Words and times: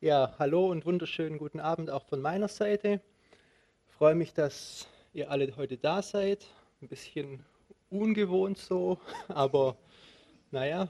Ja, 0.00 0.36
hallo 0.38 0.70
und 0.70 0.86
wunderschönen 0.86 1.38
guten 1.38 1.58
Abend 1.58 1.90
auch 1.90 2.04
von 2.04 2.22
meiner 2.22 2.46
Seite. 2.46 3.00
Ich 3.88 3.94
freue 3.94 4.14
mich, 4.14 4.32
dass 4.32 4.86
ihr 5.12 5.28
alle 5.28 5.56
heute 5.56 5.76
da 5.76 6.02
seid. 6.02 6.46
Ein 6.80 6.86
bisschen 6.86 7.44
ungewohnt 7.90 8.58
so, 8.58 9.00
aber 9.28 9.76
naja, 10.52 10.86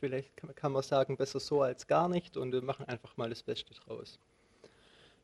vielleicht 0.00 0.36
kann 0.54 0.72
man 0.72 0.82
sagen, 0.82 1.16
besser 1.16 1.40
so 1.40 1.62
als 1.62 1.86
gar 1.86 2.10
nicht 2.10 2.36
und 2.36 2.52
wir 2.52 2.60
machen 2.60 2.86
einfach 2.86 3.16
mal 3.16 3.30
das 3.30 3.42
Beste 3.42 3.72
draus. 3.72 4.18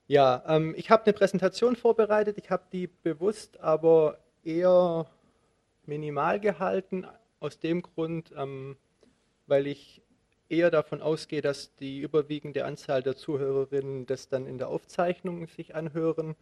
Ja, 0.06 0.42
ähm, 0.46 0.74
ich 0.74 0.88
habe 0.88 1.04
eine 1.04 1.12
Präsentation 1.12 1.76
vorbereitet. 1.76 2.38
Ich 2.38 2.48
habe 2.48 2.64
die 2.72 2.86
bewusst 2.86 3.60
aber 3.60 4.20
eher 4.42 5.04
minimal 5.84 6.40
gehalten, 6.40 7.06
aus 7.40 7.58
dem 7.58 7.82
Grund, 7.82 8.32
ähm, 8.34 8.78
weil 9.46 9.66
ich 9.66 10.00
eher 10.48 10.70
davon 10.70 11.02
ausgehe, 11.02 11.42
dass 11.42 11.74
die 11.76 12.00
überwiegende 12.00 12.64
Anzahl 12.64 13.02
der 13.02 13.16
Zuhörerinnen 13.16 14.06
das 14.06 14.28
dann 14.28 14.46
in 14.46 14.58
der 14.58 14.68
Aufzeichnung 14.68 15.46
sich 15.48 15.74
anhören. 15.74 16.36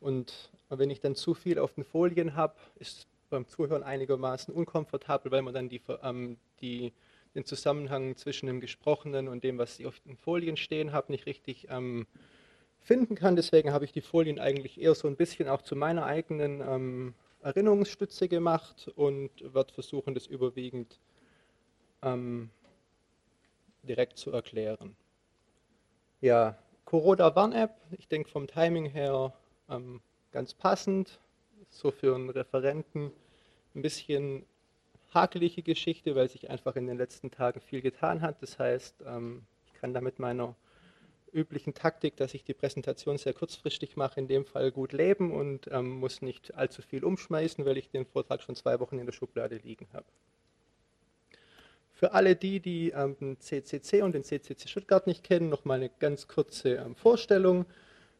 Und 0.00 0.50
wenn 0.68 0.90
ich 0.90 1.00
dann 1.00 1.14
zu 1.14 1.34
viel 1.34 1.58
auf 1.58 1.74
den 1.74 1.84
Folien 1.84 2.34
habe, 2.34 2.54
ist 2.76 3.06
beim 3.30 3.46
Zuhören 3.46 3.82
einigermaßen 3.82 4.54
unkomfortabel, 4.54 5.32
weil 5.32 5.42
man 5.42 5.54
dann 5.54 5.68
die, 5.68 5.80
ähm, 6.02 6.36
die, 6.60 6.92
den 7.34 7.44
Zusammenhang 7.44 8.16
zwischen 8.16 8.46
dem 8.46 8.60
Gesprochenen 8.60 9.28
und 9.28 9.44
dem, 9.44 9.58
was 9.58 9.78
ich 9.78 9.86
auf 9.86 9.98
den 10.00 10.16
Folien 10.16 10.56
stehen 10.56 10.92
habe, 10.92 11.12
nicht 11.12 11.26
richtig 11.26 11.68
ähm, 11.70 12.06
finden 12.80 13.14
kann. 13.14 13.36
Deswegen 13.36 13.72
habe 13.72 13.84
ich 13.84 13.92
die 13.92 14.00
Folien 14.00 14.38
eigentlich 14.38 14.80
eher 14.80 14.94
so 14.94 15.08
ein 15.08 15.16
bisschen 15.16 15.48
auch 15.48 15.62
zu 15.62 15.76
meiner 15.76 16.04
eigenen 16.04 16.60
ähm, 16.60 17.14
Erinnerungsstütze 17.42 18.28
gemacht 18.28 18.90
und 18.96 19.30
werde 19.54 19.72
versuchen, 19.72 20.14
das 20.14 20.26
überwiegend 20.26 20.98
ähm, 22.02 22.50
direkt 23.86 24.18
zu 24.18 24.30
erklären. 24.32 24.96
Ja, 26.20 26.58
Corona 26.84 27.34
Warn-App, 27.34 27.76
ich 27.98 28.08
denke 28.08 28.30
vom 28.30 28.46
Timing 28.46 28.86
her 28.86 29.32
ähm, 29.68 30.00
ganz 30.32 30.54
passend, 30.54 31.18
so 31.68 31.90
für 31.90 32.14
einen 32.14 32.30
Referenten 32.30 33.10
ein 33.74 33.82
bisschen 33.82 34.46
hakelige 35.12 35.62
Geschichte, 35.62 36.14
weil 36.14 36.28
sich 36.28 36.50
einfach 36.50 36.76
in 36.76 36.86
den 36.86 36.98
letzten 36.98 37.30
Tagen 37.30 37.60
viel 37.60 37.80
getan 37.80 38.22
hat. 38.22 38.42
Das 38.42 38.58
heißt, 38.58 39.02
ähm, 39.06 39.46
ich 39.66 39.74
kann 39.74 39.94
da 39.94 40.00
mit 40.00 40.18
meiner 40.18 40.54
üblichen 41.32 41.74
Taktik, 41.74 42.16
dass 42.16 42.34
ich 42.34 42.44
die 42.44 42.54
Präsentation 42.54 43.18
sehr 43.18 43.34
kurzfristig 43.34 43.96
mache, 43.96 44.20
in 44.20 44.28
dem 44.28 44.44
Fall 44.44 44.70
gut 44.72 44.92
leben 44.92 45.32
und 45.32 45.68
ähm, 45.70 45.98
muss 45.98 46.22
nicht 46.22 46.54
allzu 46.54 46.82
viel 46.82 47.04
umschmeißen, 47.04 47.64
weil 47.64 47.76
ich 47.76 47.90
den 47.90 48.06
Vortrag 48.06 48.42
schon 48.42 48.56
zwei 48.56 48.80
Wochen 48.80 48.98
in 48.98 49.06
der 49.06 49.12
Schublade 49.12 49.56
liegen 49.56 49.86
habe. 49.92 50.06
Für 51.96 52.12
alle 52.12 52.36
die, 52.36 52.60
die 52.60 52.90
ähm, 52.90 53.16
den 53.18 53.40
CCC 53.40 54.02
und 54.02 54.14
den 54.14 54.22
CCC 54.22 54.68
Stuttgart 54.68 55.06
nicht 55.06 55.24
kennen, 55.24 55.48
noch 55.48 55.64
mal 55.64 55.76
eine 55.76 55.88
ganz 55.98 56.28
kurze 56.28 56.74
ähm, 56.74 56.94
Vorstellung. 56.94 57.64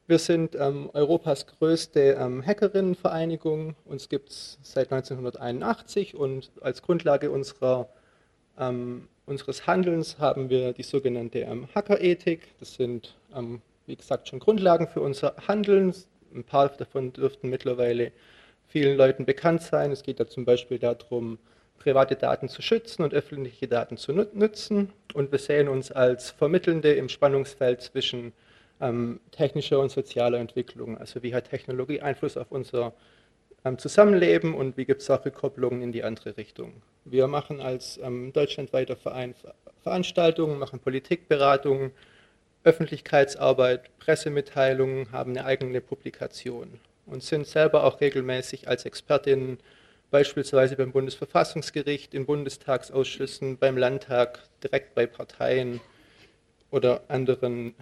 Wir 0.07 0.19
sind 0.19 0.55
ähm, 0.55 0.89
Europas 0.95 1.47
größte 1.47 2.17
ähm, 2.19 2.43
Hackerinnenvereinigung. 2.45 3.77
Uns 3.85 4.09
gibt 4.09 4.31
es 4.31 4.59
seit 4.63 4.91
1981 4.93 6.15
und 6.15 6.51
als 6.63 6.81
Grundlage 6.81 7.31
unserer, 7.31 7.91
ähm, 8.59 9.09
unseres 9.27 9.67
Handelns 9.67 10.19
haben 10.19 10.49
wir 10.49 10.73
die 10.73 10.83
sogenannte 10.83 11.41
ähm, 11.41 11.69
Hackerethik. 11.75 12.59
Das 12.59 12.77
sind, 12.77 13.15
wie 13.85 13.97
gesagt, 13.97 14.29
schon 14.29 14.39
Grundlagen 14.39 14.89
für 14.89 15.03
unser 15.03 15.35
Handeln. 15.47 15.93
Ein 16.35 16.45
paar 16.45 16.71
davon 16.71 17.13
dürften 17.13 17.51
mittlerweile 17.51 18.13
vielen 18.69 18.97
Leuten 18.97 19.27
bekannt 19.27 19.61
sein. 19.61 19.93
Es 19.93 20.03
geht 20.03 20.19
da 20.19 20.27
zum 20.27 20.47
Beispiel 20.47 20.79
darum, 20.79 21.39
private 21.79 22.17
Daten 22.17 22.49
zu 22.49 22.63
schützen 22.63 23.03
und 23.03 23.15
öffentliche 23.15 23.69
Daten 23.69 23.97
zu 23.97 24.13
nutzen. 24.13 24.93
Und 25.15 25.33
wir 25.33 25.39
sehen 25.39 25.69
uns 25.69 25.93
als 25.93 26.31
Vermittelnde 26.31 26.93
im 26.95 27.09
Spannungsfeld 27.09 27.81
zwischen 27.83 28.33
ähm, 28.81 29.21
technischer 29.31 29.81
und 29.81 29.91
sozialer 29.91 30.39
Entwicklung. 30.39 30.99
Also 30.99 31.23
wie 31.23 31.35
hat 31.35 31.51
Technologie 31.51 32.01
Einfluss 32.01 32.37
auf 32.37 32.51
unser 32.51 32.93
ähm, 33.67 33.79
Zusammenleben 33.79 34.55
und 34.55 34.77
wie 34.77 34.85
gibt 34.85 35.03
es 35.03 35.11
auch 35.11 35.25
Rückkopplungen 35.25 35.83
in 35.83 35.93
die 35.93 36.05
andere 36.05 36.37
Richtung. 36.37 36.83
Wir 37.05 37.27
machen 37.27 37.61
als 37.61 37.99
ähm, 37.99 38.33
deutschlandweiter 38.33 38.97
Verein 38.97 39.35
Veranstaltungen, 39.83 40.59
machen 40.59 40.79
Politikberatungen, 40.79 41.91
Öffentlichkeitsarbeit, 42.65 43.97
Pressemitteilungen, 43.99 45.13
haben 45.13 45.33
eine 45.33 45.45
eigene 45.45 45.81
Publikation 45.81 46.81
und 47.07 47.23
sind 47.23 47.47
selber 47.47 47.85
auch 47.85 48.01
regelmäßig 48.01 48.69
als 48.69 48.85
Expertinnen 48.85 49.59
beispielsweise 50.17 50.77
beim 50.77 50.93
Bundesverfassungsgericht, 50.93 52.15
in 52.15 52.25
Bundestagsausschüssen, 52.25 53.59
beim 53.59 53.77
Landtag, 53.77 54.39
direkt 54.65 54.95
bei 54.95 55.07
Parteien 55.07 55.79
oder 56.71 57.03
anderen 57.09 57.75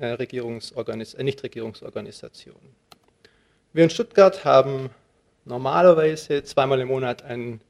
äh, 0.00 0.06
Regierungsorganis 0.06 1.14
äh, 1.14 1.22
Nichtregierungsorganisationen. 1.22 2.74
Wir 3.72 3.84
in 3.84 3.90
Stuttgart 3.90 4.44
haben 4.44 4.90
normalerweise 5.44 6.42
zweimal 6.42 6.80
im 6.80 6.88
Monat 6.88 7.22
einen 7.22 7.60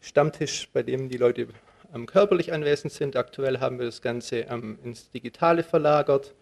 Stammtisch, 0.00 0.68
bei 0.72 0.84
dem 0.84 1.08
die 1.08 1.16
Leute 1.16 1.48
ähm, 1.92 2.06
körperlich 2.06 2.52
anwesend 2.52 2.92
sind. 2.92 3.16
Aktuell 3.16 3.58
haben 3.58 3.80
wir 3.80 3.86
das 3.86 4.02
Ganze 4.02 4.42
ähm, 4.42 4.78
ins 4.84 5.10
Digitale 5.10 5.64
verlagert, 5.64 6.32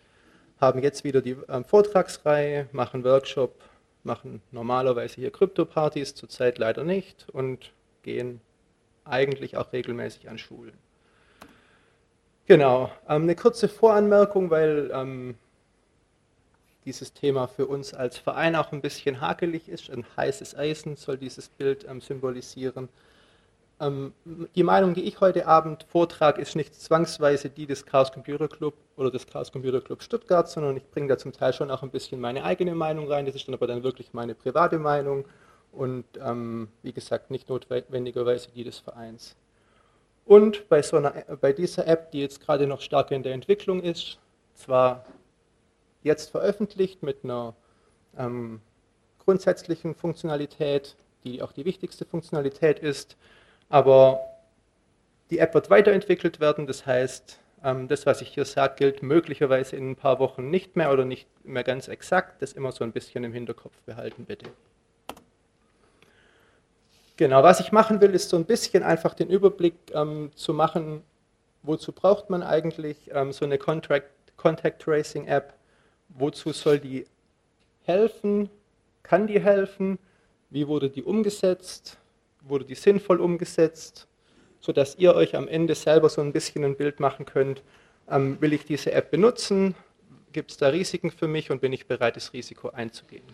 haben 0.61 0.83
jetzt 0.83 1.03
wieder 1.03 1.23
die 1.23 1.37
ähm, 1.49 1.65
Vortragsreihe, 1.65 2.69
machen 2.73 3.05
Workshop, 3.05 3.59
machen 4.05 4.43
normalerweise 4.51 5.17
hier 5.17 5.31
Krypto-Partys, 5.31 6.15
zurzeit 6.15 6.59
leider 6.59 6.85
nicht 6.85 7.27
und 7.33 7.73
gehen 8.03 8.41
eigentlich 9.05 9.57
auch 9.57 9.73
regelmäßig 9.73 10.29
an 10.29 10.39
Schulen. 10.39 10.75
Genau, 12.47 12.91
ähm, 13.09 13.23
eine 13.23 13.35
kurze 13.35 13.69
Voranmerkung, 13.69 14.51
weil 14.51 14.91
ähm, 14.93 15.37
dieses 16.85 17.15
Thema 17.15 17.47
für 17.47 17.67
uns 17.67 17.95
als 17.95 18.19
Verein 18.19 18.55
auch 18.55 18.73
ein 18.73 18.83
bisschen 18.83 19.21
hakelig 19.21 19.69
ist. 19.69 19.91
Ein 19.91 20.05
heißes 20.17 20.55
Eisen 20.55 20.97
soll 20.97 21.17
dieses 21.17 21.49
Bild 21.49 21.87
ähm, 21.89 22.01
symbolisieren. 22.01 22.89
Ähm, 23.81 24.13
die 24.55 24.63
Meinung, 24.63 24.95
die 24.95 25.03
ich 25.03 25.21
heute 25.21 25.47
Abend 25.47 25.85
vortrage, 25.89 26.41
ist 26.41 26.55
nicht 26.55 26.75
zwangsweise 26.75 27.51
die 27.51 27.67
des 27.67 27.85
Chaos 27.85 28.13
Computer 28.13 28.49
Club 28.49 28.75
oder 28.97 29.11
des 29.11 29.27
Chaos 29.27 29.51
Computer 29.51 29.81
Club 29.81 30.03
Stuttgart, 30.03 30.49
sondern 30.49 30.77
ich 30.77 30.89
bringe 30.91 31.09
da 31.09 31.19
zum 31.19 31.33
Teil 31.33 31.53
schon 31.53 31.71
auch 31.71 31.83
ein 31.83 31.91
bisschen 31.91 32.21
meine 32.21 32.45
eigene 32.45 32.75
Meinung 32.75 33.11
rein. 33.11 33.27
Das 33.27 33.35
ist 33.35 33.49
dann 33.49 33.55
aber 33.55 33.67
dann 33.67 33.83
wirklich 33.83 34.13
meine 34.13 34.35
private 34.35 34.79
Meinung 34.79 35.25
und 35.73 36.05
ähm, 36.21 36.69
wie 36.83 36.93
gesagt 36.93 37.31
nicht 37.31 37.49
notwendigerweise 37.49 38.51
die 38.55 38.65
des 38.65 38.79
Vereins. 38.79 39.37
Und 40.25 40.69
bei, 40.69 40.81
so 40.83 40.97
einer, 40.97 41.13
bei 41.41 41.53
dieser 41.53 41.87
App, 41.87 42.11
die 42.13 42.21
jetzt 42.21 42.41
gerade 42.41 42.67
noch 42.67 42.81
stark 42.81 43.11
in 43.11 43.23
der 43.23 43.35
Entwicklung 43.35 43.83
ist, 43.83 44.19
zwar 44.55 45.05
jetzt 46.03 46.31
veröffentlicht 46.31 47.03
mit 47.03 47.25
einer 47.25 47.55
ähm, 48.17 48.61
grundsätzlichen 49.19 49.95
Funktionalität, 49.95 50.97
die 51.25 51.43
auch 51.43 51.53
die 51.53 51.65
wichtigste 51.65 52.05
Funktionalität 52.05 52.79
ist, 52.79 53.17
aber 53.75 54.21
die 55.31 55.41
App 55.41 55.53
wird 55.53 55.69
weiterentwickelt 55.69 56.39
werden, 56.39 56.69
das 56.69 56.87
heißt, 56.87 57.41
ähm, 57.65 57.89
das, 57.89 58.07
was 58.07 58.23
ich 58.23 58.29
hier 58.29 58.45
sage, 58.45 58.77
gilt 58.77 59.03
möglicherweise 59.03 59.75
in 59.75 59.91
ein 59.91 59.97
paar 59.97 60.21
Wochen 60.21 60.49
nicht 60.49 60.77
mehr 60.77 60.93
oder 60.93 61.05
nicht 61.05 61.27
mehr 61.45 61.65
ganz 61.65 61.89
exakt. 61.89 62.41
Das 62.41 62.53
immer 62.53 62.71
so 62.71 62.85
ein 62.85 62.93
bisschen 62.93 63.25
im 63.25 63.33
Hinterkopf 63.33 63.75
behalten, 63.85 64.27
bitte. 64.27 64.49
Genau, 67.17 67.43
was 67.43 67.59
ich 67.59 67.73
machen 67.73 68.01
will, 68.01 68.15
ist 68.15 68.29
so 68.29 68.37
ein 68.37 68.45
bisschen 68.45 68.85
einfach 68.85 69.13
den 69.13 69.29
Überblick 69.29 69.75
ähm, 69.93 70.31
zu 70.37 70.55
machen, 70.55 71.03
wozu 71.65 71.91
braucht 71.91 72.31
man 72.31 72.45
eigentlich 72.45 73.11
ähm, 73.13 73.33
so 73.33 73.45
eine 73.45 73.59
Contract, 73.59 74.07
Contact 74.37 74.83
Tracing 74.83 75.27
App, 75.27 75.53
wozu 76.11 76.53
soll 76.53 76.79
die 76.79 77.07
helfen, 77.83 78.51
kann 79.03 79.27
die 79.27 79.41
helfen, 79.41 79.99
wie 80.51 80.69
wurde 80.69 80.91
die 80.91 81.03
umgesetzt, 81.03 81.99
wurde 82.47 82.65
die 82.65 82.75
sinnvoll 82.75 83.21
umgesetzt, 83.21 84.07
sodass 84.61 84.97
ihr 84.97 85.15
euch 85.15 85.37
am 85.37 85.49
Ende 85.49 85.75
selber 85.75 86.09
so 86.09 86.21
ein 86.21 86.33
bisschen 86.33 86.65
ein 86.65 86.77
Bild 86.77 87.01
machen 87.01 87.27
könnt, 87.27 87.63
ähm, 88.11 88.41
will 88.41 88.53
ich 88.53 88.65
diese 88.65 88.93
App 88.93 89.11
benutzen, 89.11 89.75
gibt 90.33 90.51
es 90.51 90.57
da 90.57 90.69
Risiken 90.69 91.11
für 91.11 91.29
mich 91.29 91.51
und 91.51 91.61
bin 91.61 91.73
ich 91.73 91.87
bereit, 91.87 92.17
das 92.17 92.33
Risiko 92.33 92.71
einzugehen. 92.71 93.25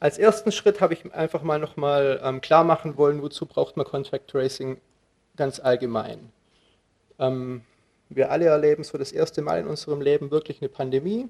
Als 0.00 0.18
ersten 0.18 0.52
Schritt 0.52 0.80
habe 0.80 0.94
ich 0.94 1.14
einfach 1.14 1.42
mal 1.42 1.58
nochmal 1.58 2.20
ähm, 2.22 2.40
klar 2.40 2.64
machen 2.64 2.96
wollen, 2.96 3.22
wozu 3.22 3.46
braucht 3.46 3.76
man 3.76 3.86
Contract 3.86 4.28
Tracing 4.28 4.80
ganz 5.36 5.60
allgemein. 5.60 6.30
Ähm, 7.18 7.62
wir 8.08 8.30
alle 8.30 8.46
erleben 8.46 8.84
so 8.84 8.98
das 8.98 9.12
erste 9.12 9.40
Mal 9.42 9.60
in 9.60 9.66
unserem 9.66 10.00
Leben 10.00 10.30
wirklich 10.30 10.60
eine 10.60 10.68
Pandemie 10.68 11.28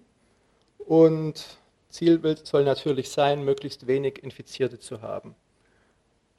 und 0.78 1.58
Zielbild 1.88 2.46
soll 2.46 2.64
natürlich 2.64 3.10
sein, 3.10 3.44
möglichst 3.44 3.86
wenig 3.86 4.22
Infizierte 4.22 4.80
zu 4.80 5.02
haben. 5.02 5.36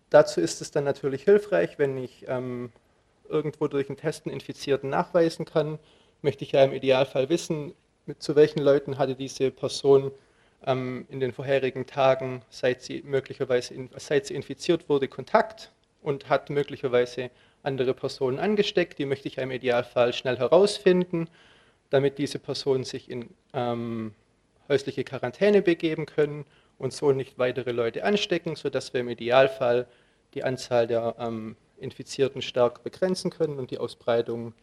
Dazu 0.09 0.39
ist 0.39 0.61
es 0.61 0.71
dann 0.71 0.83
natürlich 0.83 1.23
hilfreich, 1.23 1.77
wenn 1.77 1.97
ich 1.97 2.25
ähm, 2.27 2.71
irgendwo 3.29 3.67
durch 3.67 3.89
einen 3.89 3.97
Testen 3.97 4.31
Infizierten 4.31 4.89
nachweisen 4.89 5.45
kann, 5.45 5.79
möchte 6.21 6.43
ich 6.43 6.51
ja 6.51 6.63
im 6.63 6.73
Idealfall 6.73 7.29
wissen, 7.29 7.73
mit, 8.05 8.21
zu 8.21 8.35
welchen 8.35 8.59
Leuten 8.59 8.97
hatte 8.97 9.15
diese 9.15 9.51
Person 9.51 10.11
ähm, 10.65 11.05
in 11.09 11.19
den 11.19 11.31
vorherigen 11.31 11.85
Tagen, 11.85 12.41
seit 12.49 12.81
sie 12.81 13.01
möglicherweise 13.03 13.73
in, 13.73 13.89
seit 13.97 14.27
sie 14.27 14.35
infiziert 14.35 14.89
wurde, 14.89 15.07
Kontakt 15.07 15.71
und 16.01 16.29
hat 16.29 16.49
möglicherweise 16.49 17.31
andere 17.63 17.93
Personen 17.93 18.39
angesteckt, 18.39 18.99
die 18.99 19.05
möchte 19.05 19.27
ich 19.27 19.39
im 19.39 19.51
Idealfall 19.51 20.13
schnell 20.13 20.37
herausfinden, 20.37 21.27
damit 21.89 22.17
diese 22.19 22.39
Personen 22.39 22.83
sich 22.83 23.09
in 23.09 23.29
ähm, 23.53 24.13
häusliche 24.69 25.03
Quarantäne 25.03 25.61
begeben 25.61 26.05
können 26.05 26.45
und 26.77 26.93
so 26.93 27.11
nicht 27.11 27.37
weitere 27.37 27.71
Leute 27.71 28.03
anstecken, 28.03 28.55
sodass 28.55 28.93
wir 28.93 29.01
im 29.01 29.09
Idealfall 29.09 29.87
die 30.33 30.43
Anzahl 30.43 30.87
der 30.87 31.15
ähm, 31.19 31.55
Infizierten 31.77 32.41
stark 32.41 32.83
begrenzen 32.83 33.31
können 33.31 33.59
und 33.59 33.71
die 33.71 33.77
Ausbreitung 33.77 34.53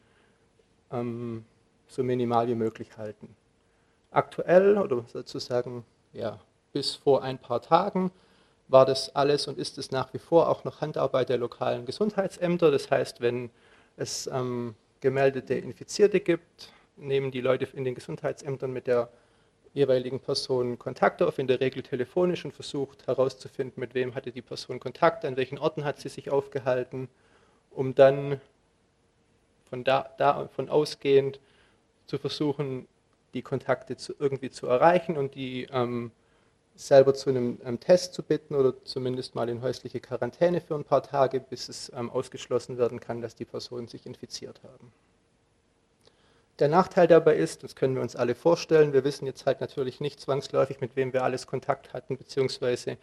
ähm, 0.90 1.44
so 1.86 2.02
minimal 2.02 2.48
wie 2.48 2.54
möglich 2.54 2.96
halten. 2.96 3.34
Aktuell 4.10 4.78
oder 4.78 5.04
sozusagen 5.08 5.84
ja, 6.12 6.38
bis 6.72 6.94
vor 6.94 7.22
ein 7.22 7.38
paar 7.38 7.62
Tagen 7.62 8.10
war 8.68 8.86
das 8.86 9.14
alles 9.14 9.48
und 9.48 9.58
ist 9.58 9.78
es 9.78 9.90
nach 9.90 10.12
wie 10.14 10.18
vor 10.18 10.48
auch 10.48 10.64
noch 10.64 10.80
Handarbeit 10.80 11.28
der 11.28 11.38
lokalen 11.38 11.84
Gesundheitsämter. 11.84 12.70
Das 12.70 12.90
heißt, 12.90 13.20
wenn 13.20 13.50
es 13.96 14.26
ähm, 14.26 14.74
gemeldete 15.00 15.54
Infizierte 15.54 16.20
gibt, 16.20 16.72
nehmen 16.96 17.30
die 17.30 17.40
Leute 17.40 17.68
in 17.74 17.84
den 17.84 17.94
Gesundheitsämtern 17.94 18.72
mit 18.72 18.86
der 18.86 19.10
jeweiligen 19.74 20.20
Person 20.20 20.78
Kontakt 20.78 21.22
auf, 21.22 21.38
in 21.38 21.46
der 21.46 21.60
Regel 21.60 21.82
telefonisch 21.82 22.44
und 22.44 22.52
versucht 22.52 23.06
herauszufinden, 23.06 23.80
mit 23.80 23.94
wem 23.94 24.14
hatte 24.14 24.32
die 24.32 24.42
Person 24.42 24.80
Kontakt, 24.80 25.24
an 25.24 25.36
welchen 25.36 25.58
Orten 25.58 25.84
hat 25.84 25.98
sie 25.98 26.08
sich 26.08 26.30
aufgehalten, 26.30 27.08
um 27.70 27.94
dann 27.94 28.40
von 29.70 29.84
da, 29.84 30.10
davon 30.18 30.68
ausgehend 30.68 31.40
zu 32.06 32.18
versuchen, 32.18 32.86
die 33.32 33.42
Kontakte 33.42 33.96
zu, 33.96 34.14
irgendwie 34.18 34.50
zu 34.50 34.66
erreichen 34.66 35.16
und 35.16 35.34
die 35.34 35.66
ähm, 35.72 36.10
selber 36.74 37.14
zu 37.14 37.30
einem, 37.30 37.58
einem, 37.64 37.80
Test 37.80 38.12
zu 38.12 38.22
bitten 38.22 38.54
oder 38.54 38.74
zumindest 38.84 39.34
mal 39.34 39.48
in 39.48 39.62
häusliche 39.62 40.00
Quarantäne 40.00 40.60
für 40.60 40.74
ein 40.74 40.84
paar 40.84 41.02
Tage, 41.02 41.40
bis 41.40 41.70
es 41.70 41.90
ähm, 41.94 42.10
ausgeschlossen 42.10 42.76
werden 42.76 43.00
kann, 43.00 43.22
dass 43.22 43.34
die 43.34 43.46
Personen 43.46 43.88
sich 43.88 44.04
infiziert 44.04 44.60
haben. 44.62 44.92
Der 46.62 46.68
Nachteil 46.68 47.08
dabei 47.08 47.34
ist, 47.34 47.64
das 47.64 47.74
können 47.74 47.96
wir 47.96 48.02
uns 48.02 48.14
alle 48.14 48.36
vorstellen, 48.36 48.92
wir 48.92 49.02
wissen 49.02 49.26
jetzt 49.26 49.46
halt 49.46 49.60
natürlich 49.60 50.00
nicht 50.00 50.20
zwangsläufig, 50.20 50.80
mit 50.80 50.94
wem 50.94 51.12
wir 51.12 51.24
alles 51.24 51.48
Kontakt 51.48 51.92
hatten, 51.92 52.16
beziehungsweise 52.16 52.98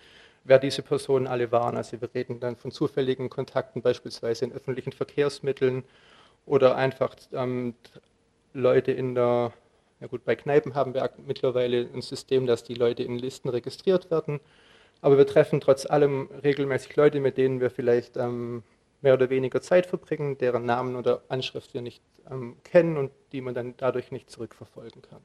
wer 0.46 0.60
diese 0.60 0.82
Personen 0.82 1.28
alle 1.28 1.52
waren. 1.52 1.76
Also 1.76 2.00
wir 2.00 2.10
reden 2.16 2.40
dann 2.40 2.56
von 2.56 2.72
zufälligen 2.72 3.30
Kontakten, 3.30 3.82
beispielsweise 3.82 4.46
in 4.46 4.54
öffentlichen 4.54 4.94
Verkehrsmitteln 4.94 5.84
oder 6.46 6.78
einfach 6.78 7.18
ähm, 7.34 7.74
Leute 8.54 8.94
in 8.94 9.14
der, 9.14 9.52
ja 10.00 10.08
gut, 10.08 10.24
bei 10.24 10.38
Kneipen 10.38 10.74
haben 10.74 10.94
wir 10.94 11.10
mittlerweile 11.28 11.86
ein 11.94 12.02
System, 12.02 12.48
dass 12.48 12.64
die 12.64 12.76
Leute 12.76 13.04
in 13.04 13.20
Listen 13.20 13.50
registriert 13.50 14.10
werden. 14.10 14.40
Aber 15.02 15.18
wir 15.18 15.28
treffen 15.28 15.60
trotz 15.60 15.86
allem 15.86 16.30
regelmäßig 16.46 16.96
Leute, 16.96 17.20
mit 17.20 17.38
denen 17.38 17.60
wir 17.60 17.72
vielleicht 17.72 18.16
ähm, 18.16 18.64
mehr 19.02 19.14
oder 19.14 19.30
weniger 19.30 19.62
Zeit 19.62 19.86
verbringen, 19.86 20.38
deren 20.38 20.66
Namen 20.66 20.96
oder 20.96 21.22
Anschrift 21.30 21.74
wir 21.74 21.82
nicht 21.82 22.04
ähm, 22.30 22.58
kennen 22.64 22.98
und 22.98 23.12
die 23.32 23.42
man 23.42 23.54
dann 23.54 23.76
dadurch 23.78 24.12
nicht 24.12 24.30
zurückverfolgen 24.30 25.02
kann. 25.02 25.22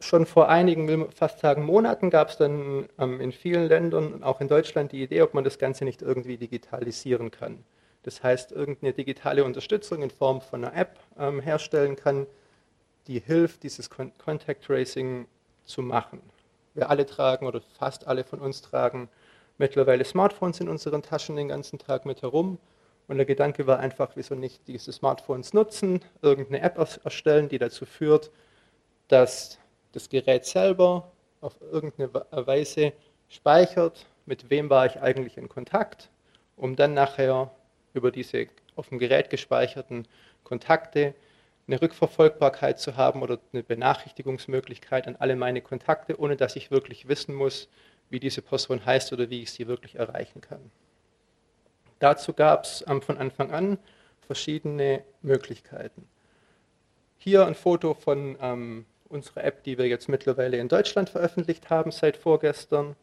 Schon 0.00 0.26
vor 0.26 0.48
einigen, 0.48 1.10
fast 1.12 1.38
sagen 1.40 1.64
Monaten, 1.64 2.10
gab 2.10 2.30
es 2.30 2.36
dann 2.36 2.88
ähm, 2.98 3.20
in 3.20 3.30
vielen 3.30 3.68
Ländern, 3.68 4.22
auch 4.24 4.40
in 4.40 4.48
Deutschland, 4.48 4.92
die 4.92 5.02
Idee, 5.02 5.22
ob 5.22 5.34
man 5.34 5.44
das 5.44 5.58
Ganze 5.58 5.84
nicht 5.84 6.02
irgendwie 6.02 6.36
digitalisieren 6.36 7.30
kann. 7.30 7.64
Das 8.02 8.22
heißt, 8.22 8.50
irgendeine 8.50 8.92
digitale 8.92 9.44
Unterstützung 9.44 10.02
in 10.02 10.10
Form 10.10 10.40
von 10.40 10.64
einer 10.64 10.76
App 10.76 10.98
ähm, 11.18 11.38
herstellen 11.38 11.94
kann, 11.94 12.26
die 13.06 13.20
hilft, 13.20 13.62
dieses 13.62 13.90
Contact 13.90 14.64
Tracing 14.64 15.26
zu 15.64 15.82
machen. 15.82 16.20
Wir 16.74 16.90
alle 16.90 17.06
tragen 17.06 17.46
oder 17.46 17.60
fast 17.60 18.06
alle 18.06 18.24
von 18.24 18.40
uns 18.40 18.62
tragen 18.62 19.08
mittlerweile 19.62 20.04
Smartphones 20.04 20.58
in 20.58 20.68
unseren 20.68 21.02
Taschen 21.02 21.36
den 21.36 21.46
ganzen 21.46 21.78
Tag 21.78 22.04
mit 22.04 22.20
herum. 22.20 22.58
Und 23.06 23.16
der 23.16 23.26
Gedanke 23.26 23.64
war 23.68 23.78
einfach, 23.78 24.10
wieso 24.16 24.34
nicht 24.34 24.66
diese 24.66 24.90
Smartphones 24.92 25.54
nutzen, 25.54 26.00
irgendeine 26.20 26.62
App 26.62 26.78
erstellen, 27.04 27.48
die 27.48 27.58
dazu 27.58 27.86
führt, 27.86 28.32
dass 29.06 29.58
das 29.92 30.08
Gerät 30.08 30.46
selber 30.46 31.12
auf 31.40 31.54
irgendeine 31.60 32.12
Weise 32.32 32.92
speichert, 33.28 34.04
mit 34.26 34.50
wem 34.50 34.68
war 34.68 34.86
ich 34.86 35.00
eigentlich 35.00 35.36
in 35.36 35.48
Kontakt, 35.48 36.10
um 36.56 36.74
dann 36.74 36.94
nachher 36.94 37.52
über 37.94 38.10
diese 38.10 38.48
auf 38.74 38.88
dem 38.88 38.98
Gerät 38.98 39.30
gespeicherten 39.30 40.08
Kontakte 40.42 41.14
eine 41.68 41.80
Rückverfolgbarkeit 41.80 42.80
zu 42.80 42.96
haben 42.96 43.22
oder 43.22 43.38
eine 43.52 43.62
Benachrichtigungsmöglichkeit 43.62 45.06
an 45.06 45.16
alle 45.16 45.36
meine 45.36 45.60
Kontakte, 45.60 46.18
ohne 46.18 46.36
dass 46.36 46.56
ich 46.56 46.72
wirklich 46.72 47.06
wissen 47.06 47.34
muss, 47.34 47.68
wie 48.12 48.20
diese 48.20 48.42
Person 48.42 48.84
heißt 48.84 49.12
oder 49.12 49.30
wie 49.30 49.42
ich 49.42 49.50
sie 49.50 49.66
wirklich 49.66 49.96
erreichen 49.96 50.40
kann. 50.40 50.70
Dazu 51.98 52.32
gab 52.32 52.64
es 52.64 52.84
von 53.00 53.18
Anfang 53.18 53.52
an 53.52 53.78
verschiedene 54.26 55.02
Möglichkeiten. 55.22 56.06
Hier 57.18 57.46
ein 57.46 57.54
Foto 57.54 57.94
von 57.94 58.36
ähm, 58.40 58.86
unserer 59.08 59.44
App, 59.44 59.62
die 59.64 59.78
wir 59.78 59.86
jetzt 59.86 60.08
mittlerweile 60.08 60.58
in 60.58 60.68
Deutschland 60.68 61.10
veröffentlicht 61.10 61.70
haben 61.70 61.90
seit 61.90 62.16
vorgestern. 62.16 62.96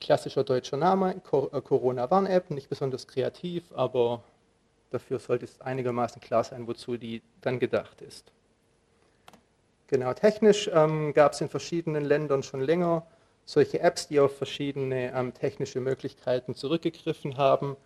Klassischer 0.00 0.44
deutscher 0.44 0.76
Name, 0.76 1.16
äh, 1.16 1.60
Corona-Warn-App, 1.60 2.50
nicht 2.50 2.68
besonders 2.68 3.06
kreativ, 3.06 3.72
aber 3.72 4.22
dafür 4.90 5.18
sollte 5.18 5.44
es 5.44 5.60
einigermaßen 5.60 6.22
klar 6.22 6.44
sein, 6.44 6.66
wozu 6.66 6.96
die 6.96 7.22
dann 7.40 7.58
gedacht 7.58 8.00
ist. 8.02 8.32
Genau, 9.90 10.14
technisch 10.14 10.70
ähm, 10.72 11.12
gab 11.14 11.32
es 11.32 11.40
in 11.40 11.48
verschiedenen 11.48 12.04
Ländern 12.04 12.44
schon 12.44 12.60
länger 12.60 13.04
solche 13.44 13.80
Apps, 13.80 14.06
die 14.06 14.20
auf 14.20 14.36
verschiedene 14.36 15.12
ähm, 15.12 15.34
technische 15.34 15.80
Möglichkeiten 15.80 16.54
zurückgegriffen 16.54 17.36
haben 17.36 17.76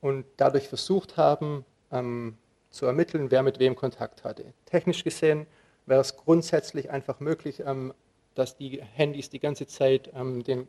und 0.00 0.24
dadurch 0.36 0.66
versucht 0.66 1.16
haben 1.16 1.64
ähm, 1.92 2.36
zu 2.70 2.86
ermitteln, 2.86 3.30
wer 3.30 3.44
mit 3.44 3.60
wem 3.60 3.76
Kontakt 3.76 4.24
hatte. 4.24 4.46
Technisch 4.64 5.04
gesehen 5.04 5.46
wäre 5.86 6.00
es 6.00 6.16
grundsätzlich 6.16 6.90
einfach 6.90 7.20
möglich, 7.20 7.62
ähm, 7.64 7.94
dass 8.34 8.56
die 8.56 8.82
Handys 8.82 9.30
die 9.30 9.38
ganze 9.38 9.68
Zeit 9.68 10.10
ähm, 10.12 10.42
den, 10.42 10.66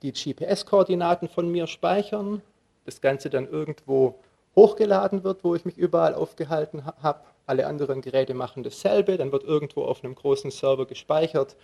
die 0.00 0.12
GPS-Koordinaten 0.12 1.28
von 1.28 1.52
mir 1.52 1.66
speichern, 1.66 2.40
das 2.86 3.02
Ganze 3.02 3.28
dann 3.28 3.46
irgendwo 3.46 4.18
hochgeladen 4.56 5.24
wird, 5.24 5.44
wo 5.44 5.54
ich 5.54 5.66
mich 5.66 5.76
überall 5.76 6.14
aufgehalten 6.14 6.86
habe 6.86 7.20
alle 7.46 7.66
anderen 7.66 8.00
Geräte 8.00 8.34
machen 8.34 8.62
dasselbe, 8.62 9.16
dann 9.16 9.32
wird 9.32 9.44
irgendwo 9.44 9.84
auf 9.84 10.04
einem 10.04 10.14
großen 10.14 10.50
Server 10.50 10.86
gespeichert, 10.86 11.56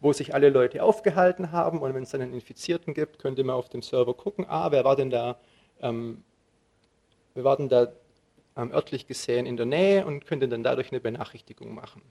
wo 0.00 0.12
sich 0.12 0.34
alle 0.34 0.50
Leute 0.50 0.82
aufgehalten 0.82 1.52
haben 1.52 1.80
und 1.80 1.94
wenn 1.94 2.02
es 2.02 2.10
dann 2.10 2.20
einen 2.20 2.34
Infizierten 2.34 2.94
gibt, 2.94 3.18
könnte 3.18 3.44
man 3.44 3.56
auf 3.56 3.68
dem 3.68 3.82
Server 3.82 4.14
gucken, 4.14 4.46
ah, 4.48 4.70
wer 4.70 4.84
war 4.84 4.96
denn 4.96 5.10
da, 5.10 5.38
ähm, 5.80 6.22
wer 7.34 7.44
war 7.44 7.56
denn 7.56 7.68
da 7.68 7.92
ähm, 8.56 8.72
örtlich 8.72 9.06
gesehen 9.06 9.46
in 9.46 9.56
der 9.56 9.66
Nähe 9.66 10.06
und 10.06 10.26
könnte 10.26 10.48
dann 10.48 10.62
dadurch 10.62 10.92
eine 10.92 11.00
Benachrichtigung 11.00 11.74
machen. 11.74 12.02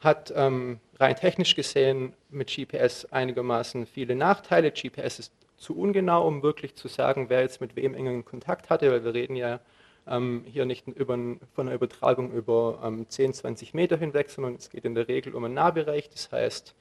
Hat 0.00 0.32
ähm, 0.36 0.80
rein 1.00 1.16
technisch 1.16 1.56
gesehen 1.56 2.12
mit 2.30 2.54
GPS 2.54 3.06
einigermaßen 3.06 3.86
viele 3.86 4.14
Nachteile. 4.14 4.70
GPS 4.70 5.18
ist 5.18 5.32
zu 5.56 5.76
ungenau, 5.76 6.26
um 6.26 6.42
wirklich 6.42 6.76
zu 6.76 6.86
sagen, 6.88 7.28
wer 7.28 7.40
jetzt 7.40 7.60
mit 7.60 7.74
wem 7.74 7.94
engen 7.94 8.24
Kontakt 8.24 8.70
hatte, 8.70 8.90
weil 8.92 9.04
wir 9.04 9.14
reden 9.14 9.34
ja 9.34 9.60
ähm, 10.08 10.44
hier 10.46 10.64
nicht 10.64 10.86
über, 10.86 11.14
von 11.14 11.66
einer 11.66 11.74
Übertragung 11.74 12.32
über 12.32 12.80
ähm, 12.82 13.08
10, 13.08 13.34
20 13.34 13.74
Meter 13.74 13.96
hinweg, 13.96 14.30
sondern 14.30 14.54
es 14.54 14.70
geht 14.70 14.84
in 14.84 14.94
der 14.94 15.08
Regel 15.08 15.34
um 15.34 15.44
einen 15.44 15.54
Nahbereich, 15.54 16.08
das 16.10 16.30
heißt 16.32 16.74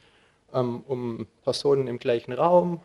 ähm, 0.54 0.84
um 0.88 1.28
Personen 1.44 1.88
im 1.88 2.00
gleichen 2.00 2.34
Raum 2.34 2.80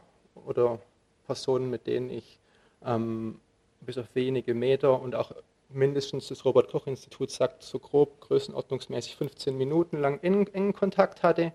oder 0.46 0.78
Personen, 1.26 1.70
mit 1.70 1.86
denen 1.86 2.10
ich 2.10 2.38
ähm, 2.84 3.40
bis 3.80 3.98
auf 3.98 4.06
wenige 4.14 4.54
Meter 4.54 5.00
und 5.00 5.14
auch 5.14 5.32
mindestens 5.68 6.28
das 6.28 6.44
Robert-Koch-Institut 6.44 7.30
sagt, 7.30 7.62
so 7.62 7.78
grob 7.78 8.20
größenordnungsmäßig 8.20 9.16
15 9.16 9.56
Minuten 9.56 9.98
lang 9.98 10.20
engen 10.22 10.74
Kontakt 10.74 11.22
hatte. 11.22 11.52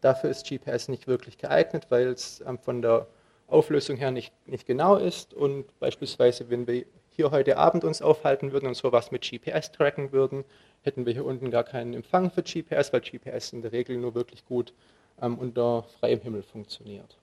Dafür 0.00 0.30
ist 0.30 0.48
GPS 0.48 0.88
nicht 0.88 1.06
wirklich 1.06 1.38
geeignet, 1.38 1.86
weil 1.90 2.08
es 2.08 2.42
ähm, 2.46 2.58
von 2.58 2.82
der 2.82 3.06
Auflösung 3.46 3.96
her 3.96 4.10
nicht, 4.10 4.32
nicht 4.46 4.66
genau 4.66 4.96
ist 4.96 5.34
und 5.34 5.78
beispielsweise, 5.78 6.48
wenn 6.48 6.66
wir 6.66 6.86
hier 7.14 7.30
heute 7.30 7.56
Abend 7.56 7.84
uns 7.84 8.02
aufhalten 8.02 8.52
würden 8.52 8.66
und 8.66 8.74
sowas 8.74 9.10
mit 9.10 9.22
GPS 9.22 9.72
tracken 9.72 10.12
würden, 10.12 10.44
hätten 10.82 11.06
wir 11.06 11.12
hier 11.12 11.24
unten 11.24 11.50
gar 11.50 11.64
keinen 11.64 11.94
Empfang 11.94 12.30
für 12.30 12.42
GPS, 12.42 12.92
weil 12.92 13.00
GPS 13.00 13.52
in 13.52 13.62
der 13.62 13.72
Regel 13.72 13.96
nur 13.96 14.14
wirklich 14.14 14.44
gut 14.44 14.72
ähm, 15.20 15.38
unter 15.38 15.84
freiem 16.00 16.20
Himmel 16.20 16.42
funktioniert. 16.42 17.18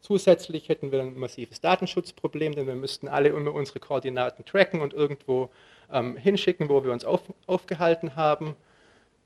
Zusätzlich 0.00 0.68
hätten 0.68 0.90
wir 0.90 1.00
ein 1.00 1.16
massives 1.16 1.60
Datenschutzproblem, 1.60 2.56
denn 2.56 2.66
wir 2.66 2.74
müssten 2.74 3.06
alle 3.06 3.28
immer 3.28 3.54
unsere 3.54 3.78
Koordinaten 3.78 4.44
tracken 4.44 4.80
und 4.80 4.94
irgendwo 4.94 5.50
ähm, 5.92 6.16
hinschicken, 6.16 6.68
wo 6.68 6.82
wir 6.82 6.92
uns 6.92 7.04
auf, 7.04 7.20
aufgehalten 7.46 8.16
haben. 8.16 8.56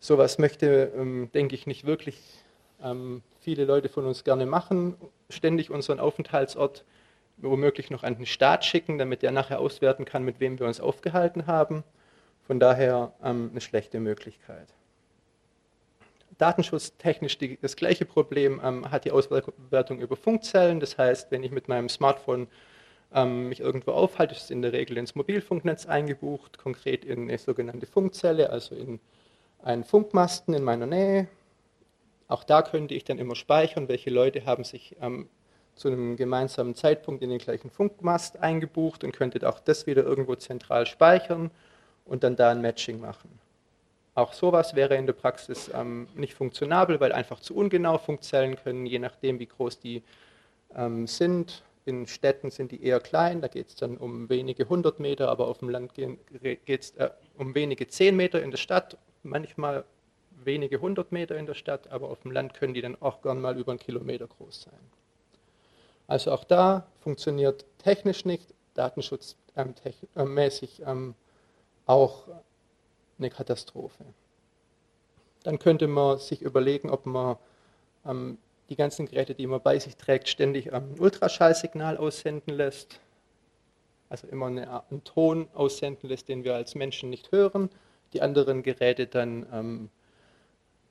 Sowas 0.01 0.39
möchte, 0.39 0.93
ähm, 0.95 1.31
denke 1.33 1.55
ich, 1.55 1.67
nicht 1.67 1.87
wirklich 1.87 2.19
ähm, 2.83 3.23
viele 3.41 3.65
Leute 3.65 3.89
von 3.89 4.05
uns 4.05 4.23
gerne 4.23 4.45
machen, 4.45 4.97
ständig 5.31 5.71
unseren 5.71 5.99
Aufenthaltsort 5.99 6.85
womöglich 7.39 7.91
noch 7.91 8.03
an 8.03 8.17
den 8.17 8.27
Staat 8.27 8.65
schicken, 8.65 8.99
damit 8.99 9.23
der 9.23 9.33
nachher 9.33 9.61
auswerten 9.61 10.05
kann, 10.05 10.25
mit 10.25 10.41
wem 10.41 10.59
wir 10.59 10.67
uns 10.67 10.81
aufgehalten 10.81 11.47
haben. 11.47 11.85
Von 12.47 12.61
daher 12.61 13.13
ähm, 13.23 13.51
eine 13.51 13.61
schlechte 13.61 14.01
Möglichkeit. 14.01 14.69
datenschutztechnisch 16.39 17.39
die, 17.39 17.59
das 17.61 17.77
gleiche 17.77 18.05
Problem 18.05 18.61
ähm, 18.63 18.91
hat 18.91 19.05
die 19.05 19.11
Auswertung 19.11 20.01
über 20.01 20.17
Funkzellen. 20.17 20.81
Das 20.81 20.97
heißt, 20.99 21.31
wenn 21.31 21.43
ich 21.43 21.51
mit 21.51 21.69
meinem 21.69 21.89
Smartphone 21.89 22.47
ähm, 23.13 23.49
mich 23.49 23.61
irgendwo 23.61 23.93
aufhalte, 23.93 24.35
ist 24.35 24.45
es 24.45 24.51
in 24.51 24.63
der 24.63 24.73
Regel 24.73 24.97
ins 24.99 25.15
Mobilfunknetz 25.15 25.87
eingebucht, 25.87 26.59
konkret 26.59 27.05
in 27.05 27.29
eine 27.29 27.39
sogenannte 27.39 27.87
Funkzelle, 27.87 28.51
also 28.51 28.75
in 28.75 29.01
einen 29.63 29.85
Funkmasten 29.85 30.55
in 30.55 30.63
meiner 30.63 30.87
Nähe. 30.87 31.29
Auch 32.29 32.45
da 32.45 32.63
könnte 32.63 32.95
ich 32.95 33.05
dann 33.05 33.19
immer 33.19 33.37
speichern, 33.37 33.89
welche 33.89 34.11
Leute 34.11 34.45
haben 34.45 34.65
sich 34.65 34.97
ähm, 35.01 35.29
zu 35.77 35.89
einem 35.89 36.17
gemeinsamen 36.17 36.75
Zeitpunkt 36.75 37.23
in 37.23 37.31
den 37.31 37.39
gleichen 37.39 37.71
Funkmast 37.71 38.43
eingebucht 38.43 39.05
und 39.05 39.13
könnte 39.13 39.47
auch 39.49 39.61
das 39.61 39.87
wieder 39.87 40.03
irgendwo 40.03 40.35
zentral 40.35 40.87
speichern 40.87 41.51
und 42.05 42.25
dann 42.25 42.35
da 42.35 42.51
ein 42.51 42.61
Matching 42.61 43.01
machen. 43.01 43.31
Auch 44.15 44.33
sowas 44.33 44.75
wäre 44.75 44.97
in 44.97 45.05
der 45.05 45.13
Praxis 45.13 45.71
ähm, 45.75 46.09
nicht 46.15 46.33
funktionabel, 46.33 46.99
weil 47.01 47.13
einfach 47.13 47.39
zu 47.41 47.55
ungenau 47.55 47.99
Funkzellen 47.99 48.57
können, 48.57 48.87
je 48.87 48.99
nachdem 48.99 49.39
wie 49.39 49.47
groß 49.47 49.79
die 49.79 50.03
ähm, 50.75 51.07
sind. 51.07 51.63
In 51.85 52.07
Städten 52.07 52.51
sind 52.51 52.73
die 52.73 52.83
eher 52.83 52.99
klein, 52.99 53.43
da 53.43 53.49
geht 53.49 53.69
es 53.69 53.77
dann 53.77 53.99
um 53.99 54.29
wenige 54.29 54.69
hundert 54.69 54.99
Meter, 54.99 55.29
aber 55.29 55.47
auf 55.47 55.59
dem 55.59 55.69
Land 55.69 55.93
geht 55.95 56.19
es 56.67 56.91
äh, 56.93 57.11
um 57.37 57.55
wenige 57.55 57.87
zehn 57.87 58.17
Meter 58.17 58.43
in 58.43 58.51
der 58.51 58.59
Stadt, 58.59 58.97
manchmal 59.23 59.85
wenige 60.43 60.81
hundert 60.81 61.13
Meter 61.13 61.37
in 61.37 61.47
der 61.47 61.55
Stadt, 61.55 61.93
aber 61.93 62.09
auf 62.09 62.21
dem 62.21 62.31
Land 62.31 62.55
können 62.55 62.73
die 62.73 62.81
dann 62.81 62.97
auch 63.01 63.21
gern 63.21 63.41
mal 63.41 63.57
über 63.59 63.73
einen 63.73 63.79
Kilometer 63.79 64.27
groß 64.27 64.63
sein. 64.63 64.81
Also 66.07 66.33
auch 66.33 66.45
da 66.45 66.87
funktioniert 67.01 67.65
technisch 67.79 68.25
nicht, 68.25 68.55
datenschutzmäßig 68.75 70.81
ähm, 70.81 70.89
ähm, 70.89 71.15
auch 71.87 72.29
eine 73.19 73.31
Katastrophe. 73.31 74.05
Dann 75.43 75.59
könnte 75.59 75.87
man 75.87 76.19
sich 76.19 76.43
überlegen, 76.43 76.91
ob 76.91 77.07
man 77.07 77.37
ähm, 78.05 78.39
die 78.69 78.77
ganzen 78.77 79.07
Geräte, 79.07 79.35
die 79.35 79.47
man 79.47 79.61
bei 79.61 79.79
sich 79.79 79.97
trägt, 79.97 80.29
ständig 80.29 80.73
ein 80.73 80.99
Ultraschallsignal 80.99 81.97
aussenden 81.97 82.55
lässt. 82.55 83.01
Also 84.09 84.27
immer 84.29 84.47
eine, 84.47 84.91
einen 84.91 85.05
Ton 85.05 85.49
aussenden 85.55 86.09
lässt, 86.09 86.29
den 86.29 86.45
wir 86.45 86.55
als 86.55 86.75
Menschen 86.75 87.11
nicht 87.11 87.33
hören. 87.33 87.71
Die 88.13 88.23
anderen 88.23 88.63
Geräte 88.63 89.07
dann 89.07 89.47
ähm, 89.53 89.91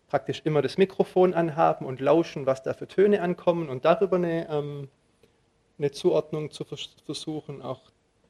praktisch 0.07 0.41
immer 0.45 0.61
das 0.61 0.77
Mikrofon 0.77 1.33
anhaben 1.33 1.85
und 1.85 1.99
lauschen, 1.99 2.45
was 2.45 2.63
da 2.63 2.73
für 2.73 2.87
Töne 2.87 3.21
ankommen 3.21 3.69
und 3.69 3.85
darüber 3.85 4.17
eine, 4.17 4.49
ähm, 4.49 4.89
eine 5.77 5.91
Zuordnung 5.91 6.51
zu 6.51 6.65
versuchen. 7.05 7.61
Auch 7.61 7.81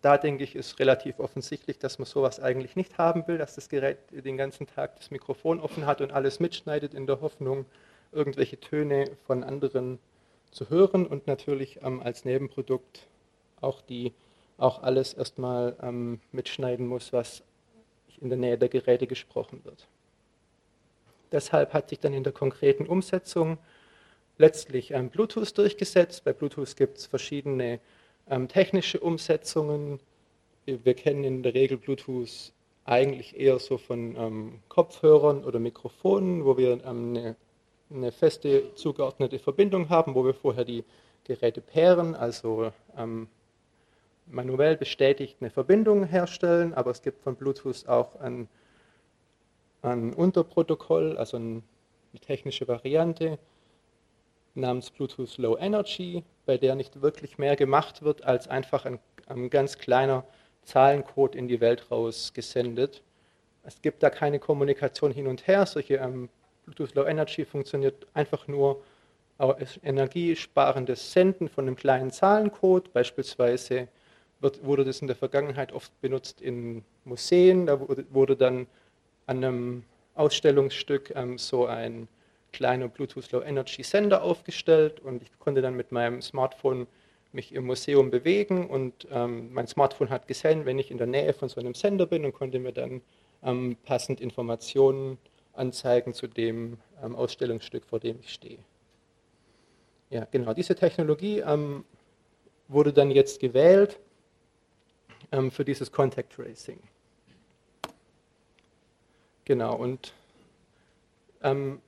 da 0.01 0.17
denke 0.17 0.43
ich, 0.43 0.55
ist 0.55 0.79
relativ 0.79 1.19
offensichtlich, 1.19 1.79
dass 1.79 1.99
man 1.99 2.05
sowas 2.05 2.39
eigentlich 2.39 2.75
nicht 2.75 2.97
haben 2.97 3.27
will, 3.27 3.37
dass 3.37 3.55
das 3.55 3.69
Gerät 3.69 3.97
den 4.11 4.37
ganzen 4.37 4.67
Tag 4.67 4.97
das 4.97 5.11
Mikrofon 5.11 5.59
offen 5.59 5.85
hat 5.85 6.01
und 6.01 6.11
alles 6.11 6.39
mitschneidet 6.39 6.93
in 6.93 7.07
der 7.07 7.21
Hoffnung, 7.21 7.65
irgendwelche 8.11 8.59
Töne 8.59 9.11
von 9.25 9.43
anderen 9.43 9.99
zu 10.51 10.69
hören 10.69 11.05
und 11.05 11.27
natürlich 11.27 11.79
ähm, 11.83 12.01
als 12.01 12.23
Nebenprodukt 12.23 13.07
auch, 13.61 13.81
die, 13.81 14.13
auch 14.57 14.83
alles 14.83 15.13
erstmal 15.13 15.75
ähm, 15.81 16.21
mitschneiden 16.31 16.87
muss, 16.87 17.11
was 17.11 17.43
in 18.21 18.29
der 18.29 18.37
Nähe 18.37 18.57
der 18.57 18.69
Geräte 18.69 19.07
gesprochen 19.07 19.61
wird. 19.65 19.87
Deshalb 21.31 21.73
hat 21.73 21.89
sich 21.89 21.99
dann 21.99 22.13
in 22.13 22.23
der 22.23 22.31
konkreten 22.31 22.85
Umsetzung 22.85 23.57
letztlich 24.37 24.91
ähm, 24.91 25.09
Bluetooth 25.09 25.57
durchgesetzt. 25.57 26.23
Bei 26.23 26.33
Bluetooth 26.33 26.75
gibt 26.75 26.97
es 26.97 27.05
verschiedene 27.05 27.79
ähm, 28.29 28.47
technische 28.47 28.99
Umsetzungen, 28.99 29.99
wir 30.65 30.95
kennen 30.95 31.23
in 31.23 31.43
der 31.43 31.53
Regel 31.53 31.77
Bluetooth 31.77 32.51
eigentlich 32.85 33.39
eher 33.39 33.59
so 33.59 33.77
von 33.77 34.15
ähm, 34.15 34.59
Kopfhörern 34.67 35.43
oder 35.43 35.59
Mikrofonen, 35.59 36.43
wo 36.45 36.57
wir 36.57 36.79
eine, 36.85 37.35
eine, 37.91 38.11
feste 38.11 38.73
zugeordnete 38.75 39.39
Verbindung 39.39 39.89
haben, 39.89 40.15
wo 40.15 40.25
wir 40.25 40.33
vorher 40.33 40.65
die 40.65 40.83
Geräte 41.23 41.61
pairen, 41.61 42.15
also 42.15 42.71
ähm, 42.97 43.27
manuell 44.27 44.77
bestätigt 44.77 45.37
eine 45.39 45.49
Verbindung 45.49 46.05
herstellen, 46.05 46.73
aber 46.73 46.91
es 46.91 47.01
gibt 47.01 47.23
von 47.23 47.35
Bluetooth 47.35 47.87
auch 47.87 48.19
ein, 48.19 48.47
ein 49.81 50.13
Unterprotokoll, 50.13 51.17
also 51.17 51.37
eine 51.37 51.61
technische 52.21 52.67
Variante, 52.67 53.37
namens 54.55 54.89
Bluetooth 54.91 55.37
Low 55.37 55.57
Energy, 55.57 56.23
bei 56.45 56.57
der 56.57 56.75
nicht 56.75 57.01
wirklich 57.01 57.37
mehr 57.37 57.55
gemacht 57.55 58.01
wird, 58.01 58.23
als 58.23 58.47
einfach 58.47 58.85
ein, 58.85 58.99
ein 59.27 59.49
ganz 59.49 59.77
kleiner 59.77 60.23
Zahlencode 60.63 61.35
in 61.35 61.47
die 61.47 61.61
Welt 61.61 61.91
raus 61.91 62.31
gesendet. 62.33 63.01
Es 63.63 63.81
gibt 63.81 64.03
da 64.03 64.09
keine 64.09 64.39
Kommunikation 64.39 65.11
hin 65.11 65.27
und 65.27 65.47
her. 65.47 65.65
Solche 65.65 65.95
ähm, 65.95 66.29
Bluetooth 66.65 66.95
Low 66.95 67.05
Energy 67.05 67.45
funktioniert 67.45 68.07
einfach 68.13 68.47
nur 68.47 68.81
als 69.37 69.79
energiesparendes 69.83 71.11
Senden 71.11 71.49
von 71.49 71.67
einem 71.67 71.75
kleinen 71.75 72.11
Zahlencode. 72.11 72.91
Beispielsweise 72.93 73.87
wird, 74.39 74.63
wurde 74.63 74.85
das 74.85 75.01
in 75.01 75.07
der 75.07 75.15
Vergangenheit 75.15 75.73
oft 75.73 75.99
benutzt 76.01 76.41
in 76.41 76.83
Museen. 77.03 77.65
Da 77.65 77.79
wurde, 77.79 78.05
wurde 78.11 78.35
dann 78.35 78.67
an 79.25 79.43
einem 79.43 79.83
Ausstellungsstück 80.13 81.11
ähm, 81.15 81.37
so 81.37 81.65
ein 81.65 82.07
kleiner 82.55 82.87
Bluetooth 82.87 83.29
Low 83.31 83.41
Energy 83.41 83.83
Sender 83.83 84.23
aufgestellt 84.23 85.01
und 85.01 85.21
ich 85.21 85.39
konnte 85.39 85.61
dann 85.61 85.75
mit 85.75 85.91
meinem 85.91 86.21
Smartphone 86.21 86.87
mich 87.33 87.53
im 87.53 87.65
Museum 87.65 88.09
bewegen 88.11 88.69
und 88.69 89.07
ähm, 89.11 89.53
mein 89.53 89.67
Smartphone 89.67 90.09
hat 90.09 90.25
gesehen, 90.25 90.65
wenn 90.65 90.79
ich 90.79 90.89
in 90.89 90.97
der 90.97 91.05
Nähe 91.05 91.33
von 91.33 91.49
so 91.49 91.59
einem 91.59 91.73
Sender 91.73 92.05
bin 92.05 92.23
und 92.23 92.33
konnte 92.33 92.59
mir 92.59 92.71
dann 92.71 93.01
ähm, 93.43 93.75
passend 93.83 94.21
Informationen 94.21 95.17
anzeigen 95.51 96.13
zu 96.13 96.27
dem 96.27 96.77
ähm, 97.03 97.13
Ausstellungsstück, 97.13 97.85
vor 97.85 97.99
dem 97.99 98.19
ich 98.21 98.31
stehe. 98.31 98.59
Ja, 100.09 100.25
genau, 100.31 100.53
diese 100.53 100.75
Technologie 100.75 101.39
ähm, 101.39 101.83
wurde 102.69 102.93
dann 102.93 103.11
jetzt 103.11 103.41
gewählt 103.41 103.99
ähm, 105.33 105.51
für 105.51 105.65
dieses 105.65 105.91
Contact 105.91 106.31
Tracing. 106.33 106.79
Genau, 109.43 109.75
und 109.75 110.13
ähm, 111.43 111.81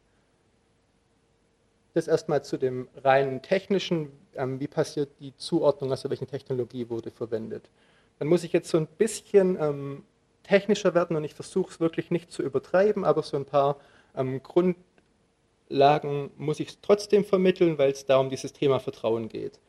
das 1.98 2.08
erstmal 2.08 2.44
zu 2.44 2.58
dem 2.58 2.88
reinen 3.04 3.42
technischen, 3.42 4.12
ähm, 4.36 4.60
wie 4.60 4.68
passiert 4.68 5.10
die 5.20 5.36
Zuordnung, 5.36 5.92
also 5.92 6.10
welche 6.10 6.28
Technologie 6.28 6.90
wurde 6.90 7.12
verwendet. 7.12 7.70
Dann 8.20 8.28
muss 8.28 8.44
ich 8.44 8.54
jetzt 8.54 8.70
so 8.70 8.78
ein 8.78 8.88
bisschen 8.88 9.58
ähm, 9.60 10.04
technischer 10.44 10.94
werden 10.96 11.18
und 11.18 11.24
ich 11.24 11.34
versuche 11.34 11.72
es 11.72 11.80
wirklich 11.80 12.12
nicht 12.12 12.32
zu 12.32 12.42
übertreiben, 12.44 13.04
aber 13.04 13.24
so 13.24 13.38
ein 13.38 13.46
paar 13.46 13.78
ähm, 14.16 14.42
Grundlagen 14.42 16.32
muss 16.38 16.60
ich 16.60 16.78
trotzdem 16.80 17.26
vermitteln, 17.26 17.78
weil 17.78 17.92
es 17.92 18.06
da 18.06 18.18
um 18.18 18.30
dieses 18.30 18.54
Thema 18.54 18.80
Vertrauen 18.80 19.28
geht. 19.30 19.60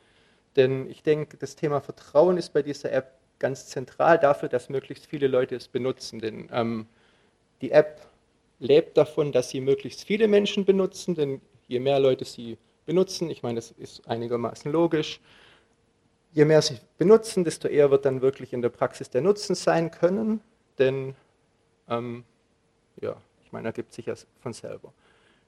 Denn 0.55 0.89
ich 0.89 1.03
denke, 1.03 1.37
das 1.37 1.55
Thema 1.55 1.81
Vertrauen 1.81 2.37
ist 2.37 2.53
bei 2.53 2.63
dieser 2.63 2.91
App 2.91 3.13
ganz 3.39 3.67
zentral 3.67 4.19
dafür, 4.19 4.49
dass 4.49 4.69
möglichst 4.69 5.05
viele 5.05 5.27
Leute 5.27 5.55
es 5.55 5.67
benutzen. 5.67 6.19
Denn 6.19 6.49
ähm, 6.51 6.87
die 7.61 7.71
App 7.71 8.07
lebt 8.59 8.97
davon, 8.97 9.31
dass 9.31 9.49
sie 9.49 9.61
möglichst 9.61 10.03
viele 10.03 10.27
Menschen 10.27 10.65
benutzen, 10.65 11.15
denn 11.15 11.41
je 11.69 11.79
mehr 11.79 11.99
Leute 11.99 12.25
sie 12.25 12.57
benutzen, 12.85 13.29
ich 13.29 13.43
meine, 13.43 13.55
das 13.55 13.71
ist 13.71 14.05
einigermaßen 14.07 14.71
logisch, 14.71 15.21
je 16.33 16.43
mehr 16.43 16.61
sie 16.61 16.79
benutzen, 16.97 17.43
desto 17.43 17.67
eher 17.67 17.91
wird 17.91 18.03
dann 18.03 18.21
wirklich 18.21 18.51
in 18.51 18.61
der 18.61 18.69
Praxis 18.69 19.09
der 19.09 19.21
Nutzen 19.21 19.55
sein 19.55 19.91
können, 19.91 20.41
denn 20.77 21.15
ähm, 21.87 22.25
ja, 22.99 23.15
ich 23.45 23.51
meine, 23.51 23.69
ergibt 23.69 23.93
sich 23.93 24.07
ja 24.07 24.15
von 24.41 24.53
selber. 24.53 24.91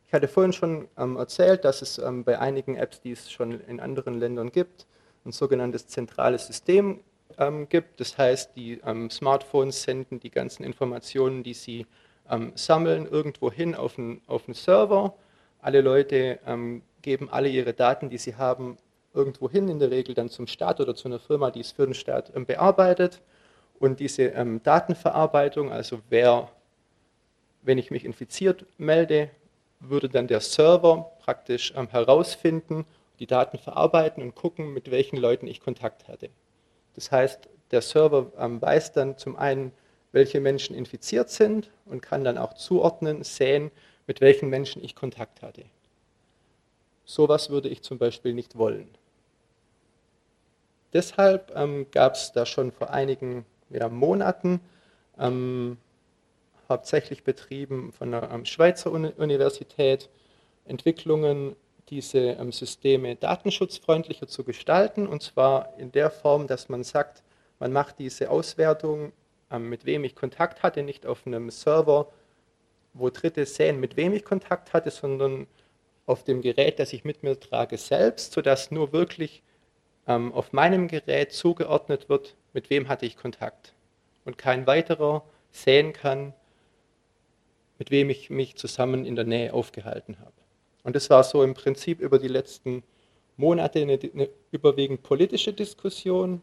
Ich 0.07 0.13
hatte 0.13 0.27
vorhin 0.27 0.53
schon 0.53 0.87
ähm, 0.97 1.17
erzählt, 1.17 1.65
dass 1.65 1.81
es 1.81 1.97
ähm, 1.97 2.23
bei 2.23 2.39
einigen 2.39 2.75
Apps, 2.75 3.01
die 3.01 3.11
es 3.11 3.31
schon 3.31 3.59
in 3.61 3.79
anderen 3.79 4.19
Ländern 4.19 4.51
gibt, 4.51 4.85
ein 5.25 5.31
sogenanntes 5.31 5.87
zentrales 5.87 6.47
System 6.47 6.99
ähm, 7.37 7.69
gibt. 7.69 7.99
Das 7.99 8.17
heißt, 8.17 8.55
die 8.55 8.81
ähm, 8.85 9.09
Smartphones 9.09 9.83
senden 9.83 10.19
die 10.19 10.31
ganzen 10.31 10.63
Informationen, 10.63 11.43
die 11.43 11.53
sie 11.53 11.85
ähm, 12.29 12.51
sammeln, 12.55 13.05
irgendwo 13.05 13.51
hin 13.51 13.73
auf 13.73 13.97
einen, 13.97 14.21
auf 14.27 14.47
einen 14.47 14.53
Server 14.55 15.15
alle 15.61 15.81
Leute 15.81 16.39
ähm, 16.45 16.81
geben 17.01 17.29
alle 17.29 17.49
ihre 17.49 17.73
Daten, 17.73 18.09
die 18.09 18.17
sie 18.17 18.35
haben, 18.35 18.77
irgendwo 19.13 19.49
hin, 19.49 19.67
in 19.67 19.79
der 19.79 19.91
Regel 19.91 20.15
dann 20.15 20.29
zum 20.29 20.47
Staat 20.47 20.79
oder 20.79 20.95
zu 20.95 21.07
einer 21.07 21.19
Firma, 21.19 21.51
die 21.51 21.59
es 21.59 21.71
für 21.71 21.85
den 21.85 21.93
Staat 21.93 22.31
ähm, 22.35 22.45
bearbeitet. 22.45 23.21
Und 23.79 23.99
diese 23.99 24.23
ähm, 24.23 24.61
Datenverarbeitung, 24.63 25.71
also 25.71 25.99
wer, 26.09 26.49
wenn 27.61 27.77
ich 27.77 27.91
mich 27.91 28.05
infiziert 28.05 28.65
melde, 28.77 29.29
würde 29.79 30.09
dann 30.09 30.27
der 30.27 30.39
Server 30.39 31.11
praktisch 31.19 31.73
ähm, 31.75 31.87
herausfinden, 31.89 32.85
die 33.19 33.27
Daten 33.27 33.57
verarbeiten 33.57 34.23
und 34.23 34.35
gucken, 34.35 34.73
mit 34.73 34.91
welchen 34.91 35.17
Leuten 35.17 35.47
ich 35.47 35.59
Kontakt 35.59 36.07
hatte. 36.07 36.29
Das 36.95 37.11
heißt, 37.11 37.49
der 37.71 37.81
Server 37.81 38.31
ähm, 38.37 38.61
weiß 38.61 38.93
dann 38.93 39.17
zum 39.17 39.35
einen, 39.35 39.71
welche 40.11 40.39
Menschen 40.39 40.75
infiziert 40.75 41.29
sind 41.29 41.71
und 41.85 42.01
kann 42.01 42.23
dann 42.23 42.37
auch 42.37 42.53
zuordnen, 42.53 43.23
sehen, 43.23 43.71
mit 44.07 44.21
welchen 44.21 44.49
Menschen 44.49 44.83
ich 44.83 44.95
Kontakt 44.95 45.41
hatte. 45.41 45.65
Sowas 47.05 47.49
würde 47.49 47.69
ich 47.69 47.81
zum 47.81 47.97
Beispiel 47.97 48.33
nicht 48.33 48.57
wollen. 48.57 48.89
Deshalb 50.93 51.51
ähm, 51.55 51.87
gab 51.91 52.15
es 52.15 52.31
da 52.31 52.45
schon 52.45 52.71
vor 52.71 52.89
einigen 52.89 53.45
ja, 53.69 53.87
Monaten 53.89 54.59
ähm, 55.17 55.77
hauptsächlich 56.67 57.23
betrieben 57.23 57.91
von 57.91 58.11
der 58.11 58.29
ähm, 58.31 58.45
Schweizer 58.45 58.91
Universität, 58.91 60.09
Entwicklungen, 60.65 61.55
diese 61.89 62.19
ähm, 62.19 62.51
Systeme 62.51 63.15
datenschutzfreundlicher 63.15 64.27
zu 64.27 64.43
gestalten, 64.43 65.07
und 65.07 65.21
zwar 65.21 65.77
in 65.77 65.91
der 65.91 66.09
Form, 66.09 66.47
dass 66.47 66.69
man 66.69 66.83
sagt, 66.83 67.23
man 67.59 67.73
macht 67.73 67.99
diese 67.99 68.29
Auswertung, 68.29 69.11
ähm, 69.51 69.69
mit 69.69 69.85
wem 69.85 70.03
ich 70.03 70.15
Kontakt 70.15 70.63
hatte, 70.63 70.83
nicht 70.83 71.05
auf 71.05 71.27
einem 71.27 71.49
Server, 71.49 72.07
wo 72.93 73.09
Dritte 73.09 73.45
sehen, 73.45 73.79
mit 73.79 73.97
wem 73.97 74.13
ich 74.13 74.25
Kontakt 74.25 74.73
hatte, 74.73 74.91
sondern 74.91 75.47
auf 76.05 76.23
dem 76.23 76.41
Gerät, 76.41 76.79
das 76.79 76.93
ich 76.93 77.05
mit 77.05 77.23
mir 77.23 77.39
trage, 77.39 77.77
selbst, 77.77 78.33
sodass 78.33 78.71
nur 78.71 78.91
wirklich 78.91 79.43
ähm, 80.07 80.33
auf 80.33 80.51
meinem 80.53 80.87
Gerät 80.87 81.31
zugeordnet 81.31 82.09
wird, 82.09 82.35
mit 82.53 82.69
wem 82.69 82.89
hatte 82.89 83.05
ich 83.05 83.17
Kontakt. 83.17 83.73
Und 84.25 84.37
kein 84.37 84.67
weiterer 84.67 85.23
sehen 85.51 85.93
kann, 85.93 86.33
mit 87.79 87.91
wem 87.91 88.09
ich 88.09 88.29
mich 88.29 88.55
zusammen 88.55 89.05
in 89.05 89.15
der 89.15 89.25
Nähe 89.25 89.53
aufgehalten 89.53 90.19
habe. 90.19 90.33
Und 90.83 90.95
das 90.95 91.09
war 91.09 91.23
so 91.23 91.43
im 91.43 91.53
Prinzip 91.53 91.99
über 91.99 92.19
die 92.19 92.27
letzten 92.27 92.83
Monate 93.37 93.81
eine, 93.81 93.99
eine 94.13 94.29
überwiegend 94.51 95.03
politische 95.03 95.53
Diskussion. 95.53 96.41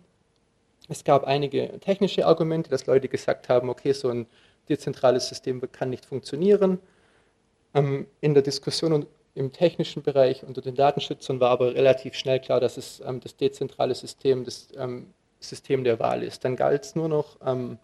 Es 0.88 1.04
gab 1.04 1.24
einige 1.24 1.78
technische 1.80 2.26
Argumente, 2.26 2.70
dass 2.70 2.86
Leute 2.86 3.08
gesagt 3.08 3.48
haben, 3.48 3.68
okay, 3.68 3.92
so 3.92 4.08
ein 4.08 4.26
dezentrales 4.68 5.28
System 5.28 5.60
kann 5.72 5.90
nicht 5.90 6.06
funktionieren. 6.06 6.78
Ähm, 7.74 8.06
in 8.20 8.34
der 8.34 8.42
Diskussion 8.42 9.06
im 9.34 9.52
technischen 9.52 10.02
Bereich 10.02 10.42
unter 10.42 10.60
den 10.60 10.74
Datenschützern 10.74 11.40
war 11.40 11.50
aber 11.50 11.74
relativ 11.74 12.14
schnell 12.14 12.40
klar, 12.40 12.60
dass 12.60 12.76
es 12.76 13.00
ähm, 13.06 13.20
das 13.20 13.36
dezentrale 13.36 13.94
System 13.94 14.44
das 14.44 14.68
ähm, 14.76 15.12
System 15.40 15.84
der 15.84 16.00
Wahl 16.00 16.22
ist. 16.22 16.44
Dann 16.44 16.56
galt 16.56 16.84
es 16.84 16.96
nur 16.96 17.08
noch, 17.08 17.36
ähm, 17.44 17.78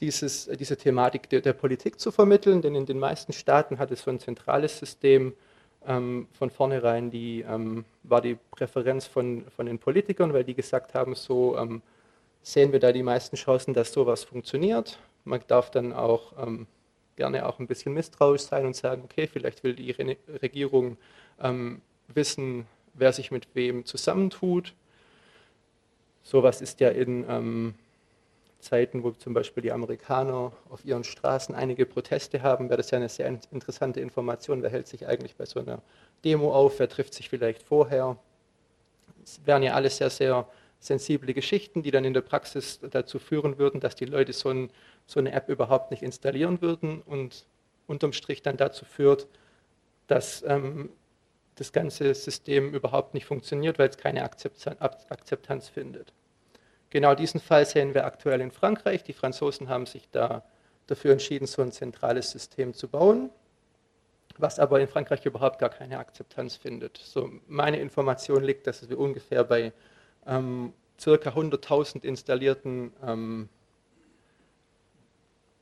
dieses, 0.00 0.46
diese 0.58 0.76
Thematik 0.76 1.28
der, 1.28 1.40
der, 1.40 1.52
Politik 1.52 2.00
zu 2.00 2.10
vermitteln, 2.10 2.62
denn 2.62 2.74
in 2.74 2.86
den 2.86 2.98
meisten 2.98 3.32
Staaten 3.32 3.78
hat 3.78 3.90
es 3.90 4.02
so 4.02 4.10
ein 4.10 4.18
zentrales 4.18 4.78
System 4.78 5.34
ähm, 5.86 6.26
von 6.32 6.50
vornherein, 6.50 7.10
die, 7.10 7.42
ähm, 7.42 7.84
war 8.02 8.20
die 8.20 8.38
Präferenz 8.50 9.06
von, 9.06 9.44
von 9.54 9.66
den 9.66 9.78
Politikern, 9.78 10.32
weil 10.32 10.44
die 10.44 10.54
gesagt 10.54 10.94
haben, 10.94 11.14
so 11.14 11.56
ähm, 11.58 11.82
sehen 12.42 12.72
wir 12.72 12.80
da 12.80 12.92
die 12.92 13.02
meisten 13.02 13.36
Chancen, 13.36 13.74
dass 13.74 13.92
sowas 13.92 14.24
funktioniert. 14.24 14.98
Man 15.24 15.40
darf 15.46 15.70
dann 15.70 15.92
auch 15.92 16.32
gerne 17.20 17.46
auch 17.46 17.58
ein 17.58 17.66
bisschen 17.66 17.92
misstrauisch 17.92 18.40
sein 18.40 18.64
und 18.64 18.74
sagen, 18.74 19.02
okay, 19.04 19.26
vielleicht 19.26 19.62
will 19.62 19.74
die 19.74 19.90
Regierung 19.90 20.96
ähm, 21.38 21.82
wissen, 22.08 22.66
wer 22.94 23.12
sich 23.12 23.30
mit 23.30 23.54
wem 23.54 23.84
zusammentut. 23.84 24.74
Sowas 26.22 26.62
ist 26.62 26.80
ja 26.80 26.88
in 26.88 27.26
ähm, 27.28 27.74
Zeiten, 28.60 29.02
wo 29.02 29.10
zum 29.10 29.34
Beispiel 29.34 29.62
die 29.62 29.72
Amerikaner 29.72 30.52
auf 30.70 30.84
ihren 30.84 31.04
Straßen 31.04 31.54
einige 31.54 31.84
Proteste 31.84 32.42
haben, 32.42 32.70
wäre 32.70 32.78
das 32.78 32.90
ja 32.90 32.96
eine 32.96 33.10
sehr 33.10 33.38
interessante 33.50 34.00
Information. 34.00 34.62
Wer 34.62 34.70
hält 34.70 34.88
sich 34.88 35.06
eigentlich 35.06 35.36
bei 35.36 35.44
so 35.44 35.60
einer 35.60 35.82
Demo 36.24 36.54
auf? 36.54 36.78
Wer 36.78 36.88
trifft 36.88 37.12
sich 37.12 37.28
vielleicht 37.28 37.62
vorher? 37.62 38.16
Es 39.22 39.40
wären 39.44 39.62
ja 39.62 39.74
alles 39.74 39.98
sehr, 39.98 40.10
sehr 40.10 40.46
sensible 40.80 41.34
Geschichten, 41.34 41.82
die 41.82 41.90
dann 41.90 42.04
in 42.04 42.14
der 42.14 42.22
Praxis 42.22 42.80
dazu 42.90 43.18
führen 43.18 43.58
würden, 43.58 43.80
dass 43.80 43.94
die 43.94 44.06
Leute 44.06 44.32
so, 44.32 44.48
ein, 44.48 44.70
so 45.06 45.20
eine 45.20 45.32
App 45.32 45.48
überhaupt 45.48 45.90
nicht 45.90 46.02
installieren 46.02 46.62
würden 46.62 47.02
und 47.02 47.46
unterm 47.86 48.12
Strich 48.12 48.42
dann 48.42 48.56
dazu 48.56 48.84
führt, 48.84 49.28
dass 50.06 50.42
ähm, 50.42 50.90
das 51.56 51.72
ganze 51.72 52.14
System 52.14 52.72
überhaupt 52.72 53.12
nicht 53.12 53.26
funktioniert, 53.26 53.78
weil 53.78 53.90
es 53.90 53.98
keine 53.98 54.22
Akzeptanz 54.24 55.68
findet. 55.68 56.12
Genau 56.88 57.14
diesen 57.14 57.40
Fall 57.40 57.66
sehen 57.66 57.94
wir 57.94 58.06
aktuell 58.06 58.40
in 58.40 58.50
Frankreich. 58.50 59.04
Die 59.04 59.12
Franzosen 59.12 59.68
haben 59.68 59.86
sich 59.86 60.08
da 60.10 60.42
dafür 60.86 61.12
entschieden, 61.12 61.46
so 61.46 61.62
ein 61.62 61.70
zentrales 61.70 62.30
System 62.30 62.72
zu 62.72 62.88
bauen, 62.88 63.30
was 64.38 64.58
aber 64.58 64.80
in 64.80 64.88
Frankreich 64.88 65.24
überhaupt 65.26 65.58
gar 65.58 65.68
keine 65.68 65.98
Akzeptanz 65.98 66.56
findet. 66.56 66.96
So 66.96 67.30
meine 67.46 67.78
Information 67.78 68.42
liegt, 68.42 68.66
dass 68.66 68.88
wir 68.88 68.98
ungefähr 68.98 69.44
bei 69.44 69.72
ähm, 70.26 70.72
circa 70.98 71.30
100.000 71.30 72.02
installierten, 72.04 72.92
ähm, 73.02 73.48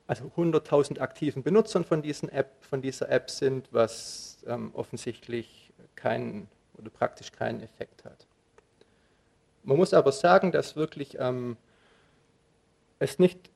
also 0.07 0.31
100.000 0.37 1.01
aktiven 1.01 1.43
Benutzern 1.43 1.85
von, 1.85 2.03
diesen 2.03 2.29
App, 2.31 2.65
von 2.65 2.83
dieser 2.83 3.11
App 3.11 3.31
sind, 3.31 3.69
was 3.73 4.39
ähm, 4.47 4.71
offensichtlich 4.75 5.73
keinen 5.95 6.49
oder 6.79 6.91
praktisch 6.91 7.33
keinen 7.33 7.61
Effekt 7.61 8.05
hat. 8.05 8.27
Man 9.65 9.77
muss 9.77 9.93
aber 9.93 10.13
sagen, 10.13 10.53
dass 10.53 10.77
wirklich 10.77 11.17
ähm, 11.19 11.57
es 12.99 13.19
nicht 13.19 13.51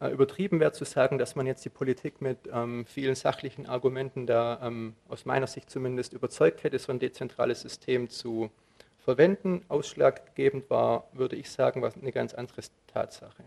äh, 0.00 0.08
übertrieben 0.08 0.60
wäre 0.60 0.72
zu 0.72 0.84
sagen, 0.84 1.18
dass 1.18 1.34
man 1.34 1.46
jetzt 1.46 1.64
die 1.64 1.70
Politik 1.70 2.20
mit 2.20 2.38
ähm, 2.52 2.84
vielen 2.86 3.14
sachlichen 3.14 3.66
Argumenten 3.66 4.26
da 4.26 4.60
ähm, 4.62 4.94
aus 5.08 5.24
meiner 5.24 5.46
Sicht 5.46 5.70
zumindest 5.70 6.12
überzeugt 6.12 6.64
hätte, 6.64 6.78
so 6.78 6.92
ein 6.92 6.98
dezentrales 6.98 7.62
System 7.62 8.10
zu 8.10 8.50
verwenden. 9.04 9.62
Ausschlaggebend 9.68 10.70
war, 10.70 11.08
würde 11.12 11.36
ich 11.36 11.50
sagen, 11.50 11.82
was 11.82 11.96
eine 11.96 12.12
ganz 12.12 12.34
andere 12.34 12.62
Tatsache. 12.86 13.44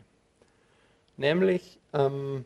Nämlich, 1.18 1.80
ähm, 1.94 2.46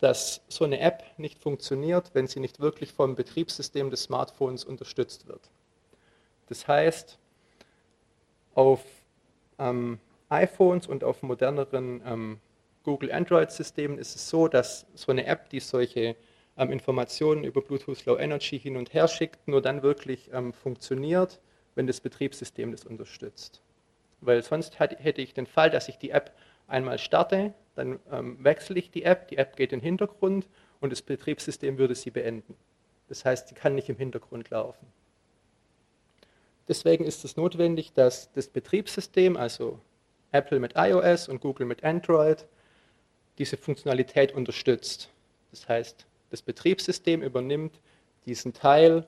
dass 0.00 0.40
so 0.48 0.64
eine 0.64 0.80
App 0.80 1.04
nicht 1.18 1.38
funktioniert, 1.38 2.10
wenn 2.14 2.26
sie 2.26 2.40
nicht 2.40 2.58
wirklich 2.58 2.92
vom 2.92 3.14
Betriebssystem 3.14 3.90
des 3.90 4.04
Smartphones 4.04 4.64
unterstützt 4.64 5.28
wird. 5.28 5.50
Das 6.48 6.66
heißt, 6.66 7.18
auf 8.54 8.82
ähm, 9.58 10.00
iPhones 10.28 10.86
und 10.86 11.04
auf 11.04 11.22
moderneren 11.22 12.02
ähm, 12.04 12.40
Google 12.82 13.12
Android-Systemen 13.12 13.98
ist 13.98 14.16
es 14.16 14.28
so, 14.28 14.48
dass 14.48 14.86
so 14.94 15.12
eine 15.12 15.26
App, 15.26 15.50
die 15.50 15.60
solche 15.60 16.16
ähm, 16.56 16.72
Informationen 16.72 17.44
über 17.44 17.60
Bluetooth 17.60 18.04
Low 18.06 18.18
Energy 18.18 18.58
hin 18.58 18.76
und 18.76 18.92
her 18.92 19.06
schickt, 19.06 19.46
nur 19.46 19.62
dann 19.62 19.82
wirklich 19.82 20.30
ähm, 20.32 20.52
funktioniert, 20.52 21.38
wenn 21.74 21.86
das 21.86 22.00
Betriebssystem 22.00 22.72
das 22.72 22.84
unterstützt. 22.84 23.62
Weil 24.20 24.42
sonst 24.42 24.78
hätte 24.78 25.20
ich 25.20 25.34
den 25.34 25.46
Fall, 25.46 25.70
dass 25.70 25.88
ich 25.88 25.98
die 25.98 26.10
App 26.10 26.32
einmal 26.68 26.98
starte, 26.98 27.54
dann 27.74 27.98
ähm, 28.10 28.42
wechsle 28.42 28.78
ich 28.78 28.90
die 28.90 29.04
App, 29.04 29.28
die 29.28 29.38
App 29.38 29.56
geht 29.56 29.72
in 29.72 29.80
den 29.80 29.84
Hintergrund 29.84 30.46
und 30.80 30.90
das 30.90 31.02
Betriebssystem 31.02 31.78
würde 31.78 31.94
sie 31.94 32.10
beenden. 32.10 32.54
Das 33.08 33.24
heißt, 33.24 33.48
sie 33.48 33.54
kann 33.54 33.74
nicht 33.74 33.88
im 33.88 33.96
Hintergrund 33.96 34.50
laufen. 34.50 34.86
Deswegen 36.68 37.04
ist 37.04 37.24
es 37.24 37.36
notwendig, 37.36 37.92
dass 37.92 38.32
das 38.32 38.48
Betriebssystem, 38.48 39.36
also 39.36 39.80
Apple 40.30 40.60
mit 40.60 40.74
iOS 40.76 41.28
und 41.28 41.40
Google 41.40 41.66
mit 41.66 41.84
Android, 41.84 42.46
diese 43.38 43.56
Funktionalität 43.56 44.32
unterstützt. 44.32 45.10
Das 45.50 45.68
heißt, 45.68 46.06
das 46.30 46.42
Betriebssystem 46.42 47.22
übernimmt 47.22 47.80
diesen 48.24 48.52
Teil 48.52 49.06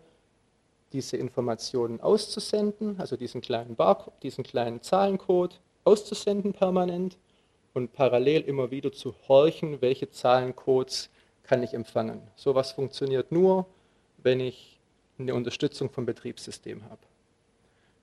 diese 0.95 1.17
Informationen 1.17 2.01
auszusenden, 2.01 3.01
also 3.01 3.17
diesen 3.17 3.41
kleinen 3.41 3.75
Barcode, 3.75 4.15
diesen 4.23 4.45
kleinen 4.45 4.81
Zahlencode 4.81 5.61
auszusenden 5.83 6.53
permanent 6.53 7.19
und 7.75 7.93
parallel 7.93 8.43
immer 8.43 8.71
wieder 8.71 8.93
zu 8.93 9.13
horchen, 9.27 9.83
welche 9.83 10.09
Zahlencodes 10.09 11.11
kann 11.43 11.65
ich 11.65 11.75
empfangen. 11.75 12.23
Sowas 12.37 12.73
funktioniert 12.73 13.33
nur, 13.33 13.67
wenn 14.23 14.39
ich 14.39 14.79
eine 15.19 15.35
Unterstützung 15.35 15.91
vom 15.91 16.07
Betriebssystem 16.07 16.85
habe. 16.85 17.03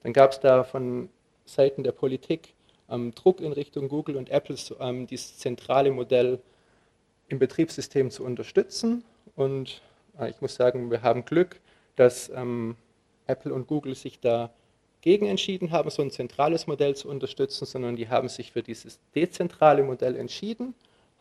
Dann 0.04 0.12
gab 0.12 0.34
es 0.34 0.42
da 0.42 0.66
von 0.66 1.10
Seiten 1.46 1.84
der 1.84 1.94
Politik 1.94 2.54
ähm, 2.90 3.16
Druck 3.16 3.40
in 3.40 3.54
Richtung 3.54 3.88
Google 3.88 4.18
und 4.18 4.30
Apple, 4.30 4.58
ähm, 4.82 5.08
dieses 5.08 5.38
zentrale 5.38 5.92
Modell 5.92 6.40
im 7.30 7.40
Betriebssystem 7.40 8.12
zu 8.12 8.26
unterstützen. 8.26 9.06
Und 9.38 9.82
äh, 10.20 10.30
ich 10.30 10.42
muss 10.42 10.56
sagen, 10.56 10.92
wir 10.92 11.02
haben 11.02 11.24
Glück, 11.24 11.62
dass 12.02 12.30
ähm, 12.30 12.76
Apple 13.28 13.54
und 13.54 13.68
Google 13.68 13.94
sich 13.94 14.20
dagegen 14.20 15.28
entschieden 15.28 15.70
haben, 15.70 15.92
so 15.92 16.02
ein 16.02 16.10
zentrales 16.10 16.66
Modell 16.66 16.96
zu 16.96 17.08
unterstützen, 17.10 17.66
sondern 17.66 17.96
die 17.96 18.10
haben 18.10 18.28
sich 18.28 18.52
für 18.52 18.64
dieses 18.64 19.00
dezentrale 19.14 19.84
Modell 19.84 20.16
entschieden, 20.16 20.74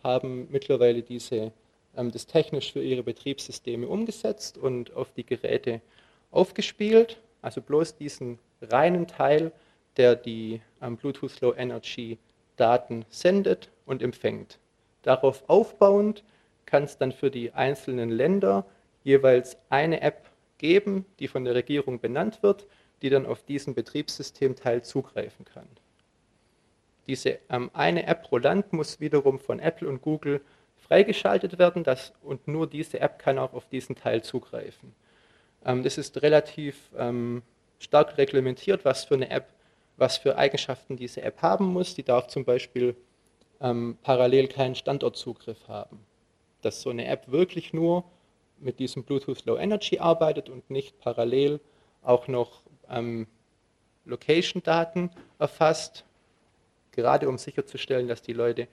haben 0.02 0.48
mittlerweile 0.50 1.02
diese, 1.02 1.52
ähm, 1.94 2.10
das 2.10 2.26
technisch 2.26 2.72
für 2.72 2.82
ihre 2.82 3.02
Betriebssysteme 3.02 3.86
umgesetzt 3.86 4.56
und 4.56 4.96
auf 4.96 5.12
die 5.12 5.26
Geräte 5.26 5.82
aufgespielt. 6.30 7.20
Also 7.42 7.60
bloß 7.60 7.96
diesen 7.96 8.38
reinen 8.62 9.06
Teil, 9.06 9.52
der 9.98 10.16
die 10.16 10.62
ähm, 10.80 10.96
Bluetooth 10.96 11.42
Low 11.42 11.52
Energy 11.52 12.16
Daten 12.56 13.04
sendet 13.10 13.68
und 13.84 14.02
empfängt. 14.02 14.58
Darauf 15.02 15.44
aufbauend 15.46 16.24
kann 16.64 16.84
es 16.84 16.96
dann 16.96 17.12
für 17.12 17.30
die 17.30 17.52
einzelnen 17.52 18.08
Länder 18.08 18.64
jeweils 19.04 19.58
eine 19.68 20.00
App 20.00 20.29
geben, 20.60 21.06
die 21.18 21.26
von 21.26 21.44
der 21.44 21.54
Regierung 21.54 21.98
benannt 21.98 22.42
wird, 22.42 22.66
die 23.02 23.10
dann 23.10 23.26
auf 23.26 23.42
diesen 23.42 23.74
Betriebssystemteil 23.74 24.82
zugreifen 24.82 25.44
kann. 25.44 25.66
Diese 27.06 27.38
ähm, 27.48 27.70
eine 27.72 28.06
App 28.06 28.22
pro 28.22 28.36
Land 28.36 28.72
muss 28.72 29.00
wiederum 29.00 29.40
von 29.40 29.58
Apple 29.58 29.88
und 29.88 30.02
Google 30.02 30.40
freigeschaltet 30.76 31.58
werden 31.58 31.82
das, 31.82 32.12
und 32.22 32.46
nur 32.46 32.68
diese 32.68 33.00
App 33.00 33.18
kann 33.18 33.38
auch 33.38 33.54
auf 33.54 33.66
diesen 33.68 33.96
Teil 33.96 34.22
zugreifen. 34.22 34.94
Ähm, 35.64 35.82
das 35.82 35.98
ist 35.98 36.22
relativ 36.22 36.76
ähm, 36.96 37.42
stark 37.78 38.18
reglementiert, 38.18 38.84
was 38.84 39.04
für 39.04 39.14
eine 39.14 39.30
App, 39.30 39.48
was 39.96 40.18
für 40.18 40.36
Eigenschaften 40.36 40.96
diese 40.96 41.22
App 41.22 41.40
haben 41.42 41.66
muss. 41.66 41.94
Die 41.94 42.04
darf 42.04 42.28
zum 42.28 42.44
Beispiel 42.44 42.94
ähm, 43.60 43.96
parallel 44.02 44.48
keinen 44.48 44.74
Standortzugriff 44.74 45.68
haben. 45.68 46.00
dass 46.62 46.82
so 46.82 46.90
eine 46.90 47.06
App 47.06 47.30
wirklich 47.30 47.72
nur 47.72 48.04
mit 48.60 48.78
diesem 48.78 49.04
Bluetooth 49.04 49.44
Low 49.46 49.56
Energy 49.56 49.98
arbeitet 49.98 50.48
und 50.48 50.70
nicht 50.70 51.00
parallel 51.00 51.60
auch 52.02 52.28
noch 52.28 52.62
ähm, 52.88 53.26
Location-Daten 54.04 55.10
erfasst, 55.38 56.04
gerade 56.92 57.28
um 57.28 57.38
sicherzustellen, 57.38 58.08
dass 58.08 58.22
die 58.22 58.32
Leute 58.32 58.68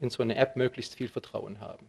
in 0.00 0.10
so 0.10 0.22
eine 0.22 0.36
App 0.36 0.56
möglichst 0.56 0.94
viel 0.94 1.08
Vertrauen 1.08 1.60
haben. 1.60 1.86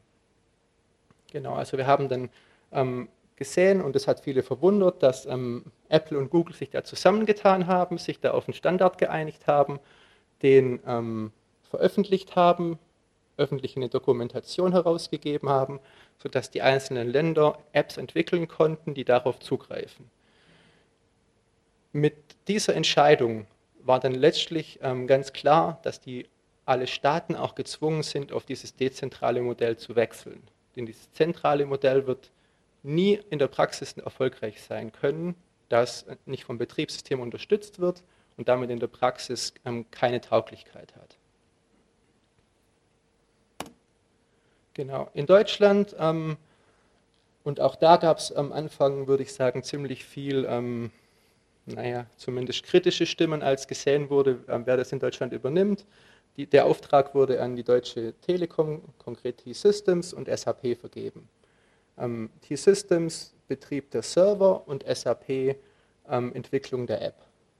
Genau, 1.31 1.53
also 1.53 1.77
wir 1.77 1.87
haben 1.87 2.09
dann 2.09 2.29
ähm, 2.71 3.09
gesehen 3.37 3.81
und 3.81 3.95
es 3.95 4.07
hat 4.07 4.19
viele 4.19 4.43
verwundert, 4.43 5.01
dass 5.01 5.25
ähm, 5.25 5.65
Apple 5.89 6.17
und 6.17 6.29
Google 6.29 6.55
sich 6.55 6.69
da 6.69 6.83
zusammengetan 6.83 7.67
haben, 7.67 7.97
sich 7.97 8.19
da 8.19 8.31
auf 8.31 8.47
einen 8.47 8.53
Standard 8.53 8.97
geeinigt 8.97 9.47
haben, 9.47 9.79
den 10.43 10.79
ähm, 10.85 11.31
veröffentlicht 11.63 12.35
haben, 12.35 12.77
öffentlich 13.41 13.75
eine 13.75 13.89
Dokumentation 13.89 14.71
herausgegeben 14.71 15.49
haben, 15.49 15.79
sodass 16.21 16.51
die 16.51 16.61
einzelnen 16.61 17.09
Länder 17.09 17.57
Apps 17.73 17.97
entwickeln 17.97 18.47
konnten, 18.47 18.93
die 18.93 19.03
darauf 19.03 19.39
zugreifen. 19.39 20.09
Mit 21.91 22.15
dieser 22.47 22.75
Entscheidung 22.75 23.47
war 23.83 23.99
dann 23.99 24.13
letztlich 24.13 24.79
ähm, 24.81 25.07
ganz 25.07 25.33
klar, 25.33 25.79
dass 25.83 25.99
die 25.99 26.27
alle 26.65 26.87
Staaten 26.87 27.35
auch 27.35 27.55
gezwungen 27.55 28.03
sind, 28.03 28.31
auf 28.31 28.45
dieses 28.45 28.75
dezentrale 28.75 29.41
Modell 29.41 29.77
zu 29.77 29.95
wechseln. 29.95 30.41
Denn 30.75 30.85
dieses 30.85 31.11
zentrale 31.11 31.65
Modell 31.65 32.07
wird 32.07 32.31
nie 32.83 33.19
in 33.29 33.39
der 33.39 33.47
Praxis 33.47 33.97
erfolgreich 33.97 34.61
sein 34.61 34.91
können, 34.91 35.35
das 35.69 36.05
nicht 36.25 36.43
vom 36.43 36.57
Betriebssystem 36.57 37.19
unterstützt 37.19 37.79
wird 37.79 38.03
und 38.37 38.47
damit 38.47 38.69
in 38.69 38.79
der 38.79 38.87
Praxis 38.87 39.53
ähm, 39.65 39.89
keine 39.91 40.21
Tauglichkeit 40.21 40.95
hat. 40.95 41.17
Genau, 44.73 45.09
in 45.13 45.25
Deutschland 45.25 45.95
ähm, 45.99 46.37
und 47.43 47.59
auch 47.59 47.75
da 47.75 47.97
gab 47.97 48.19
es 48.19 48.31
am 48.31 48.51
Anfang, 48.51 49.07
würde 49.07 49.23
ich 49.23 49.33
sagen, 49.33 49.63
ziemlich 49.63 50.05
viel, 50.05 50.45
ähm, 50.47 50.91
naja, 51.65 52.05
zumindest 52.17 52.63
kritische 52.63 53.05
Stimmen, 53.05 53.41
als 53.41 53.67
gesehen 53.67 54.09
wurde, 54.09 54.39
ähm, 54.47 54.63
wer 54.65 54.77
das 54.77 54.91
in 54.91 54.99
Deutschland 54.99 55.33
übernimmt. 55.33 55.85
Die, 56.37 56.45
der 56.45 56.65
Auftrag 56.65 57.13
wurde 57.15 57.41
an 57.41 57.55
die 57.55 57.63
Deutsche 57.63 58.13
Telekom, 58.21 58.81
konkret 58.97 59.39
T-Systems 59.39 60.13
und 60.13 60.29
SAP 60.29 60.77
vergeben. 60.79 61.27
Ähm, 61.97 62.29
T-Systems 62.41 63.33
Betrieb 63.47 63.91
der 63.91 64.01
Server 64.01 64.65
und 64.67 64.85
SAP 64.87 65.57
ähm, 66.09 66.33
Entwicklung 66.33 66.87
der 66.87 67.01
App. 67.01 67.15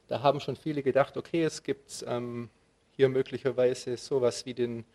Da 0.08 0.21
haben 0.21 0.39
schon 0.39 0.56
viele 0.56 0.84
gedacht, 0.84 1.17
okay, 1.17 1.43
es 1.43 1.63
gibt 1.63 2.06
ähm, 2.08 2.50
hier 2.95 3.10
möglicherweise 3.10 3.97
sowas 3.97 4.45
wie 4.45 4.54
den 4.54 4.86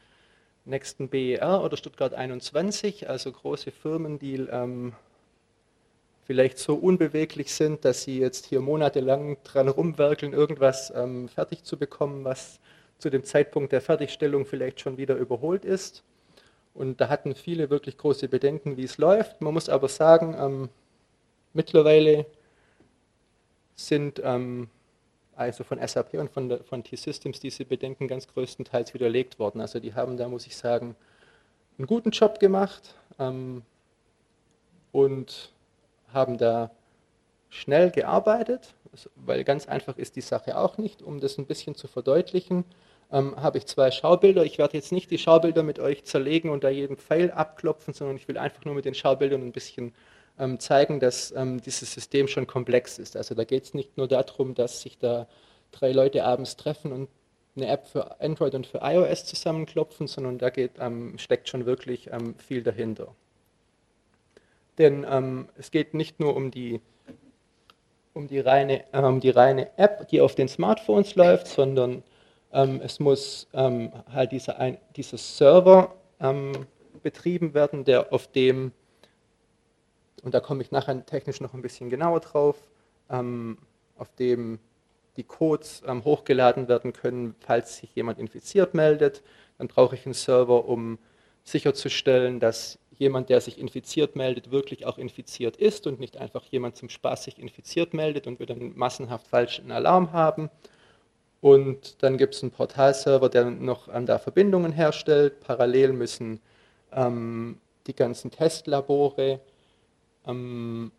nächsten 0.67 1.09
BER 1.09 1.63
oder 1.63 1.77
Stuttgart 1.77 2.15
21, 2.15 3.09
also 3.09 3.33
große 3.33 3.71
Firmen, 3.71 4.19
die 4.19 4.35
ähm, 4.35 4.93
vielleicht 6.27 6.59
so 6.59 6.75
unbeweglich 6.75 7.55
sind, 7.55 7.85
dass 7.85 8.03
sie 8.03 8.19
jetzt 8.19 8.47
hier 8.47 8.61
monatelang 8.61 9.37
dran 9.45 9.69
rumwerkeln, 9.69 10.33
irgendwas 10.33 10.93
ähm, 10.95 11.29
fertig 11.29 11.63
zu 11.63 11.79
bekommen, 11.79 12.25
was 12.25 12.59
zu 12.99 13.11
dem 13.11 13.25
Zeitpunkt 13.25 13.73
der 13.73 13.81
Fertigstellung 13.81 14.45
vielleicht 14.45 14.81
schon 14.81 14.97
wieder 14.97 15.15
überholt 15.17 15.65
ist. 15.65 16.03
Und 16.75 17.01
da 17.01 17.09
hatten 17.09 17.35
viele 17.35 17.71
wirklich 17.71 17.97
große 17.97 18.29
Bedenken, 18.29 18.77
wie 18.77 18.85
es 18.85 18.99
läuft. 18.99 19.41
Man 19.41 19.55
muss 19.55 19.69
aber 19.69 19.89
sagen, 19.89 20.37
ähm, 20.39 20.69
mittlerweile 21.55 22.27
sind 23.77 24.21
ähm, 24.25 24.69
also 25.37 25.65
von 25.65 25.79
SAP 25.87 26.15
und 26.15 26.31
von, 26.31 26.59
von 26.65 26.83
T-Systems 26.83 27.41
diese 27.41 27.65
Bedenken 27.65 28.09
ganz 28.09 28.27
größtenteils 28.27 28.95
widerlegt 28.95 29.39
worden. 29.39 29.61
Also 29.61 29.79
die 29.79 29.95
haben 29.95 30.17
da, 30.17 30.29
muss 30.29 30.47
ich 30.47 30.57
sagen, 30.57 30.97
einen 31.79 31.87
guten 31.87 32.11
Job 32.11 32.41
gemacht 32.41 32.95
ähm, 33.19 33.63
und 34.93 35.53
haben 36.13 36.39
da 36.39 36.71
schnell 37.51 37.91
gearbeitet, 37.91 38.75
weil 39.15 39.45
ganz 39.45 39.69
einfach 39.69 39.99
ist 39.99 40.17
die 40.17 40.23
Sache 40.23 40.57
auch 40.59 40.79
nicht, 40.79 41.03
um 41.03 41.21
das 41.21 41.39
ein 41.39 41.47
bisschen 41.47 41.75
zu 41.75 41.87
verdeutlichen 41.87 42.65
ähm, 43.13 43.37
habe 43.37 43.59
ich 43.59 43.67
zwei 43.67 43.91
Schaubilder. 43.91 44.45
Ich 44.45 44.59
werde 44.59 44.77
jetzt 44.77 44.93
nicht 44.93 45.11
die 45.11 45.19
Schaubilder 45.19 45.63
mit 45.63 45.79
euch 45.79 46.05
zerlegen 46.05 46.51
und 46.51 46.65
da 46.65 46.69
jeden 46.69 46.97
Pfeil 46.97 47.31
abklopfen, 47.31 47.95
sondern 47.95 48.17
ich 48.17 48.27
will 48.29 48.39
einfach 48.39 48.65
nur 48.65 48.75
mit 48.75 48.85
den 48.85 48.95
Schaubildern 48.95 49.43
ein 49.43 49.53
bisschen 49.53 49.95
zeigen, 50.59 51.01
dass 51.01 51.33
ähm, 51.33 51.61
dieses 51.63 51.93
System 51.93 52.29
schon 52.29 52.47
komplex 52.47 52.99
ist. 52.99 53.17
Also 53.17 53.35
da 53.35 53.45
geht 53.45 53.65
es 53.65 53.75
nicht 53.75 53.97
nur 53.97 54.07
darum, 54.07 54.55
dass 54.55 54.83
sich 54.83 54.99
da 54.99 55.27
drei 55.73 55.93
Leute 55.93 56.25
abends 56.25 56.57
treffen 56.57 56.93
und 56.93 57.09
eine 57.57 57.69
App 57.69 57.87
für 57.87 58.21
Android 58.21 58.55
und 58.55 58.67
für 58.67 58.81
iOS 58.83 59.25
zusammenklopfen, 59.25 60.07
sondern 60.07 60.39
da 60.39 60.51
geht, 60.51 60.73
ähm, 60.79 61.19
steckt 61.19 61.49
schon 61.49 61.65
wirklich 61.65 62.11
ähm, 62.13 62.35
viel 62.37 62.63
dahinter. 62.63 63.15
Denn 64.79 65.07
ähm, 65.09 65.49
es 65.57 65.71
geht 65.71 65.95
nicht 65.95 66.21
nur 66.21 66.37
um 66.37 66.51
die 66.51 66.81
um 68.17 68.27
die 68.27 68.41
reine, 68.41 68.85
ähm, 68.95 69.21
die 69.21 69.31
reine 69.31 69.69
App, 69.77 70.09
die 70.09 70.23
auf 70.23 70.35
den 70.35 70.49
Smartphones 70.49 71.15
läuft, 71.15 71.47
sondern 71.49 72.03
ähm, 72.53 72.81
es 72.83 72.99
muss 72.99 73.47
ähm, 73.53 73.93
halt 74.11 74.33
dieser, 74.33 74.59
ein, 74.59 74.79
dieser 74.97 75.19
Server 75.19 75.95
ähm, 76.19 76.53
betrieben 77.03 77.53
werden, 77.53 77.85
der 77.85 78.13
auf 78.13 78.27
dem, 78.29 78.73
und 80.23 80.35
da 80.35 80.41
komme 80.41 80.63
ich 80.63 80.71
nachher 80.71 81.05
technisch 81.07 81.41
noch 81.41 81.55
ein 81.55 81.63
bisschen 81.63 81.91
genauer 81.91 82.21
drauf, 82.21 82.57
ähm, 83.11 83.59
auf 83.97 84.13
dem 84.15 84.59
die 85.17 85.25
Codes 85.25 85.83
ähm, 85.87 86.05
hochgeladen 86.05 86.69
werden 86.69 86.93
können, 86.93 87.35
falls 87.41 87.79
sich 87.79 87.95
jemand 87.95 88.19
infiziert 88.19 88.75
meldet. 88.75 89.23
Dann 89.59 89.69
brauche 89.69 89.95
ich 89.95 90.05
einen 90.05 90.15
Server, 90.15 90.67
um 90.67 90.99
sicherzustellen, 91.43 92.41
dass 92.41 92.79
jemand, 92.99 93.29
der 93.29 93.41
sich 93.41 93.59
infiziert 93.59 94.17
meldet, 94.17 94.51
wirklich 94.51 94.87
auch 94.87 94.99
infiziert 94.99 95.57
ist 95.57 95.87
und 95.87 96.01
nicht 96.01 96.17
einfach 96.17 96.45
jemand 96.47 96.77
zum 96.77 96.89
Spaß 96.89 97.25
sich 97.25 97.39
infiziert 97.39 97.95
meldet 97.95 98.27
und 98.27 98.39
wir 98.39 98.47
dann 98.47 98.77
massenhaft 98.77 99.27
falschen 99.27 99.71
Alarm 99.71 100.13
haben. 100.13 100.51
Und 101.41 102.03
dann 102.03 102.17
gibt 102.19 102.35
es 102.35 102.43
einen 102.43 102.51
Portalserver, 102.51 103.29
der 103.29 103.51
noch 103.51 103.89
ähm, 103.93 104.07
da 104.07 104.19
Verbindungen 104.19 104.73
herstellt. 104.73 105.41
Parallel 105.41 105.93
müssen 105.93 106.41
ähm, 106.93 107.59
die 107.87 107.95
ganzen 107.95 108.31
Testlabore 108.31 109.41
ähm, 110.27 110.93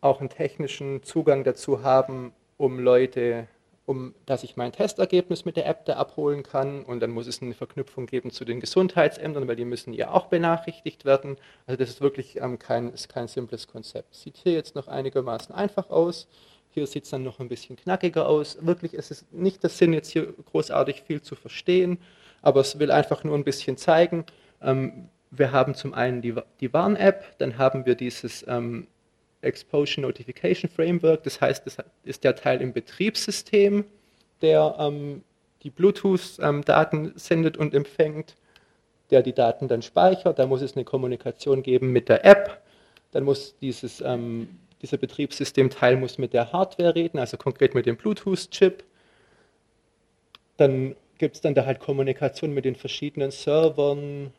auch 0.00 0.20
einen 0.20 0.28
technischen 0.28 1.02
Zugang 1.02 1.44
dazu 1.44 1.82
haben, 1.82 2.32
um 2.56 2.78
Leute, 2.78 3.48
um 3.86 4.14
dass 4.26 4.42
ich 4.42 4.56
mein 4.56 4.72
Testergebnis 4.72 5.44
mit 5.44 5.56
der 5.56 5.66
App 5.66 5.84
da 5.84 5.94
abholen 5.94 6.42
kann. 6.42 6.82
Und 6.84 7.00
dann 7.00 7.10
muss 7.10 7.26
es 7.26 7.42
eine 7.42 7.54
Verknüpfung 7.54 8.06
geben 8.06 8.30
zu 8.30 8.44
den 8.44 8.60
Gesundheitsämtern, 8.60 9.46
weil 9.46 9.56
die 9.56 9.64
müssen 9.64 9.92
ja 9.92 10.10
auch 10.10 10.26
benachrichtigt 10.26 11.04
werden. 11.04 11.36
Also 11.66 11.78
das 11.78 11.90
ist 11.90 12.00
wirklich 12.00 12.36
ähm, 12.40 12.58
kein, 12.58 12.92
ist 12.92 13.08
kein 13.08 13.28
simples 13.28 13.68
Konzept. 13.68 14.14
Sieht 14.14 14.36
hier 14.36 14.52
jetzt 14.52 14.74
noch 14.74 14.88
einigermaßen 14.88 15.54
einfach 15.54 15.90
aus. 15.90 16.28
Hier 16.70 16.86
sieht 16.86 17.04
es 17.04 17.10
dann 17.10 17.22
noch 17.22 17.40
ein 17.40 17.48
bisschen 17.48 17.76
knackiger 17.76 18.28
aus. 18.28 18.58
Wirklich 18.60 18.92
ist 18.92 19.10
es 19.10 19.24
nicht 19.30 19.62
der 19.62 19.70
Sinn, 19.70 19.94
jetzt 19.94 20.10
hier 20.10 20.32
großartig 20.50 21.02
viel 21.02 21.22
zu 21.22 21.34
verstehen, 21.34 21.98
aber 22.42 22.60
es 22.60 22.78
will 22.78 22.90
einfach 22.90 23.24
nur 23.24 23.34
ein 23.34 23.44
bisschen 23.44 23.78
zeigen. 23.78 24.26
Ähm, 24.60 25.08
wir 25.30 25.52
haben 25.52 25.74
zum 25.74 25.94
einen 25.94 26.22
die, 26.22 26.34
die 26.60 26.72
Warn-App, 26.72 27.38
dann 27.38 27.58
haben 27.58 27.86
wir 27.86 27.94
dieses 27.94 28.44
ähm, 28.48 28.86
Exposure 29.42 30.00
Notification 30.00 30.70
Framework, 30.70 31.22
das 31.24 31.40
heißt, 31.40 31.66
das 31.66 31.78
ist 32.04 32.24
der 32.24 32.36
Teil 32.36 32.60
im 32.60 32.72
Betriebssystem, 32.72 33.84
der 34.42 34.76
ähm, 34.78 35.22
die 35.62 35.70
Bluetooth-Daten 35.70 37.04
ähm, 37.04 37.12
sendet 37.16 37.56
und 37.56 37.74
empfängt, 37.74 38.36
der 39.10 39.22
die 39.22 39.32
Daten 39.32 39.68
dann 39.68 39.82
speichert. 39.82 40.38
Da 40.38 40.46
muss 40.46 40.62
es 40.62 40.76
eine 40.76 40.84
Kommunikation 40.84 41.62
geben 41.62 41.92
mit 41.92 42.08
der 42.08 42.24
App. 42.24 42.60
Dann 43.12 43.24
muss 43.24 43.56
dieses 43.60 44.00
ähm, 44.00 44.48
dieser 44.82 44.98
Betriebssystemteil 44.98 45.96
muss 45.96 46.18
mit 46.18 46.32
der 46.32 46.52
Hardware 46.52 46.94
reden, 46.94 47.18
also 47.18 47.36
konkret 47.36 47.74
mit 47.74 47.86
dem 47.86 47.96
Bluetooth-Chip. 47.96 48.84
Dann 50.56 50.94
gibt 51.18 51.36
es 51.36 51.40
dann 51.40 51.54
da 51.54 51.64
halt 51.64 51.80
Kommunikation 51.80 52.52
mit 52.52 52.64
den 52.64 52.76
verschiedenen 52.76 53.30
Servern 53.30 54.32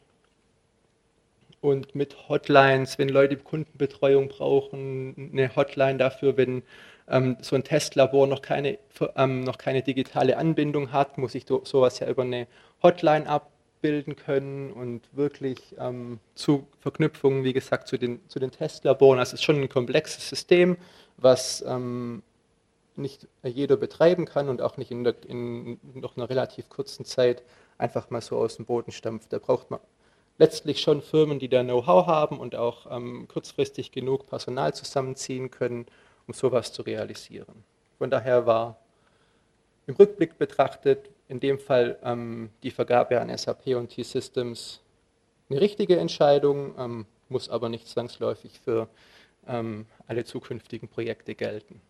und 1.68 1.96
mit 1.96 2.30
Hotlines, 2.30 2.98
wenn 2.98 3.10
Leute 3.10 3.36
Kundenbetreuung 3.36 4.30
brauchen, 4.30 5.32
eine 5.34 5.54
Hotline 5.54 5.98
dafür, 5.98 6.38
wenn 6.38 6.64
ähm, 7.10 7.36
so 7.42 7.58
ein 7.58 7.64
Testlabor 7.66 8.26
noch 8.26 8.42
keine, 8.42 8.80
ähm, 9.18 9.44
noch 9.44 9.58
keine 9.58 9.82
digitale 9.82 10.38
Anbindung 10.38 10.94
hat, 10.94 11.18
muss 11.18 11.36
ich 11.36 11.46
sowas 11.48 12.00
ja 12.00 12.08
über 12.08 12.22
eine 12.24 12.48
Hotline 12.82 13.28
ab, 13.28 13.52
bilden 13.82 14.16
können 14.16 14.72
und 14.72 15.02
wirklich 15.12 15.76
ähm, 15.78 16.20
zu 16.36 16.68
Verknüpfungen, 16.80 17.44
wie 17.44 17.54
gesagt, 17.54 17.88
zu 17.88 17.98
den, 17.98 18.22
zu 18.30 18.40
den 18.40 18.52
Testlaboren. 18.52 19.20
Also 19.20 19.32
es 19.32 19.42
ist 19.42 19.44
schon 19.44 19.62
ein 19.62 19.70
komplexes 19.70 20.30
System, 20.30 20.78
was 21.18 21.64
ähm, 21.68 22.24
nicht 22.96 23.28
jeder 23.44 23.76
betreiben 23.76 24.26
kann 24.26 24.48
und 24.48 24.62
auch 24.62 24.78
nicht 24.78 24.90
in, 24.90 25.04
der, 25.04 25.16
in 25.28 25.80
noch 25.94 26.16
einer 26.16 26.30
relativ 26.30 26.70
kurzen 26.70 27.06
Zeit 27.06 27.44
einfach 27.78 28.10
mal 28.10 28.22
so 28.22 28.38
aus 28.38 28.56
dem 28.56 28.66
Boden 28.66 28.92
stampft. 28.92 29.32
Da 29.34 29.38
braucht 29.38 29.70
man 29.70 29.80
letztlich 30.38 30.82
schon 30.82 31.02
Firmen, 31.02 31.40
die 31.40 31.50
da 31.50 31.64
Know-how 31.64 32.06
haben 32.06 32.40
und 32.40 32.56
auch 32.56 32.92
ähm, 32.92 33.28
kurzfristig 33.28 33.92
genug 33.92 34.28
Personal 34.28 34.74
zusammenziehen 34.74 35.52
können, 35.52 35.86
um 36.28 36.34
sowas 36.34 36.74
zu 36.74 36.82
realisieren. 36.82 37.64
Von 37.98 38.10
daher 38.10 38.46
war 38.46 38.78
im 39.88 39.96
Rückblick 39.96 40.38
betrachtet 40.38 41.10
in 41.28 41.40
dem 41.40 41.60
Fall 41.60 41.98
ähm, 42.04 42.50
die 42.64 42.72
Vergabe 42.72 43.20
an 43.20 43.36
SAP 43.36 43.68
und 43.76 43.90
T-Systems 43.90 44.82
eine 45.50 45.62
richtige 45.62 45.98
Entscheidung, 45.98 46.76
ähm, 46.78 47.06
muss 47.30 47.50
aber 47.50 47.70
nicht 47.70 47.88
zwangsläufig 47.88 48.60
für 48.60 48.88
ähm, 49.48 49.86
alle 50.08 50.26
zukünftigen 50.26 50.90
Projekte 50.90 51.36
gelten. 51.36 51.82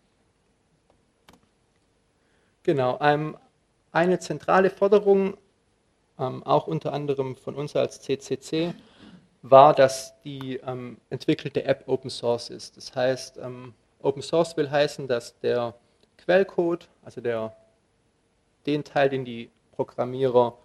Genau, 2.62 2.98
ähm, 3.00 3.36
eine 3.92 4.18
zentrale 4.18 4.70
Forderung, 4.70 5.36
ähm, 6.18 6.42
auch 6.42 6.66
unter 6.66 6.92
anderem 6.92 7.36
von 7.36 7.54
uns 7.54 7.76
als 7.76 8.00
CCC, 8.00 8.74
war, 9.42 9.74
dass 9.74 10.20
die 10.22 10.56
ähm, 10.66 10.98
entwickelte 11.10 11.64
App 11.64 11.84
Open 11.86 12.10
Source 12.10 12.50
ist. 12.50 12.76
Das 12.76 12.94
heißt, 12.94 13.38
ähm, 13.38 13.74
Open 14.00 14.22
Source 14.22 14.56
will 14.56 14.70
heißen, 14.70 15.06
dass 15.06 15.38
der 15.40 15.74
Quellcode, 16.18 16.88
also 17.04 17.20
der, 17.20 17.56
den 18.66 18.84
Teil, 18.84 19.08
den 19.08 19.24
die 19.24 19.50
Programmierer 19.72 20.58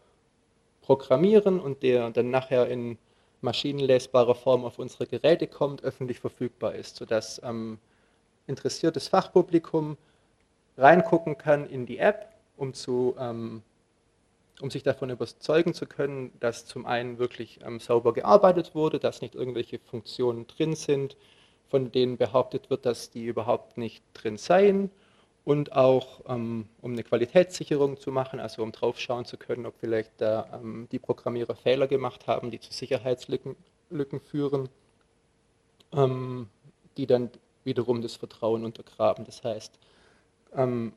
programmieren 0.81 1.59
und 1.59 1.83
der 1.83 2.09
dann 2.09 2.29
nachher 2.29 2.67
in 2.67 2.97
maschinenlesbarer 3.41 4.35
Form 4.35 4.65
auf 4.65 4.79
unsere 4.79 5.05
Geräte 5.05 5.47
kommt, 5.47 5.83
öffentlich 5.83 6.19
verfügbar 6.19 6.75
ist, 6.75 6.95
sodass 6.95 7.41
ähm, 7.43 7.77
interessiertes 8.47 9.07
Fachpublikum 9.07 9.97
reingucken 10.77 11.37
kann 11.37 11.69
in 11.69 11.85
die 11.85 11.99
App, 11.99 12.33
um, 12.57 12.73
zu, 12.73 13.15
ähm, 13.19 13.61
um 14.63 14.71
sich 14.71 14.81
davon 14.81 15.09
überzeugen 15.09 15.73
zu 15.73 15.85
können, 15.85 16.31
dass 16.39 16.65
zum 16.65 16.85
einen 16.85 17.19
wirklich 17.19 17.59
ähm, 17.65 17.81
sauber 17.81 18.13
gearbeitet 18.13 18.73
wurde, 18.73 18.97
dass 18.97 19.21
nicht 19.21 19.35
irgendwelche 19.35 19.77
Funktionen 19.77 20.47
drin 20.47 20.73
sind, 20.73 21.17
von 21.67 21.91
denen 21.91 22.15
behauptet 22.15 22.69
wird, 22.69 22.85
dass 22.85 23.11
die 23.11 23.25
überhaupt 23.25 23.77
nicht 23.77 24.05
drin 24.13 24.37
seien 24.37 24.89
und 25.43 25.73
auch 25.73 26.21
ähm, 26.29 26.69
um 26.81 26.93
eine 26.93 27.03
Qualitätssicherung 27.03 27.99
zu 27.99 28.13
machen, 28.13 28.39
also 28.39 28.63
um 28.63 28.71
drauf 28.71 29.01
schauen 29.01 29.25
zu 29.25 29.35
können, 29.35 29.65
ob 29.65 29.73
vielleicht 29.81 30.13
da 30.19 30.47
ähm, 30.53 30.87
die 30.93 30.99
Programmierer 30.99 31.55
Fehler 31.55 31.87
gemacht 31.87 32.27
haben, 32.27 32.49
die 32.49 32.61
zu 32.61 32.71
Sicherheitslücken 32.71 33.57
Lücken 33.89 34.21
führen, 34.21 34.69
ähm, 35.91 36.47
die 36.95 37.05
dann 37.05 37.29
wiederum 37.65 38.01
das 38.01 38.15
Vertrauen 38.15 38.63
untergraben. 38.63 39.25
Das 39.25 39.43
heißt, 39.43 39.73
ähm, 40.55 40.93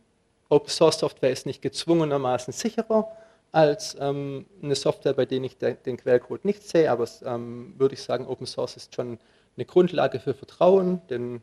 Open 0.50 0.70
Source 0.70 1.00
Software 1.00 1.32
ist 1.32 1.46
nicht 1.46 1.62
gezwungenermaßen 1.62 2.52
sicherer 2.52 3.10
als 3.52 3.96
ähm, 4.00 4.46
eine 4.62 4.74
Software, 4.74 5.14
bei 5.14 5.24
der 5.24 5.42
ich 5.42 5.56
de 5.58 5.76
den 5.84 5.96
Quellcode 5.96 6.44
nicht 6.44 6.62
sehe, 6.62 6.90
aber 6.90 7.06
ähm, 7.24 7.74
würde 7.78 7.94
ich 7.94 8.02
sagen, 8.02 8.26
Open 8.26 8.46
Source 8.46 8.76
ist 8.76 8.94
schon 8.94 9.18
eine 9.56 9.64
Grundlage 9.64 10.20
für 10.20 10.34
Vertrauen, 10.34 11.00
denn 11.08 11.40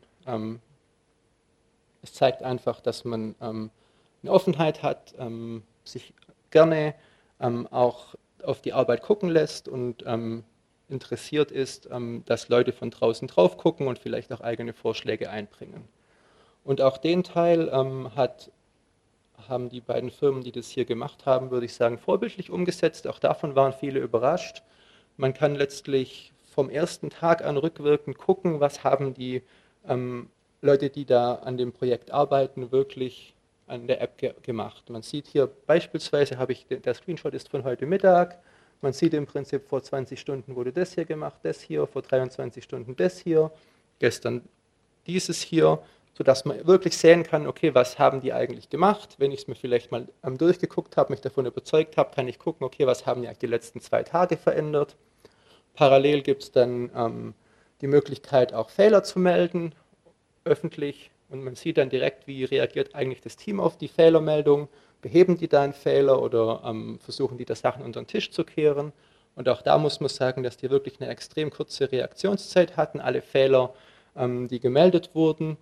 es 2.04 2.12
zeigt 2.12 2.42
einfach, 2.42 2.80
dass 2.80 3.04
man 3.04 3.34
ähm, 3.40 3.70
eine 4.22 4.32
Offenheit 4.32 4.82
hat, 4.82 5.14
ähm, 5.18 5.62
sich 5.84 6.14
gerne 6.50 6.94
ähm, 7.40 7.66
auch 7.70 8.14
auf 8.42 8.60
die 8.60 8.72
Arbeit 8.72 9.02
gucken 9.02 9.28
lässt 9.28 9.68
und 9.68 10.04
ähm, 10.06 10.44
interessiert 10.88 11.50
ist, 11.50 11.88
ähm, 11.90 12.22
dass 12.26 12.48
Leute 12.48 12.72
von 12.72 12.90
draußen 12.90 13.26
drauf 13.28 13.56
gucken 13.56 13.86
und 13.86 13.98
vielleicht 13.98 14.32
auch 14.32 14.40
eigene 14.40 14.72
Vorschläge 14.72 15.30
einbringen. 15.30 15.88
Und 16.62 16.80
auch 16.80 16.98
den 16.98 17.24
Teil 17.24 17.70
ähm, 17.72 18.14
hat, 18.14 18.50
haben 19.48 19.68
die 19.68 19.80
beiden 19.80 20.10
Firmen, 20.10 20.42
die 20.42 20.52
das 20.52 20.68
hier 20.68 20.84
gemacht 20.84 21.26
haben, 21.26 21.50
würde 21.50 21.66
ich 21.66 21.74
sagen, 21.74 21.98
vorbildlich 21.98 22.50
umgesetzt. 22.50 23.06
Auch 23.06 23.18
davon 23.18 23.54
waren 23.54 23.72
viele 23.72 24.00
überrascht. 24.00 24.62
Man 25.16 25.34
kann 25.34 25.54
letztlich 25.54 26.32
vom 26.54 26.70
ersten 26.70 27.10
Tag 27.10 27.44
an 27.44 27.56
rückwirkend 27.56 28.16
gucken, 28.16 28.60
was 28.60 28.84
haben 28.84 29.14
die 29.14 29.42
ähm, 29.88 30.28
Leute, 30.62 30.88
die 30.88 31.04
da 31.04 31.34
an 31.34 31.58
dem 31.58 31.72
Projekt 31.72 32.10
arbeiten, 32.10 32.72
wirklich 32.72 33.34
an 33.66 33.86
der 33.86 34.00
App 34.00 34.18
ge 34.18 34.34
gemacht. 34.42 34.88
Man 34.90 35.02
sieht 35.02 35.26
hier 35.26 35.50
beispielsweise, 35.66 36.38
habe 36.38 36.52
ich, 36.52 36.66
der 36.68 36.94
Screenshot 36.94 37.34
ist 37.34 37.48
von 37.48 37.64
heute 37.64 37.86
Mittag, 37.86 38.38
man 38.80 38.92
sieht 38.92 39.14
im 39.14 39.26
Prinzip, 39.26 39.66
vor 39.66 39.82
20 39.82 40.20
Stunden 40.20 40.54
wurde 40.56 40.72
das 40.72 40.94
hier 40.94 41.04
gemacht, 41.04 41.38
das 41.42 41.60
hier, 41.60 41.86
vor 41.86 42.02
23 42.02 42.62
Stunden 42.62 42.94
das 42.96 43.18
hier, 43.18 43.50
gestern 43.98 44.42
dieses 45.06 45.40
hier, 45.40 45.80
sodass 46.16 46.44
man 46.44 46.66
wirklich 46.66 46.96
sehen 46.96 47.24
kann, 47.24 47.46
okay, 47.46 47.74
was 47.74 47.98
haben 47.98 48.20
die 48.20 48.32
eigentlich 48.32 48.70
gemacht? 48.70 49.16
Wenn 49.18 49.32
ich 49.32 49.40
es 49.40 49.48
mir 49.48 49.56
vielleicht 49.56 49.90
mal 49.90 50.08
ähm, 50.24 50.38
durchgeguckt 50.38 50.96
habe, 50.96 51.12
mich 51.12 51.20
davon 51.20 51.46
überzeugt 51.46 51.96
habe, 51.96 52.14
kann 52.14 52.28
ich 52.28 52.38
gucken, 52.38 52.64
okay, 52.64 52.86
was 52.86 53.04
haben 53.04 53.22
die 53.22 53.28
eigentlich 53.28 53.38
die 53.38 53.46
letzten 53.46 53.80
zwei 53.80 54.02
Tage 54.02 54.36
verändert? 54.36 54.96
Parallel 55.74 56.22
gibt 56.22 56.44
es 56.44 56.52
dann 56.52 56.90
ähm, 56.96 57.34
die 57.80 57.88
Möglichkeit, 57.88 58.54
auch 58.54 58.70
Fehler 58.70 59.02
zu 59.02 59.18
melden 59.18 59.74
öffentlich 60.44 61.10
und 61.28 61.42
man 61.42 61.56
sieht 61.56 61.78
dann 61.78 61.90
direkt, 61.90 62.26
wie 62.26 62.44
reagiert 62.44 62.94
eigentlich 62.94 63.20
das 63.20 63.36
Team 63.36 63.58
auf 63.58 63.76
die 63.76 63.88
Fehlermeldung. 63.88 64.68
Beheben 65.02 65.36
die 65.36 65.48
da 65.48 65.62
einen 65.62 65.72
Fehler 65.72 66.22
oder 66.22 66.62
ähm, 66.64 66.98
versuchen 67.00 67.38
die 67.38 67.44
das 67.44 67.60
Sachen 67.60 67.82
unter 67.82 68.00
den 68.00 68.06
Tisch 68.06 68.30
zu 68.30 68.44
kehren? 68.44 68.92
Und 69.34 69.48
auch 69.48 69.62
da 69.62 69.76
muss 69.78 70.00
man 70.00 70.08
sagen, 70.08 70.42
dass 70.42 70.56
die 70.56 70.70
wirklich 70.70 71.00
eine 71.00 71.10
extrem 71.10 71.50
kurze 71.50 71.90
Reaktionszeit 71.90 72.76
hatten. 72.76 73.00
Alle 73.00 73.20
Fehler, 73.20 73.74
ähm, 74.16 74.48
die 74.48 74.60
gemeldet 74.60 75.10
wurden, 75.14 75.56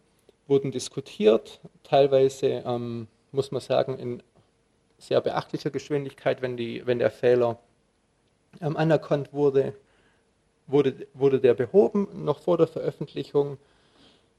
wurden 0.47 0.71
diskutiert. 0.71 1.61
Teilweise 1.83 2.63
ähm, 2.67 3.09
muss 3.31 3.51
man 3.51 3.61
sagen, 3.61 3.99
in 3.99 4.23
sehr 4.99 5.21
beachtlicher 5.21 5.71
Geschwindigkeit, 5.71 6.43
wenn, 6.43 6.57
die, 6.57 6.87
wenn 6.87 6.99
der 6.99 7.11
Fehler 7.11 7.59
ähm, 8.61 8.77
anerkannt 8.77 9.33
wurde, 9.33 9.75
wurde, 10.67 11.07
wurde 11.15 11.41
der 11.41 11.55
behoben, 11.55 12.25
noch 12.25 12.41
vor 12.41 12.59
der 12.59 12.69
Veröffentlichung 12.69 13.59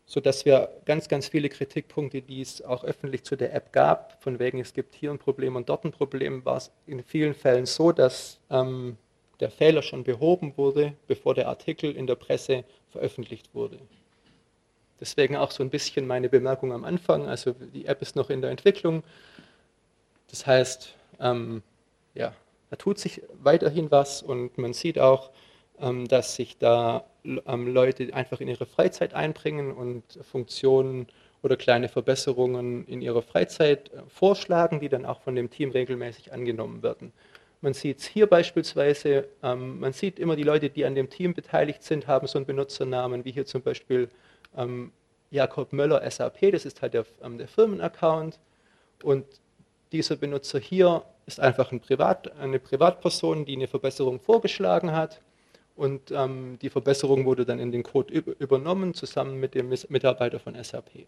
sodass 0.05 0.45
wir 0.45 0.69
ganz, 0.85 1.07
ganz 1.07 1.27
viele 1.27 1.49
Kritikpunkte, 1.49 2.21
die 2.21 2.41
es 2.41 2.61
auch 2.61 2.83
öffentlich 2.83 3.23
zu 3.23 3.35
der 3.35 3.53
App 3.53 3.71
gab, 3.71 4.21
von 4.21 4.39
wegen 4.39 4.59
es 4.59 4.73
gibt 4.73 4.95
hier 4.95 5.11
ein 5.11 5.19
Problem 5.19 5.55
und 5.55 5.69
dort 5.69 5.85
ein 5.85 5.91
Problem, 5.91 6.43
war 6.45 6.57
es 6.57 6.71
in 6.85 7.03
vielen 7.03 7.33
Fällen 7.33 7.65
so, 7.65 7.91
dass 7.91 8.39
ähm, 8.49 8.97
der 9.39 9.49
Fehler 9.49 9.81
schon 9.81 10.03
behoben 10.03 10.53
wurde, 10.57 10.93
bevor 11.07 11.33
der 11.33 11.47
Artikel 11.47 11.95
in 11.95 12.07
der 12.07 12.15
Presse 12.15 12.63
veröffentlicht 12.91 13.53
wurde. 13.53 13.79
Deswegen 14.99 15.35
auch 15.35 15.51
so 15.51 15.63
ein 15.63 15.69
bisschen 15.69 16.07
meine 16.07 16.29
Bemerkung 16.29 16.71
am 16.71 16.85
Anfang. 16.85 17.27
Also 17.27 17.53
die 17.53 17.85
App 17.85 18.01
ist 18.01 18.15
noch 18.15 18.29
in 18.29 18.41
der 18.41 18.51
Entwicklung. 18.51 19.03
Das 20.29 20.47
heißt, 20.47 20.93
ähm, 21.19 21.61
ja, 22.15 22.33
da 22.69 22.75
tut 22.75 22.99
sich 22.99 23.21
weiterhin 23.41 23.91
was 23.91 24.23
und 24.23 24.57
man 24.57 24.73
sieht 24.73 24.97
auch, 24.99 25.31
ähm, 25.79 26.07
dass 26.07 26.35
sich 26.35 26.57
da 26.57 27.05
ähm, 27.23 27.73
Leute 27.73 28.13
einfach 28.13 28.41
in 28.41 28.47
ihre 28.47 28.65
Freizeit 28.65 29.13
einbringen 29.13 29.71
und 29.71 30.03
Funktionen 30.23 31.07
oder 31.41 31.57
kleine 31.57 31.89
Verbesserungen 31.89 32.85
in 32.87 33.01
ihrer 33.01 33.21
Freizeit 33.21 33.91
äh, 33.93 34.01
vorschlagen, 34.07 34.79
die 34.79 34.89
dann 34.89 35.05
auch 35.05 35.21
von 35.21 35.35
dem 35.35 35.49
Team 35.49 35.71
regelmäßig 35.71 36.33
angenommen 36.33 36.81
werden. 36.83 37.11
Man 37.61 37.73
sieht 37.73 37.99
es 37.99 38.05
hier 38.05 38.27
beispielsweise, 38.27 39.27
ähm, 39.41 39.79
man 39.79 39.93
sieht 39.93 40.19
immer 40.19 40.35
die 40.35 40.43
Leute, 40.43 40.69
die 40.69 40.85
an 40.85 40.95
dem 40.95 41.09
Team 41.09 41.33
beteiligt 41.33 41.83
sind, 41.83 42.07
haben 42.07 42.27
so 42.27 42.37
einen 42.37 42.45
Benutzernamen, 42.45 43.23
wie 43.23 43.31
hier 43.31 43.45
zum 43.45 43.61
Beispiel 43.61 44.09
Jakob 45.31 45.73
Möller 45.73 46.09
SAP, 46.09 46.51
das 46.51 46.65
ist 46.65 46.81
halt 46.81 46.93
der, 46.93 47.05
der 47.21 47.47
Firmenaccount. 47.47 48.39
Und 49.03 49.25
dieser 49.91 50.15
Benutzer 50.15 50.59
hier 50.59 51.03
ist 51.25 51.39
einfach 51.39 51.71
ein 51.71 51.79
Privat, 51.79 52.37
eine 52.37 52.59
Privatperson, 52.59 53.45
die 53.45 53.55
eine 53.55 53.67
Verbesserung 53.67 54.19
vorgeschlagen 54.19 54.91
hat 54.91 55.21
und 55.75 56.11
ähm, 56.11 56.59
die 56.61 56.69
Verbesserung 56.69 57.25
wurde 57.25 57.45
dann 57.45 57.59
in 57.59 57.71
den 57.71 57.83
Code 57.83 58.13
übernommen, 58.13 58.93
zusammen 58.93 59.39
mit 59.39 59.55
dem 59.55 59.69
Mitarbeiter 59.89 60.39
von 60.39 60.61
SAP. 60.61 61.05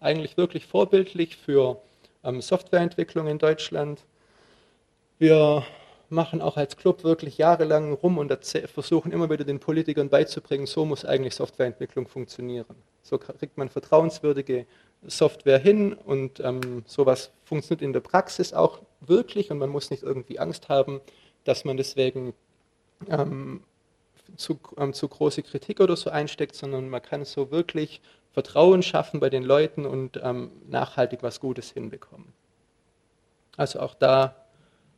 Eigentlich 0.00 0.36
wirklich 0.36 0.66
vorbildlich 0.66 1.36
für 1.36 1.80
ähm, 2.24 2.40
Softwareentwicklung 2.40 3.26
in 3.26 3.38
Deutschland. 3.38 4.02
Wir 5.18 5.64
machen 6.10 6.42
auch 6.42 6.56
als 6.56 6.76
Club 6.76 7.04
wirklich 7.04 7.38
jahrelang 7.38 7.94
rum 7.94 8.18
und 8.18 8.32
versuchen 8.44 9.12
immer 9.12 9.30
wieder 9.30 9.44
den 9.44 9.60
Politikern 9.60 10.08
beizubringen, 10.08 10.66
so 10.66 10.84
muss 10.84 11.04
eigentlich 11.04 11.34
Softwareentwicklung 11.34 12.08
funktionieren. 12.08 12.76
So 13.02 13.16
kriegt 13.18 13.56
man 13.56 13.68
vertrauenswürdige 13.68 14.66
Software 15.06 15.58
hin 15.58 15.94
und 15.94 16.40
ähm, 16.40 16.82
sowas 16.86 17.30
funktioniert 17.44 17.82
in 17.82 17.92
der 17.92 18.00
Praxis 18.00 18.52
auch 18.52 18.80
wirklich 19.00 19.50
und 19.50 19.58
man 19.58 19.70
muss 19.70 19.90
nicht 19.90 20.02
irgendwie 20.02 20.38
Angst 20.38 20.68
haben, 20.68 21.00
dass 21.44 21.64
man 21.64 21.76
deswegen 21.76 22.34
ähm, 23.08 23.62
zu, 24.36 24.58
ähm, 24.76 24.92
zu 24.92 25.08
große 25.08 25.42
Kritik 25.42 25.80
oder 25.80 25.96
so 25.96 26.10
einsteckt, 26.10 26.54
sondern 26.54 26.88
man 26.88 27.02
kann 27.02 27.24
so 27.24 27.50
wirklich 27.50 28.00
Vertrauen 28.32 28.82
schaffen 28.82 29.20
bei 29.20 29.30
den 29.30 29.42
Leuten 29.42 29.86
und 29.86 30.20
ähm, 30.22 30.50
nachhaltig 30.68 31.22
was 31.22 31.40
Gutes 31.40 31.70
hinbekommen. 31.70 32.32
Also 33.56 33.80
auch 33.80 33.94
da 33.94 34.36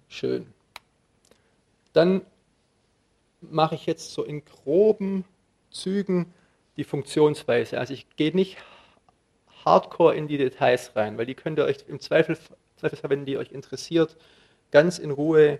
schön. 0.08 0.52
Dann 1.92 2.22
mache 3.40 3.74
ich 3.74 3.86
jetzt 3.86 4.12
so 4.12 4.24
in 4.24 4.44
groben 4.44 5.24
Zügen 5.70 6.32
die 6.76 6.84
Funktionsweise. 6.84 7.78
Also 7.78 7.94
ich 7.94 8.06
gehe 8.16 8.34
nicht 8.34 8.58
hardcore 9.64 10.14
in 10.14 10.28
die 10.28 10.38
Details 10.38 10.94
rein, 10.96 11.18
weil 11.18 11.26
die 11.26 11.34
könnt 11.34 11.58
ihr 11.58 11.64
euch 11.64 11.84
im 11.88 12.00
Zweifel, 12.00 12.38
wenn 12.80 13.24
die 13.24 13.36
euch 13.36 13.52
interessiert, 13.52 14.16
ganz 14.70 14.98
in 14.98 15.10
Ruhe 15.10 15.58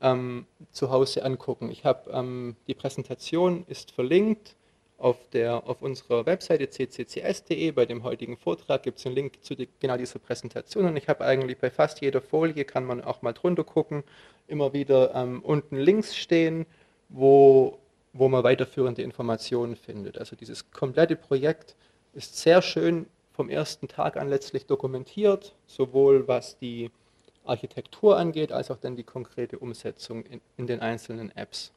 ähm, 0.00 0.46
zu 0.70 0.90
Hause 0.90 1.24
angucken. 1.24 1.70
Ich 1.70 1.84
habe 1.84 2.10
ähm, 2.10 2.56
die 2.66 2.74
Präsentation 2.74 3.64
ist 3.68 3.92
verlinkt 3.92 4.56
auf, 5.04 5.28
der, 5.34 5.68
auf 5.68 5.82
unserer 5.82 6.24
Webseite 6.24 6.66
cccs.de. 6.66 7.70
Bei 7.72 7.84
dem 7.84 8.04
heutigen 8.04 8.38
Vortrag 8.38 8.82
gibt 8.82 8.98
es 8.98 9.04
einen 9.04 9.14
Link 9.14 9.44
zu 9.44 9.54
die, 9.54 9.68
genau 9.78 9.98
dieser 9.98 10.18
Präsentation 10.18 10.86
und 10.86 10.96
ich 10.96 11.08
habe 11.08 11.26
eigentlich 11.26 11.58
bei 11.58 11.70
fast 11.70 12.00
jeder 12.00 12.22
Folie, 12.22 12.64
kann 12.64 12.86
man 12.86 13.04
auch 13.04 13.20
mal 13.20 13.34
drunter 13.34 13.64
gucken, 13.64 14.02
immer 14.48 14.72
wieder 14.72 15.14
ähm, 15.14 15.42
unten 15.42 15.76
Links 15.76 16.16
stehen, 16.16 16.64
wo, 17.10 17.78
wo 18.14 18.28
man 18.28 18.44
weiterführende 18.44 19.02
Informationen 19.02 19.76
findet. 19.76 20.16
Also 20.16 20.36
dieses 20.36 20.70
komplette 20.70 21.16
Projekt 21.16 21.76
ist 22.14 22.38
sehr 22.38 22.62
schön 22.62 23.04
vom 23.34 23.50
ersten 23.50 23.88
Tag 23.88 24.16
an 24.16 24.30
letztlich 24.30 24.64
dokumentiert, 24.64 25.54
sowohl 25.66 26.26
was 26.28 26.56
die 26.58 26.90
Architektur 27.44 28.16
angeht, 28.16 28.52
als 28.52 28.70
auch 28.70 28.78
dann 28.78 28.96
die 28.96 29.04
konkrete 29.04 29.58
Umsetzung 29.58 30.24
in, 30.24 30.40
in 30.56 30.66
den 30.66 30.80
einzelnen 30.80 31.30
Apps. 31.36 31.73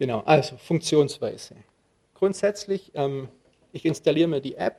Genau, 0.00 0.20
also 0.20 0.56
Funktionsweise. 0.56 1.56
Grundsätzlich, 2.14 2.90
ähm, 2.94 3.28
ich 3.70 3.84
installiere 3.84 4.28
mir 4.28 4.40
die 4.40 4.54
App. 4.54 4.78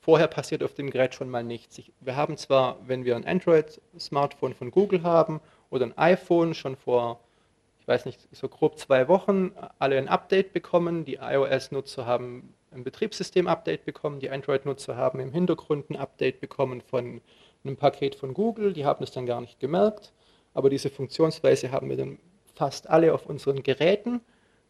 Vorher 0.00 0.26
passiert 0.26 0.62
auf 0.62 0.72
dem 0.72 0.88
Gerät 0.88 1.14
schon 1.14 1.28
mal 1.28 1.44
nichts. 1.44 1.76
Ich, 1.76 1.92
wir 2.00 2.16
haben 2.16 2.38
zwar, 2.38 2.78
wenn 2.86 3.04
wir 3.04 3.14
ein 3.14 3.26
Android-Smartphone 3.26 4.54
von 4.54 4.70
Google 4.70 5.02
haben 5.02 5.42
oder 5.68 5.84
ein 5.84 5.98
iPhone, 5.98 6.54
schon 6.54 6.76
vor, 6.76 7.20
ich 7.78 7.86
weiß 7.86 8.06
nicht, 8.06 8.26
so 8.32 8.48
grob 8.48 8.78
zwei 8.78 9.06
Wochen 9.06 9.52
alle 9.78 9.98
ein 9.98 10.08
Update 10.08 10.54
bekommen. 10.54 11.04
Die 11.04 11.16
iOS-Nutzer 11.16 12.06
haben 12.06 12.54
ein 12.70 12.84
Betriebssystem-Update 12.84 13.84
bekommen, 13.84 14.18
die 14.18 14.30
Android-Nutzer 14.30 14.96
haben 14.96 15.20
im 15.20 15.30
Hintergrund 15.30 15.90
ein 15.90 15.96
Update 15.96 16.40
bekommen 16.40 16.80
von 16.80 17.20
einem 17.64 17.76
Paket 17.76 18.14
von 18.14 18.32
Google. 18.32 18.72
Die 18.72 18.86
haben 18.86 19.04
es 19.04 19.10
dann 19.10 19.26
gar 19.26 19.42
nicht 19.42 19.60
gemerkt, 19.60 20.14
aber 20.54 20.70
diese 20.70 20.88
Funktionsweise 20.88 21.70
haben 21.70 21.90
wir 21.90 21.98
dann 21.98 22.18
fast 22.56 22.88
alle 22.88 23.14
auf 23.14 23.26
unseren 23.26 23.62
Geräten. 23.62 24.20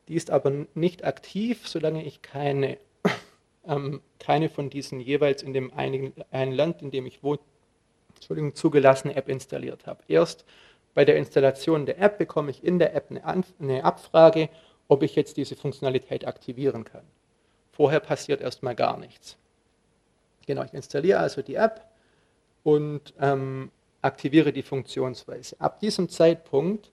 Die 0.08 0.14
ist 0.14 0.30
aber 0.30 0.66
nicht 0.74 1.04
aktiv, 1.04 1.66
solange 1.66 2.04
ich 2.04 2.20
keine, 2.20 2.78
ähm, 3.66 4.02
keine 4.18 4.48
von 4.48 4.68
diesen 4.68 5.00
jeweils 5.00 5.42
in 5.42 5.54
dem 5.54 5.72
einigen, 5.72 6.12
einen 6.30 6.52
Land, 6.52 6.82
in 6.82 6.90
dem 6.90 7.06
ich 7.06 7.22
wohne, 7.22 7.38
Entschuldigung, 8.16 8.54
zugelassene 8.54 9.14
App 9.14 9.28
installiert 9.28 9.86
habe. 9.86 10.02
Erst 10.08 10.44
bei 10.94 11.04
der 11.04 11.16
Installation 11.16 11.86
der 11.86 11.98
App 12.00 12.18
bekomme 12.18 12.50
ich 12.50 12.64
in 12.64 12.78
der 12.78 12.94
App 12.94 13.10
eine, 13.10 13.24
Anf 13.24 13.52
eine 13.60 13.84
Abfrage, 13.84 14.48
ob 14.88 15.02
ich 15.02 15.14
jetzt 15.14 15.36
diese 15.36 15.56
Funktionalität 15.56 16.26
aktivieren 16.26 16.84
kann. 16.84 17.04
Vorher 17.72 18.00
passiert 18.00 18.40
erstmal 18.40 18.74
gar 18.74 18.96
nichts. 18.96 19.36
Genau, 20.46 20.62
ich 20.64 20.72
installiere 20.72 21.18
also 21.18 21.42
die 21.42 21.56
App 21.56 21.84
und 22.62 23.12
ähm, 23.20 23.70
aktiviere 24.00 24.52
die 24.52 24.62
Funktionsweise. 24.62 25.56
Ab 25.60 25.80
diesem 25.80 26.08
Zeitpunkt 26.08 26.90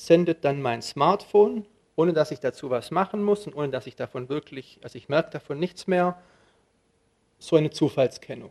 sendet 0.00 0.46
dann 0.46 0.62
mein 0.62 0.80
Smartphone, 0.80 1.66
ohne 1.94 2.14
dass 2.14 2.30
ich 2.30 2.40
dazu 2.40 2.70
was 2.70 2.90
machen 2.90 3.22
muss 3.22 3.46
und 3.46 3.54
ohne 3.54 3.68
dass 3.68 3.86
ich 3.86 3.96
davon 3.96 4.30
wirklich, 4.30 4.78
also 4.82 4.96
ich 4.96 5.10
merke 5.10 5.30
davon 5.30 5.58
nichts 5.58 5.86
mehr, 5.86 6.18
so 7.38 7.56
eine 7.56 7.70
Zufallskennung. 7.70 8.50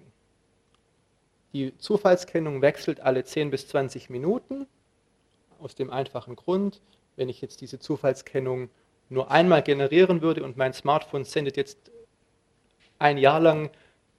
Die 1.53 1.75
Zufallskennung 1.79 2.61
wechselt 2.61 2.99
alle 2.99 3.23
10 3.23 3.49
bis 3.49 3.67
20 3.67 4.11
Minuten, 4.11 4.67
aus 5.59 5.73
dem 5.73 5.89
einfachen 5.89 6.35
Grund, 6.35 6.81
wenn 7.15 7.29
ich 7.29 7.41
jetzt 7.41 7.61
diese 7.61 7.79
Zufallskennung 7.79 8.69
nur 9.09 9.31
einmal 9.31 9.63
generieren 9.63 10.21
würde 10.21 10.43
und 10.43 10.55
mein 10.55 10.73
Smartphone 10.73 11.23
sendet 11.23 11.57
jetzt 11.57 11.91
ein 12.99 13.17
Jahr 13.17 13.39
lang 13.39 13.71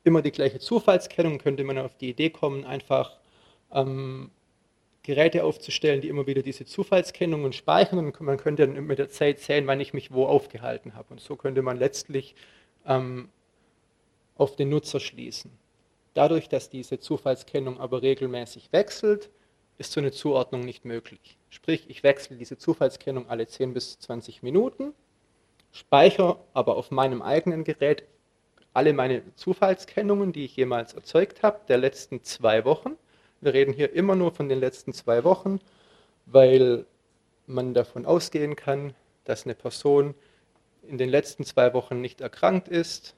immer 0.02 0.20
die 0.20 0.32
gleiche 0.32 0.58
Zufallskennung, 0.58 1.38
könnte 1.38 1.62
man 1.62 1.78
auf 1.78 1.96
die 1.96 2.10
Idee 2.10 2.30
kommen, 2.30 2.64
einfach 2.64 3.18
ähm, 3.72 4.32
Geräte 5.02 5.44
aufzustellen, 5.44 6.00
die 6.00 6.08
immer 6.08 6.26
wieder 6.26 6.42
diese 6.42 6.66
Zufallskennungen 6.66 7.52
speichern 7.52 7.98
und 7.98 8.20
man 8.20 8.36
könnte 8.36 8.66
dann 8.66 8.86
mit 8.86 8.98
der 8.98 9.08
Zeit 9.08 9.40
sehen, 9.40 9.66
wann 9.66 9.80
ich 9.80 9.94
mich 9.94 10.12
wo 10.12 10.26
aufgehalten 10.26 10.94
habe. 10.94 11.08
Und 11.10 11.20
so 11.20 11.36
könnte 11.36 11.62
man 11.62 11.78
letztlich 11.78 12.34
ähm, 12.86 13.30
auf 14.36 14.56
den 14.56 14.68
Nutzer 14.68 15.00
schließen. 15.00 15.50
Dadurch, 16.14 16.48
dass 16.48 16.68
diese 16.68 16.98
Zufallskennung 16.98 17.78
aber 17.78 18.02
regelmäßig 18.02 18.72
wechselt, 18.72 19.30
ist 19.78 19.92
so 19.92 20.00
eine 20.00 20.12
Zuordnung 20.12 20.60
nicht 20.60 20.84
möglich. 20.84 21.38
Sprich, 21.48 21.88
ich 21.88 22.02
wechsle 22.02 22.36
diese 22.36 22.58
Zufallskennung 22.58 23.28
alle 23.28 23.46
10 23.46 23.72
bis 23.72 23.98
20 24.00 24.42
Minuten, 24.42 24.92
speichere 25.72 26.38
aber 26.52 26.76
auf 26.76 26.90
meinem 26.90 27.22
eigenen 27.22 27.64
Gerät 27.64 28.04
alle 28.74 28.92
meine 28.92 29.22
Zufallskennungen, 29.34 30.32
die 30.32 30.44
ich 30.44 30.56
jemals 30.56 30.92
erzeugt 30.92 31.42
habe, 31.42 31.60
der 31.68 31.78
letzten 31.78 32.22
zwei 32.22 32.64
Wochen 32.64 32.96
wir 33.40 33.54
reden 33.54 33.72
hier 33.72 33.92
immer 33.92 34.16
nur 34.16 34.32
von 34.32 34.48
den 34.48 34.60
letzten 34.60 34.92
zwei 34.92 35.24
Wochen, 35.24 35.60
weil 36.26 36.84
man 37.46 37.74
davon 37.74 38.06
ausgehen 38.06 38.56
kann, 38.56 38.94
dass 39.24 39.44
eine 39.44 39.54
Person 39.54 40.14
in 40.82 40.98
den 40.98 41.08
letzten 41.08 41.44
zwei 41.44 41.72
Wochen 41.74 42.00
nicht 42.00 42.20
erkrankt 42.20 42.68
ist. 42.68 43.14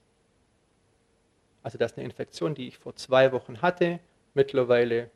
Also 1.63 1.79
dass 1.79 1.97
eine 1.97 2.05
Infektion, 2.05 2.55
die 2.55 2.69
ich 2.69 2.79
vor 2.79 2.97
zwei 2.97 3.33
Wochen 3.33 3.63
hatte, 3.63 4.01
mittlerweile, 4.35 5.11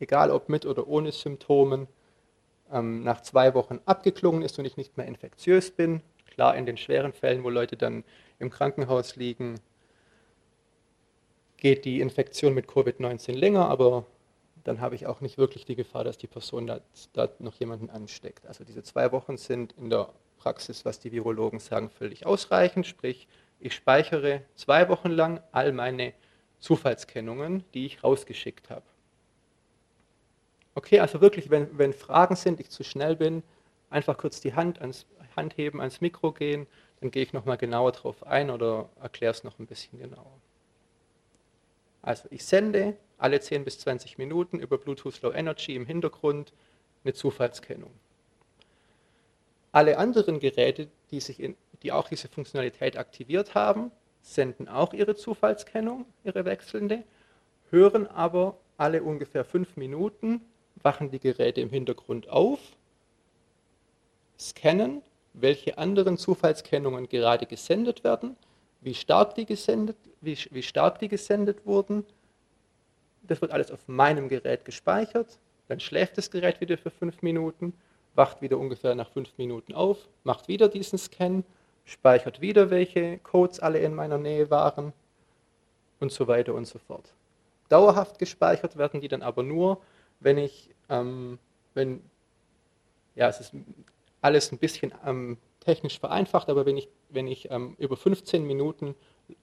egal 0.00 0.30
ob 0.30 0.48
mit 0.48 0.66
oder 0.66 0.88
ohne 0.88 1.12
Symptomen, 1.12 1.86
ähm, 2.72 3.02
nach 3.02 3.22
zwei 3.22 3.54
Wochen 3.54 3.80
abgeklungen 3.86 4.42
ist 4.42 4.58
und 4.58 4.64
ich 4.64 4.76
nicht 4.76 4.96
mehr 4.96 5.06
infektiös 5.06 5.70
bin. 5.70 6.02
Klar, 6.26 6.56
in 6.56 6.66
den 6.66 6.76
schweren 6.76 7.12
Fällen, 7.12 7.44
wo 7.44 7.50
Leute 7.50 7.76
dann 7.76 8.04
im 8.38 8.50
Krankenhaus 8.50 9.16
liegen, 9.16 9.60
geht 11.56 11.84
die 11.84 12.00
Infektion 12.00 12.54
mit 12.54 12.66
Covid-19 12.66 13.32
länger, 13.32 13.68
aber 13.68 14.06
dann 14.68 14.82
habe 14.82 14.94
ich 14.94 15.06
auch 15.06 15.22
nicht 15.22 15.38
wirklich 15.38 15.64
die 15.64 15.76
Gefahr, 15.76 16.04
dass 16.04 16.18
die 16.18 16.26
Person 16.26 16.66
da, 16.66 16.80
da, 17.14 17.30
noch 17.38 17.54
jemanden 17.54 17.88
ansteckt. 17.88 18.46
Also 18.46 18.64
diese 18.64 18.82
zwei 18.82 19.10
Wochen 19.12 19.38
sind 19.38 19.72
in 19.78 19.88
der 19.88 20.10
Praxis, 20.36 20.84
was 20.84 21.00
die 21.00 21.10
Virologen 21.10 21.58
sagen, 21.58 21.88
völlig 21.88 22.26
ausreichend. 22.26 22.86
Sprich, 22.86 23.26
ich 23.60 23.74
speichere 23.74 24.42
zwei 24.54 24.88
Wochen 24.90 25.08
lang 25.08 25.40
all 25.52 25.72
meine 25.72 26.12
Zufallskennungen, 26.60 27.64
die 27.72 27.86
ich 27.86 28.04
rausgeschickt 28.04 28.68
habe. 28.68 28.84
Okay, 30.74 31.00
also 31.00 31.22
wirklich, 31.22 31.48
wenn, 31.48 31.78
wenn 31.78 31.94
Fragen 31.94 32.36
sind, 32.36 32.60
ich 32.60 32.68
zu 32.68 32.84
schnell 32.84 33.16
bin, 33.16 33.42
einfach 33.88 34.18
kurz 34.18 34.40
die 34.40 34.54
Hand 34.54 34.80
ans 34.82 35.06
Hand 35.34 35.56
heben, 35.56 35.80
ans 35.80 36.02
Mikro 36.02 36.32
gehen, 36.32 36.66
dann 37.00 37.10
gehe 37.10 37.22
ich 37.22 37.32
nochmal 37.32 37.56
genauer 37.56 37.92
drauf 37.92 38.26
ein 38.26 38.50
oder 38.50 38.90
erkläre 39.00 39.32
es 39.32 39.44
noch 39.44 39.58
ein 39.58 39.66
bisschen 39.66 39.98
genauer. 39.98 40.40
Also 42.02 42.28
ich 42.30 42.44
sende 42.44 42.96
alle 43.18 43.40
10 43.40 43.64
bis 43.64 43.78
20 43.80 44.18
Minuten 44.18 44.58
über 44.60 44.78
Bluetooth 44.78 45.20
Low 45.22 45.32
Energy 45.32 45.74
im 45.74 45.86
Hintergrund 45.86 46.52
eine 47.04 47.14
Zufallskennung. 47.14 47.90
Alle 49.72 49.98
anderen 49.98 50.40
Geräte, 50.40 50.88
die, 51.10 51.20
sich 51.20 51.40
in, 51.40 51.56
die 51.82 51.92
auch 51.92 52.08
diese 52.08 52.28
Funktionalität 52.28 52.96
aktiviert 52.96 53.54
haben, 53.54 53.90
senden 54.22 54.68
auch 54.68 54.92
ihre 54.92 55.14
Zufallskennung, 55.14 56.06
ihre 56.24 56.44
wechselnde, 56.44 57.04
hören 57.70 58.06
aber 58.06 58.58
alle 58.76 59.02
ungefähr 59.02 59.44
fünf 59.44 59.76
Minuten, 59.76 60.40
wachen 60.76 61.10
die 61.10 61.20
Geräte 61.20 61.60
im 61.60 61.70
Hintergrund 61.70 62.28
auf, 62.28 62.60
scannen, 64.38 65.02
welche 65.34 65.78
anderen 65.78 66.16
Zufallskennungen 66.16 67.08
gerade 67.08 67.46
gesendet 67.46 68.04
werden, 68.04 68.36
wie 68.80 68.94
stark 68.94 69.34
die 69.34 69.46
gesendet, 69.46 69.96
wie, 70.20 70.38
wie 70.50 70.62
stark 70.62 70.98
die 70.98 71.08
gesendet 71.08 71.66
wurden 71.66 72.04
das 73.28 73.40
wird 73.40 73.52
alles 73.52 73.70
auf 73.70 73.86
meinem 73.86 74.28
Gerät 74.28 74.64
gespeichert. 74.64 75.38
Dann 75.68 75.80
schläft 75.80 76.18
das 76.18 76.30
Gerät 76.30 76.60
wieder 76.60 76.78
für 76.78 76.90
fünf 76.90 77.22
Minuten, 77.22 77.74
wacht 78.14 78.42
wieder 78.42 78.58
ungefähr 78.58 78.94
nach 78.94 79.10
fünf 79.10 79.36
Minuten 79.36 79.74
auf, 79.74 80.08
macht 80.24 80.48
wieder 80.48 80.68
diesen 80.68 80.98
Scan, 80.98 81.44
speichert 81.84 82.40
wieder, 82.40 82.70
welche 82.70 83.18
Codes 83.18 83.60
alle 83.60 83.78
in 83.78 83.94
meiner 83.94 84.18
Nähe 84.18 84.50
waren 84.50 84.92
und 86.00 86.10
so 86.10 86.26
weiter 86.26 86.54
und 86.54 86.66
so 86.66 86.78
fort. 86.78 87.12
Dauerhaft 87.68 88.18
gespeichert 88.18 88.76
werden 88.76 89.00
die 89.00 89.08
dann 89.08 89.22
aber 89.22 89.42
nur, 89.42 89.80
wenn 90.20 90.38
ich, 90.38 90.70
ähm, 90.88 91.38
wenn, 91.74 92.02
ja, 93.14 93.28
es 93.28 93.40
ist 93.40 93.52
alles 94.20 94.52
ein 94.52 94.58
bisschen 94.58 94.92
ähm, 95.06 95.38
technisch 95.60 95.98
vereinfacht, 95.98 96.48
aber 96.48 96.66
wenn 96.66 96.76
ich, 96.76 96.88
wenn 97.08 97.26
ich 97.26 97.50
ähm, 97.50 97.74
über 97.78 97.96
15 97.96 98.46
Minuten 98.46 98.94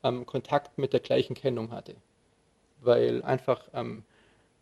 ähm, 0.03 0.25
Kontakt 0.25 0.77
mit 0.77 0.93
der 0.93 0.99
gleichen 0.99 1.35
Kennung 1.35 1.71
hatte 1.71 1.95
weil 2.85 3.23
einfach 3.23 3.61
ähm, 3.73 4.03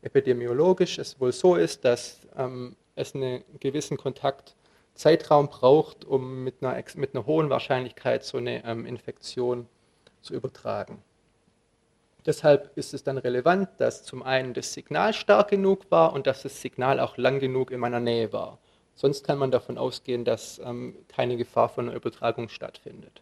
epidemiologisch 0.02 0.97
es 0.97 1.19
wohl 1.19 1.32
so 1.32 1.56
ist, 1.56 1.86
dass 1.86 2.21
ähm, 2.38 2.76
es 2.95 3.15
einen 3.15 3.43
gewissen 3.60 3.97
Kontaktzeitraum 3.97 5.49
braucht, 5.49 6.06
um 6.06 6.43
mit 6.43 6.56
einer, 6.62 6.82
mit 6.95 7.15
einer 7.15 7.26
hohen 7.26 7.49
Wahrscheinlichkeit 7.49 8.23
so 8.23 8.38
eine 8.38 8.62
Infektion 8.88 9.67
zu 10.21 10.34
übertragen. 10.34 11.01
Deshalb 12.26 12.72
ist 12.78 12.93
es 12.93 13.03
dann 13.03 13.18
relevant, 13.18 13.70
dass 13.80 14.03
zum 14.03 14.24
einen 14.24 14.53
das 14.53 14.74
Signal 14.74 15.14
stark 15.14 15.49
genug 15.49 15.89
war 15.89 16.14
und 16.14 16.28
dass 16.28 16.43
das 16.43 16.61
Signal 16.61 16.99
auch 16.99 17.18
lang 17.18 17.39
genug 17.39 17.72
in 17.72 17.80
meiner 17.80 17.99
Nähe 17.99 18.32
war. 18.32 18.59
Sonst 18.95 19.25
kann 19.25 19.39
man 19.39 19.51
davon 19.51 19.77
ausgehen, 19.77 20.23
dass 20.23 20.59
ähm, 20.59 20.95
keine 21.07 21.37
Gefahr 21.37 21.69
von 21.69 21.87
einer 21.87 21.95
Übertragung 21.95 22.49
stattfindet. 22.49 23.21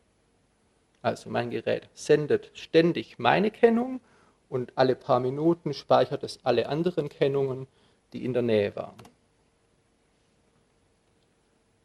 Also 1.01 1.30
mein 1.30 1.49
Gerät 1.49 1.89
sendet 1.93 2.51
ständig 2.53 3.17
meine 3.17 3.51
Kennung 3.51 4.01
und 4.49 4.74
alle 4.76 4.95
paar 4.95 5.19
Minuten 5.19 5.74
speichert 5.74 6.24
es 6.24 6.39
alle 6.43 6.67
anderen 6.67 7.09
Kennungen, 7.09 7.67
die 8.13 8.24
in 8.26 8.34
der 8.34 8.43
Nähe 8.43 8.76
waren. 8.76 8.97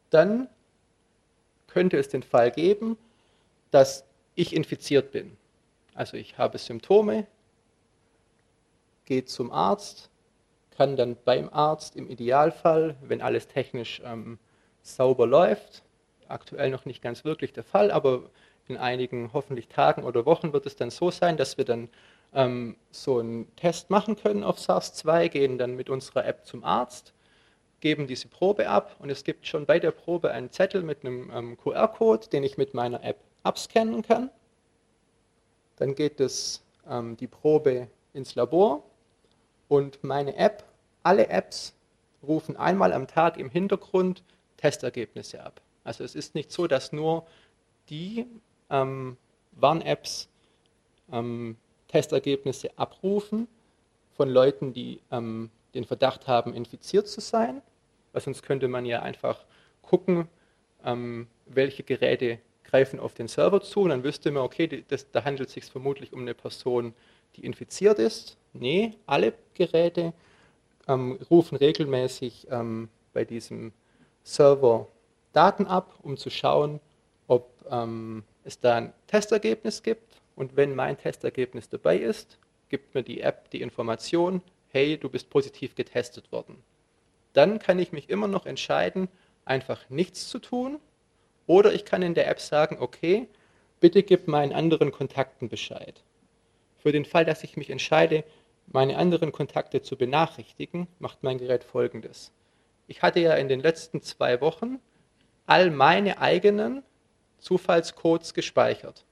Dann 0.09 0.49
könnte 1.67 1.97
es 1.97 2.09
den 2.09 2.23
Fall 2.23 2.51
geben, 2.51 2.97
dass 3.71 4.05
ich 4.35 4.55
infiziert 4.55 5.11
bin. 5.11 5.37
Also 5.95 6.17
ich 6.17 6.37
habe 6.37 6.57
Symptome, 6.57 7.25
gehe 9.05 9.25
zum 9.25 9.51
Arzt, 9.51 10.09
kann 10.77 10.95
dann 10.95 11.17
beim 11.25 11.49
Arzt 11.51 11.95
im 11.95 12.07
Idealfall, 12.07 12.95
wenn 13.01 13.21
alles 13.21 13.47
technisch 13.47 14.01
ähm, 14.05 14.37
sauber 14.83 15.25
läuft. 15.25 15.83
Aktuell 16.27 16.69
noch 16.69 16.85
nicht 16.85 17.01
ganz 17.01 17.25
wirklich 17.25 17.51
der 17.51 17.63
Fall, 17.63 17.89
aber 17.89 18.29
in 18.67 18.77
einigen 18.77 19.31
hoffentlich 19.33 19.69
Tagen 19.69 20.03
oder 20.03 20.25
Wochen 20.25 20.53
wird 20.53 20.67
es 20.67 20.75
dann 20.75 20.91
so 20.91 21.09
sein, 21.09 21.35
dass 21.35 21.57
wir 21.57 21.65
dann 21.65 21.89
ähm, 22.33 22.75
so 22.91 23.19
einen 23.19 23.53
Test 23.55 23.89
machen 23.89 24.15
können 24.17 24.43
auf 24.43 24.59
SARS-2, 24.59 25.29
gehen 25.29 25.57
dann 25.57 25.75
mit 25.75 25.89
unserer 25.89 26.25
App 26.25 26.45
zum 26.45 26.63
Arzt, 26.63 27.13
geben 27.79 28.05
diese 28.05 28.27
Probe 28.27 28.69
ab 28.69 28.97
und 28.99 29.09
es 29.09 29.23
gibt 29.23 29.47
schon 29.47 29.65
bei 29.65 29.79
der 29.79 29.91
Probe 29.91 30.31
einen 30.31 30.51
Zettel 30.51 30.83
mit 30.83 31.03
einem 31.03 31.31
ähm, 31.33 31.57
QR-Code, 31.57 32.27
den 32.27 32.43
ich 32.43 32.57
mit 32.57 32.73
meiner 32.73 33.03
App 33.03 33.17
abscannen 33.43 34.03
kann. 34.03 34.29
Dann 35.77 35.95
geht 35.95 36.19
das, 36.19 36.63
ähm, 36.87 37.17
die 37.17 37.27
Probe 37.27 37.87
ins 38.13 38.35
Labor 38.35 38.83
und 39.67 40.03
meine 40.03 40.35
App, 40.35 40.63
alle 41.07 41.29
Apps 41.29 41.73
rufen 42.21 42.57
einmal 42.57 42.91
am 42.91 43.07
Tag 43.07 43.37
im 43.37 43.49
Hintergrund 43.49 44.23
Testergebnisse 44.57 45.41
ab. 45.41 45.61
Also 45.85 46.03
es 46.03 46.15
ist 46.15 46.35
nicht 46.35 46.51
so, 46.51 46.67
dass 46.67 46.91
nur 46.91 47.25
die 47.89 48.25
ähm, 48.69 49.15
Warn-Apps 49.53 50.27
ähm, 51.09 51.55
Testergebnisse 51.87 52.77
abrufen 52.77 53.47
von 54.17 54.27
Leuten, 54.27 54.73
die 54.73 54.99
ähm, 55.09 55.49
den 55.73 55.85
Verdacht 55.85 56.27
haben, 56.27 56.53
infiziert 56.53 57.07
zu 57.07 57.21
sein. 57.21 57.61
Weil 58.11 58.21
sonst 58.21 58.43
könnte 58.43 58.67
man 58.67 58.85
ja 58.85 59.01
einfach 59.01 59.45
gucken, 59.83 60.27
ähm, 60.83 61.27
welche 61.45 61.83
Geräte 61.83 62.39
greifen 62.65 62.99
auf 62.99 63.13
den 63.13 63.29
Server 63.29 63.61
zu 63.61 63.79
und 63.79 63.91
dann 63.91 64.03
wüsste 64.03 64.29
man, 64.31 64.43
okay, 64.43 64.83
das, 64.89 65.09
da 65.11 65.23
handelt 65.23 65.47
es 65.47 65.53
sich 65.53 65.63
vermutlich 65.63 66.11
um 66.11 66.19
eine 66.19 66.33
Person, 66.33 66.93
die 67.37 67.45
infiziert 67.45 67.97
ist. 67.97 68.35
Nee, 68.51 68.95
alle 69.05 69.33
Geräte 69.53 70.11
ähm, 70.87 71.19
rufen 71.29 71.57
regelmäßig 71.57 72.47
ähm, 72.49 72.89
bei 73.13 73.25
diesem 73.25 73.73
Server 74.23 74.87
Daten 75.33 75.65
ab, 75.65 75.99
um 76.01 76.17
zu 76.17 76.29
schauen, 76.29 76.79
ob 77.27 77.49
ähm, 77.69 78.23
es 78.43 78.59
da 78.59 78.75
ein 78.75 78.93
Testergebnis 79.07 79.83
gibt. 79.83 80.21
Und 80.35 80.55
wenn 80.55 80.75
mein 80.75 80.97
Testergebnis 80.97 81.69
dabei 81.69 81.97
ist, 81.97 82.37
gibt 82.69 82.93
mir 82.95 83.03
die 83.03 83.21
App 83.21 83.49
die 83.51 83.61
Information, 83.61 84.41
hey, 84.69 84.97
du 84.97 85.09
bist 85.09 85.29
positiv 85.29 85.75
getestet 85.75 86.31
worden. 86.31 86.63
Dann 87.33 87.59
kann 87.59 87.79
ich 87.79 87.91
mich 87.91 88.09
immer 88.09 88.27
noch 88.27 88.45
entscheiden, 88.45 89.07
einfach 89.45 89.89
nichts 89.89 90.27
zu 90.29 90.39
tun. 90.39 90.79
Oder 91.45 91.73
ich 91.73 91.85
kann 91.85 92.01
in 92.01 92.13
der 92.13 92.27
App 92.27 92.39
sagen, 92.39 92.77
okay, 92.79 93.27
bitte 93.79 94.03
gib 94.03 94.27
meinen 94.27 94.53
anderen 94.53 94.91
Kontakten 94.91 95.49
Bescheid. 95.49 96.03
Für 96.79 96.91
den 96.91 97.05
Fall, 97.05 97.25
dass 97.25 97.43
ich 97.43 97.57
mich 97.57 97.69
entscheide, 97.69 98.23
meine 98.67 98.97
anderen 98.97 99.31
Kontakte 99.31 99.81
zu 99.81 99.97
benachrichtigen, 99.97 100.87
macht 100.99 101.23
mein 101.23 101.37
Gerät 101.37 101.63
folgendes. 101.63 102.31
Ich 102.87 103.01
hatte 103.01 103.19
ja 103.19 103.33
in 103.35 103.49
den 103.49 103.59
letzten 103.59 104.01
zwei 104.01 104.41
Wochen 104.41 104.79
all 105.45 105.71
meine 105.71 106.19
eigenen 106.19 106.83
Zufallscodes 107.39 108.33
gespeichert. 108.33 109.05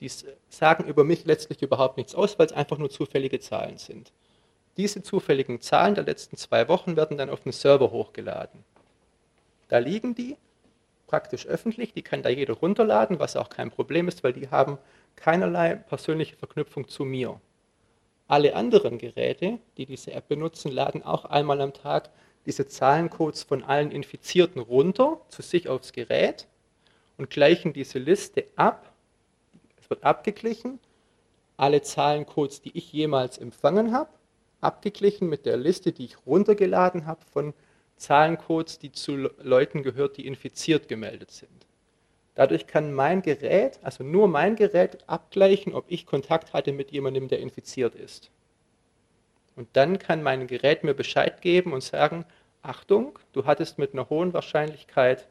Die 0.00 0.10
sagen 0.48 0.84
über 0.84 1.04
mich 1.04 1.26
letztlich 1.26 1.60
überhaupt 1.62 1.96
nichts 1.96 2.14
aus, 2.14 2.38
weil 2.38 2.46
es 2.46 2.52
einfach 2.52 2.78
nur 2.78 2.90
zufällige 2.90 3.38
Zahlen 3.40 3.76
sind. 3.76 4.12
Diese 4.76 5.02
zufälligen 5.02 5.60
Zahlen 5.60 5.94
der 5.94 6.04
letzten 6.04 6.36
zwei 6.36 6.68
Wochen 6.68 6.96
werden 6.96 7.18
dann 7.18 7.28
auf 7.28 7.40
den 7.40 7.52
Server 7.52 7.90
hochgeladen. 7.90 8.64
Da 9.68 9.78
liegen 9.78 10.14
die 10.14 10.36
praktisch 11.06 11.46
öffentlich, 11.46 11.92
die 11.92 12.02
kann 12.02 12.22
da 12.22 12.28
jeder 12.28 12.54
runterladen, 12.54 13.18
was 13.18 13.36
auch 13.36 13.50
kein 13.50 13.70
Problem 13.70 14.08
ist, 14.08 14.24
weil 14.24 14.32
die 14.32 14.48
haben 14.48 14.78
keinerlei 15.16 15.74
persönliche 15.74 16.36
Verknüpfung 16.36 16.88
zu 16.88 17.04
mir. 17.04 17.40
Alle 18.28 18.54
anderen 18.54 18.98
Geräte, 18.98 19.58
die 19.76 19.86
diese 19.86 20.12
App 20.12 20.28
benutzen, 20.28 20.70
laden 20.70 21.02
auch 21.02 21.24
einmal 21.24 21.60
am 21.60 21.72
Tag 21.72 22.10
diese 22.46 22.66
Zahlencodes 22.66 23.42
von 23.42 23.62
allen 23.64 23.90
Infizierten 23.90 24.60
runter 24.60 25.20
zu 25.28 25.42
sich 25.42 25.68
aufs 25.68 25.92
Gerät 25.92 26.46
und 27.18 27.30
gleichen 27.30 27.72
diese 27.72 27.98
Liste 27.98 28.46
ab. 28.56 28.92
Es 29.78 29.90
wird 29.90 30.04
abgeglichen, 30.04 30.78
alle 31.56 31.82
Zahlencodes, 31.82 32.62
die 32.62 32.76
ich 32.76 32.92
jemals 32.92 33.36
empfangen 33.36 33.92
habe, 33.92 34.10
abgeglichen 34.60 35.28
mit 35.28 35.44
der 35.44 35.56
Liste, 35.56 35.92
die 35.92 36.06
ich 36.06 36.26
runtergeladen 36.26 37.06
habe 37.06 37.24
von 37.32 37.52
Zahlencodes, 37.96 38.78
die 38.78 38.92
zu 38.92 39.16
Leuten 39.42 39.82
gehört, 39.82 40.16
die 40.16 40.26
infiziert 40.26 40.88
gemeldet 40.88 41.30
sind. 41.30 41.66
Dadurch 42.34 42.66
kann 42.66 42.92
mein 42.92 43.22
Gerät, 43.22 43.80
also 43.82 44.04
nur 44.04 44.28
mein 44.28 44.56
Gerät, 44.56 44.98
abgleichen, 45.08 45.74
ob 45.74 45.84
ich 45.88 46.06
Kontakt 46.06 46.52
hatte 46.52 46.72
mit 46.72 46.90
jemandem, 46.90 47.28
der 47.28 47.40
infiziert 47.40 47.94
ist. 47.94 48.30
Und 49.56 49.68
dann 49.74 49.98
kann 49.98 50.22
mein 50.22 50.46
Gerät 50.46 50.84
mir 50.84 50.94
Bescheid 50.94 51.42
geben 51.42 51.72
und 51.72 51.82
sagen, 51.82 52.24
Achtung, 52.62 53.18
du 53.32 53.46
hattest 53.46 53.78
mit 53.78 53.92
einer 53.92 54.08
hohen 54.08 54.32
Wahrscheinlichkeit, 54.32 55.26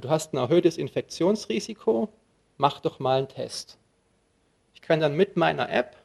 du 0.00 0.08
hast 0.08 0.32
ein 0.32 0.38
erhöhtes 0.38 0.78
Infektionsrisiko, 0.78 2.08
mach 2.58 2.80
doch 2.80 3.00
mal 3.00 3.18
einen 3.18 3.28
Test. 3.28 3.78
Ich 4.74 4.82
kann 4.82 5.00
dann 5.00 5.16
mit 5.16 5.36
meiner 5.36 5.70
App 5.70 5.96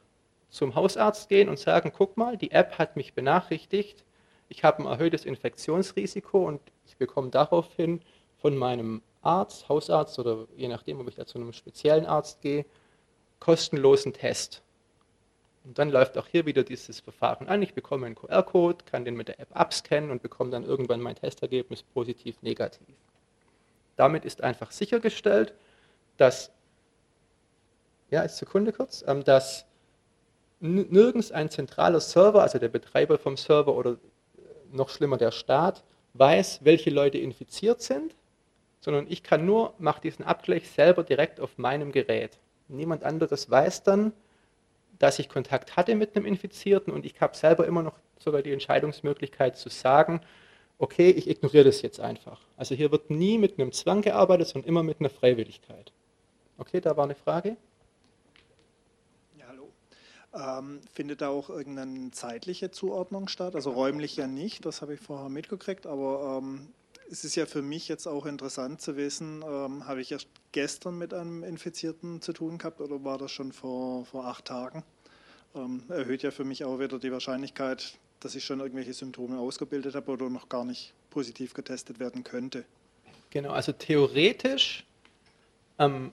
zum 0.50 0.74
Hausarzt 0.74 1.28
gehen 1.28 1.48
und 1.48 1.58
sagen, 1.58 1.92
guck 1.94 2.16
mal, 2.16 2.36
die 2.36 2.50
App 2.50 2.78
hat 2.78 2.96
mich 2.96 3.14
benachrichtigt, 3.14 4.04
ich 4.48 4.64
habe 4.64 4.82
ein 4.82 4.86
erhöhtes 4.86 5.24
Infektionsrisiko 5.24 6.46
und 6.46 6.60
ich 6.86 6.96
bekomme 6.96 7.30
daraufhin 7.30 8.00
von 8.38 8.56
meinem 8.56 9.02
Arzt, 9.26 9.68
Hausarzt 9.68 10.18
oder 10.18 10.46
je 10.56 10.68
nachdem, 10.68 11.00
ob 11.00 11.08
ich 11.08 11.16
da 11.16 11.26
zu 11.26 11.38
einem 11.38 11.52
speziellen 11.52 12.06
Arzt 12.06 12.40
gehe, 12.40 12.64
kostenlosen 13.40 14.12
Test. 14.12 14.62
Und 15.64 15.78
dann 15.78 15.90
läuft 15.90 16.16
auch 16.16 16.28
hier 16.28 16.46
wieder 16.46 16.62
dieses 16.62 17.00
Verfahren 17.00 17.48
an. 17.48 17.60
Ich 17.60 17.74
bekomme 17.74 18.06
einen 18.06 18.14
QR-Code, 18.14 18.84
kann 18.84 19.04
den 19.04 19.16
mit 19.16 19.28
der 19.28 19.40
App 19.40 19.48
abscannen 19.52 20.12
und 20.12 20.22
bekomme 20.22 20.50
dann 20.50 20.64
irgendwann 20.64 21.00
mein 21.00 21.16
Testergebnis 21.16 21.82
positiv, 21.82 22.40
negativ. 22.42 22.94
Damit 23.96 24.24
ist 24.24 24.42
einfach 24.42 24.70
sichergestellt, 24.70 25.54
dass, 26.18 26.52
ja, 28.10 28.22
ist 28.22 28.36
Sekunde 28.36 28.72
kurz, 28.72 29.04
ähm, 29.08 29.24
dass 29.24 29.66
nirgends 30.60 31.32
ein 31.32 31.50
zentraler 31.50 32.00
Server, 32.00 32.42
also 32.42 32.58
der 32.58 32.68
Betreiber 32.68 33.18
vom 33.18 33.36
Server 33.36 33.74
oder 33.74 33.92
äh, 33.92 33.96
noch 34.70 34.88
schlimmer 34.88 35.16
der 35.16 35.32
Staat, 35.32 35.82
weiß, 36.14 36.60
welche 36.62 36.90
Leute 36.90 37.18
infiziert 37.18 37.82
sind, 37.82 38.14
sondern 38.86 39.08
ich 39.08 39.24
kann 39.24 39.44
nur, 39.44 39.74
mache 39.80 40.00
diesen 40.00 40.24
Abgleich 40.24 40.70
selber 40.70 41.02
direkt 41.02 41.40
auf 41.40 41.58
meinem 41.58 41.90
Gerät. 41.90 42.38
Niemand 42.68 43.02
anderes 43.02 43.50
weiß 43.50 43.82
dann, 43.82 44.12
dass 45.00 45.18
ich 45.18 45.28
Kontakt 45.28 45.76
hatte 45.76 45.96
mit 45.96 46.14
einem 46.14 46.24
Infizierten 46.24 46.92
und 46.92 47.04
ich 47.04 47.20
habe 47.20 47.36
selber 47.36 47.66
immer 47.66 47.82
noch 47.82 47.98
sogar 48.16 48.42
die 48.42 48.52
Entscheidungsmöglichkeit 48.52 49.56
zu 49.56 49.70
sagen, 49.70 50.20
okay, 50.78 51.10
ich 51.10 51.28
ignoriere 51.28 51.64
das 51.64 51.82
jetzt 51.82 51.98
einfach. 51.98 52.40
Also 52.56 52.76
hier 52.76 52.92
wird 52.92 53.10
nie 53.10 53.38
mit 53.38 53.58
einem 53.58 53.72
Zwang 53.72 54.02
gearbeitet, 54.02 54.46
sondern 54.46 54.68
immer 54.68 54.84
mit 54.84 55.00
einer 55.00 55.10
Freiwilligkeit. 55.10 55.90
Okay, 56.56 56.80
da 56.80 56.96
war 56.96 57.06
eine 57.06 57.16
Frage. 57.16 57.56
Ähm, 60.32 60.80
findet 60.92 61.22
da 61.22 61.30
auch 61.30 61.48
irgendeine 61.48 62.10
zeitliche 62.10 62.70
Zuordnung 62.70 63.26
statt? 63.26 63.54
Also 63.54 63.70
räumlich 63.70 64.16
ja 64.16 64.26
nicht, 64.26 64.66
das 64.66 64.82
habe 64.82 64.94
ich 64.94 65.00
vorher 65.00 65.30
mitgekriegt, 65.30 65.86
aber 65.86 66.40
ähm, 66.42 66.68
es 67.10 67.24
ist 67.24 67.36
ja 67.36 67.46
für 67.46 67.62
mich 67.62 67.88
jetzt 67.88 68.06
auch 68.06 68.26
interessant 68.26 68.80
zu 68.80 68.96
wissen, 68.96 69.42
ähm, 69.42 69.86
habe 69.86 70.00
ich 70.00 70.12
erst 70.12 70.28
gestern 70.52 70.98
mit 70.98 71.14
einem 71.14 71.42
Infizierten 71.42 72.20
zu 72.20 72.32
tun 72.32 72.58
gehabt 72.58 72.80
oder 72.80 73.04
war 73.04 73.18
das 73.18 73.32
schon 73.32 73.52
vor, 73.52 74.04
vor 74.06 74.26
acht 74.26 74.46
Tagen? 74.46 74.82
Ähm, 75.54 75.82
erhöht 75.88 76.22
ja 76.22 76.30
für 76.30 76.44
mich 76.44 76.64
auch 76.64 76.78
wieder 76.78 76.98
die 76.98 77.12
Wahrscheinlichkeit, 77.12 77.98
dass 78.20 78.34
ich 78.34 78.44
schon 78.44 78.60
irgendwelche 78.60 78.92
Symptome 78.92 79.38
ausgebildet 79.38 79.94
habe 79.94 80.10
oder 80.10 80.28
noch 80.28 80.48
gar 80.48 80.64
nicht 80.64 80.92
positiv 81.10 81.54
getestet 81.54 81.98
werden 81.98 82.24
könnte. 82.24 82.64
Genau, 83.30 83.50
also 83.50 83.72
theoretisch 83.72 84.84
ähm, 85.78 86.12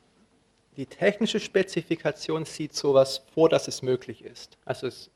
die 0.77 0.85
technische 0.85 1.39
Spezifikation 1.39 2.45
sieht 2.45 2.73
sowas 2.73 3.21
vor, 3.33 3.49
dass 3.49 3.67
es 3.67 3.81
möglich 3.81 4.23
ist. 4.23 4.57
Also 4.65 4.87
es 4.87 5.09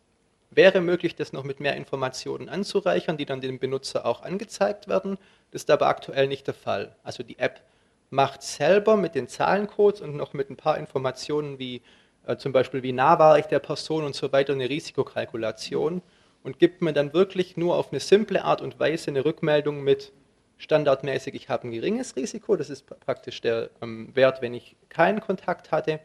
wäre 0.49 0.81
möglich, 0.81 1.15
das 1.15 1.33
noch 1.33 1.43
mit 1.43 1.59
mehr 1.59 1.75
Informationen 1.75 2.49
anzureichern, 2.49 3.17
die 3.17 3.25
dann 3.25 3.41
dem 3.41 3.59
Benutzer 3.59 4.05
auch 4.05 4.23
angezeigt 4.23 4.87
werden. 4.87 5.17
Das 5.51 5.63
ist 5.63 5.71
aber 5.71 5.87
aktuell 5.87 6.27
nicht 6.27 6.47
der 6.47 6.53
Fall. 6.53 6.95
Also 7.03 7.23
die 7.23 7.39
App 7.39 7.61
macht 8.09 8.41
selber 8.41 8.97
mit 8.97 9.15
den 9.15 9.27
Zahlencodes 9.27 10.01
und 10.01 10.15
noch 10.15 10.33
mit 10.33 10.49
ein 10.49 10.55
paar 10.55 10.77
Informationen 10.77 11.59
wie 11.59 11.81
äh, 12.25 12.37
zum 12.37 12.51
Beispiel 12.51 12.83
wie 12.83 12.93
nah 12.93 13.19
war 13.19 13.37
ich 13.37 13.45
der 13.45 13.59
Person 13.59 14.05
und 14.05 14.15
so 14.15 14.31
weiter 14.31 14.53
eine 14.53 14.69
Risikokalkulation 14.69 16.01
und 16.43 16.59
gibt 16.59 16.81
mir 16.81 16.93
dann 16.93 17.13
wirklich 17.13 17.57
nur 17.57 17.75
auf 17.75 17.91
eine 17.91 17.99
simple 17.99 18.43
Art 18.43 18.61
und 18.61 18.79
Weise 18.79 19.11
eine 19.11 19.25
Rückmeldung 19.25 19.83
mit 19.83 20.13
standardmäßig, 20.57 21.35
ich 21.35 21.49
habe 21.49 21.67
ein 21.67 21.71
geringes 21.71 22.15
Risiko, 22.15 22.55
das 22.55 22.69
ist 22.69 22.87
praktisch 23.01 23.41
der 23.41 23.69
ähm, 23.81 24.15
Wert, 24.15 24.41
wenn 24.41 24.53
ich 24.53 24.75
keinen 24.89 25.21
Kontakt 25.21 25.71
hatte, 25.71 25.99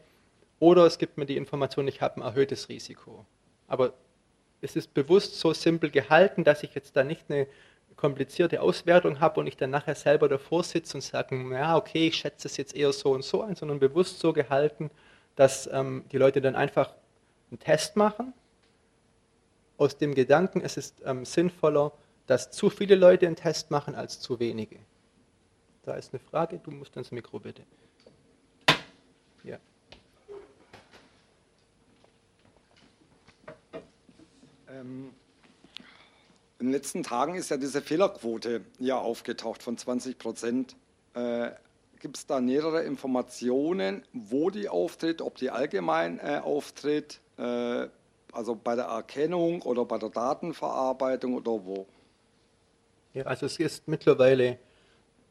oder 0.59 0.87
es 0.87 0.99
gibt 0.99 1.17
mir 1.19 1.27
die 1.27 1.37
Information, 1.37 1.89
ich 1.89 2.03
habe 2.03 2.21
ein 2.21 2.23
erhöhtes 2.23 2.69
Risiko. 2.69 3.25
Aber 3.67 3.95
es 4.63 4.77
ist 4.77 4.95
bewusst 4.95 5.39
so 5.39 5.53
simpel 5.53 5.91
gehalten, 5.91 6.45
dass 6.45 6.63
ich 6.63 6.75
jetzt 6.75 6.97
da 6.97 7.05
nicht 7.05 7.25
eine 7.29 7.47
komplizierte 7.97 8.63
Auswertung 8.63 9.21
habe 9.21 9.41
und 9.41 9.47
ich 9.47 9.57
dann 9.57 9.71
nachher 9.71 9.95
selber 9.95 10.29
davor 10.29 10.65
sitze 10.65 10.97
und 10.97 11.03
sage, 11.03 11.37
ja, 11.53 11.77
okay, 11.77 12.09
ich 12.09 12.17
schätze 12.17 12.49
es 12.49 12.57
jetzt 12.57 12.75
eher 12.75 12.93
so 12.93 13.13
und 13.13 13.23
so 13.23 13.43
ein, 13.43 13.55
sondern 13.55 13.79
bewusst 13.79 14.19
so 14.19 14.33
gehalten, 14.33 14.91
dass 15.37 15.69
ähm, 15.73 16.05
die 16.11 16.19
Leute 16.19 16.41
dann 16.41 16.57
einfach 16.57 16.95
einen 17.51 17.59
Test 17.59 17.97
machen, 17.97 18.33
aus 19.79 19.99
dem 19.99 20.15
Gedanken, 20.15 20.61
es 20.61 20.77
ist 20.77 21.03
ähm, 21.05 21.25
sinnvoller, 21.25 21.93
dass 22.27 22.51
zu 22.51 22.71
viele 22.71 22.95
Leute 22.95 23.27
einen 23.27 23.37
Test 23.37 23.71
machen 23.71 23.95
als 23.95 24.21
zu 24.21 24.39
wenige. 24.39 24.79
Da 25.83 25.95
ist 25.95 26.13
eine 26.13 26.21
Frage, 26.21 26.59
du 26.59 26.71
musst 26.71 26.97
ins 26.97 27.11
Mikro 27.11 27.41
bitte. 27.41 27.63
Ja. 29.43 29.59
Ähm, 34.83 35.11
in 36.59 36.67
den 36.67 36.73
letzten 36.73 37.03
Tagen 37.03 37.35
ist 37.35 37.51
ja 37.51 37.57
diese 37.57 37.83
Fehlerquote 37.83 38.61
ja 38.79 38.97
aufgetaucht 38.97 39.63
von 39.63 39.77
20 39.77 40.19
Prozent. 40.19 40.77
Äh, 41.15 41.51
Gibt 41.99 42.17
es 42.17 42.27
da 42.27 42.41
nähere 42.41 42.83
Informationen, 42.83 44.05
wo 44.13 44.51
die 44.51 44.69
auftritt, 44.69 45.23
ob 45.23 45.37
die 45.37 45.51
allgemein 45.51 46.19
äh, 46.19 46.41
auftritt, 46.43 47.21
äh, 47.37 47.89
also 48.33 48.55
bei 48.55 48.77
der 48.77 48.87
Erkennung 48.87 49.63
oder 49.63 49.85
bei 49.85 49.99
der 49.99 50.09
Datenverarbeitung 50.09 51.35
oder 51.35 51.65
wo? 51.65 51.87
Ja, 53.15 53.25
also 53.25 53.47
es 53.47 53.59
ist 53.59 53.89
mittlerweile 53.89 54.59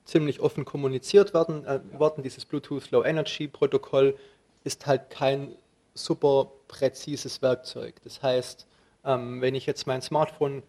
ziemlich 0.06 0.40
offen 0.40 0.66
kommuniziert 0.66 1.34
worden. 1.34 1.66
Äh, 1.66 1.80
worden. 1.98 2.24
Dieses 2.24 2.46
Bluetooth 2.46 2.92
Low 2.92 3.04
Energy 3.04 3.48
Protokoll 3.48 4.18
ist 4.64 4.86
halt 4.86 5.10
kein 5.10 5.56
super 5.94 6.52
präzises 6.68 7.42
Werkzeug. 7.42 7.96
Das 8.04 8.22
heißt, 8.22 8.68
ähm, 9.06 9.42
wenn 9.42 9.56
ich 9.56 9.66
jetzt 9.66 9.88
mein 9.88 10.02
Smartphone 10.02 10.64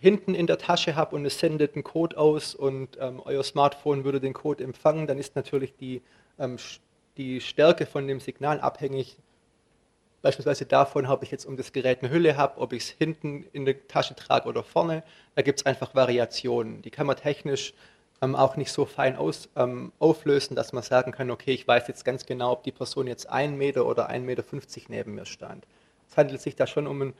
hinten 0.00 0.34
in 0.34 0.46
der 0.46 0.58
Tasche 0.58 0.96
habe 0.96 1.16
und 1.16 1.24
es 1.24 1.38
sendet 1.38 1.74
einen 1.74 1.84
Code 1.84 2.18
aus 2.18 2.54
und 2.54 2.98
ähm, 3.00 3.22
euer 3.24 3.42
Smartphone 3.42 4.04
würde 4.04 4.20
den 4.20 4.34
Code 4.34 4.62
empfangen, 4.62 5.06
dann 5.06 5.18
ist 5.18 5.36
natürlich 5.36 5.74
die, 5.76 6.02
ähm, 6.38 6.56
die 7.16 7.40
Stärke 7.40 7.86
von 7.86 8.06
dem 8.06 8.20
Signal 8.20 8.60
abhängig 8.60 9.16
beispielsweise 10.24 10.64
davon, 10.64 11.06
ob 11.06 11.22
ich 11.22 11.30
jetzt 11.30 11.44
um 11.44 11.56
das 11.56 11.72
Gerät 11.72 12.02
eine 12.02 12.10
Hülle 12.10 12.36
habe, 12.38 12.58
ob 12.58 12.72
ich 12.72 12.84
es 12.84 12.88
hinten 12.88 13.44
in 13.52 13.66
der 13.66 13.86
Tasche 13.86 14.16
trage 14.16 14.48
oder 14.48 14.64
vorne. 14.64 15.02
Da 15.34 15.42
gibt 15.42 15.60
es 15.60 15.66
einfach 15.66 15.94
Variationen. 15.94 16.80
Die 16.80 16.90
kann 16.90 17.06
man 17.06 17.16
technisch 17.16 17.74
ähm, 18.22 18.34
auch 18.34 18.56
nicht 18.56 18.72
so 18.72 18.86
fein 18.86 19.16
aus, 19.16 19.50
ähm, 19.54 19.92
auflösen, 19.98 20.56
dass 20.56 20.72
man 20.72 20.82
sagen 20.82 21.12
kann, 21.12 21.30
okay, 21.30 21.52
ich 21.52 21.68
weiß 21.68 21.88
jetzt 21.88 22.06
ganz 22.06 22.24
genau, 22.24 22.52
ob 22.52 22.62
die 22.62 22.72
Person 22.72 23.06
jetzt 23.06 23.28
1 23.28 23.56
Meter 23.56 23.84
oder 23.84 24.08
1,50 24.08 24.20
Meter 24.20 24.44
neben 24.88 25.14
mir 25.14 25.26
stand. 25.26 25.66
Es 26.08 26.16
handelt 26.16 26.40
sich 26.40 26.56
da 26.56 26.66
schon 26.66 26.86
um 26.86 27.02
einen 27.02 27.14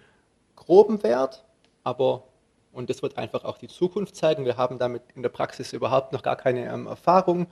groben 0.57 1.03
Wert, 1.03 1.45
aber, 1.83 2.25
und 2.73 2.91
das 2.91 3.03
wird 3.03 3.19
einfach 3.19 3.45
auch 3.45 3.59
die 3.59 3.69
Zukunft 3.69 4.17
zeigen, 4.17 4.45
wir 4.45 4.57
haben 4.57 4.79
damit 4.79 5.03
in 5.15 5.23
der 5.23 5.29
Praxis 5.29 5.73
überhaupt 5.73 6.13
noch 6.13 6.23
gar 6.23 6.37
keine 6.37 6.73
ähm, 6.73 6.87
Erfahrung, 6.87 7.47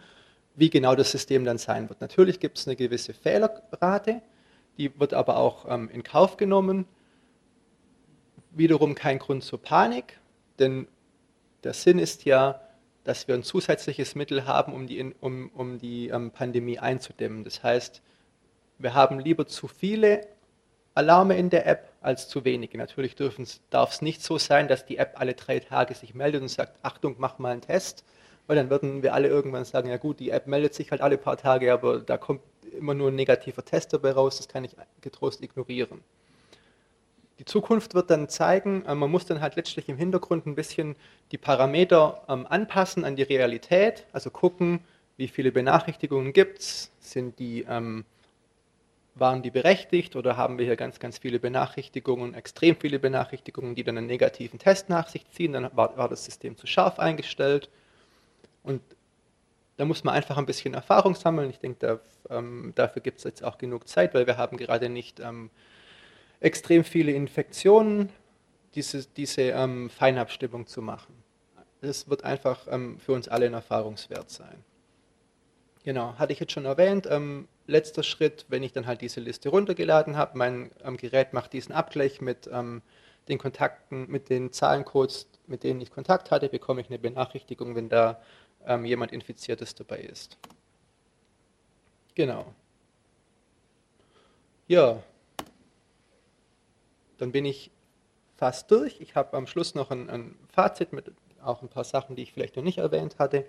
wie 0.55 0.71
genau 0.71 0.95
das 0.95 1.11
System 1.11 1.45
dann 1.45 1.59
sein 1.59 1.89
wird. 1.89 2.01
Natürlich 2.01 2.41
gibt 2.41 2.59
es 2.59 2.67
eine 2.67 2.77
gewisse 2.77 3.15
Fehlerrate, 3.15 4.21
die 4.79 4.99
wird 4.99 5.15
aber 5.15 5.37
auch 5.37 5.67
ähm, 5.69 5.89
in 5.91 6.03
Kauf 6.03 6.37
genommen. 6.37 6.87
Wiederum 8.51 8.95
kein 8.95 9.19
Grund 9.19 9.45
zur 9.45 9.63
Panik, 9.63 10.21
denn 10.59 10.87
der 11.65 11.73
Sinn 11.73 11.99
ist 11.99 12.25
ja, 12.25 12.61
dass 13.05 13.29
wir 13.29 13.35
ein 13.35 13.43
zusätzliches 13.43 14.15
Mittel 14.15 14.47
haben, 14.47 14.75
um 14.75 14.87
die, 14.87 15.15
um, 15.21 15.51
um 15.55 15.79
die 15.79 16.09
ähm, 16.09 16.31
Pandemie 16.31 16.79
einzudämmen. 16.79 17.45
Das 17.45 17.63
heißt, 17.63 18.03
wir 18.79 18.95
haben 18.95 19.19
lieber 19.21 19.47
zu 19.47 19.69
viele 19.69 20.27
Alarme 20.95 21.37
in 21.37 21.51
der 21.51 21.67
App 21.67 21.91
als 22.01 22.29
zu 22.29 22.45
wenige. 22.45 22.77
Natürlich 22.77 23.15
darf 23.71 23.93
es 23.93 24.03
nicht 24.03 24.23
so 24.23 24.39
sein, 24.39 24.69
dass 24.69 24.85
die 24.85 24.99
App 24.99 25.15
alle 25.19 25.35
drei 25.35 25.61
Tage 25.61 25.95
sich 25.95 26.15
meldet 26.15 26.43
und 26.43 26.49
sagt, 26.49 26.79
Achtung, 26.83 27.17
mach 27.19 27.39
mal 27.39 27.53
einen 27.53 27.61
Test, 27.61 28.05
weil 28.47 28.57
dann 28.57 28.71
würden 28.71 29.03
wir 29.03 29.15
alle 29.15 29.29
irgendwann 29.29 29.65
sagen, 29.65 29.89
ja 29.89 29.97
gut, 29.97 30.21
die 30.21 30.31
App 30.31 30.47
meldet 30.47 30.75
sich 30.75 30.91
halt 30.91 31.01
alle 31.01 31.19
paar 31.19 31.37
Tage, 31.37 31.73
aber 31.73 32.01
da 32.01 32.19
kommt 32.19 32.43
immer 32.79 32.95
nur 32.95 33.11
ein 33.11 33.15
negativer 33.15 33.65
Test 33.65 33.93
dabei 33.93 34.13
raus, 34.13 34.37
das 34.37 34.49
kann 34.49 34.65
ich 34.65 34.77
getrost 35.01 35.43
ignorieren. 35.43 36.03
Die 37.39 37.45
Zukunft 37.45 37.95
wird 37.95 38.11
dann 38.11 38.29
zeigen, 38.29 38.85
äh, 38.87 38.95
man 38.95 39.11
muss 39.11 39.27
dann 39.27 39.41
halt 39.41 39.57
letztlich 39.57 39.89
im 39.89 39.97
Hintergrund 39.97 40.47
ein 40.47 40.55
bisschen 40.55 40.97
die 41.33 41.39
Parameter 41.39 42.23
ähm, 42.29 42.47
anpassen 42.49 43.05
an 43.05 43.17
die 43.17 43.23
Realität, 43.23 44.07
also 44.13 44.31
gucken, 44.31 44.81
wie 45.17 45.29
viele 45.29 45.53
Benachrichtigungen 45.53 46.33
gibt 46.33 46.61
es, 46.61 46.91
sind 47.01 47.39
die 47.39 47.65
ähm, 47.69 48.05
waren 49.15 49.43
die 49.43 49.51
berechtigt 49.51 50.17
oder 50.17 50.37
haben 50.37 50.59
wir 50.59 50.65
hier 50.65 50.77
ganz, 50.77 50.99
ganz 50.99 51.19
viele 51.19 51.39
Benachrichtigungen, 51.39 52.35
extrem 52.35 52.77
viele 52.77 52.99
Benachrichtigungen, 52.99 53.75
die 53.75 53.85
dann 53.85 53.99
einen 53.99 54.07
negativen 54.07 54.59
Test 54.59 54.89
nach 54.89 55.09
sich 55.09 55.29
ziehen, 55.31 55.53
dann 55.53 55.71
war, 55.77 55.97
war 55.97 56.09
das 56.09 56.25
System 56.25 56.57
zu 56.57 56.67
scharf 56.67 56.99
eingestellt 56.99 57.69
und 58.63 58.81
da 59.77 59.85
muss 59.85 60.05
man 60.05 60.15
einfach 60.15 60.37
ein 60.39 60.47
bisschen 60.47 60.75
Erfahrung 60.75 61.15
sammeln. 61.15 61.51
Ich 61.51 61.59
denke, 61.59 61.79
da, 62.29 62.37
ähm, 62.37 62.73
dafür 62.75 63.03
gibt 63.03 63.19
es 63.19 63.25
jetzt 63.25 63.43
auch 63.43 63.59
genug 63.59 63.89
Zeit, 63.89 64.15
weil 64.15 64.27
wir 64.27 64.37
haben 64.37 64.57
gerade 64.57 64.89
nicht 64.89 65.21
ähm, 65.21 65.51
extrem 66.41 66.85
viele 66.85 67.13
Infektionen, 67.13 68.11
diese, 68.75 69.07
diese 69.07 69.43
ähm, 69.43 69.91
Feinabstimmung 69.91 70.67
zu 70.67 70.83
machen. 70.83 71.15
Das 71.81 72.09
wird 72.09 72.25
einfach 72.25 72.67
ähm, 72.71 72.99
für 73.01 73.13
uns 73.13 73.29
alle 73.29 73.47
ein 73.47 73.55
Erfahrungswert 73.55 74.31
sein. 74.31 74.65
Genau, 75.85 76.15
hatte 76.17 76.33
ich 76.33 76.41
jetzt 76.41 76.53
schon 76.53 76.65
erwähnt. 76.65 77.09
Ähm, 77.11 77.49
letzter 77.67 78.03
Schritt, 78.03 78.47
wenn 78.49 78.63
ich 78.63 78.73
dann 78.73 78.87
halt 78.87 79.01
diese 79.01 79.21
Liste 79.21 79.49
runtergeladen 79.49 80.17
habe, 80.17 80.37
mein 80.37 80.71
ähm, 80.85 80.97
Gerät 80.97 81.33
macht 81.33 81.53
diesen 81.53 81.73
Abgleich 81.73 82.21
mit 82.21 82.49
ähm, 82.53 82.83
den 83.29 83.39
Kontakten, 83.39 84.11
mit 84.11 84.29
den 84.31 84.53
Zahlencodes, 84.53 85.29
mit 85.47 85.63
denen 85.63 85.81
ich 85.81 85.91
Kontakt 85.91 86.31
hatte, 86.31 86.49
bekomme 86.49 86.81
ich 86.81 86.89
eine 86.89 86.99
Benachrichtigung, 86.99 87.75
wenn 87.75 87.89
da 87.89 88.21
ähm, 88.67 88.85
jemand 88.85 89.13
Infiziertes 89.13 89.75
dabei 89.75 90.01
ist. 90.01 90.39
Genau. 92.15 92.53
Ja, 94.69 95.03
dann 97.19 97.33
bin 97.33 97.45
ich 97.45 97.71
fast 98.37 98.71
durch. 98.71 99.01
Ich 99.01 99.15
habe 99.15 99.37
am 99.37 99.47
Schluss 99.47 99.75
noch 99.75 99.91
ein, 99.91 100.11
ein, 100.11 100.37
Fazit 100.53 100.93
mit 100.93 101.13
auch 101.43 101.63
ein 101.63 101.69
paar 101.69 101.85
Sachen, 101.85 102.17
die 102.17 102.23
ich 102.23 102.33
vielleicht 102.33 102.57
noch 102.57 102.63
nicht 102.63 102.79
erwähnt 102.79 103.19
hatte. 103.19 103.47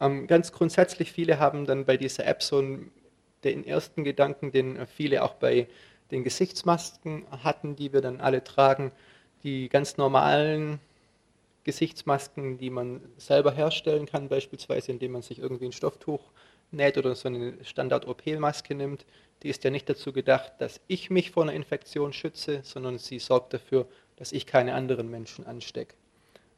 Ähm, 0.00 0.26
ganz 0.26 0.52
grundsätzlich, 0.52 1.12
viele 1.12 1.38
haben 1.38 1.66
dann 1.66 1.84
bei 1.84 1.96
dieser 1.96 2.26
App 2.26 2.42
so 2.42 2.58
einen, 2.58 2.92
den 3.44 3.66
ersten 3.66 4.04
Gedanken, 4.04 4.52
den 4.52 4.86
viele 4.86 5.22
auch 5.22 5.34
bei 5.34 5.68
den 6.10 6.24
Gesichtsmasken 6.24 7.26
hatten, 7.30 7.76
die 7.76 7.92
wir 7.92 8.00
dann 8.00 8.20
alle 8.20 8.44
tragen, 8.44 8.92
die 9.42 9.68
ganz 9.68 9.96
normalen 9.96 10.80
Gesichtsmasken, 11.64 12.58
die 12.58 12.70
man 12.70 13.00
selber 13.16 13.52
herstellen 13.52 14.06
kann, 14.06 14.28
beispielsweise 14.28 14.92
indem 14.92 15.12
man 15.12 15.22
sich 15.22 15.38
irgendwie 15.38 15.66
ein 15.66 15.72
Stofftuch 15.72 16.20
näht 16.70 16.98
oder 16.98 17.14
so 17.14 17.28
eine 17.28 17.54
Standard-OP-Maske 17.62 18.74
nimmt, 18.74 19.06
die 19.42 19.48
ist 19.48 19.64
ja 19.64 19.70
nicht 19.70 19.88
dazu 19.88 20.12
gedacht, 20.12 20.52
dass 20.58 20.80
ich 20.86 21.10
mich 21.10 21.30
vor 21.30 21.42
einer 21.42 21.52
Infektion 21.52 22.12
schütze, 22.12 22.60
sondern 22.62 22.98
sie 22.98 23.18
sorgt 23.18 23.54
dafür, 23.54 23.86
dass 24.16 24.32
ich 24.32 24.46
keine 24.46 24.74
anderen 24.74 25.10
Menschen 25.10 25.46
anstecke. 25.46 25.94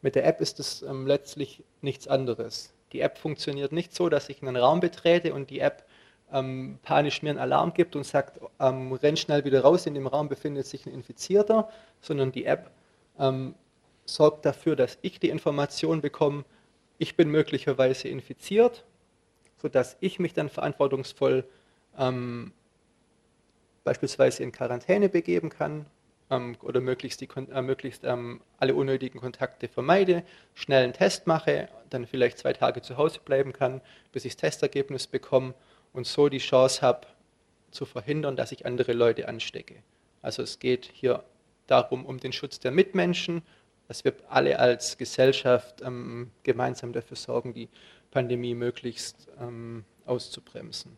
Mit 0.03 0.15
der 0.15 0.27
App 0.27 0.41
ist 0.41 0.61
es 0.61 0.83
ähm, 0.83 1.07
letztlich 1.07 1.63
nichts 1.81 2.07
anderes. 2.07 2.73
Die 2.93 3.01
App 3.01 3.19
funktioniert 3.19 3.73
nicht 3.73 3.95
so, 3.95 4.09
dass 4.09 4.29
ich 4.29 4.43
einen 4.43 4.57
Raum 4.57 4.81
betrete 4.81 5.35
und 5.35 5.51
die 5.51 5.61
App 5.61 5.86
ähm, 6.33 6.79
panisch 6.83 7.23
mir 7.23 7.31
einen 7.31 7.39
Alarm 7.39 7.73
gibt 7.73 7.97
und 7.97 8.05
sagt, 8.05 8.41
ähm, 8.59 8.93
renn 8.93 9.17
schnell 9.17 9.45
wieder 9.45 9.61
raus, 9.61 9.87
in 9.87 9.95
dem 9.95 10.07
Raum 10.07 10.29
befindet 10.29 10.67
sich 10.67 10.87
ein 10.87 10.93
Infizierter, 10.93 11.69
sondern 12.01 12.33
die 12.33 12.45
App 12.45 12.71
ähm, 13.19 13.55
sorgt 14.05 14.45
dafür, 14.45 14.77
dass 14.77 14.99
ich 15.03 15.21
die 15.21 15.29
Information 15.29 16.01
bekomme, 16.01 16.45
ich 16.99 17.17
bin 17.17 17.31
möglicherweise 17.31 18.09
infiziert, 18.09 18.85
sodass 19.61 19.97
ich 20.01 20.19
mich 20.19 20.33
dann 20.33 20.49
verantwortungsvoll 20.49 21.45
ähm, 21.99 22.53
beispielsweise 23.85 24.43
in 24.43 24.53
Quarantäne 24.53 25.09
begeben 25.09 25.51
kann 25.51 25.87
ähm, 26.31 26.57
oder 26.63 26.81
möglichst, 26.81 27.21
die, 27.21 27.29
äh, 27.53 27.63
möglichst 27.63 28.05
ähm, 28.05 28.41
alle 28.59 28.75
unnötigen 28.75 29.21
Kontakte 29.21 29.69
vermeide, 29.69 30.25
schnell 30.55 30.85
einen 30.85 30.93
Test 30.93 31.27
mache, 31.27 31.69
dann 31.91 32.07
vielleicht 32.07 32.39
zwei 32.39 32.53
Tage 32.53 32.83
zu 32.83 32.97
Hause 32.97 33.21
bleiben 33.25 33.53
kann, 33.53 33.81
bis 34.13 34.25
ich 34.25 34.35
das 34.35 34.41
Testergebnis 34.41 35.07
bekomme 35.07 35.55
und 35.97 36.07
so 36.07 36.29
die 36.29 36.39
Chance 36.39 36.83
habe 36.83 37.07
zu 37.71 37.85
verhindern, 37.85 38.37
dass 38.37 38.53
ich 38.53 38.67
andere 38.67 38.93
Leute 38.93 39.29
anstecke. 39.29 39.83
Also 40.23 40.43
es 40.43 40.59
geht 40.59 40.91
hier 40.93 41.25
darum, 41.67 42.07
um 42.07 42.19
den 42.19 42.33
Schutz 42.33 42.61
der 42.61 42.71
Mitmenschen 42.71 43.43
dass 43.89 44.05
wir 44.05 44.15
alle 44.29 44.59
als 44.59 44.99
Gesellschaft 44.99 45.83
ähm, 45.83 46.31
gemeinsam 46.43 46.93
dafür 46.93 47.17
sorgen, 47.17 47.55
die 47.55 47.69
Pandemie 48.11 48.55
möglichst 48.55 49.29
ähm, 49.41 49.85
auszubremsen. 50.05 50.97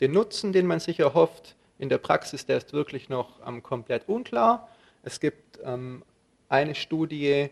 Den 0.00 0.12
Nutzen, 0.12 0.52
den 0.52 0.66
man 0.66 0.80
sich 0.80 1.00
erhofft 1.00 1.56
in 1.78 1.88
der 1.88 1.98
Praxis, 1.98 2.44
der 2.44 2.58
ist 2.58 2.72
wirklich 2.72 3.08
noch 3.08 3.46
ähm, 3.46 3.62
komplett 3.62 4.08
unklar. 4.08 4.68
Es 5.02 5.20
gibt 5.20 5.58
ähm, 5.62 6.02
eine 6.48 6.74
Studie, 6.74 7.48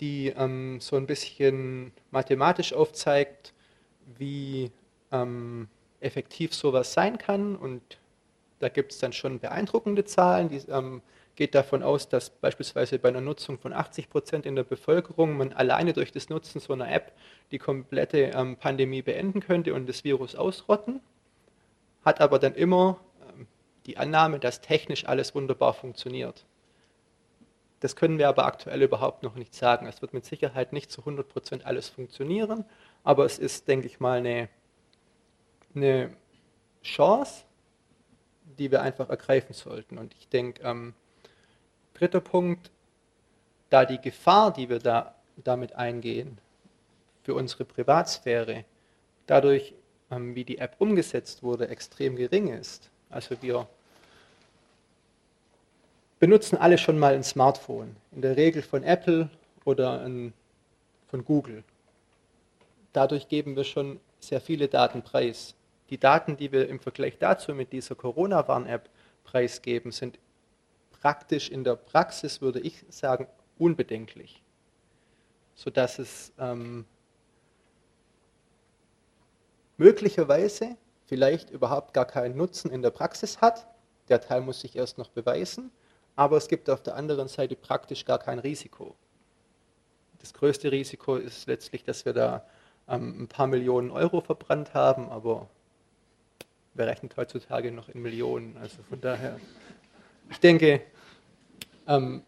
die 0.00 0.28
ähm, 0.28 0.80
so 0.80 0.96
ein 0.96 1.06
bisschen 1.06 1.92
mathematisch 2.10 2.72
aufzeigt, 2.72 3.52
wie 4.18 4.70
ähm, 5.12 5.68
effektiv 6.00 6.54
sowas 6.54 6.92
sein 6.92 7.18
kann 7.18 7.56
und 7.56 7.98
da 8.58 8.68
gibt 8.68 8.92
es 8.92 8.98
dann 8.98 9.12
schon 9.12 9.38
beeindruckende 9.38 10.04
Zahlen, 10.04 10.48
die 10.48 10.60
geht 11.36 11.54
davon 11.54 11.82
aus, 11.82 12.08
dass 12.08 12.30
beispielsweise 12.30 12.98
bei 12.98 13.10
einer 13.10 13.20
Nutzung 13.20 13.58
von 13.58 13.72
80 13.72 14.08
Prozent 14.08 14.46
in 14.46 14.56
der 14.56 14.64
Bevölkerung 14.64 15.36
man 15.36 15.52
alleine 15.52 15.92
durch 15.92 16.10
das 16.10 16.30
Nutzen 16.30 16.60
so 16.60 16.72
einer 16.72 16.90
App 16.90 17.12
die 17.52 17.58
komplette 17.58 18.18
ähm, 18.34 18.56
Pandemie 18.56 19.02
beenden 19.02 19.40
könnte 19.40 19.74
und 19.74 19.86
das 19.86 20.02
Virus 20.02 20.34
ausrotten, 20.34 21.00
hat 22.04 22.20
aber 22.20 22.38
dann 22.38 22.54
immer 22.54 22.98
ähm, 23.28 23.46
die 23.84 23.98
Annahme, 23.98 24.38
dass 24.38 24.62
technisch 24.62 25.06
alles 25.06 25.34
wunderbar 25.34 25.74
funktioniert. 25.74 26.46
Das 27.80 27.94
können 27.94 28.18
wir 28.18 28.28
aber 28.28 28.46
aktuell 28.46 28.82
überhaupt 28.82 29.22
noch 29.22 29.34
nicht 29.34 29.54
sagen. 29.54 29.86
Es 29.86 30.00
wird 30.00 30.14
mit 30.14 30.24
Sicherheit 30.24 30.72
nicht 30.72 30.90
zu 30.90 31.02
100% 31.02 31.64
alles 31.64 31.90
funktionieren, 31.90 32.64
aber 33.04 33.26
es 33.26 33.38
ist, 33.38 33.68
denke 33.68 33.86
ich 33.86 34.00
mal, 34.00 34.18
eine, 34.18 34.48
eine 35.76 36.10
Chance, 36.82 37.44
die 38.58 38.70
wir 38.70 38.82
einfach 38.82 39.10
ergreifen 39.10 39.54
sollten. 39.54 39.98
Und 39.98 40.14
ich 40.18 40.28
denke, 40.28 40.62
ähm, 40.62 40.94
dritter 41.94 42.20
Punkt, 42.20 42.70
da 43.70 43.84
die 43.84 44.00
Gefahr, 44.00 44.52
die 44.52 44.68
wir 44.68 44.78
da 44.78 45.14
damit 45.36 45.74
eingehen, 45.74 46.38
für 47.22 47.34
unsere 47.34 47.64
Privatsphäre, 47.64 48.64
dadurch, 49.26 49.74
ähm, 50.10 50.34
wie 50.34 50.44
die 50.44 50.58
App 50.58 50.76
umgesetzt 50.78 51.42
wurde, 51.42 51.68
extrem 51.68 52.16
gering 52.16 52.48
ist. 52.48 52.90
Also 53.10 53.40
wir 53.42 53.66
benutzen 56.18 56.56
alle 56.56 56.78
schon 56.78 56.98
mal 56.98 57.14
ein 57.14 57.24
Smartphone, 57.24 57.96
in 58.12 58.22
der 58.22 58.36
Regel 58.36 58.62
von 58.62 58.82
Apple 58.82 59.28
oder 59.64 60.02
ein, 60.02 60.32
von 61.08 61.24
Google. 61.24 61.64
Dadurch 62.92 63.28
geben 63.28 63.56
wir 63.56 63.64
schon 63.64 64.00
sehr 64.20 64.40
viele 64.40 64.68
Daten 64.68 65.02
preis. 65.02 65.54
Die 65.90 65.98
Daten, 65.98 66.36
die 66.36 66.52
wir 66.52 66.68
im 66.68 66.80
Vergleich 66.80 67.18
dazu 67.18 67.54
mit 67.54 67.72
dieser 67.72 67.94
Corona-Warn-App 67.94 68.90
preisgeben, 69.24 69.92
sind 69.92 70.18
praktisch 70.90 71.50
in 71.50 71.62
der 71.62 71.76
Praxis, 71.76 72.40
würde 72.40 72.60
ich 72.60 72.84
sagen, 72.88 73.28
unbedenklich, 73.58 74.42
sodass 75.54 75.98
es 75.98 76.32
ähm, 76.38 76.84
möglicherweise 79.76 80.76
vielleicht 81.06 81.50
überhaupt 81.50 81.94
gar 81.94 82.06
keinen 82.06 82.36
Nutzen 82.36 82.70
in 82.70 82.82
der 82.82 82.90
Praxis 82.90 83.40
hat. 83.40 83.66
Der 84.08 84.20
Teil 84.20 84.40
muss 84.40 84.60
sich 84.60 84.76
erst 84.76 84.98
noch 84.98 85.10
beweisen, 85.10 85.70
aber 86.16 86.36
es 86.36 86.48
gibt 86.48 86.68
auf 86.70 86.82
der 86.82 86.96
anderen 86.96 87.28
Seite 87.28 87.54
praktisch 87.54 88.04
gar 88.04 88.18
kein 88.18 88.38
Risiko. 88.38 88.96
Das 90.18 90.32
größte 90.32 90.72
Risiko 90.72 91.16
ist 91.16 91.46
letztlich, 91.46 91.84
dass 91.84 92.04
wir 92.04 92.12
da 92.12 92.44
ähm, 92.88 93.22
ein 93.22 93.28
paar 93.28 93.46
Millionen 93.46 93.90
Euro 93.90 94.20
verbrannt 94.20 94.74
haben, 94.74 95.08
aber 95.08 95.48
wer 96.76 96.86
rechnet 96.86 97.16
heutzutage 97.16 97.72
noch 97.72 97.88
in 97.88 98.02
Millionen? 98.02 98.56
Also 98.58 98.82
von 98.88 99.00
daher, 99.00 99.38
ich 100.30 100.38
denke, 100.38 100.82
ähm, 101.86 102.22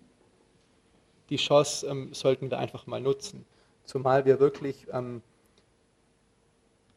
die 1.30 1.36
Chance 1.36 1.86
ähm, 1.86 2.14
sollten 2.14 2.50
wir 2.50 2.58
einfach 2.58 2.86
mal 2.86 3.00
nutzen. 3.00 3.44
Zumal 3.84 4.24
wir 4.24 4.40
wirklich, 4.40 4.86
ähm, 4.92 5.22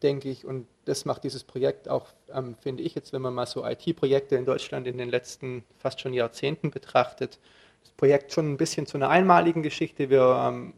denke 0.03 0.29
ich, 0.29 0.45
und 0.45 0.67
das 0.85 1.05
macht 1.05 1.23
dieses 1.23 1.43
Projekt 1.43 1.87
auch, 1.87 2.07
ähm, 2.33 2.55
finde 2.59 2.83
ich 2.83 2.95
jetzt, 2.95 3.13
wenn 3.13 3.21
man 3.21 3.33
mal 3.33 3.45
so 3.45 3.65
IT-Projekte 3.65 4.35
in 4.35 4.45
Deutschland 4.45 4.87
in 4.87 4.97
den 4.97 5.09
letzten 5.09 5.63
fast 5.77 6.01
schon 6.01 6.13
Jahrzehnten 6.13 6.71
betrachtet, 6.71 7.39
das 7.83 7.91
Projekt 7.91 8.31
schon 8.31 8.51
ein 8.51 8.57
bisschen 8.57 8.85
zu 8.85 8.97
einer 8.97 9.09
einmaligen 9.09 9.63
Geschichte. 9.63 10.09
Wir 10.09 10.43
ähm, 10.47 10.73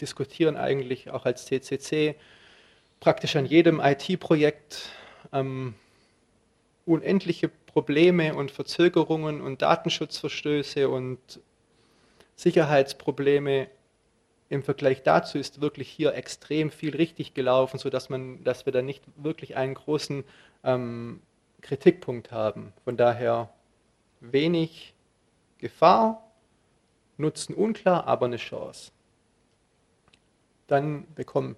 diskutieren 0.00 0.56
eigentlich 0.56 1.10
auch 1.10 1.24
als 1.24 1.46
CCC 1.46 2.16
praktisch 3.00 3.36
an 3.36 3.46
jedem 3.46 3.80
IT-Projekt 3.80 4.90
ähm, 5.32 5.74
unendliche 6.86 7.48
Probleme 7.48 8.34
und 8.34 8.50
Verzögerungen 8.50 9.40
und 9.40 9.62
Datenschutzverstöße 9.62 10.88
und 10.88 11.40
Sicherheitsprobleme. 12.36 13.68
Im 14.50 14.62
Vergleich 14.62 15.02
dazu 15.02 15.38
ist 15.38 15.60
wirklich 15.60 15.88
hier 15.88 16.14
extrem 16.14 16.70
viel 16.70 16.94
richtig 16.94 17.34
gelaufen, 17.34 17.78
sodass 17.78 18.10
man, 18.10 18.44
dass 18.44 18.66
wir 18.66 18.72
da 18.72 18.82
nicht 18.82 19.02
wirklich 19.16 19.56
einen 19.56 19.74
großen 19.74 20.24
ähm, 20.62 21.20
Kritikpunkt 21.62 22.30
haben. 22.30 22.72
Von 22.84 22.96
daher 22.96 23.50
wenig 24.20 24.94
Gefahr, 25.58 26.20
Nutzen 27.16 27.54
unklar, 27.54 28.06
aber 28.06 28.26
eine 28.26 28.36
Chance. 28.36 28.90
Dann 30.66 31.06
bekommen, 31.14 31.56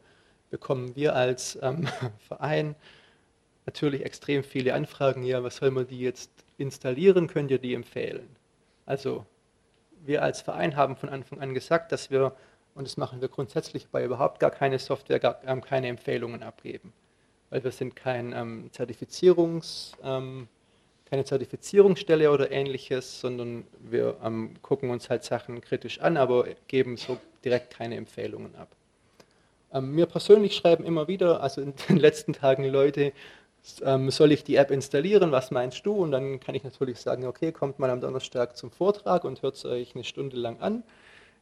bekommen 0.50 0.94
wir 0.94 1.14
als 1.16 1.58
ähm, 1.62 1.88
Verein 2.28 2.76
natürlich 3.66 4.04
extrem 4.04 4.44
viele 4.44 4.74
Anfragen, 4.74 5.22
ja, 5.24 5.42
was 5.42 5.56
soll 5.56 5.70
man 5.70 5.86
die 5.86 6.00
jetzt 6.00 6.30
installieren, 6.56 7.26
könnt 7.26 7.50
ihr 7.50 7.58
die 7.58 7.74
empfehlen? 7.74 8.28
Also 8.86 9.26
wir 10.04 10.22
als 10.22 10.40
Verein 10.40 10.76
haben 10.76 10.96
von 10.96 11.08
Anfang 11.08 11.40
an 11.40 11.52
gesagt, 11.52 11.92
dass 11.92 12.10
wir, 12.10 12.34
und 12.74 12.86
das 12.86 12.96
machen 12.96 13.20
wir 13.20 13.28
grundsätzlich 13.28 13.88
bei 13.88 14.04
überhaupt 14.04 14.38
gar 14.38 14.50
keine 14.50 14.78
Software, 14.78 15.18
gar, 15.18 15.40
ähm, 15.44 15.62
keine 15.62 15.88
Empfehlungen 15.88 16.42
abgeben. 16.42 16.92
Weil 17.50 17.64
wir 17.64 17.72
sind 17.72 17.96
kein 17.96 18.32
ähm, 18.32 18.70
Zertifizierungs, 18.72 19.92
ähm, 20.02 20.48
keine 21.08 21.24
Zertifizierungsstelle 21.24 22.30
oder 22.30 22.50
ähnliches, 22.50 23.20
sondern 23.20 23.64
wir 23.78 24.16
ähm, 24.24 24.54
gucken 24.62 24.90
uns 24.90 25.10
halt 25.10 25.24
Sachen 25.24 25.60
kritisch 25.60 26.00
an, 26.00 26.16
aber 26.16 26.46
geben 26.66 26.96
so 26.96 27.18
direkt 27.44 27.70
keine 27.70 27.96
Empfehlungen 27.96 28.54
ab. 28.56 28.68
Ähm, 29.72 29.92
mir 29.92 30.06
persönlich 30.06 30.54
schreiben 30.56 30.84
immer 30.84 31.08
wieder, 31.08 31.40
also 31.40 31.60
in 31.60 31.74
den 31.88 31.96
letzten 31.96 32.32
Tagen 32.32 32.64
Leute, 32.64 33.12
ähm, 33.84 34.10
soll 34.10 34.32
ich 34.32 34.44
die 34.44 34.56
App 34.56 34.70
installieren, 34.70 35.32
was 35.32 35.50
meinst 35.50 35.84
du? 35.86 35.92
Und 35.92 36.12
dann 36.12 36.40
kann 36.40 36.54
ich 36.54 36.64
natürlich 36.64 36.98
sagen, 37.00 37.26
okay, 37.26 37.52
kommt 37.52 37.78
mal 37.78 37.90
am 37.90 38.00
Donnerstag 38.00 38.56
zum 38.56 38.70
Vortrag 38.70 39.24
und 39.24 39.42
hört 39.42 39.56
es 39.56 39.64
euch 39.64 39.94
eine 39.94 40.04
Stunde 40.04 40.36
lang 40.36 40.60
an. 40.60 40.82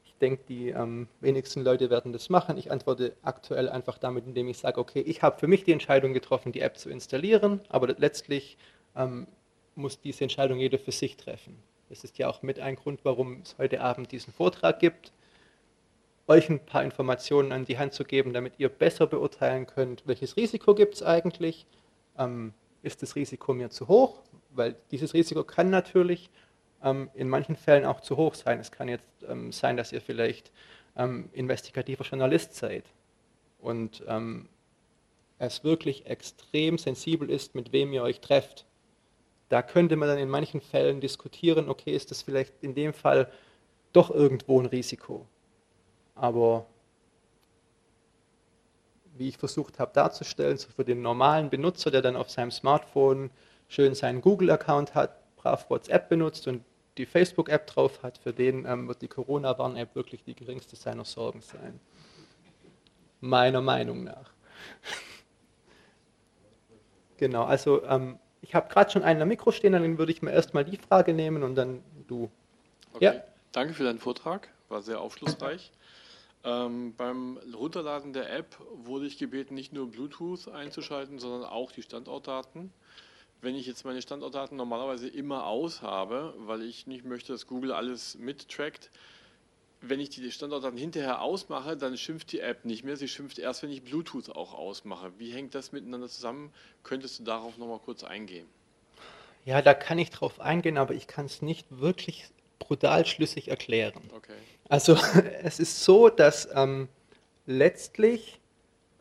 Ich 0.05 0.15
denke, 0.19 0.43
die 0.49 0.71
ähm, 0.71 1.09
wenigsten 1.21 1.63
Leute 1.63 1.91
werden 1.91 2.13
das 2.13 2.31
machen. 2.31 2.57
Ich 2.57 2.71
antworte 2.71 3.15
aktuell 3.23 3.69
einfach 3.69 3.99
damit, 3.99 4.27
indem 4.27 4.49
ich 4.49 4.59
sage, 4.59 4.81
okay, 4.81 5.01
ich 5.01 5.23
habe 5.23 5.39
für 5.39 5.49
mich 5.49 5.65
die 5.65 5.73
Entscheidung 5.73 6.15
getroffen, 6.15 6.53
die 6.53 6.61
App 6.61 6.79
zu 6.79 6.89
installieren, 6.89 7.61
aber 7.69 7.89
letztlich 7.89 8.57
ähm, 8.97 9.27
muss 9.75 10.01
diese 10.01 10.25
Entscheidung 10.25 10.59
jeder 10.59 10.79
für 10.79 10.93
sich 10.93 11.17
treffen. 11.17 11.59
Das 11.89 12.05
ist 12.05 12.19
ja 12.19 12.29
auch 12.29 12.43
mit 12.43 12.61
ein 12.61 12.77
Grund, 12.77 13.01
warum 13.05 13.41
es 13.43 13.57
heute 13.59 13.81
Abend 13.81 14.13
diesen 14.13 14.33
Vortrag 14.33 14.79
gibt, 14.79 15.13
euch 16.27 16.49
ein 16.49 16.65
paar 16.65 16.83
Informationen 16.83 17.53
an 17.53 17.65
die 17.65 17.79
Hand 17.79 17.93
zu 17.93 18.05
geben, 18.05 18.33
damit 18.33 18.55
ihr 18.59 18.69
besser 18.69 19.07
beurteilen 19.07 19.67
könnt, 19.67 20.07
welches 20.07 20.37
Risiko 20.37 20.75
gibt 20.75 20.95
es 20.95 21.03
eigentlich, 21.03 21.67
ähm, 22.19 22.53
ist 22.83 23.03
das 23.03 23.17
Risiko 23.17 23.55
mir 23.55 23.71
zu 23.71 23.89
hoch, 23.89 24.23
weil 24.51 24.77
dieses 24.91 25.15
Risiko 25.15 25.45
kann 25.45 25.71
natürlich 25.71 26.31
ähm, 26.83 27.11
in 27.15 27.29
manchen 27.29 27.57
Fällen 27.57 27.85
auch 27.85 28.01
zu 28.01 28.17
hoch 28.17 28.35
sein. 28.35 28.61
Es 28.61 28.71
kann 28.71 28.89
jetzt 28.89 29.25
ähm, 29.29 29.53
sein, 29.53 29.77
dass 29.77 29.93
ihr 29.93 30.01
vielleicht 30.01 30.53
ähm, 30.97 31.31
investigativer 31.33 32.05
Journalist 32.05 32.55
seid 32.55 32.85
und 33.59 34.05
ähm, 34.07 34.49
es 35.39 35.65
wirklich 35.65 36.07
extrem 36.07 36.79
sensibel 36.79 37.31
ist, 37.31 37.55
mit 37.55 37.73
wem 37.73 37.93
ihr 37.93 38.03
euch 38.03 38.21
trefft. 38.21 38.67
Da 39.49 39.63
könnte 39.63 39.97
man 39.97 40.09
dann 40.09 40.19
in 40.19 40.29
manchen 40.29 40.61
Fällen 40.61 41.01
diskutieren, 41.01 41.69
okay, 41.69 41.95
ist 41.95 42.11
das 42.11 42.23
vielleicht 42.23 42.63
in 42.63 42.75
dem 42.75 42.93
Fall 42.93 43.31
doch 43.93 44.11
irgendwo 44.11 44.61
ein 44.61 44.67
Risiko. 44.67 45.27
Aber 46.15 46.67
wie 49.17 49.29
ich 49.29 49.39
versucht 49.39 49.79
habe 49.79 49.93
darzustellen, 49.93 50.57
so 50.57 50.69
für 50.75 50.85
den 50.85 51.03
normalen 51.03 51.51
Benutzer, 51.51 51.91
der 51.91 52.03
dann 52.03 52.17
auf 52.17 52.31
seinem 52.31 52.51
Smartphone 52.51 53.31
schön 53.69 53.95
seinen 53.95 54.21
Google-Account 54.21 54.95
hat, 54.95 55.37
brav 55.37 55.71
WhatsApp 55.71 56.09
benutzt 56.09 56.47
und 56.49 56.65
die 56.99 57.07
Facebook-App 57.07 57.67
drauf 57.67 58.03
hat, 58.03 58.19
für 58.19 58.33
den 58.33 58.67
ähm, 58.67 58.87
wird 58.89 59.03
die 59.03 59.09
Corona-Warn-App 59.09 59.95
wirklich 59.95 60.23
die 60.25 60.35
geringste 60.35 60.77
seiner 60.77 61.05
Sorgen 61.05 61.41
sein. 61.41 61.81
Meiner 63.21 63.61
Meinung 63.61 64.05
nach. 64.05 64.31
genau, 67.17 67.45
also 67.45 67.85
ähm, 67.85 68.19
ich 68.43 68.55
habe 68.55 68.69
gerade 68.69 68.91
schon 68.91 69.03
einen 69.03 69.23
am 69.23 69.29
Mikro 69.29 69.51
stehen, 69.51 69.73
dann 69.73 69.99
würde 69.99 70.13
ich 70.13 70.23
mir 70.23 70.31
erstmal 70.31 70.65
die 70.65 70.77
Frage 70.77 71.15
nehmen 71.15 71.43
und 71.43 71.55
dann 71.55 71.83
du. 72.07 72.31
Okay. 72.93 73.05
Ja. 73.05 73.15
Danke 73.53 73.75
für 73.75 73.85
deinen 73.85 73.99
Vortrag, 73.99 74.49
war 74.69 74.83
sehr 74.83 75.01
aufschlussreich. 75.01 75.73
Ähm, 76.45 76.95
beim 76.95 77.39
Runterladen 77.55 78.13
der 78.13 78.31
App 78.31 78.59
wurde 78.75 79.07
ich 79.07 79.17
gebeten, 79.17 79.55
nicht 79.55 79.73
nur 79.73 79.91
Bluetooth 79.91 80.49
einzuschalten, 80.49 81.19
sondern 81.19 81.45
auch 81.45 81.73
die 81.73 81.83
Standortdaten. 81.83 82.71
Wenn 83.41 83.55
ich 83.55 83.67
jetzt 83.67 83.85
meine 83.85 84.03
Standortdaten 84.03 84.57
normalerweise 84.57 85.09
immer 85.09 85.47
aus 85.47 85.81
habe, 85.81 86.35
weil 86.39 86.63
ich 86.63 86.87
nicht 86.87 87.05
möchte, 87.05 87.33
dass 87.33 87.47
Google 87.47 87.73
alles 87.73 88.19
mittrackt, 88.19 88.91
wenn 89.81 90.01
ich 90.01 90.11
die 90.11 90.31
Standortdaten 90.31 90.79
hinterher 90.79 91.21
ausmache, 91.21 91.77
dann 91.77 91.97
schimpft 91.97 92.33
die 92.33 92.41
App 92.41 92.65
nicht 92.65 92.85
mehr. 92.85 92.97
Sie 92.97 93.09
schimpft 93.09 93.39
erst, 93.39 93.63
wenn 93.63 93.71
ich 93.71 93.83
Bluetooth 93.83 94.31
auch 94.31 94.55
ausmache. 94.55 95.13
Wie 95.19 95.31
hängt 95.31 95.55
das 95.55 95.73
miteinander 95.73 96.09
zusammen? 96.09 96.53
Könntest 96.83 97.19
du 97.19 97.25
darauf 97.25 97.59
nochmal 97.59 97.81
kurz 97.81 98.05
eingehen? 98.05 98.47
Ja, 99.45 99.61
da 99.61 99.75
kann 99.75 99.99
ich 99.99 100.11
drauf 100.11 100.41
eingehen, 100.41 100.79
aber 100.79 100.95
ich 100.95 101.07
kann 101.07 101.27
es 101.27 101.43
nicht 101.43 101.67
wirklich 101.71 102.25
brutal 102.59 103.05
schlüssig 103.05 103.49
erklären. 103.49 104.01
Okay. 104.17 104.33
Also 104.75 104.99
es 105.45 105.61
ist 105.61 105.85
so, 105.85 106.09
dass 106.09 106.49
ähm, 106.53 106.89
letztlich 107.47 108.41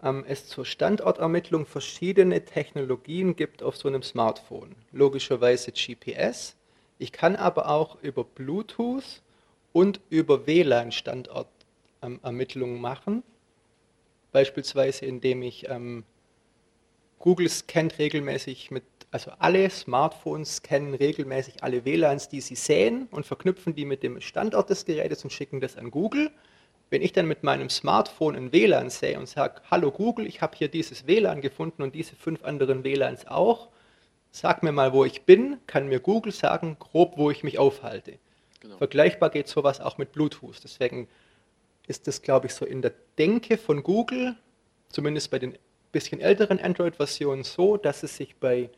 ähm, 0.04 0.24
es 0.28 0.46
zur 0.46 0.68
Standortermittlung 0.68 1.66
verschiedene 1.66 2.46
Technologien 2.46 3.36
gibt 3.36 3.64
auf 3.64 3.76
so 3.76 3.88
einem 3.88 4.04
Smartphone. 4.04 4.76
Logischerweise 4.92 5.72
GPS. 5.72 6.56
Ich 7.00 7.12
kann 7.12 7.36
aber 7.36 7.70
auch 7.70 8.00
über 8.04 8.24
Bluetooth 8.24 9.24
und 9.72 10.00
über 10.12 10.46
WLAN 10.46 10.92
Standortermittlungen 10.92 12.80
machen. 12.80 13.24
Beispielsweise 14.32 15.08
indem 15.08 15.42
ich 15.42 15.70
ähm, 15.70 16.04
Google 17.18 17.50
scannt 17.50 17.98
regelmäßig 17.98 18.70
mit 18.70 18.84
also 19.14 19.32
alle 19.38 19.70
Smartphones 19.70 20.56
scannen 20.56 20.96
regelmäßig 20.96 21.64
alle 21.64 21.86
WLANs, 21.86 22.30
die 22.30 22.42
sie 22.42 22.56
sehen 22.56 23.08
und 23.12 23.28
verknüpfen 23.28 23.76
die 23.76 23.86
mit 23.86 24.02
dem 24.02 24.20
Standort 24.20 24.72
des 24.72 24.86
Gerätes 24.86 25.24
und 25.24 25.30
schicken 25.30 25.62
das 25.62 25.78
an 25.78 25.92
Google. 25.92 26.32
Wenn 26.90 27.04
ich 27.04 27.14
dann 27.14 27.28
mit 27.28 27.44
meinem 27.44 27.70
Smartphone 27.70 28.36
ein 28.36 28.52
WLAN 28.52 28.90
sehe 28.90 29.20
und 29.20 29.30
sage, 29.30 29.62
hallo 29.70 29.92
Google, 29.92 30.26
ich 30.26 30.42
habe 30.42 30.58
hier 30.58 30.68
dieses 30.68 31.06
WLAN 31.06 31.42
gefunden 31.42 31.84
und 31.84 31.94
diese 31.94 32.16
fünf 32.16 32.44
anderen 32.44 32.84
WLANs 32.84 33.28
auch, 33.28 33.70
sag 34.32 34.64
mir 34.64 34.72
mal, 34.72 34.94
wo 34.94 35.06
ich 35.06 35.22
bin, 35.22 35.60
kann 35.68 35.88
mir 35.88 36.00
Google 36.00 36.32
sagen, 36.32 36.78
grob, 36.80 37.16
wo 37.16 37.30
ich 37.30 37.44
mich 37.44 37.60
aufhalte. 37.60 38.18
Genau. 38.62 38.78
Vergleichbar 38.78 39.30
geht 39.30 39.48
sowas 39.48 39.80
auch 39.80 40.00
mit 40.00 40.12
Bluetooth. 40.12 40.60
Deswegen 40.64 41.08
ist 41.86 42.08
das, 42.08 42.24
glaube 42.24 42.48
ich, 42.48 42.56
so 42.56 42.66
in 42.66 42.82
der 42.82 42.94
Denke 43.20 43.58
von 43.60 43.84
Google, 43.84 44.36
zumindest 44.90 45.30
bei 45.30 45.38
den 45.38 45.56
bisschen 45.92 46.20
älteren 46.20 46.60
Android-Versionen, 46.60 47.44
so, 47.44 47.78
dass 47.78 48.02
es 48.02 48.18
sich 48.18 48.38
bei 48.38 48.72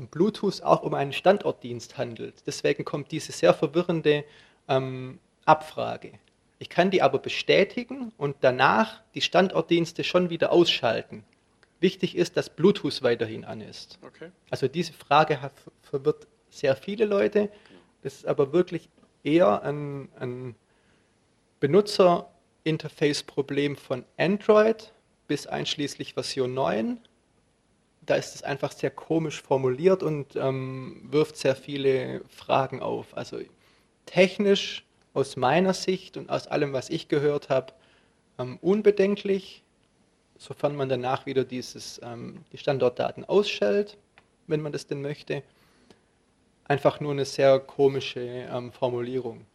Bluetooth 0.00 0.62
auch 0.62 0.82
um 0.82 0.94
einen 0.94 1.12
Standortdienst 1.12 1.98
handelt. 1.98 2.46
Deswegen 2.46 2.84
kommt 2.84 3.12
diese 3.12 3.32
sehr 3.32 3.54
verwirrende 3.54 4.24
ähm, 4.68 5.18
Abfrage. 5.44 6.12
Ich 6.58 6.68
kann 6.68 6.90
die 6.90 7.00
aber 7.02 7.18
bestätigen 7.18 8.12
und 8.16 8.36
danach 8.40 9.02
die 9.14 9.20
Standortdienste 9.20 10.02
schon 10.04 10.30
wieder 10.30 10.52
ausschalten. 10.52 11.24
Wichtig 11.80 12.16
ist, 12.16 12.36
dass 12.36 12.50
Bluetooth 12.50 13.02
weiterhin 13.02 13.44
an 13.44 13.60
ist. 13.60 13.98
Okay. 14.02 14.30
Also 14.50 14.68
diese 14.68 14.92
Frage 14.92 15.42
hat, 15.42 15.52
verwirrt 15.82 16.28
sehr 16.48 16.76
viele 16.76 17.04
Leute. 17.04 17.50
Das 18.02 18.14
ist 18.14 18.26
aber 18.26 18.52
wirklich 18.52 18.88
eher 19.22 19.62
ein, 19.62 20.08
ein 20.18 20.54
Benutzerinterface-Problem 21.60 23.76
von 23.76 24.04
Android 24.16 24.92
bis 25.26 25.46
einschließlich 25.46 26.14
Version 26.14 26.54
9. 26.54 26.98
Da 28.06 28.16
ist 28.16 28.34
es 28.34 28.42
einfach 28.42 28.72
sehr 28.72 28.90
komisch 28.90 29.42
formuliert 29.42 30.02
und 30.02 30.36
ähm, 30.36 31.00
wirft 31.10 31.36
sehr 31.36 31.56
viele 31.56 32.22
Fragen 32.28 32.82
auf. 32.82 33.16
Also 33.16 33.40
technisch 34.06 34.84
aus 35.14 35.36
meiner 35.36 35.74
Sicht 35.74 36.16
und 36.16 36.28
aus 36.28 36.46
allem, 36.46 36.72
was 36.72 36.90
ich 36.90 37.08
gehört 37.08 37.48
habe, 37.48 37.72
ähm, 38.38 38.58
unbedenklich, 38.60 39.62
sofern 40.38 40.76
man 40.76 40.88
danach 40.88 41.26
wieder 41.26 41.44
dieses, 41.44 42.00
ähm, 42.02 42.44
die 42.52 42.58
Standortdaten 42.58 43.24
ausschaltet, 43.24 43.96
wenn 44.46 44.60
man 44.60 44.72
das 44.72 44.86
denn 44.86 45.00
möchte. 45.00 45.42
Einfach 46.66 47.00
nur 47.00 47.12
eine 47.12 47.24
sehr 47.24 47.60
komische 47.60 48.20
ähm, 48.20 48.72
Formulierung. 48.72 49.46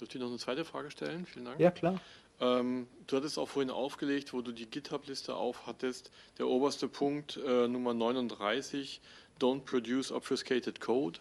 Dürfte 0.00 0.18
ich 0.18 0.22
noch 0.22 0.28
eine 0.28 0.38
zweite 0.38 0.64
Frage 0.64 0.90
stellen? 0.90 1.26
Vielen 1.26 1.46
Dank. 1.46 1.60
Ja, 1.60 1.70
klar. 1.70 2.00
Ähm, 2.42 2.88
du 3.06 3.16
hattest 3.16 3.38
auch 3.38 3.48
vorhin 3.48 3.70
aufgelegt, 3.70 4.32
wo 4.32 4.42
du 4.42 4.50
die 4.50 4.66
GitHub-Liste 4.66 5.36
aufhattest, 5.36 6.10
der 6.38 6.48
oberste 6.48 6.88
Punkt, 6.88 7.36
äh, 7.36 7.68
Nummer 7.68 7.94
39, 7.94 9.00
Don't 9.40 9.60
Produce 9.60 10.10
Obfuscated 10.10 10.80
Code 10.80 11.20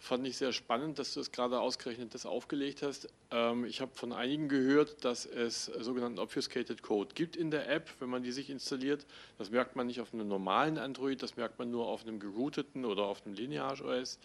fand 0.00 0.26
ich 0.26 0.36
sehr 0.36 0.52
spannend, 0.52 0.98
dass 0.98 1.14
du 1.14 1.20
es 1.20 1.32
gerade 1.32 1.60
ausgerechnet 1.60 2.14
das 2.14 2.24
aufgelegt 2.24 2.82
hast. 2.82 3.08
Ähm, 3.30 3.64
ich 3.64 3.80
habe 3.80 3.90
von 3.94 4.12
einigen 4.12 4.48
gehört, 4.48 5.04
dass 5.04 5.26
es 5.26 5.66
sogenannten 5.66 6.18
Obfuscated 6.18 6.82
Code 6.82 7.14
gibt 7.14 7.36
in 7.36 7.50
der 7.50 7.68
App, 7.68 7.90
wenn 8.00 8.08
man 8.08 8.22
die 8.22 8.32
sich 8.32 8.50
installiert. 8.50 9.06
Das 9.38 9.50
merkt 9.50 9.76
man 9.76 9.86
nicht 9.86 10.00
auf 10.00 10.12
einem 10.14 10.28
normalen 10.28 10.78
Android, 10.78 11.22
das 11.22 11.36
merkt 11.36 11.58
man 11.58 11.70
nur 11.70 11.86
auf 11.86 12.02
einem 12.02 12.20
gerouteten 12.20 12.84
oder 12.84 13.04
auf 13.04 13.24
einem 13.24 13.34
Lineage 13.34 13.82
OS. 13.82 14.18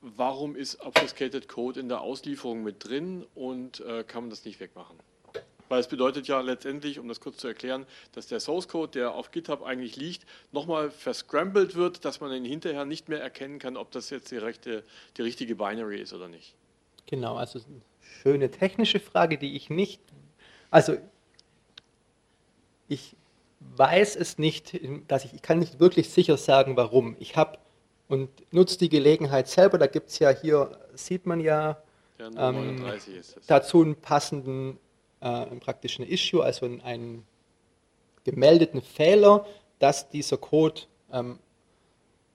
Warum 0.00 0.56
ist 0.56 0.80
Obfuscated 0.80 1.48
Code 1.48 1.78
in 1.78 1.88
der 1.88 2.00
Auslieferung 2.00 2.62
mit 2.62 2.84
drin 2.84 3.24
und 3.34 3.80
äh, 3.80 4.04
kann 4.04 4.24
man 4.24 4.30
das 4.30 4.44
nicht 4.44 4.60
wegmachen? 4.60 4.98
Weil 5.72 5.80
es 5.80 5.88
bedeutet 5.88 6.28
ja 6.28 6.38
letztendlich, 6.42 6.98
um 6.98 7.08
das 7.08 7.18
kurz 7.18 7.38
zu 7.38 7.48
erklären, 7.48 7.86
dass 8.12 8.26
der 8.26 8.40
Source 8.40 8.68
Code, 8.68 8.92
der 8.92 9.14
auf 9.14 9.30
GitHub 9.30 9.62
eigentlich 9.62 9.96
liegt, 9.96 10.26
nochmal 10.52 10.90
verscrambled 10.90 11.76
wird, 11.76 12.04
dass 12.04 12.20
man 12.20 12.30
ihn 12.30 12.44
hinterher 12.44 12.84
nicht 12.84 13.08
mehr 13.08 13.22
erkennen 13.22 13.58
kann, 13.58 13.78
ob 13.78 13.90
das 13.90 14.10
jetzt 14.10 14.30
die, 14.32 14.36
rechte, 14.36 14.84
die 15.16 15.22
richtige 15.22 15.54
Binary 15.54 15.98
ist 15.98 16.12
oder 16.12 16.28
nicht. 16.28 16.54
Genau, 17.06 17.36
also 17.36 17.58
eine 17.58 17.80
schöne 18.02 18.50
technische 18.50 19.00
Frage, 19.00 19.38
die 19.38 19.56
ich 19.56 19.70
nicht, 19.70 20.02
also 20.70 20.98
ich 22.88 23.16
weiß 23.60 24.16
es 24.16 24.36
nicht, 24.36 24.78
dass 25.08 25.24
ich, 25.24 25.32
ich 25.32 25.40
kann 25.40 25.58
nicht 25.58 25.80
wirklich 25.80 26.10
sicher 26.10 26.36
sagen, 26.36 26.76
warum. 26.76 27.16
Ich 27.18 27.36
habe 27.36 27.58
und 28.08 28.28
nutze 28.52 28.76
die 28.76 28.90
Gelegenheit 28.90 29.48
selber, 29.48 29.78
da 29.78 29.86
gibt 29.86 30.10
es 30.10 30.18
ja 30.18 30.28
hier, 30.28 30.78
sieht 30.92 31.24
man 31.24 31.40
ja, 31.40 31.82
ähm, 32.36 32.84
dazu 33.46 33.80
einen 33.80 33.96
passenden 33.96 34.78
äh, 35.22 35.46
praktisch 35.56 35.98
eine 35.98 36.08
Issue, 36.08 36.42
also 36.42 36.66
einen 36.66 37.24
gemeldeten 38.24 38.82
Fehler, 38.82 39.46
dass 39.78 40.08
dieser 40.08 40.36
Code 40.36 40.82
ähm, 41.12 41.38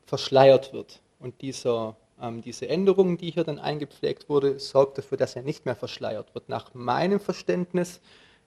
verschleiert 0.06 0.74
wird. 0.74 1.02
Und 1.20 1.42
dieser, 1.42 1.96
ähm, 2.22 2.42
diese 2.42 2.68
Änderung, 2.70 3.18
die 3.18 3.32
hier 3.32 3.44
dann 3.44 3.60
eingepflegt 3.60 4.30
wurde, 4.30 4.60
sorgt 4.60 4.98
dafür, 4.98 5.18
dass 5.18 5.36
er 5.36 5.42
nicht 5.42 5.66
mehr 5.66 5.76
verschleiert 5.76 6.34
wird. 6.34 6.50
Nach 6.50 6.74
meinem 6.74 7.20
Verständnis 7.20 8.02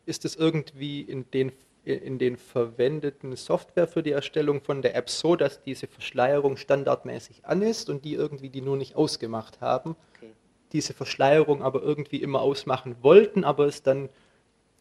ist 0.07 0.25
es 0.25 0.37
irgendwie 0.37 1.03
in 1.03 1.31
den, 1.31 1.53
in 1.85 2.19
den 2.19 2.37
verwendeten 2.37 3.37
Software 3.37 3.89
für 3.89 4.03
die 4.03 4.13
Erstellung 4.13 4.63
von 4.63 4.83
der 4.83 4.95
App 4.95 5.11
so, 5.11 5.37
dass 5.37 5.63
diese 5.63 5.87
Verschleierung 5.87 6.57
standardmäßig 6.57 7.45
an 7.45 7.63
ist 7.63 7.91
und 7.91 8.05
die 8.05 8.15
irgendwie 8.15 8.51
die 8.51 8.61
nur 8.63 8.77
nicht 8.77 8.97
ausgemacht 8.97 9.61
haben. 9.61 9.97
Okay. 10.17 10.33
Diese 10.73 10.95
Verschleierung 10.95 11.63
aber 11.63 11.83
irgendwie 11.83 12.23
immer 12.23 12.41
ausmachen 12.41 12.97
wollten, 13.03 13.45
aber 13.45 13.67
es 13.67 13.83
dann 13.83 14.09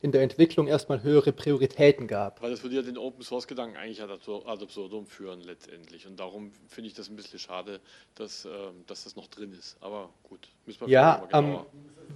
in 0.01 0.11
der 0.11 0.21
Entwicklung 0.21 0.67
erstmal 0.67 1.03
höhere 1.03 1.33
Prioritäten 1.33 2.07
gab. 2.07 2.41
Weil 2.41 2.51
das 2.51 2.63
würde 2.63 2.77
ja 2.77 2.81
den 2.81 2.97
Open 2.97 3.21
Source 3.21 3.47
Gedanken 3.47 3.75
eigentlich 3.75 4.01
ad 4.01 4.13
absurdum 4.45 5.05
führen 5.05 5.41
letztendlich. 5.41 6.07
Und 6.07 6.19
darum 6.19 6.51
finde 6.67 6.87
ich 6.87 6.93
das 6.93 7.09
ein 7.09 7.17
bisschen 7.17 7.39
schade, 7.39 7.81
dass, 8.15 8.45
äh, 8.45 8.49
dass 8.87 9.03
das 9.03 9.15
noch 9.15 9.27
drin 9.27 9.51
ist. 9.51 9.77
Aber 9.81 10.09
gut, 10.23 10.47
müssen 10.65 10.81
wir 10.81 10.87
Ja, 10.87 11.27
ähm, 11.33 11.59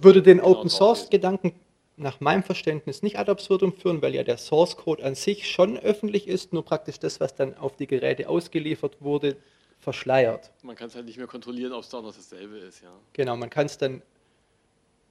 würde 0.00 0.22
den 0.22 0.38
genau 0.38 0.50
Open 0.52 0.70
Source 0.70 1.10
Gedanken 1.10 1.52
nach 1.96 2.20
meinem 2.20 2.42
Verständnis 2.42 3.02
nicht 3.02 3.18
ad 3.18 3.30
absurdum 3.30 3.72
führen, 3.72 4.00
weil 4.02 4.14
ja 4.14 4.24
der 4.24 4.38
Source 4.38 4.76
Code 4.76 5.04
an 5.04 5.14
sich 5.14 5.50
schon 5.50 5.78
öffentlich 5.78 6.26
ist, 6.26 6.52
nur 6.52 6.64
praktisch 6.64 6.98
das, 6.98 7.20
was 7.20 7.34
dann 7.34 7.56
auf 7.56 7.76
die 7.76 7.86
Geräte 7.86 8.28
ausgeliefert 8.28 9.00
wurde, 9.00 9.36
verschleiert. 9.78 10.50
Man 10.62 10.74
kann 10.74 10.88
es 10.88 10.94
halt 10.94 11.04
nicht 11.04 11.18
mehr 11.18 11.26
kontrollieren, 11.26 11.72
ob 11.72 11.82
es 11.82 11.90
da 11.90 12.00
noch 12.00 12.14
dasselbe 12.14 12.56
ist, 12.58 12.82
ja. 12.82 12.90
Genau, 13.12 13.36
man 13.36 13.50
kann 13.50 13.66
es 13.66 13.78
dann 13.78 14.02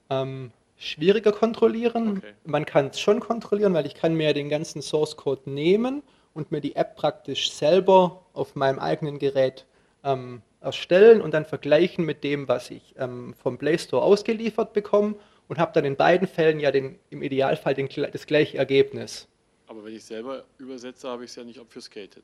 ähm, 0.09 0.51
schwieriger 0.84 1.31
kontrollieren. 1.31 2.17
Okay. 2.17 2.34
Man 2.45 2.65
kann 2.65 2.88
es 2.88 2.99
schon 2.99 3.19
kontrollieren, 3.19 3.73
weil 3.73 3.86
ich 3.86 3.95
kann 3.95 4.15
mir 4.15 4.34
den 4.34 4.49
ganzen 4.49 4.81
Source 4.81 5.17
Code 5.17 5.49
nehmen 5.49 6.03
und 6.34 6.51
mir 6.51 6.61
die 6.61 6.75
App 6.75 6.95
praktisch 6.95 7.51
selber 7.51 8.25
auf 8.34 8.55
meinem 8.55 8.79
eigenen 8.79 9.19
Gerät 9.19 9.65
ähm, 10.03 10.41
erstellen 10.61 11.21
und 11.21 11.34
dann 11.34 11.45
vergleichen 11.45 12.05
mit 12.05 12.23
dem, 12.23 12.47
was 12.47 12.71
ich 12.71 12.95
ähm, 12.97 13.34
vom 13.41 13.57
Play 13.57 13.77
Store 13.77 14.03
ausgeliefert 14.03 14.73
bekomme 14.73 15.15
und 15.47 15.59
habe 15.59 15.71
dann 15.73 15.86
in 15.86 15.95
beiden 15.95 16.27
Fällen 16.27 16.59
ja 16.59 16.71
den, 16.71 16.97
im 17.09 17.21
Idealfall 17.21 17.73
den, 17.73 17.89
das 18.11 18.25
gleiche 18.25 18.57
Ergebnis. 18.57 19.27
Aber 19.67 19.84
wenn 19.84 19.95
ich 19.95 20.03
selber 20.03 20.45
übersetze, 20.57 21.09
habe 21.09 21.25
ich 21.25 21.31
es 21.31 21.36
ja 21.36 21.43
nicht 21.43 21.59
obfuscated. 21.59 22.23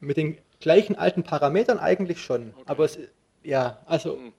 Mit 0.00 0.16
den 0.16 0.38
gleichen 0.60 0.96
alten 0.96 1.22
Parametern 1.22 1.78
eigentlich 1.78 2.20
schon. 2.20 2.52
Okay. 2.54 2.62
Aber 2.66 2.84
es, 2.84 2.98
ja, 3.42 3.80
also 3.86 4.16
mhm. 4.16 4.32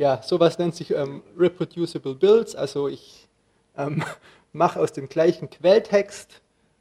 Ja, 0.00 0.22
sowas 0.22 0.58
nennt 0.58 0.74
sich 0.74 0.92
ähm, 0.92 1.22
Reproducible 1.36 2.14
Builds. 2.14 2.56
Also 2.56 2.88
ich 2.88 3.28
ähm, 3.76 4.02
mache 4.54 4.80
aus 4.80 4.94
dem 4.94 5.10
gleichen 5.10 5.50
Quelltext 5.50 6.40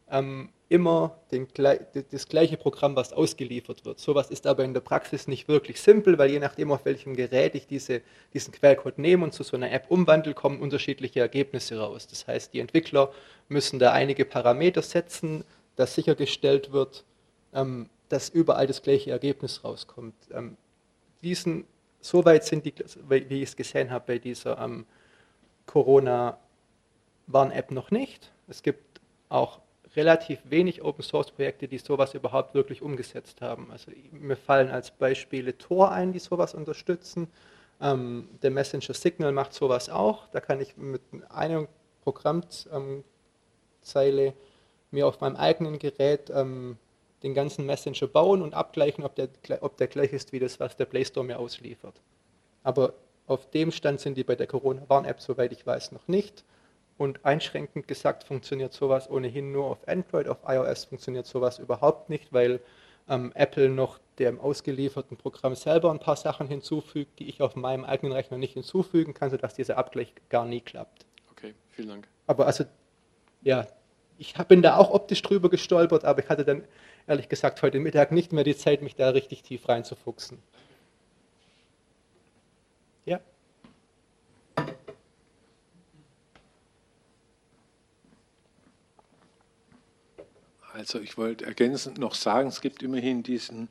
ähm, 0.09 0.47
immer 0.69 1.19
den, 1.29 1.45
das 1.53 2.29
gleiche 2.29 2.55
Programm, 2.55 2.95
was 2.95 3.11
ausgeliefert 3.11 3.83
wird. 3.83 3.99
Sowas 3.99 4.31
ist 4.31 4.47
aber 4.47 4.63
in 4.63 4.73
der 4.73 4.79
Praxis 4.79 5.27
nicht 5.27 5.49
wirklich 5.49 5.81
simpel, 5.81 6.17
weil 6.17 6.31
je 6.31 6.39
nachdem, 6.39 6.71
auf 6.71 6.85
welchem 6.85 7.13
Gerät 7.13 7.55
ich 7.55 7.67
diese, 7.67 8.03
diesen 8.33 8.53
Quellcode 8.53 8.97
nehme 8.97 9.25
und 9.25 9.33
zu 9.33 9.43
so 9.43 9.57
einer 9.57 9.69
App 9.69 9.91
umwandle, 9.91 10.33
kommen 10.33 10.61
unterschiedliche 10.61 11.19
Ergebnisse 11.19 11.77
raus. 11.77 12.07
Das 12.07 12.25
heißt, 12.25 12.53
die 12.53 12.61
Entwickler 12.61 13.11
müssen 13.49 13.79
da 13.79 13.91
einige 13.91 14.23
Parameter 14.23 14.81
setzen, 14.81 15.43
dass 15.75 15.93
sichergestellt 15.93 16.71
wird, 16.71 17.03
ähm, 17.53 17.89
dass 18.07 18.29
überall 18.29 18.67
das 18.67 18.81
gleiche 18.81 19.11
Ergebnis 19.11 19.65
rauskommt. 19.65 20.15
Ähm, 20.31 20.55
diesen 21.21 21.65
so 22.01 22.25
weit 22.25 22.45
sind 22.45 22.65
die, 22.65 22.73
wie 23.07 23.43
ich 23.43 23.49
es 23.49 23.55
gesehen 23.55 23.91
habe, 23.91 24.05
bei 24.07 24.17
dieser 24.19 24.57
ähm, 24.59 24.85
Corona-Warn-App 25.65 27.71
noch 27.71 27.91
nicht. 27.91 28.31
Es 28.47 28.63
gibt 28.63 29.01
auch 29.29 29.59
relativ 29.95 30.39
wenig 30.45 30.83
Open-Source-Projekte, 30.83 31.67
die 31.67 31.77
sowas 31.77 32.13
überhaupt 32.13 32.53
wirklich 32.53 32.81
umgesetzt 32.81 33.41
haben. 33.41 33.71
Also 33.71 33.91
mir 34.11 34.37
fallen 34.37 34.69
als 34.69 34.91
Beispiele 34.91 35.57
Tor 35.57 35.91
ein, 35.91 36.13
die 36.13 36.19
sowas 36.19 36.53
unterstützen. 36.53 37.27
Ähm, 37.81 38.29
der 38.41 38.51
Messenger 38.51 38.93
Signal 38.93 39.31
macht 39.31 39.53
sowas 39.53 39.89
auch. 39.89 40.27
Da 40.27 40.41
kann 40.41 40.61
ich 40.61 40.77
mit 40.77 41.01
einer 41.29 41.67
Programmzeile 42.03 44.33
mir 44.91 45.07
auf 45.07 45.21
meinem 45.21 45.35
eigenen 45.35 45.79
Gerät 45.79 46.31
ähm, 46.33 46.77
den 47.23 47.33
ganzen 47.33 47.65
Messenger 47.65 48.07
bauen 48.07 48.41
und 48.41 48.53
abgleichen, 48.53 49.03
ob 49.03 49.15
der, 49.15 49.29
ob 49.61 49.77
der 49.77 49.87
gleich 49.87 50.13
ist 50.13 50.31
wie 50.31 50.39
das, 50.39 50.59
was 50.59 50.77
der 50.77 50.85
Play 50.85 51.05
Store 51.05 51.25
mir 51.25 51.39
ausliefert. 51.39 52.01
Aber 52.63 52.93
auf 53.27 53.49
dem 53.51 53.71
Stand 53.71 53.99
sind 53.99 54.17
die 54.17 54.23
bei 54.23 54.35
der 54.35 54.47
Corona-Warn-App, 54.47 55.21
soweit 55.21 55.51
ich 55.51 55.65
weiß, 55.65 55.91
noch 55.91 56.07
nicht. 56.07 56.43
Und 56.97 57.23
einschränkend 57.25 57.87
gesagt 57.87 58.23
funktioniert 58.23 58.73
sowas 58.73 59.09
ohnehin 59.09 59.51
nur 59.51 59.65
auf 59.65 59.87
Android, 59.87 60.27
auf 60.27 60.39
iOS 60.45 60.85
funktioniert 60.85 61.25
sowas 61.25 61.59
überhaupt 61.59 62.09
nicht, 62.09 62.33
weil 62.33 62.59
ähm, 63.07 63.31
Apple 63.35 63.69
noch 63.69 63.99
dem 64.19 64.39
ausgelieferten 64.39 65.15
Programm 65.17 65.55
selber 65.55 65.91
ein 65.91 65.99
paar 65.99 66.15
Sachen 66.15 66.47
hinzufügt, 66.47 67.19
die 67.19 67.29
ich 67.29 67.41
auf 67.41 67.55
meinem 67.55 67.85
eigenen 67.85 68.13
Rechner 68.13 68.37
nicht 68.37 68.53
hinzufügen 68.53 69.13
kann, 69.13 69.29
sodass 69.29 69.53
dieser 69.53 69.77
Abgleich 69.77 70.13
gar 70.29 70.45
nie 70.45 70.61
klappt. 70.61 71.05
Okay, 71.31 71.53
vielen 71.69 71.87
Dank. 71.87 72.07
Aber 72.27 72.45
also, 72.45 72.65
ja, 73.41 73.65
ich 74.19 74.33
bin 74.33 74.61
da 74.61 74.75
auch 74.75 74.91
optisch 74.91 75.21
drüber 75.21 75.49
gestolpert, 75.49 76.03
aber 76.03 76.21
ich 76.21 76.29
hatte 76.29 76.43
dann 76.43 76.63
ehrlich 77.07 77.29
gesagt 77.29 77.61
heute 77.61 77.79
Mittag 77.79 78.11
nicht 78.11 78.33
mehr 78.33 78.43
die 78.43 78.55
Zeit, 78.55 78.81
mich 78.81 78.95
da 78.95 79.09
richtig 79.09 79.43
tief 79.43 79.67
reinzufuchsen. 79.69 80.39
Ja. 83.05 83.21
Also 90.73 90.99
ich 90.99 91.17
wollte 91.17 91.45
ergänzend 91.45 91.97
noch 91.97 92.13
sagen, 92.13 92.49
es 92.49 92.59
gibt 92.59 92.83
immerhin 92.83 93.23
diesen 93.23 93.69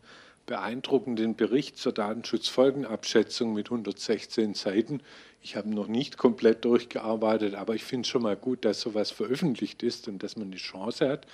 beeindruckenden 0.49 1.37
Bericht 1.37 1.77
zur 1.77 1.93
Datenschutzfolgenabschätzung 1.93 3.53
mit 3.53 3.67
116 3.67 4.55
Seiten. 4.55 5.03
Ich 5.43 5.57
habe 5.57 5.69
noch 5.69 5.89
nicht 5.89 6.17
komplett 6.17 6.65
durchgearbeitet, 6.65 7.55
aber 7.55 7.75
ich 7.75 7.85
finde 7.85 8.07
es 8.07 8.09
schon 8.09 8.23
mal 8.23 8.35
gut, 8.35 8.65
dass 8.65 8.81
sowas 8.81 9.11
veröffentlicht 9.11 9.83
ist 9.83 10.09
und 10.09 10.23
dass 10.23 10.37
man 10.37 10.51
die 10.51 10.57
Chance 10.57 11.07
hat, 11.07 11.27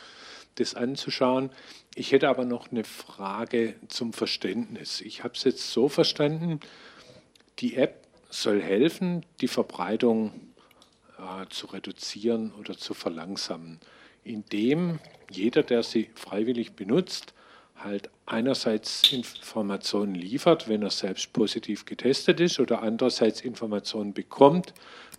das 0.57 0.75
anzuschauen. 0.75 1.51
Ich 1.95 2.11
hätte 2.11 2.29
aber 2.29 2.45
noch 2.45 2.73
eine 2.73 2.83
Frage 2.83 3.77
zum 3.87 4.13
Verständnis. 4.13 5.01
Ich 5.01 5.23
habe 5.23 5.35
es 5.35 5.45
jetzt 5.45 5.71
so 5.71 5.89
verstanden, 5.89 6.59
die 7.61 7.77
App 7.77 8.09
soll 8.31 8.61
helfen, 8.61 9.25
die 9.41 9.49
Verbreitung 9.49 10.33
äh, 11.19 11.47
zu 11.51 11.69
reduzieren 11.69 12.53
oder 12.59 12.77
zu 12.77 12.95
verlangsamen, 12.95 13.79
indem 14.25 14.99
jeder, 15.31 15.63
der 15.63 15.85
sie 15.85 16.11
freiwillig 16.17 16.73
benutzt, 16.73 17.33
halt 17.77 18.11
einerseits 18.27 19.13
Informationen 19.13 20.15
liefert, 20.15 20.69
wenn 20.69 20.83
er 20.83 20.91
selbst 20.91 21.33
positiv 21.33 21.85
getestet 21.85 22.41
ist, 22.41 22.61
oder 22.61 22.83
andererseits 22.83 23.41
Informationen 23.41 24.15
bekommt, 24.15 24.73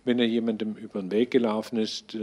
wenn 0.04 0.18
er 0.18 0.26
jemandem 0.26 0.74
über 0.74 1.00
den 1.00 1.10
Weg 1.10 1.30
gelaufen 1.30 1.78
ist 1.78 2.16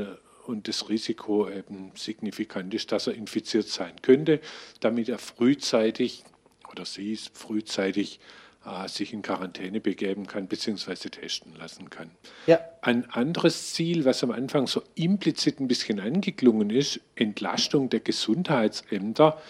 und 0.46 0.68
das 0.68 0.90
Risiko 0.90 1.50
eben 1.50 1.92
signifikant 1.96 2.74
ist, 2.74 2.92
dass 2.92 3.08
er 3.08 3.14
infiziert 3.14 3.68
sein 3.68 3.94
könnte, 4.02 4.40
damit 4.80 5.10
er 5.10 5.18
frühzeitig 5.18 6.24
oder 6.70 6.86
sie 6.86 7.18
frühzeitig 7.34 8.20
äh, 8.66 8.88
sich 8.88 9.14
in 9.14 9.22
Quarantäne 9.22 9.80
begeben 9.80 10.26
kann 10.26 10.48
bzw. 10.48 11.10
testen 11.10 11.54
lassen 11.56 11.90
kann. 11.90 12.10
Ja. 12.48 12.60
Ein 12.82 13.10
anderes 13.12 13.74
Ziel, 13.74 14.06
was 14.06 14.24
am 14.24 14.32
Anfang 14.32 14.68
so 14.68 14.82
implizit 14.96 15.60
ein 15.60 15.68
bisschen 15.68 16.00
angeklungen 16.00 16.70
ist, 16.70 17.00
Entlastung 17.16 17.90
der 17.90 18.00
Gesundheitsämter, 18.00 19.42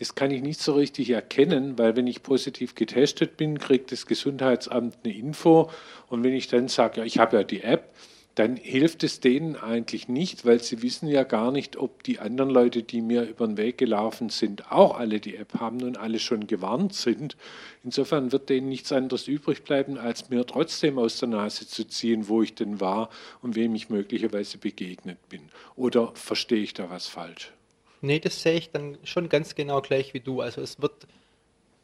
das 0.00 0.14
kann 0.14 0.30
ich 0.30 0.42
nicht 0.42 0.60
so 0.60 0.72
richtig 0.72 1.10
erkennen, 1.10 1.78
weil 1.78 1.94
wenn 1.94 2.06
ich 2.06 2.22
positiv 2.22 2.74
getestet 2.74 3.36
bin, 3.36 3.58
kriegt 3.58 3.92
das 3.92 4.06
Gesundheitsamt 4.06 4.96
eine 5.04 5.14
Info 5.14 5.70
und 6.08 6.24
wenn 6.24 6.32
ich 6.32 6.48
dann 6.48 6.68
sage, 6.68 7.00
ja, 7.00 7.06
ich 7.06 7.18
habe 7.18 7.36
ja 7.36 7.44
die 7.44 7.62
App, 7.62 7.94
dann 8.34 8.56
hilft 8.56 9.04
es 9.04 9.20
denen 9.20 9.56
eigentlich 9.56 10.08
nicht, 10.08 10.46
weil 10.46 10.62
sie 10.62 10.82
wissen 10.82 11.06
ja 11.06 11.24
gar 11.24 11.52
nicht, 11.52 11.76
ob 11.76 12.02
die 12.04 12.18
anderen 12.18 12.48
Leute, 12.48 12.82
die 12.82 13.02
mir 13.02 13.24
über 13.24 13.46
den 13.46 13.58
Weg 13.58 13.76
gelaufen 13.76 14.30
sind, 14.30 14.72
auch 14.72 14.98
alle 14.98 15.20
die 15.20 15.36
App 15.36 15.60
haben 15.60 15.82
und 15.82 15.98
alle 15.98 16.18
schon 16.18 16.46
gewarnt 16.46 16.94
sind. 16.94 17.36
Insofern 17.84 18.32
wird 18.32 18.48
denen 18.48 18.70
nichts 18.70 18.92
anderes 18.92 19.28
übrig 19.28 19.64
bleiben, 19.64 19.98
als 19.98 20.30
mir 20.30 20.46
trotzdem 20.46 20.98
aus 20.98 21.18
der 21.18 21.28
Nase 21.28 21.66
zu 21.68 21.84
ziehen, 21.86 22.28
wo 22.28 22.40
ich 22.40 22.54
denn 22.54 22.80
war 22.80 23.10
und 23.42 23.56
wem 23.56 23.74
ich 23.74 23.90
möglicherweise 23.90 24.56
begegnet 24.56 25.18
bin. 25.28 25.42
Oder 25.76 26.12
verstehe 26.14 26.62
ich 26.62 26.72
da 26.72 26.88
was 26.88 27.06
falsch? 27.06 27.52
Nee, 28.00 28.18
das 28.18 28.42
sehe 28.42 28.54
ich 28.54 28.70
dann 28.70 28.98
schon 29.04 29.28
ganz 29.28 29.54
genau 29.54 29.80
gleich 29.80 30.14
wie 30.14 30.20
du. 30.20 30.40
Also 30.40 30.62
es 30.62 30.80
wird 30.80 31.06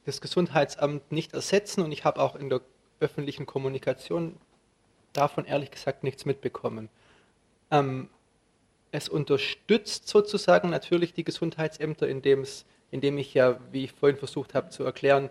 das 0.04 0.20
Gesundheitsamt 0.20 1.12
nicht 1.12 1.34
ersetzen 1.34 1.82
und 1.82 1.92
ich 1.92 2.04
habe 2.04 2.20
auch 2.20 2.36
in 2.36 2.48
der 2.48 2.60
öffentlichen 3.00 3.44
Kommunikation 3.44 4.36
davon 5.12 5.44
ehrlich 5.44 5.70
gesagt 5.70 6.04
nichts 6.04 6.24
mitbekommen. 6.24 6.88
Ähm, 7.70 8.08
es 8.92 9.08
unterstützt 9.08 10.08
sozusagen 10.08 10.70
natürlich 10.70 11.12
die 11.12 11.24
Gesundheitsämter, 11.24 12.08
indem, 12.08 12.42
es, 12.42 12.64
indem 12.90 13.18
ich 13.18 13.34
ja, 13.34 13.58
wie 13.72 13.84
ich 13.84 13.92
vorhin 13.92 14.16
versucht 14.16 14.54
habe 14.54 14.70
zu 14.70 14.84
erklären, 14.84 15.28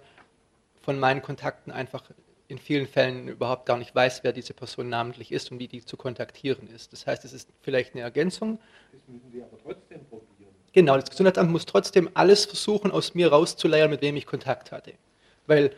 von 0.81 0.99
meinen 0.99 1.21
Kontakten 1.21 1.71
einfach 1.71 2.03
in 2.47 2.59
vielen 2.59 2.85
Fällen 2.85 3.27
überhaupt 3.27 3.65
gar 3.65 3.77
nicht 3.77 3.95
weiß, 3.95 4.23
wer 4.23 4.33
diese 4.33 4.53
Person 4.53 4.89
namentlich 4.89 5.31
ist 5.31 5.51
und 5.51 5.57
wie 5.57 5.67
die 5.67 5.83
zu 5.83 5.97
kontaktieren 5.97 6.67
ist. 6.67 6.93
Das 6.93 7.07
heißt, 7.07 7.25
es 7.25 7.33
ist 7.33 7.49
vielleicht 7.61 7.95
eine 7.95 8.03
Ergänzung. 8.03 8.59
Das 8.91 9.01
müssen 9.07 9.31
Sie 9.31 9.41
aber 9.41 9.57
trotzdem 9.63 10.05
probieren. 10.05 10.34
Genau, 10.75 10.95
das 10.95 11.09
Gesundheitsamt 11.09 11.49
muss 11.49 11.65
trotzdem 11.65 12.09
alles 12.13 12.45
versuchen, 12.45 12.91
aus 12.91 13.15
mir 13.15 13.29
rauszuleiern, 13.29 13.89
mit 13.89 14.03
wem 14.03 14.15
ich 14.15 14.27
Kontakt 14.27 14.71
hatte. 14.71 14.93
Weil 15.47 15.71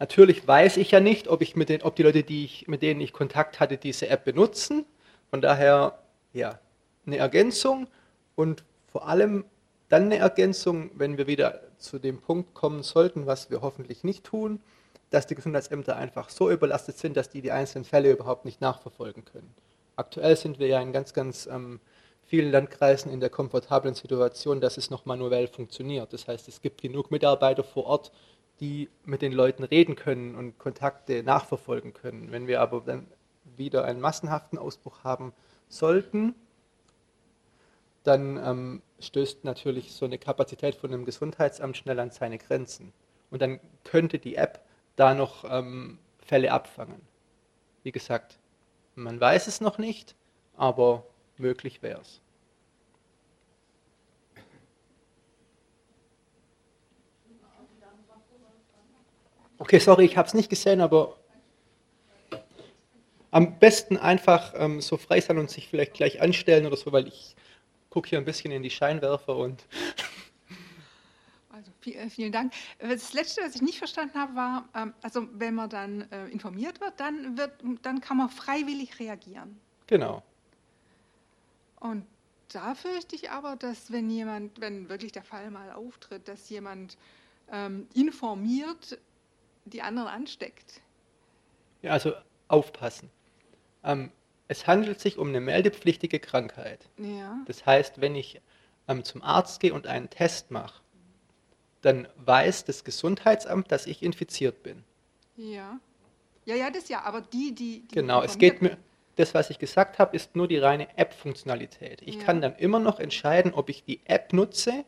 Natürlich 0.00 0.46
weiß 0.46 0.76
ich 0.78 0.90
ja 0.90 1.00
nicht, 1.00 1.28
ob, 1.28 1.40
ich 1.40 1.56
mit 1.56 1.68
den, 1.68 1.82
ob 1.82 1.96
die 1.96 2.02
Leute, 2.02 2.24
die 2.24 2.44
ich, 2.44 2.66
mit 2.68 2.82
denen 2.82 3.00
ich 3.00 3.12
Kontakt 3.12 3.60
hatte, 3.60 3.76
diese 3.76 4.08
App 4.08 4.24
benutzen. 4.24 4.84
Von 5.30 5.40
daher, 5.40 5.98
ja, 6.32 6.58
eine 7.06 7.16
Ergänzung 7.16 7.86
und 8.34 8.64
vor 8.90 9.08
allem 9.08 9.44
dann 9.88 10.04
eine 10.04 10.18
Ergänzung, 10.18 10.90
wenn 10.94 11.16
wir 11.16 11.26
wieder 11.26 11.60
zu 11.78 11.98
dem 11.98 12.20
Punkt 12.20 12.54
kommen 12.54 12.82
sollten, 12.82 13.26
was 13.26 13.50
wir 13.50 13.62
hoffentlich 13.62 14.02
nicht 14.02 14.24
tun, 14.24 14.60
dass 15.10 15.26
die 15.26 15.36
Gesundheitsämter 15.36 15.96
einfach 15.96 16.28
so 16.28 16.50
überlastet 16.50 16.98
sind, 16.98 17.16
dass 17.16 17.30
die 17.30 17.40
die 17.40 17.52
einzelnen 17.52 17.84
Fälle 17.84 18.10
überhaupt 18.10 18.44
nicht 18.44 18.60
nachverfolgen 18.60 19.24
können. 19.24 19.54
Aktuell 19.96 20.36
sind 20.36 20.58
wir 20.58 20.66
ja 20.66 20.80
in 20.80 20.92
ganz, 20.92 21.12
ganz 21.12 21.46
ähm, 21.46 21.78
vielen 22.34 22.50
Landkreisen 22.50 23.12
in 23.12 23.20
der 23.20 23.30
komfortablen 23.30 23.94
Situation, 23.94 24.60
dass 24.60 24.76
es 24.76 24.90
noch 24.90 25.06
manuell 25.06 25.46
funktioniert. 25.46 26.12
Das 26.12 26.26
heißt, 26.26 26.48
es 26.48 26.60
gibt 26.60 26.82
genug 26.82 27.12
Mitarbeiter 27.12 27.62
vor 27.62 27.84
Ort, 27.86 28.10
die 28.58 28.88
mit 29.04 29.22
den 29.22 29.30
Leuten 29.30 29.62
reden 29.62 29.94
können 29.94 30.34
und 30.34 30.58
Kontakte 30.58 31.22
nachverfolgen 31.22 31.92
können. 31.92 32.32
Wenn 32.32 32.48
wir 32.48 32.60
aber 32.60 32.80
dann 32.80 33.06
wieder 33.56 33.84
einen 33.84 34.00
massenhaften 34.00 34.58
Ausbruch 34.58 35.04
haben 35.04 35.32
sollten, 35.68 36.34
dann 38.02 38.36
ähm, 38.44 38.82
stößt 38.98 39.44
natürlich 39.44 39.92
so 39.92 40.04
eine 40.04 40.18
Kapazität 40.18 40.74
von 40.74 40.92
einem 40.92 41.04
Gesundheitsamt 41.04 41.76
schnell 41.76 42.00
an 42.00 42.10
seine 42.10 42.38
Grenzen. 42.38 42.92
Und 43.30 43.42
dann 43.42 43.60
könnte 43.84 44.18
die 44.18 44.34
App 44.34 44.60
da 44.96 45.14
noch 45.14 45.44
ähm, 45.48 45.98
Fälle 46.18 46.50
abfangen. 46.50 47.00
Wie 47.84 47.92
gesagt, 47.92 48.40
man 48.96 49.20
weiß 49.20 49.46
es 49.46 49.60
noch 49.60 49.78
nicht, 49.78 50.16
aber 50.56 51.06
möglich 51.38 51.80
wäre 51.80 52.00
es. 52.00 52.23
Okay, 59.58 59.78
sorry, 59.78 60.04
ich 60.04 60.16
habe 60.16 60.26
es 60.26 60.34
nicht 60.34 60.50
gesehen, 60.50 60.80
aber 60.80 61.16
am 63.30 63.58
besten 63.58 63.96
einfach 63.96 64.52
ähm, 64.56 64.80
so 64.80 64.96
frei 64.96 65.20
sein 65.20 65.38
und 65.38 65.50
sich 65.50 65.68
vielleicht 65.68 65.94
gleich 65.94 66.20
anstellen 66.20 66.66
oder 66.66 66.76
so, 66.76 66.92
weil 66.92 67.08
ich 67.08 67.34
gucke 67.90 68.08
hier 68.08 68.18
ein 68.18 68.24
bisschen 68.24 68.52
in 68.52 68.62
die 68.62 68.70
Scheinwerfer 68.70 69.36
und. 69.36 69.64
Also 71.50 71.70
äh, 71.84 72.10
vielen 72.10 72.32
Dank. 72.32 72.52
Das 72.78 73.12
Letzte, 73.12 73.42
was 73.42 73.54
ich 73.54 73.62
nicht 73.62 73.78
verstanden 73.78 74.18
habe, 74.18 74.34
war, 74.34 74.68
ähm, 74.74 74.94
also 75.02 75.28
wenn 75.32 75.54
man 75.54 75.70
dann 75.70 76.10
äh, 76.10 76.26
informiert 76.26 76.80
wird, 76.80 76.98
dann 76.98 77.38
wird, 77.38 77.52
dann 77.82 78.00
kann 78.00 78.16
man 78.16 78.28
freiwillig 78.28 78.98
reagieren. 78.98 79.58
Genau. 79.86 80.22
Und 81.80 82.06
da 82.48 82.74
fürchte 82.74 83.16
ich 83.16 83.30
aber, 83.30 83.56
dass 83.56 83.90
wenn 83.90 84.10
jemand, 84.10 84.60
wenn 84.60 84.88
wirklich 84.88 85.12
der 85.12 85.24
Fall 85.24 85.50
mal 85.50 85.72
auftritt, 85.72 86.28
dass 86.28 86.48
jemand 86.48 86.96
ähm, 87.52 87.88
informiert, 87.94 88.98
die 89.64 89.82
anderen 89.82 90.08
ansteckt. 90.08 90.80
Ja, 91.82 91.92
also 91.92 92.12
aufpassen. 92.48 93.10
Ähm, 93.82 94.10
es 94.48 94.66
handelt 94.66 95.00
sich 95.00 95.18
um 95.18 95.28
eine 95.28 95.40
meldepflichtige 95.40 96.20
Krankheit. 96.20 96.88
Ja. 96.98 97.42
Das 97.46 97.64
heißt, 97.66 98.00
wenn 98.00 98.14
ich 98.14 98.40
ähm, 98.88 99.04
zum 99.04 99.22
Arzt 99.22 99.60
gehe 99.60 99.72
und 99.72 99.86
einen 99.86 100.10
Test 100.10 100.50
mache, 100.50 100.82
dann 101.82 102.08
weiß 102.16 102.64
das 102.64 102.84
Gesundheitsamt, 102.84 103.70
dass 103.70 103.86
ich 103.86 104.02
infiziert 104.02 104.62
bin. 104.62 104.84
Ja. 105.36 105.78
Ja, 106.46 106.54
ja, 106.54 106.70
das 106.70 106.88
ja, 106.88 107.02
aber 107.02 107.20
die, 107.20 107.54
die. 107.54 107.80
die 107.88 107.94
genau, 107.94 108.22
es 108.22 108.38
geht 108.38 108.62
mir. 108.62 108.76
Das, 109.16 109.32
was 109.32 109.48
ich 109.48 109.60
gesagt 109.60 110.00
habe, 110.00 110.16
ist 110.16 110.34
nur 110.34 110.48
die 110.48 110.58
reine 110.58 110.88
App-Funktionalität. 110.98 112.02
Ich 112.02 112.16
ja. 112.16 112.24
kann 112.24 112.40
dann 112.40 112.56
immer 112.56 112.80
noch 112.80 112.98
entscheiden, 112.98 113.54
ob 113.54 113.68
ich 113.68 113.84
die 113.84 114.00
App 114.06 114.32
nutze, 114.32 114.84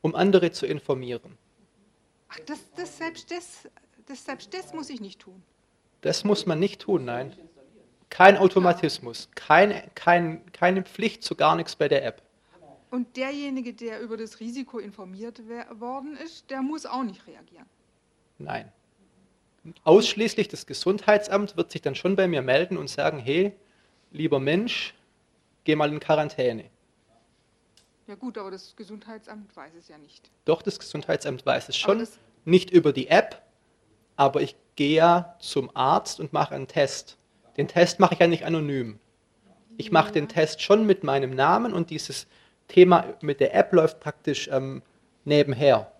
um 0.00 0.16
andere 0.16 0.50
zu 0.50 0.66
informieren. 0.66 1.38
Ach, 2.30 2.40
das, 2.46 2.58
das 2.74 2.98
selbst 2.98 3.30
das 3.30 3.68
das, 4.10 4.24
selbst 4.24 4.52
das 4.52 4.72
muss 4.72 4.90
ich 4.90 5.00
nicht 5.00 5.20
tun. 5.20 5.42
Das 6.00 6.24
muss 6.24 6.46
man 6.46 6.58
nicht 6.58 6.80
tun, 6.82 7.04
nein. 7.04 7.34
Kein 8.08 8.36
Automatismus, 8.36 9.28
keine, 9.34 9.88
kein, 9.94 10.50
keine 10.52 10.82
Pflicht 10.82 11.22
zu 11.22 11.36
gar 11.36 11.54
nichts 11.54 11.76
bei 11.76 11.88
der 11.88 12.04
App. 12.04 12.22
Und 12.90 13.16
derjenige, 13.16 13.72
der 13.72 14.00
über 14.00 14.16
das 14.16 14.40
Risiko 14.40 14.78
informiert 14.78 15.40
worden 15.78 16.16
ist, 16.16 16.50
der 16.50 16.60
muss 16.60 16.86
auch 16.86 17.04
nicht 17.04 17.24
reagieren. 17.26 17.66
Nein. 18.38 18.72
Ausschließlich 19.84 20.48
das 20.48 20.66
Gesundheitsamt 20.66 21.56
wird 21.56 21.70
sich 21.70 21.82
dann 21.82 21.94
schon 21.94 22.16
bei 22.16 22.26
mir 22.26 22.42
melden 22.42 22.76
und 22.76 22.88
sagen, 22.88 23.18
hey, 23.18 23.52
lieber 24.10 24.40
Mensch, 24.40 24.94
geh 25.64 25.76
mal 25.76 25.92
in 25.92 26.00
Quarantäne. 26.00 26.64
Ja 28.08 28.16
gut, 28.16 28.38
aber 28.38 28.50
das 28.50 28.74
Gesundheitsamt 28.74 29.54
weiß 29.54 29.74
es 29.78 29.86
ja 29.86 29.98
nicht. 29.98 30.28
Doch, 30.44 30.62
das 30.62 30.80
Gesundheitsamt 30.80 31.46
weiß 31.46 31.68
es 31.68 31.76
schon. 31.76 32.08
nicht 32.44 32.70
über 32.70 32.92
die 32.92 33.06
App, 33.06 33.40
aber 34.20 34.42
ich 34.42 34.54
gehe 34.76 34.96
ja 34.96 35.34
zum 35.38 35.74
Arzt 35.74 36.20
und 36.20 36.34
mache 36.34 36.54
einen 36.54 36.68
Test. 36.68 37.16
Den 37.56 37.68
Test 37.68 38.00
mache 38.00 38.12
ich 38.12 38.20
ja 38.20 38.26
nicht 38.26 38.44
anonym. 38.44 38.98
Ich 39.78 39.92
mache 39.92 40.12
den 40.12 40.28
Test 40.28 40.60
schon 40.60 40.84
mit 40.84 41.04
meinem 41.04 41.34
Namen 41.34 41.72
und 41.72 41.88
dieses 41.88 42.26
Thema 42.68 43.14
mit 43.22 43.40
der 43.40 43.54
App 43.54 43.72
läuft 43.72 43.98
praktisch 43.98 44.50
ähm, 44.52 44.82
nebenher. 45.24 45.90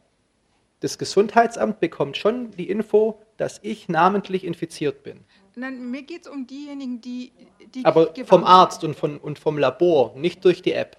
Das 0.81 0.99
Gesundheitsamt 0.99 1.81
bekommt 1.81 2.19
schon 2.19 2.51
die 2.51 2.69
Info, 2.69 3.19
dass 3.39 3.59
ich 3.63 3.89
namentlich 3.89 4.45
infiziert 4.45 5.03
bin. 5.03 5.25
Nein, 5.57 5.91
mir 5.91 6.03
geht 6.03 6.27
es 6.27 6.31
um 6.31 6.47
diejenigen, 6.47 7.01
die. 7.01 7.33
die 7.75 7.87
Aber 7.87 8.13
vom 8.27 8.45
Arzt 8.45 8.85
und, 8.85 8.97
von, 8.97 9.17
und 9.17 9.39
vom 9.39 9.57
Labor, 9.57 10.15
nicht 10.15 10.45
durch 10.45 10.61
die 10.61 10.73
App. 10.73 10.99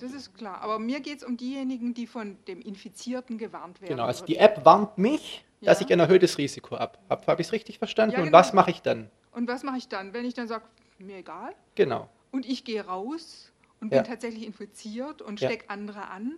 Das 0.00 0.12
ist 0.12 0.32
klar. 0.34 0.62
Aber 0.62 0.78
mir 0.78 1.00
geht 1.00 1.18
es 1.18 1.24
um 1.24 1.36
diejenigen, 1.36 1.92
die 1.92 2.06
von 2.06 2.38
dem 2.46 2.62
Infizierten 2.62 3.36
gewarnt 3.36 3.82
werden. 3.82 3.90
Genau, 3.90 4.04
also 4.04 4.24
die 4.24 4.36
App 4.36 4.64
warnt 4.64 4.96
mich, 4.96 5.44
dass 5.60 5.80
Ja. 5.80 5.86
ich 5.86 5.92
ein 5.92 6.00
erhöhtes 6.00 6.38
Risiko 6.38 6.78
habe. 6.78 6.98
Habe 7.08 7.26
hab 7.26 7.40
ich 7.40 7.46
es 7.48 7.52
richtig 7.52 7.78
verstanden? 7.78 8.12
Ja, 8.14 8.18
Und 8.20 8.26
genau. 8.26 8.38
was 8.38 8.52
mache 8.52 8.70
ich 8.70 8.82
dann? 8.82 9.10
Und 9.32 9.48
was 9.48 9.62
mache 9.62 9.78
ich 9.78 9.88
dann, 9.88 10.12
wenn 10.12 10.24
ich 10.24 10.34
dann 10.34 10.48
sage, 10.48 10.64
mir 10.98 11.18
egal, 11.18 11.54
Genau. 11.74 12.08
und 12.32 12.46
ich 12.46 12.64
gehe 12.64 12.84
raus 12.84 13.52
und 13.80 13.92
Ja. 13.92 14.02
bin 14.02 14.10
tatsächlich 14.10 14.44
infiziert 14.46 15.22
und 15.22 15.40
Ja. 15.40 15.48
stecke 15.48 15.70
andere 15.70 16.08
an? 16.08 16.36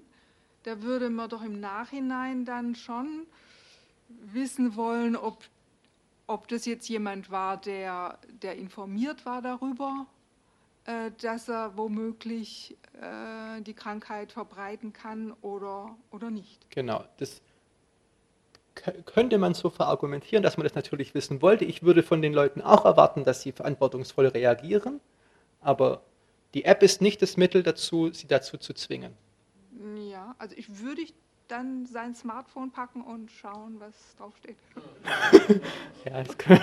Da 0.65 0.83
würde 0.83 1.09
man 1.09 1.29
doch 1.31 1.43
im 1.43 1.59
Nachhinein 1.61 2.45
dann 2.45 2.75
schon 2.75 3.27
wissen 4.09 4.77
wollen, 4.77 5.17
ob, 5.17 5.45
ob 6.27 6.49
das 6.49 6.67
jetzt 6.67 6.89
jemand 6.89 7.31
war, 7.31 7.59
der, 7.59 8.19
der 8.43 8.57
informiert 8.57 9.25
war 9.25 9.41
darüber, 9.41 10.07
äh, 10.85 11.11
dass 11.23 11.49
er 11.49 11.77
womöglich 11.79 12.77
äh, 13.01 13.61
die 13.63 13.75
Krankheit 13.75 14.33
verbreiten 14.33 14.93
kann 14.93 15.33
oder, 15.41 15.97
oder 16.11 16.31
nicht. 16.31 16.71
Genau. 16.71 17.05
Das 17.19 17.41
könnte 19.07 19.39
man 19.39 19.55
so 19.55 19.71
verargumentieren, 19.71 20.43
dass 20.43 20.57
man 20.57 20.65
das 20.65 20.75
natürlich 20.75 21.15
wissen 21.15 21.43
wollte. 21.43 21.65
Ich 21.65 21.83
würde 21.83 22.03
von 22.03 22.23
den 22.23 22.33
Leuten 22.33 22.61
auch 22.61 22.85
erwarten, 22.85 23.25
dass 23.25 23.43
sie 23.43 23.53
verantwortungsvoll 23.53 24.27
reagieren, 24.27 25.01
aber 25.61 26.03
die 26.55 26.65
App 26.65 26.83
ist 26.83 27.01
nicht 27.01 27.23
das 27.23 27.37
Mittel 27.37 27.63
dazu, 27.63 28.13
sie 28.13 28.27
dazu 28.27 28.59
zu 28.59 28.75
zwingen. 28.75 29.15
Ja, 30.11 30.35
also 30.39 30.57
ich 30.57 30.81
würde 30.83 31.03
dann 31.49 31.87
sein 31.87 32.15
Smartphone 32.15 32.71
packen 32.71 33.03
und 33.03 33.31
schauen, 33.31 33.79
was 33.79 33.95
draufsteht. 34.17 34.57
Ja, 36.05 36.23
das 36.23 36.39
kann, 36.39 36.61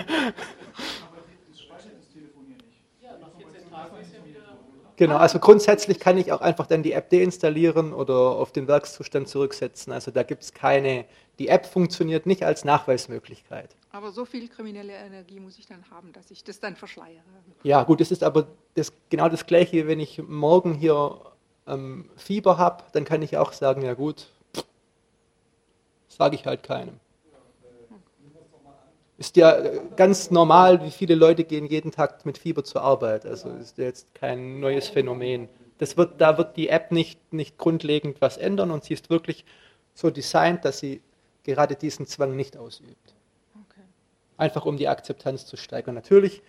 Genau, 4.97 5.17
also 5.17 5.37
grundsätzlich 5.37 5.99
kann 5.99 6.17
ich 6.17 6.31
auch 6.31 6.41
einfach 6.41 6.65
dann 6.65 6.81
die 6.81 6.91
App 6.91 7.11
deinstallieren 7.11 7.93
oder 7.93 8.15
auf 8.15 8.51
den 8.51 8.67
Werkszustand 8.67 9.27
zurücksetzen. 9.27 9.93
Also 9.93 10.09
da 10.09 10.23
gibt 10.23 10.41
es 10.41 10.53
keine, 10.53 11.05
die 11.37 11.49
App 11.49 11.67
funktioniert 11.67 12.25
nicht 12.25 12.43
als 12.43 12.65
Nachweismöglichkeit. 12.65 13.75
Aber 13.91 14.11
so 14.11 14.25
viel 14.25 14.47
kriminelle 14.49 14.93
Energie 14.93 15.39
muss 15.39 15.59
ich 15.59 15.67
dann 15.67 15.83
haben, 15.91 16.13
dass 16.13 16.31
ich 16.31 16.43
das 16.43 16.59
dann 16.59 16.75
verschleiere. 16.75 17.21
Ja, 17.61 17.83
gut, 17.83 18.01
es 18.01 18.11
ist 18.11 18.23
aber 18.23 18.47
das, 18.73 18.91
genau 19.09 19.29
das 19.29 19.45
Gleiche, 19.45 19.87
wenn 19.87 19.99
ich 19.99 20.19
morgen 20.27 20.73
hier 20.73 21.21
ähm, 21.67 22.09
Fieber 22.15 22.57
habe, 22.57 22.83
dann 22.93 23.05
kann 23.05 23.21
ich 23.21 23.37
auch 23.37 23.53
sagen, 23.53 23.83
ja 23.83 23.93
gut, 23.93 24.27
sage 26.07 26.35
ich 26.35 26.47
halt 26.47 26.63
keinem. 26.63 26.99
Ist 29.18 29.36
ja 29.36 29.59
ganz 29.95 30.30
normal, 30.30 30.84
wie 30.84 30.91
viele 30.91 31.15
Leute 31.15 31.43
gehen 31.43 31.65
jeden 31.65 31.91
Tag 31.91 32.26
mit 32.26 32.38
Fieber 32.38 32.63
zur 32.63 32.84
Arbeit. 32.84 33.26
Also 33.26 33.49
ist 33.49 33.78
jetzt 33.80 34.13
kein 34.13 34.59
neues 34.59 34.89
Phänomen. 34.89 35.49
Das 35.80 35.97
wird, 35.97 36.22
da 36.22 36.38
wird 36.38 36.55
die 36.55 36.70
App 36.70 36.91
nicht, 36.91 37.34
nicht 37.34 37.57
grundlegend 37.57 38.22
was 38.22 38.38
ändern 38.38 38.70
und 38.70 38.84
sie 38.84 38.93
ist 38.93 39.09
wirklich 39.09 39.43
so 39.95 40.11
designt, 40.11 40.65
dass 40.65 40.80
sie 40.80 41.01
gerade 41.43 41.76
diesen 41.76 42.05
Zwang 42.05 42.36
nicht 42.36 42.57
ausübt. 42.57 43.15
Okay. 43.55 43.82
Einfach 44.38 44.65
um 44.65 44.78
die 44.78 44.88
Akzeptanz 44.88 45.47
zu 45.47 45.57
steigern. 45.57 45.95
Natürlich 45.95 46.43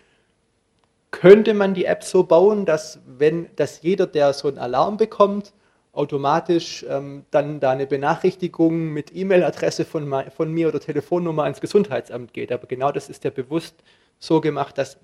könnte 1.11 1.55
man 1.55 1.73
die 1.73 1.87
App 1.87 2.05
so 2.05 2.25
bauen, 2.25 2.67
dass 2.67 3.01
wenn 3.07 3.49
dass 3.57 3.81
jeder, 3.81 4.07
der 4.07 4.35
so 4.35 4.49
einen 4.49 4.59
Alarm 4.59 4.99
bekommt, 4.99 5.55
automatisch 5.99 6.87
ähm, 6.89 7.25
dann 7.33 7.59
da 7.59 7.73
eine 7.73 7.87
Benachrichtigung 7.87 8.93
mit 8.93 9.15
E-Mail-Adresse 9.15 9.85
von, 9.85 10.25
von 10.31 10.53
mir 10.53 10.69
oder 10.69 10.79
Telefonnummer 10.81 11.43
ans 11.43 11.61
Gesundheitsamt 11.61 12.33
geht. 12.33 12.53
Aber 12.53 12.67
genau 12.69 12.93
das 12.93 13.09
ist 13.09 13.25
ja 13.25 13.31
bewusst 13.31 13.75
so 14.21 14.41
gemacht, 14.41 14.79
dass 14.79 14.99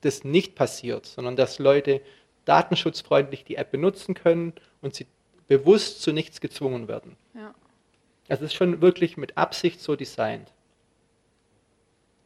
das 0.00 0.24
nicht 0.24 0.54
passiert, 0.54 1.04
sondern 1.04 1.36
dass 1.36 1.58
Leute 1.58 2.00
datenschutzfreundlich 2.46 3.44
die 3.44 3.56
App 3.56 3.70
benutzen 3.70 4.14
können 4.14 4.54
und 4.80 4.94
sie 4.94 5.06
bewusst 5.48 6.00
zu 6.00 6.12
nichts 6.12 6.40
gezwungen 6.40 6.88
werden. 6.88 7.16
Ja, 7.34 7.54
Also 8.28 8.44
es 8.44 8.52
ist 8.52 8.56
schon 8.56 8.80
wirklich 8.80 9.18
mit 9.18 9.36
Absicht 9.36 9.80
so 9.80 9.96
designt. 9.96 10.50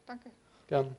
danke. 0.05 0.29
Gern. 0.67 0.95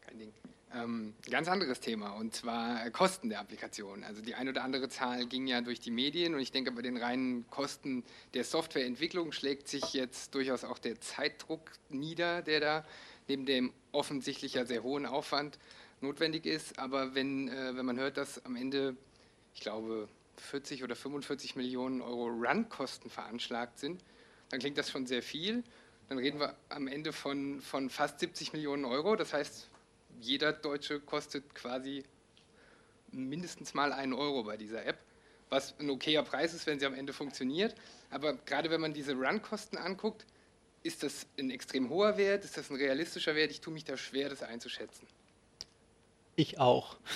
Kein 0.00 0.18
Ding. 0.18 0.32
Ähm, 0.78 1.14
ganz 1.30 1.48
anderes 1.48 1.80
Thema 1.80 2.10
und 2.10 2.34
zwar 2.34 2.84
äh, 2.84 2.90
Kosten 2.90 3.28
der 3.30 3.40
Applikation. 3.40 4.04
Also 4.04 4.22
die 4.22 4.34
ein 4.34 4.48
oder 4.48 4.62
andere 4.62 4.88
Zahl 4.88 5.26
ging 5.26 5.46
ja 5.46 5.60
durch 5.60 5.80
die 5.80 5.90
Medien 5.90 6.34
und 6.34 6.40
ich 6.40 6.52
denke, 6.52 6.72
bei 6.72 6.82
den 6.82 6.96
reinen 6.96 7.48
Kosten 7.50 8.04
der 8.34 8.44
Softwareentwicklung 8.44 9.32
schlägt 9.32 9.68
sich 9.68 9.92
jetzt 9.92 10.34
durchaus 10.34 10.64
auch 10.64 10.78
der 10.78 11.00
Zeitdruck 11.00 11.72
nieder, 11.88 12.42
der 12.42 12.60
da 12.60 12.84
neben 13.28 13.46
dem 13.46 13.72
offensichtlich 13.92 14.54
ja 14.54 14.64
sehr 14.66 14.82
hohen 14.82 15.06
Aufwand 15.06 15.58
notwendig 16.00 16.46
ist. 16.46 16.78
Aber 16.78 17.14
wenn, 17.14 17.48
äh, 17.48 17.76
wenn 17.76 17.86
man 17.86 17.98
hört, 17.98 18.16
dass 18.16 18.44
am 18.44 18.54
Ende, 18.54 18.96
ich 19.54 19.60
glaube, 19.60 20.08
40 20.36 20.84
oder 20.84 20.94
45 20.94 21.56
Millionen 21.56 22.00
Euro 22.02 22.26
Run-Kosten 22.26 23.10
veranschlagt 23.10 23.78
sind, 23.78 24.04
dann 24.50 24.60
klingt 24.60 24.78
das 24.78 24.90
schon 24.90 25.06
sehr 25.06 25.22
viel. 25.22 25.64
Dann 26.08 26.18
reden 26.18 26.40
wir 26.40 26.54
am 26.68 26.86
Ende 26.86 27.12
von, 27.12 27.60
von 27.60 27.90
fast 27.90 28.20
70 28.20 28.52
Millionen 28.52 28.84
Euro. 28.84 29.16
Das 29.16 29.32
heißt, 29.32 29.68
jeder 30.20 30.52
Deutsche 30.52 31.00
kostet 31.00 31.54
quasi 31.54 32.04
mindestens 33.10 33.74
mal 33.74 33.92
einen 33.92 34.12
Euro 34.12 34.44
bei 34.44 34.56
dieser 34.56 34.84
App, 34.84 34.98
was 35.48 35.74
ein 35.78 35.88
okayer 35.88 36.22
Preis 36.22 36.54
ist, 36.54 36.66
wenn 36.66 36.78
sie 36.78 36.86
am 36.86 36.94
Ende 36.94 37.12
funktioniert. 37.12 37.74
Aber 38.10 38.34
gerade 38.34 38.70
wenn 38.70 38.80
man 38.80 38.92
diese 38.92 39.14
Run-Kosten 39.14 39.78
anguckt, 39.78 40.26
ist 40.82 41.02
das 41.02 41.26
ein 41.38 41.50
extrem 41.50 41.88
hoher 41.90 42.16
Wert? 42.16 42.44
Ist 42.44 42.56
das 42.56 42.70
ein 42.70 42.76
realistischer 42.76 43.34
Wert? 43.34 43.50
Ich 43.50 43.60
tue 43.60 43.72
mich 43.72 43.84
da 43.84 43.96
schwer, 43.96 44.28
das 44.28 44.42
einzuschätzen. 44.42 45.06
Ich 46.36 46.58
auch. 46.58 46.96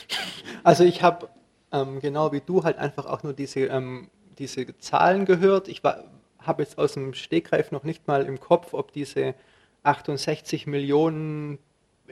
Also 0.64 0.84
ich 0.84 1.02
habe 1.02 1.28
ähm, 1.72 2.00
genau 2.00 2.32
wie 2.32 2.40
du 2.40 2.62
halt 2.62 2.78
einfach 2.78 3.06
auch 3.06 3.22
nur 3.22 3.32
diese, 3.32 3.60
ähm, 3.60 4.10
diese 4.38 4.78
Zahlen 4.78 5.24
gehört. 5.24 5.68
Ich 5.68 5.82
habe 5.82 6.62
jetzt 6.62 6.78
aus 6.78 6.92
dem 6.92 7.14
Stegreif 7.14 7.70
noch 7.72 7.82
nicht 7.82 8.06
mal 8.06 8.26
im 8.26 8.38
Kopf, 8.38 8.74
ob 8.74 8.92
diese 8.92 9.34
68 9.82 10.66
Millionen 10.66 11.58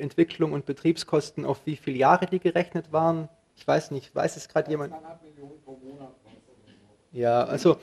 Entwicklung 0.01 0.53
und 0.53 0.67
Betriebskosten 0.67 1.45
auf 1.45 1.61
wie 1.65 1.77
viele 1.77 1.99
Jahre 1.99 2.27
die 2.27 2.41
gerechnet 2.41 2.93
waren. 2.93 3.29
Ich 3.57 3.67
weiß 3.67 3.91
nicht, 3.91 4.15
weiß 4.15 4.37
es 4.37 4.49
gerade 4.49 4.71
jemand? 4.71 4.95
Ja, 7.13 7.45
also 7.45 7.77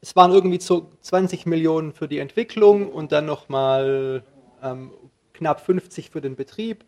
es 0.00 0.16
waren 0.16 0.32
irgendwie 0.32 0.60
so 0.60 0.90
20 1.00 1.46
Millionen 1.46 1.92
für 1.92 2.08
die 2.08 2.18
Entwicklung 2.18 2.90
und 2.90 3.12
dann 3.12 3.26
nochmal 3.26 4.22
ähm, 4.62 4.92
knapp 5.32 5.60
50 5.60 6.10
für 6.10 6.20
den 6.20 6.36
Betrieb 6.36 6.84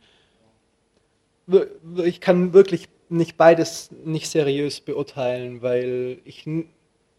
ich 2.05 2.21
kann 2.21 2.53
wirklich 2.53 2.89
nicht 3.09 3.37
beides 3.37 3.91
nicht 4.05 4.29
seriös 4.29 4.81
beurteilen, 4.81 5.63
weil 5.63 6.19
ich 6.25 6.49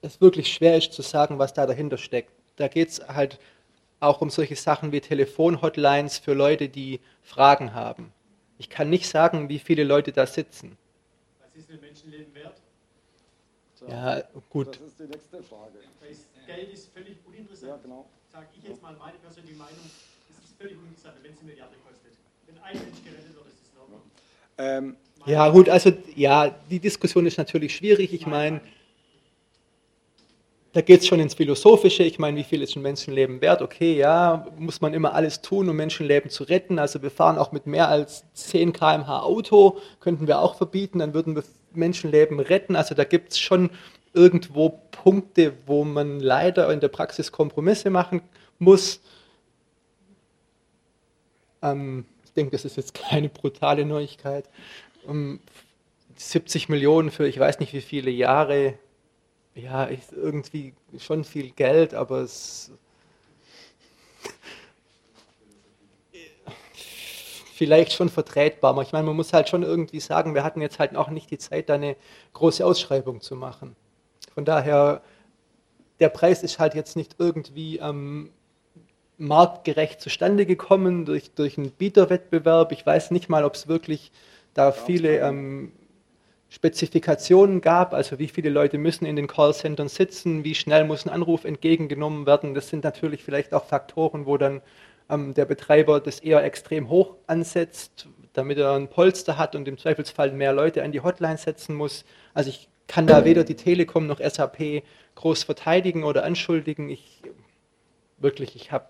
es 0.01 0.22
wirklich 0.22 0.54
schwer 0.54 0.78
ist 0.78 0.93
zu 0.93 1.01
sagen, 1.01 1.39
was 1.39 1.54
da 1.54 1.66
dahinter 1.66 1.97
steckt. 1.97 2.32
Da 2.56 2.68
geht 2.68 2.89
es 2.89 3.08
halt 3.08 3.39
auch 4.04 4.22
um 4.22 4.30
solche 4.30 4.56
Sachen 4.56 4.91
wie 4.91 5.01
Telefonhotlines 5.01 6.18
für 6.20 6.34
Leute, 6.34 6.70
die 6.70 6.99
Fragen 7.22 7.74
haben. 7.74 8.12
Ich 8.58 8.70
kann 8.70 8.89
nicht 8.89 9.08
sagen, 9.08 9.49
wie 9.49 9.60
viele 9.60 9.84
Leute 9.84 10.12
da 10.12 10.26
sitzen. 10.28 10.78
Was 11.41 11.56
ist 11.56 11.70
ein 11.72 11.80
Menschenleben 11.80 12.34
wert? 12.36 12.62
Ja, 13.88 14.24
gut. 14.49 14.68
Das 14.68 14.88
ist 14.88 14.99
die 14.99 15.04
nächste 15.04 15.43
Frage. 15.43 15.74
Geld 16.45 16.74
ist 16.74 16.93
völlig 16.93 17.18
uninteressant. 17.26 17.72
Ja, 17.72 17.78
genau. 17.82 18.06
Sage 18.32 18.47
ich 18.58 18.70
jetzt 18.70 18.82
mal 18.82 18.95
meine 18.97 19.18
persönliche 19.18 19.58
Meinung, 19.58 19.80
es 20.30 20.49
ist 20.49 20.58
völlig 20.58 20.78
uninteressant, 20.78 21.16
wenn 21.22 21.32
es 21.32 21.39
eine 21.39 21.49
Milliarde 21.49 21.76
kostet. 21.86 22.14
Wenn 22.47 22.58
ein 22.58 22.74
Mensch 22.74 23.04
gerettet 23.04 23.36
wird, 23.36 23.47
ist 23.47 23.62
es 23.64 23.80
Ordnung. 23.80 24.01
Ähm, 24.58 24.95
Ja, 25.26 25.49
gut, 25.49 25.70
also 25.70 25.91
ja, 26.16 26.49
die 26.70 26.80
Diskussion 26.80 27.26
ist 27.26 27.38
natürlich 27.38 27.76
schwierig. 27.76 28.14
Ich 28.14 28.26
meine, 28.26 28.60
da 30.74 30.82
geht 30.82 31.02
es 31.02 31.08
schon 31.08 31.20
ins 31.20 31.36
Philosophische. 31.36 32.04
Ich 32.04 32.18
meine, 32.18 32.36
wie 32.38 32.44
viel 32.44 32.64
ist 32.64 32.76
ein 32.76 32.82
Menschenleben 32.82 33.42
wert? 33.42 33.62
Okay, 33.62 33.96
ja, 33.96 34.48
muss 34.58 34.82
man 34.82 34.96
immer 34.96 35.14
alles 35.14 35.42
tun, 35.42 35.70
um 35.70 35.76
Menschenleben 35.76 36.32
zu 36.32 36.44
retten. 36.44 36.80
Also 36.80 37.04
wir 37.04 37.12
fahren 37.12 37.38
auch 37.38 37.52
mit 37.52 37.68
mehr 37.68 37.90
als 37.90 38.26
10 38.34 38.74
km/h 38.74 39.22
Auto, 39.22 39.78
könnten 40.00 40.28
wir 40.28 40.40
auch 40.40 40.56
verbieten, 40.56 41.00
dann 41.00 41.14
würden 41.14 41.36
wir 41.36 41.44
Menschenleben 41.74 42.40
retten. 42.40 42.76
Also 42.76 42.96
da 42.96 43.04
gibt 43.04 43.34
es 43.34 43.40
schon 43.40 43.70
irgendwo 44.14 44.82
Punkte, 44.92 45.54
wo 45.68 45.84
man 45.84 46.20
leider 46.20 46.72
in 46.74 46.80
der 46.80 46.88
Praxis 46.88 47.32
Kompromisse 47.32 47.92
machen 47.92 48.22
muss. 48.58 49.00
Ähm, 51.62 52.06
ich 52.26 52.34
denke, 52.34 52.52
das 52.52 52.66
ist 52.66 52.78
jetzt 52.78 52.96
keine 52.96 53.30
brutale 53.30 53.86
Neuigkeit. 53.86 54.50
Um 55.06 55.40
70 56.16 56.70
Millionen 56.70 57.12
für 57.12 57.28
ich 57.28 57.38
weiß 57.38 57.60
nicht 57.60 57.74
wie 57.74 57.82
viele 57.82 58.10
Jahre. 58.10 58.74
Ja, 59.56 59.89
ich, 59.89 60.01
irgendwie 60.12 60.74
schon 60.97 61.24
viel 61.24 61.51
Geld, 61.51 61.93
aber 61.93 62.20
es 62.20 62.72
vielleicht 67.54 67.93
schon 67.93 68.10
vertretbar. 68.10 68.80
Ich 68.82 68.91
meine, 68.91 69.06
man 69.06 69.16
muss 69.16 69.32
halt 69.32 69.47
schon 69.47 69.64
irgendwie 69.64 69.99
sagen, 69.99 70.34
wir 70.36 70.43
hatten 70.43 70.60
jetzt 70.60 70.80
halt 70.80 70.95
auch 70.95 71.10
nicht 71.10 71.32
die 71.32 71.38
Zeit, 71.38 71.70
da 71.70 71.76
eine 71.76 71.95
große 72.34 72.66
Ausschreibung 72.66 73.22
zu 73.22 73.36
machen. 73.36 73.76
Von 74.34 74.43
daher, 74.43 75.01
der 75.99 76.10
Preis 76.10 76.43
ist 76.43 76.60
halt 76.60 76.74
jetzt 76.74 76.95
nicht 76.95 77.16
irgendwie 77.20 77.78
ähm, 77.78 78.32
marktgerecht 79.18 80.01
zustande 80.01 80.45
gekommen 80.45 81.06
durch, 81.06 81.32
durch 81.32 81.58
einen 81.58 81.72
Bieterwettbewerb. 81.72 82.72
Ich 82.72 82.86
weiß 82.86 83.12
nicht 83.12 83.30
mal, 83.30 83.45
ob 83.45 83.56
es 83.56 83.68
wirklich 83.68 84.12
da 84.54 84.72
viele 84.72 85.20
ähm, 85.20 85.72
Spezifikationen 86.54 87.62
gab, 87.62 87.95
also 87.95 88.20
wie 88.20 88.28
viele 88.28 88.51
Leute 88.51 88.78
müssen 88.78 89.06
in 89.06 89.16
den 89.16 89.26
Callcentern 89.26 89.88
sitzen, 89.88 90.43
wie 90.43 90.54
schnell 90.54 90.84
muss 90.84 91.04
ein 91.04 91.10
Anruf 91.10 91.45
entgegengenommen 91.45 92.28
werden. 92.28 92.54
Das 92.54 92.70
sind 92.70 92.84
natürlich 92.84 93.24
vielleicht 93.24 93.56
auch 93.56 93.66
Faktoren, 93.66 94.28
wo 94.28 94.38
dann 94.38 94.62
ähm, 95.10 95.34
der 95.34 95.45
Betreiber 95.45 95.99
das 95.99 96.20
eher 96.20 96.43
extrem 96.43 96.89
hoch 96.89 97.16
ansetzt, 97.26 98.08
damit 98.34 98.60
er 98.60 98.74
ein 98.74 98.88
Polster 98.88 99.39
hat 99.39 99.56
und 99.56 99.68
im 99.68 99.80
Zweifelsfall 99.80 100.32
mehr 100.32 100.54
Leute 100.54 100.84
an 100.84 100.91
die 100.91 101.01
Hotline 101.01 101.39
setzen 101.39 101.74
muss. 101.74 102.06
Also 102.36 102.51
ich 102.51 102.70
kann 102.86 103.08
da 103.08 103.26
weder 103.26 103.43
die 103.43 103.56
Telekom 103.56 104.06
noch 104.06 104.20
SAP 104.20 104.84
groß 105.16 105.45
verteidigen 105.45 106.04
oder 106.04 106.24
anschuldigen. 106.24 106.88
Ich 106.88 107.24
wirklich, 108.20 108.56
ich 108.56 108.72
habe 108.72 108.86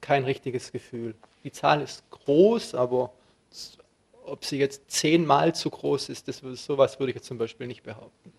kein 0.00 0.22
richtiges 0.22 0.70
Gefühl. 0.70 1.16
Die 1.42 1.50
Zahl 1.50 1.82
ist 1.82 2.08
groß, 2.10 2.76
aber 2.76 3.10
ob 4.26 4.44
sie 4.44 4.58
jetzt 4.58 4.90
zehnmal 4.90 5.54
zu 5.54 5.70
groß 5.70 6.08
ist, 6.08 6.28
das, 6.28 6.38
sowas 6.38 6.98
würde 6.98 7.10
ich 7.10 7.16
jetzt 7.16 7.26
zum 7.26 7.38
Beispiel 7.38 7.66
nicht 7.66 7.82
behaupten. 7.82 8.32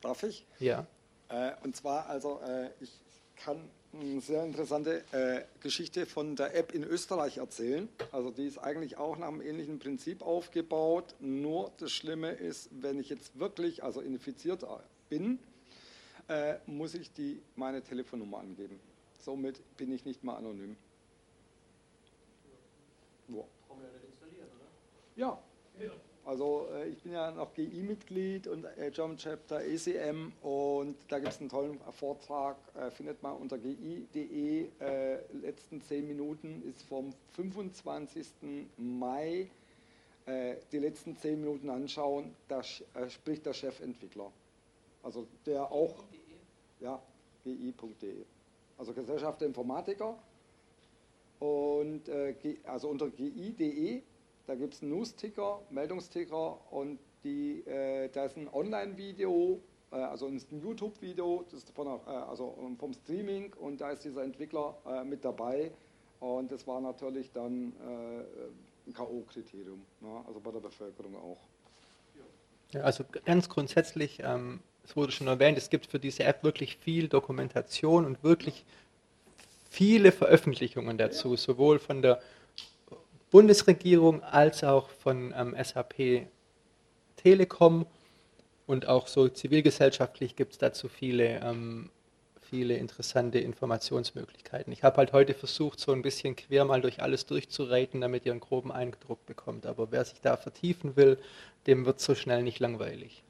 Darf 0.00 0.22
ich? 0.22 0.46
Ja. 0.58 0.86
Äh, 1.28 1.52
und 1.62 1.74
zwar, 1.74 2.06
also 2.08 2.40
äh, 2.46 2.70
ich 2.80 2.90
kann 3.36 3.58
eine 3.92 4.20
sehr 4.20 4.44
interessante 4.44 5.04
äh, 5.12 5.44
Geschichte 5.60 6.06
von 6.06 6.36
der 6.36 6.54
App 6.56 6.74
in 6.74 6.82
Österreich 6.84 7.38
erzählen. 7.38 7.88
Also 8.12 8.30
die 8.30 8.46
ist 8.46 8.58
eigentlich 8.58 8.96
auch 8.96 9.16
nach 9.16 9.28
einem 9.28 9.40
ähnlichen 9.40 9.78
Prinzip 9.78 10.22
aufgebaut. 10.22 11.14
Nur 11.20 11.70
das 11.78 11.92
Schlimme 11.92 12.32
ist, 12.32 12.68
wenn 12.72 12.98
ich 12.98 13.08
jetzt 13.08 13.38
wirklich 13.38 13.82
also 13.82 14.00
infiziert 14.00 14.64
bin, 15.08 15.38
äh, 16.28 16.54
muss 16.66 16.94
ich 16.94 17.12
die, 17.12 17.40
meine 17.56 17.82
Telefonnummer 17.82 18.38
angeben. 18.38 18.80
Somit 19.20 19.60
bin 19.76 19.92
ich 19.92 20.04
nicht 20.04 20.24
mehr 20.24 20.36
anonym. 20.36 20.76
Ja. 25.16 25.38
Ja. 25.78 25.90
Also 26.24 26.68
äh, 26.72 26.88
ich 26.88 27.02
bin 27.02 27.12
ja 27.12 27.30
noch 27.30 27.52
GI-Mitglied 27.52 28.46
und 28.46 28.64
äh, 28.64 28.90
German 28.90 29.18
Chapter 29.18 29.62
ECM 29.62 30.32
und 30.42 30.96
da 31.08 31.18
gibt 31.18 31.32
es 31.32 31.40
einen 31.40 31.50
tollen 31.50 31.78
Vortrag, 31.90 32.56
äh, 32.74 32.90
findet 32.90 33.22
man 33.22 33.36
unter 33.36 33.58
gi.de. 33.58 34.68
Äh, 34.80 35.18
letzten 35.34 35.82
zehn 35.82 36.06
Minuten 36.06 36.62
ist 36.62 36.82
vom 36.82 37.12
25. 37.32 38.26
Mai 38.78 39.50
äh, 40.24 40.56
die 40.72 40.78
letzten 40.78 41.16
zehn 41.16 41.40
Minuten 41.40 41.68
anschauen, 41.68 42.34
da 42.48 42.60
äh, 42.94 43.10
spricht 43.10 43.44
der 43.44 43.52
Chefentwickler. 43.52 44.32
Also 45.02 45.26
der 45.44 45.70
auch, 45.70 46.04
ja, 46.80 47.02
gi.de. 47.44 48.24
Also 48.78 48.94
Gesellschaft 48.94 49.42
der 49.42 49.48
Informatiker 49.48 50.18
und 51.44 52.08
also 52.64 52.88
unter 52.88 53.10
gi.de 53.10 54.02
da 54.46 54.54
gibt 54.54 54.74
es 54.74 54.82
einen 54.82 54.90
News-Ticker, 54.90 55.62
Meldungsticker 55.70 56.58
und 56.70 56.98
die, 57.22 57.66
äh, 57.66 58.10
da 58.10 58.26
ist 58.26 58.36
ein 58.36 58.48
Online-Video, 58.52 59.60
äh, 59.90 59.96
also 59.96 60.26
ein 60.26 60.40
YouTube-Video, 60.50 61.44
das 61.44 61.60
ist 61.60 61.70
von, 61.70 61.86
äh, 61.86 62.10
also 62.10 62.54
vom 62.78 62.92
Streaming 62.92 63.54
und 63.54 63.80
da 63.80 63.90
ist 63.90 64.04
dieser 64.04 64.22
Entwickler 64.22 64.76
äh, 64.86 65.04
mit 65.04 65.24
dabei 65.24 65.70
und 66.20 66.52
das 66.52 66.66
war 66.66 66.80
natürlich 66.80 67.32
dann 67.32 67.72
äh, 67.80 68.88
ein 68.88 68.92
K.O.-Kriterium, 68.92 69.78
ne? 70.00 70.24
also 70.26 70.40
bei 70.40 70.50
der 70.50 70.60
Bevölkerung 70.60 71.16
auch. 71.16 71.40
Ja, 72.72 72.82
also 72.82 73.04
ganz 73.24 73.48
grundsätzlich, 73.48 74.20
ähm, 74.22 74.60
es 74.84 74.94
wurde 74.94 75.12
schon 75.12 75.26
erwähnt, 75.26 75.56
es 75.56 75.70
gibt 75.70 75.86
für 75.86 75.98
diese 75.98 76.24
App 76.24 76.44
wirklich 76.44 76.76
viel 76.76 77.08
Dokumentation 77.08 78.04
und 78.04 78.22
wirklich 78.22 78.66
viele 79.74 80.12
Veröffentlichungen 80.12 80.98
dazu, 80.98 81.34
sowohl 81.34 81.80
von 81.80 82.00
der 82.00 82.20
Bundesregierung 83.30 84.22
als 84.22 84.62
auch 84.62 84.88
von 84.88 85.34
ähm, 85.36 85.56
SAP 85.60 86.28
Telekom 87.16 87.84
und 88.66 88.86
auch 88.86 89.08
so 89.08 89.28
zivilgesellschaftlich 89.28 90.36
gibt 90.36 90.52
es 90.52 90.58
dazu 90.58 90.88
viele, 90.88 91.40
ähm, 91.40 91.90
viele 92.40 92.76
interessante 92.76 93.40
Informationsmöglichkeiten. 93.40 94.72
Ich 94.72 94.84
habe 94.84 94.98
halt 94.98 95.12
heute 95.12 95.34
versucht, 95.34 95.80
so 95.80 95.90
ein 95.90 96.02
bisschen 96.02 96.36
quer 96.36 96.64
mal 96.64 96.80
durch 96.80 97.02
alles 97.02 97.26
durchzureiten, 97.26 98.00
damit 98.00 98.24
ihr 98.26 98.32
einen 98.32 98.40
groben 98.40 98.70
Eindruck 98.70 99.26
bekommt. 99.26 99.66
Aber 99.66 99.90
wer 99.90 100.04
sich 100.04 100.20
da 100.20 100.36
vertiefen 100.36 100.94
will, 100.94 101.18
dem 101.66 101.84
wird 101.84 101.98
so 101.98 102.14
schnell 102.14 102.44
nicht 102.44 102.60
langweilig. 102.60 103.24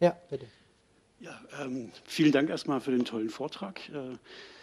Ja, 0.00 0.16
bitte. 0.30 0.46
Ja, 1.20 1.38
ähm, 1.60 1.92
vielen 2.04 2.32
Dank 2.32 2.48
erstmal 2.48 2.80
für 2.80 2.92
den 2.92 3.04
tollen 3.04 3.28
Vortrag. 3.28 3.86
Äh, 3.90 4.16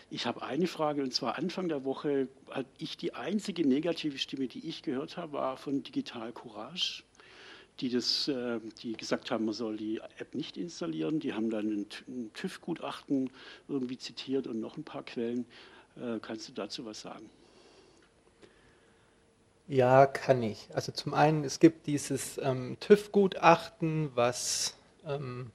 ich 0.09 0.25
habe 0.25 0.41
eine 0.41 0.65
Frage 0.65 1.03
und 1.03 1.13
zwar 1.13 1.37
Anfang 1.37 1.69
der 1.69 1.83
Woche 1.83 2.27
hatte 2.49 2.69
ich 2.79 2.97
die 2.97 3.13
einzige 3.13 3.67
negative 3.67 4.17
Stimme, 4.17 4.47
die 4.47 4.67
ich 4.67 4.81
gehört 4.81 5.17
habe, 5.17 5.33
war 5.33 5.57
von 5.57 5.83
Digital 5.83 6.31
Courage, 6.31 7.03
die, 7.79 7.89
das, 7.89 8.27
äh, 8.27 8.59
die 8.81 8.93
gesagt 8.93 9.29
haben, 9.29 9.45
man 9.45 9.53
soll 9.53 9.77
die 9.77 9.99
App 10.17 10.33
nicht 10.33 10.57
installieren. 10.57 11.19
Die 11.19 11.33
haben 11.33 11.51
dann 11.51 11.85
ein 12.07 12.31
TÜV-Gutachten 12.33 13.29
irgendwie 13.67 13.99
zitiert 13.99 14.47
und 14.47 14.59
noch 14.59 14.77
ein 14.77 14.83
paar 14.83 15.03
Quellen. 15.03 15.45
Äh, 15.95 16.17
kannst 16.21 16.49
du 16.49 16.53
dazu 16.53 16.85
was 16.85 17.01
sagen? 17.01 17.29
Ja, 19.67 20.07
kann 20.07 20.41
ich. 20.41 20.69
Also 20.73 20.91
zum 20.91 21.13
einen, 21.13 21.43
es 21.43 21.59
gibt 21.59 21.85
dieses 21.85 22.39
ähm, 22.39 22.77
TÜV-Gutachten, 22.79 24.09
was 24.15 24.75
ähm, 25.05 25.51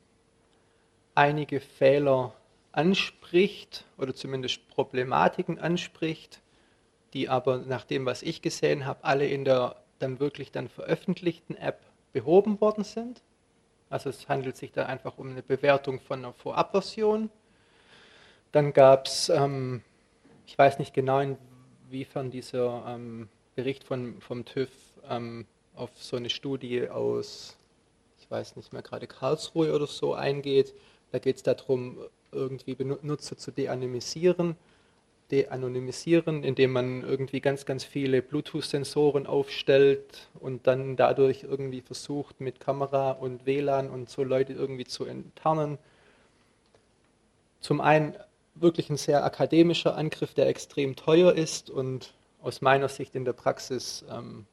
einige 1.14 1.60
Fehler 1.60 2.34
anspricht 2.72 3.84
oder 3.98 4.14
zumindest 4.14 4.66
Problematiken 4.68 5.58
anspricht, 5.58 6.40
die 7.12 7.28
aber 7.28 7.58
nach 7.58 7.84
dem, 7.84 8.06
was 8.06 8.22
ich 8.22 8.42
gesehen 8.42 8.86
habe, 8.86 9.04
alle 9.04 9.26
in 9.26 9.44
der 9.44 9.76
dann 9.98 10.20
wirklich 10.20 10.50
dann 10.50 10.68
veröffentlichten 10.68 11.56
App 11.56 11.80
behoben 12.12 12.60
worden 12.60 12.84
sind. 12.84 13.22
Also 13.90 14.08
es 14.08 14.28
handelt 14.28 14.56
sich 14.56 14.72
da 14.72 14.86
einfach 14.86 15.18
um 15.18 15.30
eine 15.30 15.42
Bewertung 15.42 16.00
von 16.00 16.20
einer 16.20 16.32
Vorabversion. 16.32 17.30
Dann 18.50 18.72
gab 18.72 19.06
es, 19.06 19.28
ähm, 19.28 19.82
ich 20.46 20.56
weiß 20.56 20.78
nicht 20.78 20.94
genau, 20.94 21.20
inwiefern 21.20 22.30
dieser 22.30 22.84
ähm, 22.88 23.28
Bericht 23.54 23.84
von, 23.84 24.20
vom 24.20 24.44
TÜV 24.44 24.70
ähm, 25.08 25.46
auf 25.74 25.90
so 25.94 26.16
eine 26.16 26.30
Studie 26.30 26.88
aus, 26.88 27.56
ich 28.18 28.30
weiß 28.30 28.56
nicht 28.56 28.72
mehr 28.72 28.82
gerade 28.82 29.06
Karlsruhe 29.06 29.74
oder 29.74 29.86
so 29.86 30.14
eingeht. 30.14 30.74
Da 31.12 31.18
geht 31.18 31.36
es 31.36 31.42
darum, 31.42 31.98
irgendwie 32.32 32.74
Benutzer 32.74 33.36
zu 33.36 33.50
de-anonymisieren, 33.50 34.56
de-anonymisieren, 35.30 36.42
indem 36.42 36.72
man 36.72 37.02
irgendwie 37.02 37.40
ganz, 37.40 37.66
ganz 37.66 37.84
viele 37.84 38.22
Bluetooth-Sensoren 38.22 39.26
aufstellt 39.26 40.28
und 40.40 40.66
dann 40.66 40.96
dadurch 40.96 41.44
irgendwie 41.44 41.82
versucht, 41.82 42.40
mit 42.40 42.60
Kamera 42.60 43.12
und 43.12 43.46
WLAN 43.46 43.90
und 43.90 44.08
so 44.08 44.24
Leute 44.24 44.54
irgendwie 44.54 44.84
zu 44.84 45.04
enttarnen. 45.04 45.78
Zum 47.60 47.80
einen 47.80 48.16
wirklich 48.54 48.90
ein 48.90 48.96
sehr 48.96 49.24
akademischer 49.24 49.96
Angriff, 49.96 50.34
der 50.34 50.48
extrem 50.48 50.96
teuer 50.96 51.32
ist 51.32 51.70
und 51.70 52.14
aus 52.42 52.60
meiner 52.60 52.88
Sicht 52.88 53.14
in 53.14 53.24
der 53.24 53.34
Praxis 53.34 54.04
ähm, 54.10 54.46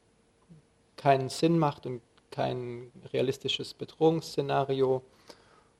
keinen 0.96 1.30
Sinn 1.30 1.58
macht 1.58 1.86
und 1.86 2.02
kein 2.30 2.92
realistisches 3.12 3.74
Bedrohungsszenario. 3.74 5.02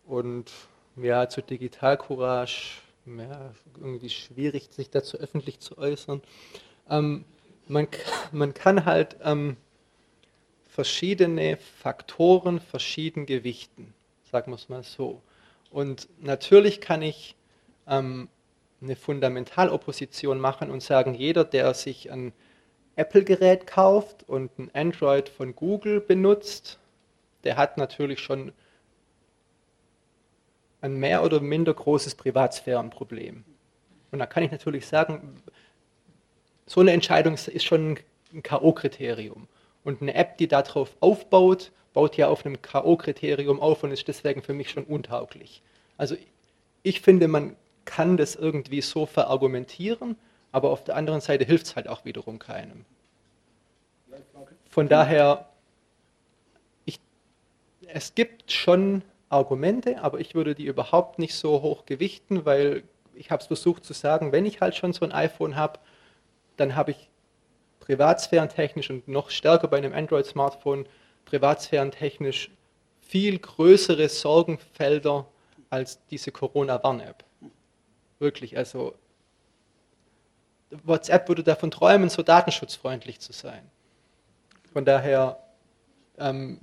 Und 0.06 0.50
ja, 0.96 1.28
zu 1.28 1.42
Digitalcourage, 1.42 2.80
ja, 3.06 3.52
irgendwie 3.80 4.10
schwierig, 4.10 4.68
sich 4.70 4.90
dazu 4.90 5.18
öffentlich 5.18 5.60
zu 5.60 5.78
äußern. 5.78 6.22
Ähm, 6.88 7.24
man, 7.68 7.88
man 8.32 8.54
kann 8.54 8.84
halt 8.84 9.16
ähm, 9.22 9.56
verschiedene 10.68 11.56
Faktoren 11.56 12.60
verschieden 12.60 13.26
gewichten, 13.26 13.94
sagen 14.30 14.52
wir 14.52 14.56
es 14.56 14.68
mal 14.68 14.82
so. 14.82 15.22
Und 15.70 16.08
natürlich 16.20 16.80
kann 16.80 17.02
ich 17.02 17.36
ähm, 17.86 18.28
eine 18.82 18.96
Fundamentalopposition 18.96 20.40
machen 20.40 20.70
und 20.70 20.82
sagen, 20.82 21.14
jeder, 21.14 21.44
der 21.44 21.74
sich 21.74 22.10
ein 22.10 22.32
Apple-Gerät 22.96 23.66
kauft 23.66 24.28
und 24.28 24.58
ein 24.58 24.70
Android 24.74 25.28
von 25.28 25.54
Google 25.54 26.00
benutzt, 26.00 26.78
der 27.44 27.56
hat 27.56 27.78
natürlich 27.78 28.20
schon 28.20 28.52
ein 30.80 30.96
mehr 30.96 31.22
oder 31.22 31.40
minder 31.40 31.74
großes 31.74 32.14
Privatsphärenproblem. 32.14 33.44
Und 34.10 34.18
da 34.18 34.26
kann 34.26 34.42
ich 34.42 34.50
natürlich 34.50 34.86
sagen, 34.86 35.36
so 36.66 36.80
eine 36.80 36.92
Entscheidung 36.92 37.34
ist 37.34 37.64
schon 37.64 37.98
ein 38.32 38.42
K.O.-Kriterium. 38.42 39.46
Und 39.84 40.02
eine 40.02 40.14
App, 40.14 40.38
die 40.38 40.48
darauf 40.48 40.96
aufbaut, 41.00 41.72
baut 41.92 42.16
ja 42.16 42.28
auf 42.28 42.44
einem 42.44 42.60
K.O.-Kriterium 42.62 43.58
auf 43.58 43.82
und 43.82 43.90
ist 43.90 44.06
deswegen 44.08 44.42
für 44.42 44.54
mich 44.54 44.70
schon 44.70 44.84
untauglich. 44.84 45.62
Also 45.96 46.16
ich 46.82 47.00
finde, 47.00 47.28
man 47.28 47.56
kann 47.84 48.16
das 48.16 48.36
irgendwie 48.36 48.80
so 48.80 49.06
verargumentieren, 49.06 50.16
aber 50.52 50.70
auf 50.70 50.84
der 50.84 50.96
anderen 50.96 51.20
Seite 51.20 51.44
hilft 51.44 51.66
es 51.66 51.76
halt 51.76 51.88
auch 51.88 52.04
wiederum 52.04 52.38
keinem. 52.38 52.84
Von 54.68 54.88
daher, 54.88 55.48
ich, 56.84 57.00
es 57.88 58.14
gibt 58.14 58.52
schon 58.52 59.02
Argumente, 59.30 60.02
aber 60.02 60.20
ich 60.20 60.34
würde 60.34 60.54
die 60.54 60.66
überhaupt 60.66 61.18
nicht 61.18 61.34
so 61.34 61.62
hoch 61.62 61.86
gewichten, 61.86 62.44
weil 62.44 62.82
ich 63.14 63.30
habe 63.30 63.40
es 63.40 63.46
versucht 63.46 63.84
zu 63.84 63.92
sagen, 63.92 64.32
wenn 64.32 64.44
ich 64.44 64.60
halt 64.60 64.74
schon 64.76 64.92
so 64.92 65.04
ein 65.04 65.12
iPhone 65.12 65.56
habe, 65.56 65.78
dann 66.56 66.76
habe 66.76 66.90
ich 66.90 67.08
privatsphärentechnisch 67.78 68.90
und 68.90 69.08
noch 69.08 69.30
stärker 69.30 69.68
bei 69.68 69.78
einem 69.78 69.94
Android-Smartphone 69.94 70.86
privatsphärentechnisch 71.24 72.50
viel 73.00 73.38
größere 73.38 74.08
Sorgenfelder 74.08 75.26
als 75.70 76.04
diese 76.06 76.32
Corona-Warn-App. 76.32 77.24
Wirklich, 78.18 78.56
also 78.56 78.94
WhatsApp 80.84 81.28
würde 81.28 81.42
davon 81.42 81.70
träumen, 81.70 82.08
so 82.08 82.22
datenschutzfreundlich 82.22 83.20
zu 83.20 83.32
sein. 83.32 83.70
Von 84.72 84.84
daher 84.84 85.42
ähm, 86.18 86.60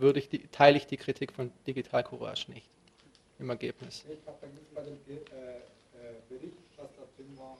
würde 0.00 0.18
ich 0.18 0.28
die, 0.28 0.46
teile 0.48 0.76
ich 0.76 0.86
die 0.86 0.96
Kritik 0.96 1.32
von 1.32 1.52
Digital 1.66 2.02
Courage 2.04 2.50
nicht 2.50 2.66
im 3.38 3.50
Ergebnis. 3.50 4.04
Ich 4.08 4.26
habe 4.26 4.38
bei 4.74 4.82
dem 4.82 4.98
äh, 5.06 5.20
äh, 5.20 6.14
Bericht, 6.28 6.56
was 6.76 6.88
da 6.96 7.02
drin 7.16 7.38
war. 7.38 7.56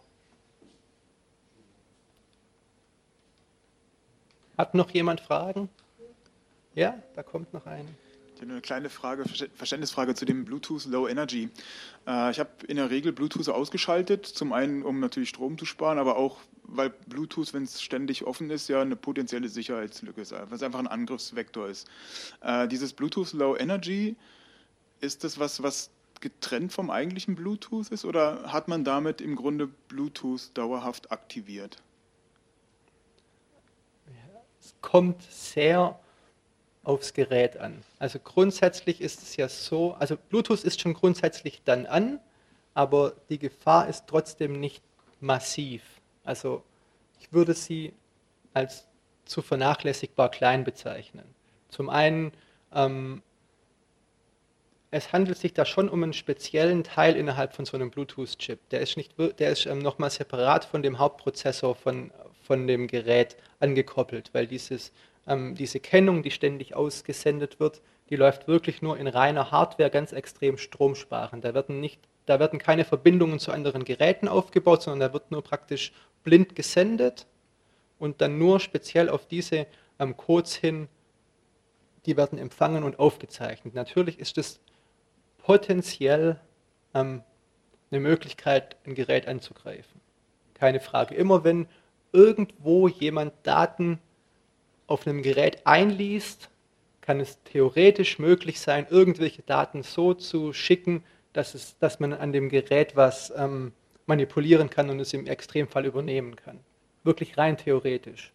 Hat 4.56 4.74
noch 4.74 4.90
jemand 4.90 5.20
Fragen? 5.20 5.68
Ja, 6.74 7.00
da 7.14 7.22
kommt 7.22 7.52
noch 7.52 7.66
eine. 7.66 7.88
Ich 8.38 8.42
habe 8.42 8.52
eine 8.52 8.60
kleine 8.60 8.88
Frage, 8.88 9.24
Verständnisfrage 9.56 10.14
zu 10.14 10.24
dem 10.24 10.44
Bluetooth 10.44 10.84
Low 10.86 11.08
Energy. 11.08 11.50
Äh, 12.06 12.30
ich 12.30 12.38
habe 12.38 12.50
in 12.68 12.76
der 12.76 12.88
Regel 12.88 13.10
Bluetooth 13.10 13.48
ausgeschaltet, 13.48 14.26
zum 14.26 14.52
einen, 14.52 14.84
um 14.84 15.00
natürlich 15.00 15.30
Strom 15.30 15.58
zu 15.58 15.64
sparen, 15.64 15.98
aber 15.98 16.16
auch, 16.16 16.38
weil 16.62 16.90
Bluetooth, 16.90 17.52
wenn 17.52 17.64
es 17.64 17.82
ständig 17.82 18.24
offen 18.24 18.48
ist, 18.50 18.68
ja 18.68 18.80
eine 18.80 18.94
potenzielle 18.94 19.48
Sicherheitslücke 19.48 20.20
ist, 20.20 20.32
was 20.50 20.62
einfach 20.62 20.78
ein 20.78 20.86
Angriffsvektor 20.86 21.66
ist. 21.66 21.88
Äh, 22.40 22.68
dieses 22.68 22.92
Bluetooth 22.92 23.32
Low 23.32 23.56
Energy, 23.56 24.14
ist 25.00 25.24
das 25.24 25.40
was, 25.40 25.60
was 25.64 25.90
getrennt 26.20 26.72
vom 26.72 26.90
eigentlichen 26.90 27.34
Bluetooth 27.34 27.88
ist 27.88 28.04
oder 28.04 28.52
hat 28.52 28.68
man 28.68 28.84
damit 28.84 29.20
im 29.20 29.34
Grunde 29.34 29.66
Bluetooth 29.66 30.52
dauerhaft 30.54 31.10
aktiviert? 31.10 31.82
Es 34.60 34.76
kommt 34.80 35.22
sehr 35.22 35.98
aufs 36.88 37.12
Gerät 37.12 37.58
an. 37.58 37.82
Also 37.98 38.18
grundsätzlich 38.18 39.02
ist 39.02 39.22
es 39.22 39.36
ja 39.36 39.48
so, 39.50 39.92
also 39.92 40.16
Bluetooth 40.16 40.64
ist 40.64 40.80
schon 40.80 40.94
grundsätzlich 40.94 41.60
dann 41.62 41.84
an, 41.84 42.18
aber 42.72 43.12
die 43.28 43.38
Gefahr 43.38 43.88
ist 43.88 44.06
trotzdem 44.06 44.58
nicht 44.58 44.82
massiv. 45.20 45.82
Also 46.24 46.62
ich 47.20 47.30
würde 47.30 47.52
sie 47.52 47.92
als 48.54 48.86
zu 49.26 49.42
vernachlässigbar 49.42 50.30
klein 50.30 50.64
bezeichnen. 50.64 51.26
Zum 51.68 51.90
einen, 51.90 52.32
ähm, 52.72 53.22
es 54.90 55.12
handelt 55.12 55.36
sich 55.36 55.52
da 55.52 55.66
schon 55.66 55.90
um 55.90 56.02
einen 56.02 56.14
speziellen 56.14 56.84
Teil 56.84 57.16
innerhalb 57.16 57.52
von 57.52 57.66
so 57.66 57.76
einem 57.76 57.90
Bluetooth-Chip. 57.90 58.66
Der 58.70 58.80
ist, 58.80 58.96
nicht, 58.96 59.12
der 59.18 59.50
ist 59.50 59.66
ähm, 59.66 59.80
nochmal 59.80 60.08
separat 60.08 60.64
von 60.64 60.82
dem 60.82 60.98
Hauptprozessor 60.98 61.74
von, 61.74 62.10
von 62.44 62.66
dem 62.66 62.86
Gerät 62.86 63.36
angekoppelt, 63.60 64.30
weil 64.32 64.46
dieses 64.46 64.90
ähm, 65.28 65.54
diese 65.54 65.78
Kennung, 65.78 66.22
die 66.22 66.30
ständig 66.30 66.74
ausgesendet 66.74 67.60
wird, 67.60 67.82
die 68.10 68.16
läuft 68.16 68.48
wirklich 68.48 68.82
nur 68.82 68.96
in 68.96 69.06
reiner 69.06 69.50
Hardware 69.50 69.90
ganz 69.90 70.12
extrem 70.12 70.56
stromsparend. 70.56 71.44
Da 71.44 71.54
werden, 71.54 71.80
nicht, 71.80 72.00
da 72.26 72.40
werden 72.40 72.58
keine 72.58 72.84
Verbindungen 72.84 73.38
zu 73.38 73.52
anderen 73.52 73.84
Geräten 73.84 74.26
aufgebaut, 74.26 74.82
sondern 74.82 75.08
da 75.08 75.12
wird 75.12 75.30
nur 75.30 75.42
praktisch 75.42 75.92
blind 76.24 76.56
gesendet 76.56 77.26
und 77.98 78.20
dann 78.20 78.38
nur 78.38 78.60
speziell 78.60 79.10
auf 79.10 79.26
diese 79.26 79.66
ähm, 79.98 80.16
Codes 80.16 80.56
hin, 80.56 80.88
die 82.06 82.16
werden 82.16 82.38
empfangen 82.38 82.84
und 82.84 82.98
aufgezeichnet. 82.98 83.74
Natürlich 83.74 84.18
ist 84.18 84.38
es 84.38 84.60
potenziell 85.38 86.40
ähm, 86.94 87.22
eine 87.90 88.00
Möglichkeit, 88.00 88.76
ein 88.86 88.94
Gerät 88.94 89.28
anzugreifen. 89.28 90.00
Keine 90.54 90.80
Frage. 90.80 91.14
Immer 91.14 91.44
wenn 91.44 91.68
irgendwo 92.12 92.88
jemand 92.88 93.34
Daten 93.42 94.00
auf 94.88 95.06
einem 95.06 95.22
Gerät 95.22 95.64
einliest, 95.64 96.50
kann 97.00 97.20
es 97.20 97.42
theoretisch 97.44 98.18
möglich 98.18 98.58
sein, 98.60 98.86
irgendwelche 98.90 99.42
Daten 99.42 99.82
so 99.82 100.14
zu 100.14 100.52
schicken, 100.52 101.04
dass, 101.32 101.54
es, 101.54 101.78
dass 101.78 102.00
man 102.00 102.12
an 102.12 102.32
dem 102.32 102.48
Gerät 102.48 102.96
was 102.96 103.32
ähm, 103.36 103.72
manipulieren 104.06 104.68
kann 104.68 104.90
und 104.90 104.98
es 104.98 105.12
im 105.12 105.26
Extremfall 105.26 105.86
übernehmen 105.86 106.34
kann. 106.34 106.58
Wirklich 107.04 107.38
rein 107.38 107.56
theoretisch. 107.56 108.32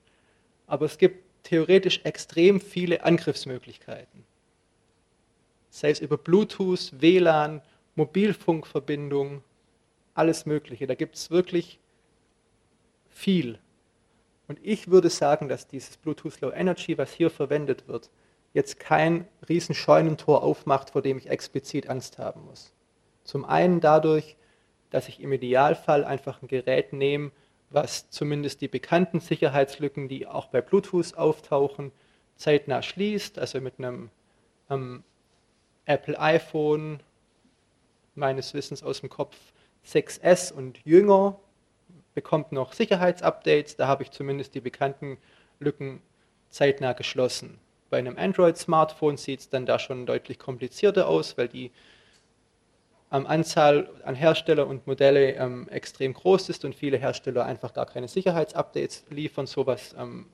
Aber 0.67 0.85
es 0.85 0.97
gibt 0.97 1.23
theoretisch 1.43 2.01
extrem 2.03 2.61
viele 2.61 3.03
Angriffsmöglichkeiten. 3.03 4.23
Sei 5.69 5.89
es 5.89 5.99
über 5.99 6.17
Bluetooth, 6.17 6.93
WLAN, 6.99 7.61
Mobilfunkverbindung, 7.95 9.43
alles 10.13 10.45
Mögliche. 10.45 10.87
Da 10.87 10.95
gibt 10.95 11.15
es 11.15 11.31
wirklich 11.31 11.79
viel. 13.09 13.59
Und 14.47 14.59
ich 14.61 14.89
würde 14.89 15.09
sagen, 15.09 15.47
dass 15.47 15.67
dieses 15.67 15.97
Bluetooth 15.97 16.41
Low 16.41 16.51
Energy, 16.51 16.97
was 16.97 17.13
hier 17.13 17.29
verwendet 17.29 17.87
wird, 17.87 18.09
jetzt 18.53 18.79
kein 18.79 19.27
Riesenscheunentor 19.47 20.43
aufmacht, 20.43 20.91
vor 20.91 21.01
dem 21.01 21.17
ich 21.17 21.29
explizit 21.29 21.89
Angst 21.89 22.17
haben 22.17 22.45
muss. 22.45 22.73
Zum 23.23 23.45
einen 23.45 23.79
dadurch, 23.79 24.35
dass 24.89 25.07
ich 25.07 25.21
im 25.21 25.31
Idealfall 25.31 26.03
einfach 26.03 26.41
ein 26.41 26.47
Gerät 26.47 26.93
nehme, 26.93 27.31
was 27.69 28.09
zumindest 28.11 28.61
die 28.61 28.67
bekannten 28.67 29.19
Sicherheitslücken, 29.19 30.07
die 30.07 30.27
auch 30.27 30.47
bei 30.47 30.61
Bluetooth 30.61 31.15
auftauchen, 31.15 31.91
zeitnah 32.35 32.83
schließt, 32.83 33.39
also 33.39 33.59
mit 33.59 33.79
einem 33.79 34.11
ähm, 34.69 35.03
Apple 35.85 36.19
iPhone, 36.19 37.01
meines 38.15 38.53
Wissens 38.53 38.83
aus 38.83 39.01
dem 39.01 39.09
Kopf 39.09 39.35
6S 39.87 40.53
und 40.53 40.79
jünger, 40.85 41.39
bekommt 42.13 42.51
noch 42.51 42.73
Sicherheitsupdates, 42.73 43.75
da 43.75 43.87
habe 43.87 44.03
ich 44.03 44.11
zumindest 44.11 44.55
die 44.55 44.61
bekannten 44.61 45.17
Lücken 45.59 46.01
zeitnah 46.49 46.93
geschlossen. 46.93 47.59
Bei 47.89 47.97
einem 47.97 48.17
Android-Smartphone 48.17 49.17
sieht 49.17 49.41
es 49.41 49.49
dann 49.49 49.65
da 49.65 49.79
schon 49.79 50.05
deutlich 50.05 50.39
komplizierter 50.39 51.07
aus, 51.07 51.37
weil 51.37 51.47
die 51.47 51.71
ähm, 53.11 53.27
Anzahl 53.27 53.89
an 54.03 54.15
Hersteller 54.15 54.67
und 54.67 54.87
Modelle 54.87 55.33
ähm, 55.33 55.67
extrem 55.69 56.13
groß 56.13 56.49
ist 56.49 56.65
und 56.65 56.73
viele 56.73 56.97
Hersteller 56.97 57.45
einfach 57.45 57.73
gar 57.73 57.85
keine 57.85 58.07
Sicherheitsupdates 58.07 59.05
liefern. 59.09 59.45
Sowas 59.45 59.95
ähm, 59.97 60.25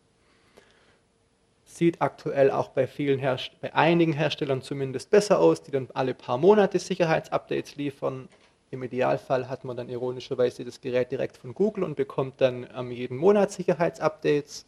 sieht 1.65 2.01
aktuell 2.01 2.49
auch 2.51 2.69
bei, 2.69 2.87
vielen 2.87 3.19
bei 3.19 3.73
einigen 3.75 4.13
Herstellern 4.13 4.61
zumindest 4.61 5.09
besser 5.09 5.39
aus, 5.39 5.61
die 5.61 5.71
dann 5.71 5.89
alle 5.93 6.13
paar 6.13 6.37
Monate 6.37 6.79
Sicherheitsupdates 6.79 7.75
liefern. 7.75 8.29
Im 8.71 8.83
Idealfall 8.83 9.49
hat 9.49 9.63
man 9.63 9.75
dann 9.75 9.89
ironischerweise 9.89 10.63
das 10.63 10.79
Gerät 10.79 11.11
direkt 11.11 11.37
von 11.37 11.53
Google 11.53 11.83
und 11.83 11.95
bekommt 11.95 12.39
dann 12.39 12.67
ähm, 12.75 12.91
jeden 12.91 13.17
Monat 13.17 13.51
Sicherheitsupdates. 13.51 14.65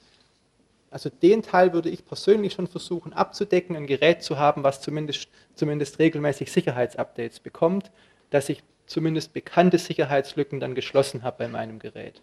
Also 0.89 1.09
den 1.09 1.43
Teil 1.43 1.71
würde 1.71 1.89
ich 1.89 2.05
persönlich 2.05 2.53
schon 2.53 2.67
versuchen 2.67 3.13
abzudecken, 3.13 3.75
ein 3.75 3.87
Gerät 3.87 4.23
zu 4.23 4.39
haben, 4.39 4.63
was 4.63 4.81
zumindest, 4.81 5.29
zumindest 5.55 5.99
regelmäßig 5.99 6.51
Sicherheitsupdates 6.51 7.39
bekommt, 7.39 7.91
dass 8.31 8.49
ich 8.49 8.63
zumindest 8.87 9.33
bekannte 9.33 9.77
Sicherheitslücken 9.77 10.59
dann 10.59 10.75
geschlossen 10.75 11.23
habe 11.23 11.37
bei 11.39 11.47
meinem 11.47 11.79
Gerät. 11.79 12.21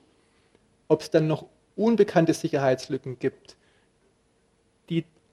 Ob 0.88 1.00
es 1.00 1.10
dann 1.10 1.28
noch 1.28 1.46
unbekannte 1.76 2.34
Sicherheitslücken 2.34 3.18
gibt, 3.18 3.56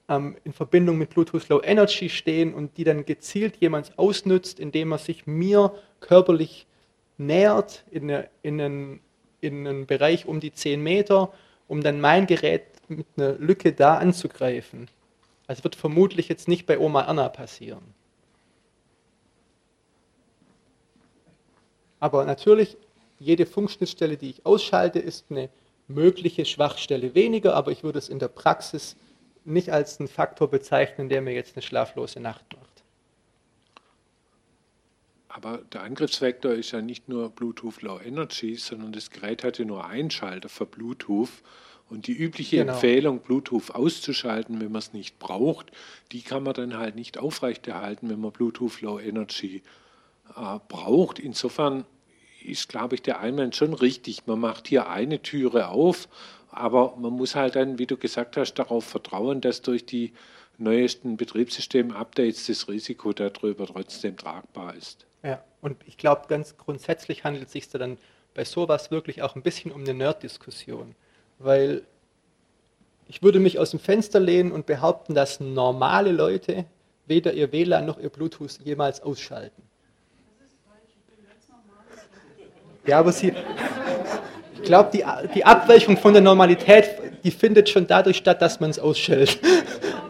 ähm, 0.10 0.38
in 0.44 0.54
Verbindung 0.54 0.98
mit 0.98 1.12
Bluetooth 1.12 1.50
Low 1.50 1.62
Energy 1.62 2.10
stehen 2.10 2.54
und 2.54 2.78
die 2.78 2.84
dann 2.84 3.06
gezielt 3.06 3.58
jemand 3.58 3.98
ausnützt, 3.98 4.60
indem 4.60 4.92
er 4.92 4.98
sich 4.98 5.26
mir 5.26 5.74
körperlich 6.00 6.68
nähert 7.18 7.84
in, 7.92 8.04
eine, 8.04 8.30
in, 8.42 8.62
einen, 8.62 9.00
in 9.42 9.68
einen 9.68 9.86
Bereich 9.86 10.26
um 10.26 10.40
die 10.40 10.54
10 10.54 10.82
Meter, 10.82 11.32
um 11.68 11.82
dann 11.82 12.02
mein 12.02 12.28
Gerät 12.28 12.64
mit 12.88 13.08
einer 13.18 13.34
Lücke 13.34 13.74
da 13.74 13.98
anzugreifen. 13.98 14.90
Das 15.48 15.64
wird 15.64 15.76
vermutlich 15.76 16.28
jetzt 16.28 16.48
nicht 16.48 16.66
bei 16.66 16.80
Oma 16.80 17.04
Erna 17.04 17.30
passieren. 17.30 17.84
Aber 22.00 22.26
natürlich, 22.26 22.78
jede 23.20 23.46
Funkschnittstelle, 23.46 24.18
die 24.18 24.30
ich 24.30 24.46
ausschalte, 24.46 25.00
ist 25.00 25.26
eine 25.30 25.50
mögliche 25.88 26.46
Schwachstelle 26.46 27.16
weniger, 27.16 27.56
aber 27.56 27.72
ich 27.72 27.84
würde 27.84 28.00
es 28.00 28.10
in 28.10 28.20
der 28.20 28.28
Praxis 28.28 28.96
nicht 29.46 29.70
als 29.72 30.00
einen 30.00 30.10
Faktor 30.10 30.50
bezeichnen, 30.50 31.10
der 31.10 31.22
mir 31.22 31.34
jetzt 31.34 31.56
eine 31.56 31.62
schlaflose 31.62 32.20
Nacht 32.20 32.46
macht. 32.54 32.76
aber 35.36 35.58
der 35.74 35.84
Angriffsvektor 35.84 36.54
ist 36.54 36.72
ja 36.72 36.82
nicht 36.82 37.10
nur 37.10 37.30
Bluetooth 37.30 37.82
Low 37.82 38.00
Energy, 38.00 38.56
sondern 38.56 38.94
das 38.94 39.10
Gerät 39.10 39.44
hat 39.44 39.60
ja 39.60 39.66
nur 39.66 39.86
einen 39.86 40.10
Schalter 40.10 40.48
für 40.48 40.66
Bluetooth. 40.66 41.30
Und 41.90 42.08
die 42.08 42.14
übliche 42.14 42.58
genau. 42.58 42.74
Empfehlung, 42.74 43.20
Bluetooth 43.20 43.70
auszuschalten, 43.72 44.60
wenn 44.62 44.72
man 44.72 44.80
es 44.80 44.94
nicht 44.94 45.20
braucht, 45.20 45.72
die 46.14 46.22
kann 46.22 46.42
man 46.42 46.54
dann 46.54 46.78
halt 46.78 46.96
nicht 46.96 47.18
aufrechterhalten, 47.18 48.10
wenn 48.10 48.22
man 48.22 48.32
Bluetooth 48.32 48.82
Low 48.82 48.98
Energy 48.98 49.62
äh, 50.36 50.60
braucht. 50.68 51.20
Insofern 51.20 51.86
ist, 52.44 52.70
glaube 52.70 52.96
ich, 52.96 53.02
der 53.02 53.20
Einwand 53.20 53.56
schon 53.56 53.74
richtig. 53.74 54.26
Man 54.28 54.40
macht 54.40 54.68
hier 54.68 54.90
eine 54.90 55.22
Türe 55.22 55.68
auf, 55.68 56.08
aber 56.56 56.96
man 56.98 57.14
muss 57.14 57.36
halt 57.36 57.56
dann, 57.56 57.80
wie 57.80 57.86
du 57.86 57.98
gesagt 57.98 58.38
hast, 58.38 58.56
darauf 58.56 58.86
vertrauen, 58.86 59.42
dass 59.42 59.62
durch 59.62 59.86
die 59.86 60.14
neuesten 60.58 61.18
Betriebssystem-Updates 61.18 62.48
das 62.48 62.68
Risiko 62.68 63.14
darüber 63.14 63.66
trotzdem 63.68 64.18
tragbar 64.18 64.76
ist. 64.76 65.06
Ja, 65.24 65.44
und 65.62 65.78
ich 65.86 65.98
glaube, 65.98 66.24
ganz 66.28 66.58
grundsätzlich 66.58 67.24
handelt 67.24 67.48
es 67.48 67.52
sich 67.52 67.68
dann 67.70 67.98
bei 68.34 68.46
sowas 68.46 68.92
wirklich 68.92 69.22
auch 69.22 69.36
ein 69.36 69.42
bisschen 69.42 69.72
um 69.72 69.82
eine 69.82 69.94
Nerd-Diskussion 69.94 70.96
weil 71.40 71.84
ich 73.08 73.22
würde 73.22 73.40
mich 73.40 73.60
aus 73.60 73.72
dem 73.72 73.80
Fenster 73.80 74.20
lehnen 74.20 74.52
und 74.52 74.66
behaupten, 74.66 75.14
dass 75.14 75.40
normale 75.40 76.12
Leute 76.12 76.66
weder 77.06 77.34
ihr 77.34 77.52
WLAN 77.52 77.86
noch 77.86 78.00
ihr 78.00 78.10
Bluetooth 78.10 78.60
jemals 78.64 79.02
ausschalten. 79.02 79.62
Ja, 82.88 83.00
aber 83.00 83.12
sie, 83.12 83.30
ich 83.30 83.34
glaube, 84.66 84.90
die, 84.94 85.04
die 85.34 85.46
Abweichung 85.46 85.98
von 85.98 86.14
der 86.14 86.22
Normalität, 86.22 86.90
die 87.24 87.32
findet 87.32 87.70
schon 87.70 87.88
dadurch 87.88 88.18
statt, 88.18 88.42
dass 88.42 88.60
man 88.60 88.70
es 88.70 88.80
ausschaltet. 88.80 89.40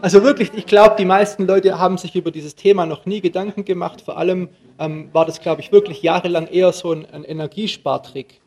Also 0.02 0.22
wirklich, 0.22 0.52
ich 0.54 0.66
glaube, 0.66 0.94
die 0.98 1.06
meisten 1.06 1.46
Leute 1.46 1.78
haben 1.78 1.96
sich 1.96 2.14
über 2.14 2.30
dieses 2.30 2.54
Thema 2.54 2.84
noch 2.84 3.06
nie 3.06 3.22
Gedanken 3.22 3.64
gemacht. 3.64 4.02
Vor 4.02 4.18
allem 4.18 4.50
ähm, 4.78 5.08
war 5.14 5.24
das, 5.24 5.40
glaube 5.40 5.62
ich, 5.62 5.72
wirklich 5.72 6.02
jahrelang 6.02 6.46
eher 6.48 6.70
so 6.72 6.92
ein, 6.92 7.06
ein 7.10 7.24
Energiespartrick 7.24 8.40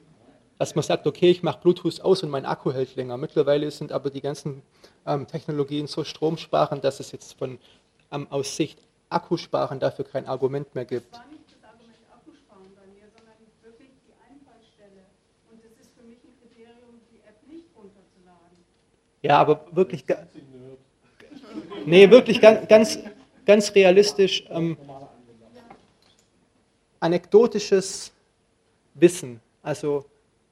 dass 0.59 0.75
man 0.75 0.83
sagt, 0.83 1.07
okay, 1.07 1.31
ich 1.31 1.41
mache 1.41 1.59
Bluetooth 1.61 2.01
aus 2.01 2.21
und 2.21 2.29
mein 2.29 2.45
Akku 2.45 2.73
hält 2.73 2.97
länger. 2.97 3.15
Mittlerweile 3.15 3.71
sind 3.71 3.93
aber 3.93 4.09
die 4.09 4.19
ganzen 4.19 4.61
ähm, 5.07 5.25
Technologien 5.25 5.87
so 5.87 6.03
stromsparend, 6.03 6.83
dass 6.83 6.99
es 6.99 7.13
jetzt 7.13 7.39
von 7.39 7.57
ähm, 8.11 8.27
aus 8.29 8.57
Sicht 8.57 8.77
Akkusparen 9.09 9.79
dafür 9.79 10.03
kein 10.03 10.27
Argument 10.27 10.75
mehr 10.75 10.83
gibt. 10.83 11.13
Das 11.13 11.21
war 11.21 11.27
nicht 11.31 11.47
das 11.47 11.63
Argument 11.63 11.95
Akkusparen 12.11 12.75
bei 12.75 12.85
mir, 12.91 13.07
sondern 13.07 13.39
wirklich 13.63 13.89
die 14.03 14.13
Einfallstelle. 14.19 15.07
Und 15.49 15.63
das 15.63 15.71
ist 15.79 15.95
für 15.95 16.03
mich 16.03 16.19
ein 16.27 16.35
Kriterium, 16.43 16.99
die 17.07 17.23
App 17.23 17.39
nicht 17.47 17.71
runterzuladen. 17.73 18.59
Ja, 19.21 19.37
aber 19.39 19.65
wirklich, 19.71 20.05
nee, 21.85 22.09
wirklich 22.09 22.39
ganz, 22.39 22.67
ganz, 22.67 22.99
ganz 23.45 23.75
realistisch, 23.75 24.45
ähm, 24.49 24.77
anekdotisches 26.99 28.11
Wissen. 28.93 29.41
Also 29.61 30.05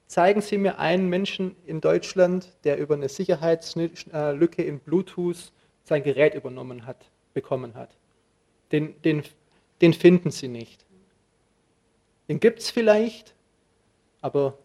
Zeigen 0.08 0.40
Sie 0.40 0.56
mir 0.56 0.78
einen 0.78 1.10
Menschen 1.10 1.54
in 1.66 1.82
Deutschland, 1.82 2.50
der 2.64 2.78
über 2.78 2.94
eine 2.94 3.10
Sicherheitslücke 3.10 4.62
in 4.62 4.80
Bluetooth 4.80 5.52
sein 5.84 6.02
Gerät 6.02 6.34
übernommen 6.34 6.86
hat, 6.86 7.10
bekommen 7.34 7.74
hat. 7.74 7.90
Den, 8.72 9.00
den, 9.02 9.22
den 9.82 9.92
finden 9.92 10.30
Sie 10.30 10.48
nicht. 10.48 10.86
Den 12.26 12.40
gibt 12.40 12.60
es 12.60 12.70
vielleicht, 12.70 13.34
aber 14.22 14.56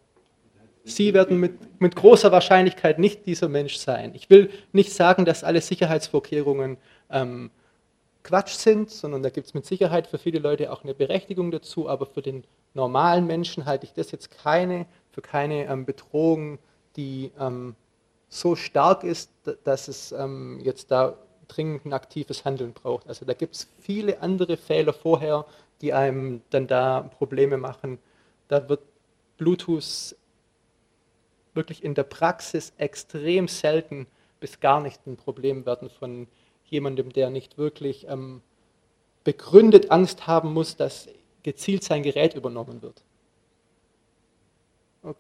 Sie 0.86 1.14
werden 1.14 1.40
mit, 1.40 1.80
mit 1.80 1.96
großer 1.96 2.32
Wahrscheinlichkeit 2.32 3.00
nicht 3.00 3.26
dieser 3.26 3.48
Mensch 3.48 3.78
sein. 3.78 4.14
Ich 4.16 4.30
will 4.30 4.50
nicht 4.74 4.92
sagen, 4.92 5.24
dass 5.24 5.44
alle 5.44 5.62
Sicherheitsvorkehrungen 5.62 6.78
ähm, 7.10 7.52
Quatsch 8.24 8.54
sind, 8.54 8.90
sondern 8.90 9.24
da 9.24 9.30
gibt 9.30 9.48
es 9.48 9.54
mit 9.54 9.66
Sicherheit 9.66 10.08
für 10.08 10.18
viele 10.18 10.40
Leute 10.40 10.72
auch 10.72 10.84
eine 10.84 10.94
Berechtigung 10.94 11.52
dazu, 11.52 11.90
aber 11.90 12.06
für 12.06 12.22
den 12.22 12.44
normalen 12.74 13.28
Menschen 13.28 13.66
halte 13.66 13.86
ich 13.86 13.94
das 13.94 14.12
jetzt 14.12 14.32
keine, 14.32 14.86
für 15.12 15.22
keine 15.22 15.66
ähm, 15.68 15.86
Bedrohung, 15.86 16.60
die 16.96 17.32
ähm, 17.40 17.76
so 18.30 18.56
stark 18.56 19.04
ist, 19.04 19.30
dass 19.64 19.88
es 19.88 20.12
ähm, 20.12 20.60
jetzt 20.64 20.92
da 20.92 21.18
dringend 21.48 21.86
ein 21.86 21.94
aktives 21.94 22.46
Handeln 22.46 22.74
braucht. 22.74 23.08
Also 23.08 23.26
da 23.26 23.34
gibt 23.34 23.56
es 23.56 23.68
viele 23.80 24.22
andere 24.22 24.58
Fehler 24.58 24.94
vorher, 24.94 25.46
die 25.82 25.94
einem 25.94 26.42
dann 26.50 26.68
da 26.68 27.10
Probleme 27.18 27.58
machen. 27.58 28.00
Da 28.48 28.68
wird 28.70 28.82
Bluetooth 29.38 30.16
wirklich 31.54 31.84
in 31.84 31.96
der 31.96 32.04
Praxis 32.04 32.74
extrem 32.78 33.48
selten 33.48 34.08
bis 34.40 34.60
gar 34.60 34.82
nicht 34.82 35.06
ein 35.08 35.18
Problem 35.18 35.66
werden 35.66 35.90
von 35.90 36.28
jemandem, 36.66 37.14
der 37.14 37.30
nicht 37.30 37.58
wirklich 37.58 38.08
ähm, 38.08 38.42
begründet 39.24 39.92
Angst 39.92 40.28
haben 40.28 40.54
muss, 40.54 40.76
dass 40.76 41.08
gezielt 41.44 41.84
sein 41.84 42.04
Gerät 42.04 42.34
übernommen 42.36 42.82
wird. 42.82 43.04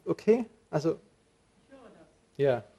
Okay? 0.05 0.45
Also. 0.69 0.99
Ja. 2.38 2.64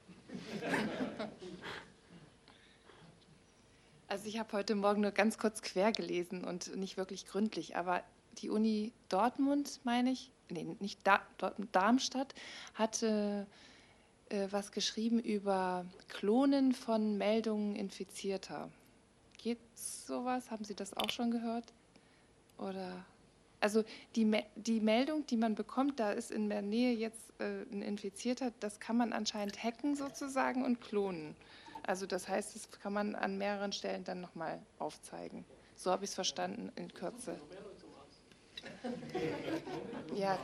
Also 4.07 4.27
ich 4.27 4.37
habe 4.37 4.53
heute 4.53 4.75
Morgen 4.75 5.01
nur 5.01 5.11
ganz 5.11 5.37
kurz 5.37 5.61
quer 5.61 5.91
gelesen 5.91 6.45
und 6.45 6.73
nicht 6.77 6.95
wirklich 6.95 7.25
gründlich, 7.25 7.75
aber 7.75 8.03
die 8.37 8.49
Uni 8.49 8.93
Dortmund, 9.09 9.81
meine 9.83 10.11
ich, 10.11 10.31
nee, 10.49 10.75
nicht 10.79 10.99
da, 11.03 11.21
Darmstadt, 11.71 12.33
hatte 12.73 13.47
äh, 14.29 14.47
was 14.51 14.71
geschrieben 14.71 15.19
über 15.19 15.85
Klonen 16.07 16.73
von 16.73 17.17
Meldungen 17.17 17.75
Infizierter. 17.75 18.69
Geht 19.37 19.59
sowas? 19.75 20.49
Haben 20.51 20.65
Sie 20.65 20.75
das 20.75 20.95
auch 20.95 21.09
schon 21.09 21.31
gehört? 21.31 21.73
Oder 22.57 23.05
also 23.59 23.83
die, 24.15 24.43
die 24.55 24.79
Meldung, 24.79 25.25
die 25.25 25.37
man 25.37 25.55
bekommt, 25.55 25.99
da 25.99 26.11
ist 26.11 26.29
in 26.29 26.49
der 26.49 26.61
Nähe 26.61 26.93
jetzt 26.93 27.33
äh, 27.39 27.63
ein 27.71 27.81
Infizierter, 27.81 28.51
das 28.59 28.79
kann 28.79 28.95
man 28.97 29.13
anscheinend 29.13 29.63
hacken 29.63 29.95
sozusagen 29.95 30.63
und 30.63 30.81
klonen. 30.81 31.35
Also 31.81 32.05
das 32.05 32.27
heißt, 32.27 32.55
das 32.55 32.69
kann 32.81 32.93
man 32.93 33.15
an 33.15 33.37
mehreren 33.37 33.71
Stellen 33.71 34.03
dann 34.03 34.21
nochmal 34.21 34.59
aufzeigen. 34.79 35.45
So 35.75 35.91
habe 35.91 36.03
ich 36.03 36.11
es 36.11 36.15
verstanden 36.15 36.71
in 36.75 36.93
Kürze. 36.93 37.39
Ja, 40.15 40.37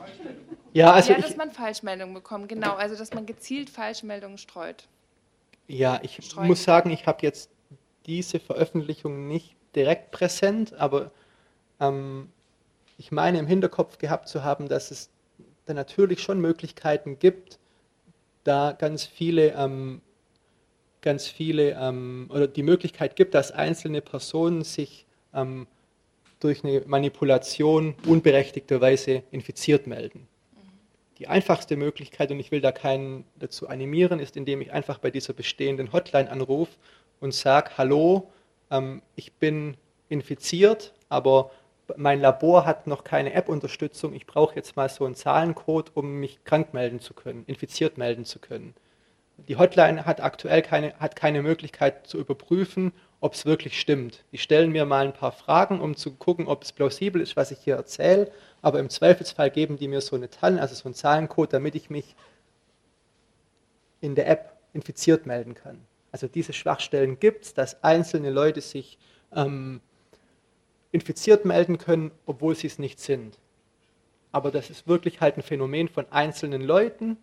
ja, 0.74 0.92
also 0.92 1.14
ja 1.14 1.20
dass 1.20 1.38
man 1.38 1.52
Falschmeldungen 1.52 2.14
bekommt, 2.14 2.50
genau. 2.50 2.74
Also 2.74 2.96
dass 2.96 3.14
man 3.14 3.26
gezielt 3.26 3.70
Falschmeldungen 3.70 4.38
streut. 4.38 4.88
Ja, 5.68 6.00
ich 6.04 6.18
Streuen. 6.26 6.48
muss 6.48 6.64
sagen, 6.64 6.90
ich 6.90 7.08
habe 7.08 7.20
jetzt 7.22 7.50
diese 8.06 8.40
Veröffentlichung 8.40 9.28
nicht 9.28 9.56
direkt 9.76 10.12
präsent, 10.12 10.74
aber 10.74 11.12
ähm, 11.80 12.30
ich 12.98 13.12
meine 13.12 13.40
im 13.40 13.48
Hinterkopf 13.48 13.98
gehabt 13.98 14.28
zu 14.28 14.44
haben, 14.44 14.68
dass 14.68 14.92
es 14.92 15.10
da 15.66 15.74
natürlich 15.74 16.22
schon 16.22 16.40
Möglichkeiten 16.40 17.20
gibt, 17.20 17.60
da 18.44 18.74
ganz 18.74 19.06
viele, 19.06 19.54
ähm, 19.54 20.02
ganz 21.02 21.28
viele, 21.28 21.72
ähm, 21.80 22.30
oder 22.30 22.48
die 22.48 22.64
Möglichkeit 22.64 23.16
gibt, 23.16 23.34
dass 23.34 23.52
einzelne 23.52 24.02
Personen 24.02 24.64
sich 24.64 25.06
ähm, 25.34 25.68
durch 26.42 26.64
eine 26.64 26.82
Manipulation 26.86 27.96
unberechtigterweise 28.06 29.24
infiziert 29.32 29.88
melden. 29.88 30.28
Die 31.20 31.28
einfachste 31.28 31.78
Möglichkeit, 31.78 32.32
und 32.32 32.40
ich 32.40 32.52
will 32.52 32.62
da 32.62 32.72
keinen 32.72 33.26
dazu 33.38 33.70
animieren, 33.70 34.20
ist, 34.20 34.36
indem 34.36 34.60
ich 34.62 34.74
einfach 34.74 34.98
bei 34.98 35.12
dieser 35.12 35.34
bestehenden 35.34 35.94
Hotline 35.94 36.30
anrufe 36.30 36.74
und 37.20 37.34
sage, 37.34 37.72
hallo, 37.78 38.32
ähm, 38.72 39.02
ich 39.16 39.32
bin 39.34 39.78
infiziert, 40.10 40.94
aber 41.10 41.52
mein 41.96 42.20
Labor 42.20 42.66
hat 42.66 42.88
noch 42.88 43.04
keine 43.04 43.34
App-Unterstützung, 43.34 44.14
ich 44.14 44.26
brauche 44.26 44.56
jetzt 44.56 44.76
mal 44.76 44.90
so 44.90 45.06
einen 45.06 45.16
Zahlencode, 45.16 45.92
um 45.94 46.20
mich 46.20 46.44
krank 46.44 46.74
melden 46.74 47.00
zu 47.00 47.14
können, 47.14 47.44
infiziert 47.48 47.98
melden 47.98 48.26
zu 48.26 48.40
können. 48.40 48.74
Die 49.48 49.58
Hotline 49.58 50.06
hat 50.06 50.22
aktuell 50.22 50.62
keine, 50.62 50.94
hat 51.00 51.16
keine 51.16 51.42
Möglichkeit 51.42 52.08
zu 52.08 52.18
überprüfen, 52.18 52.94
ob 53.22 53.34
es 53.34 53.46
wirklich 53.46 53.80
stimmt. 53.80 54.26
Die 54.32 54.40
stellen 54.40 54.72
mir 54.72 54.86
mal 54.86 55.06
ein 55.06 55.14
paar 55.14 55.32
Fragen, 55.32 55.80
um 55.80 55.96
zu 55.96 56.12
gucken, 56.12 56.48
ob 56.48 56.64
es 56.64 56.72
plausibel 56.74 57.22
ist, 57.22 57.38
was 57.38 57.52
ich 57.52 57.60
hier 57.60 57.76
erzähle, 57.76 58.32
aber 58.62 58.80
im 58.80 58.90
Zweifelsfall 58.90 59.52
geben 59.52 59.78
die 59.78 59.88
mir 59.88 60.02
so 60.02 60.16
eine 60.16 60.30
Zahlen, 60.30 60.60
also 60.60 60.76
so 60.76 60.86
einen 60.86 60.96
Zahlencode, 60.96 61.54
damit 61.54 61.76
ich 61.76 61.90
mich 61.90 62.16
in 64.02 64.16
der 64.16 64.28
App 64.28 64.58
infiziert 64.74 65.28
melden 65.28 65.54
kann. 65.54 65.80
Also 66.12 66.28
diese 66.28 66.52
Schwachstellen 66.52 67.20
gibt 67.20 67.46
es, 67.46 67.54
dass 67.54 67.84
einzelne 67.84 68.32
Leute 68.32 68.60
sich 68.60 68.98
ähm, 69.34 69.82
infiziert 70.92 71.46
melden 71.46 71.78
können, 71.78 72.12
obwohl 72.26 72.56
sie 72.56 72.68
es 72.68 72.80
nicht 72.80 73.00
sind. 73.00 73.38
Aber 74.32 74.50
das 74.50 74.70
ist 74.72 74.88
wirklich 74.88 75.22
halt 75.22 75.38
ein 75.38 75.44
Phänomen 75.44 75.88
von 75.88 76.12
einzelnen 76.12 76.62
Leuten, 76.62 77.18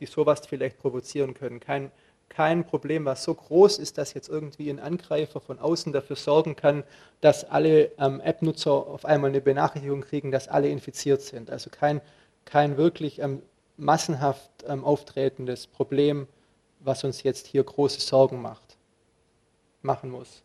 die 0.00 0.06
sowas 0.06 0.42
vielleicht 0.46 0.78
provozieren 0.78 1.34
können. 1.34 1.60
Kein, 1.60 1.90
kein 2.28 2.64
Problem, 2.64 3.04
was 3.04 3.24
so 3.24 3.34
groß 3.34 3.78
ist, 3.78 3.98
dass 3.98 4.14
jetzt 4.14 4.28
irgendwie 4.28 4.70
ein 4.70 4.78
Angreifer 4.80 5.40
von 5.40 5.58
außen 5.58 5.92
dafür 5.92 6.16
sorgen 6.16 6.56
kann, 6.56 6.84
dass 7.20 7.44
alle 7.44 7.90
ähm, 7.98 8.20
App-Nutzer 8.20 8.72
auf 8.72 9.04
einmal 9.04 9.30
eine 9.30 9.40
Benachrichtigung 9.40 10.02
kriegen, 10.02 10.30
dass 10.30 10.48
alle 10.48 10.68
infiziert 10.68 11.22
sind. 11.22 11.50
Also 11.50 11.70
kein, 11.70 12.00
kein 12.44 12.76
wirklich 12.76 13.20
ähm, 13.20 13.42
massenhaft 13.76 14.50
ähm, 14.66 14.84
auftretendes 14.84 15.66
Problem, 15.66 16.26
was 16.80 17.04
uns 17.04 17.22
jetzt 17.22 17.46
hier 17.46 17.64
große 17.64 18.00
Sorgen 18.00 18.40
macht, 18.40 18.76
machen 19.82 20.10
muss. 20.10 20.42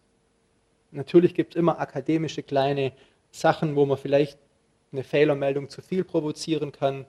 Natürlich 0.92 1.34
gibt 1.34 1.54
es 1.54 1.60
immer 1.60 1.80
akademische 1.80 2.44
kleine 2.44 2.92
Sachen, 3.32 3.76
wo 3.76 3.86
man 3.86 3.98
vielleicht 3.98 4.38
eine 4.92 5.04
Fehlermeldung 5.04 5.70
zu 5.70 5.82
viel 5.82 6.04
provozieren 6.04 6.72
kann. 6.72 7.06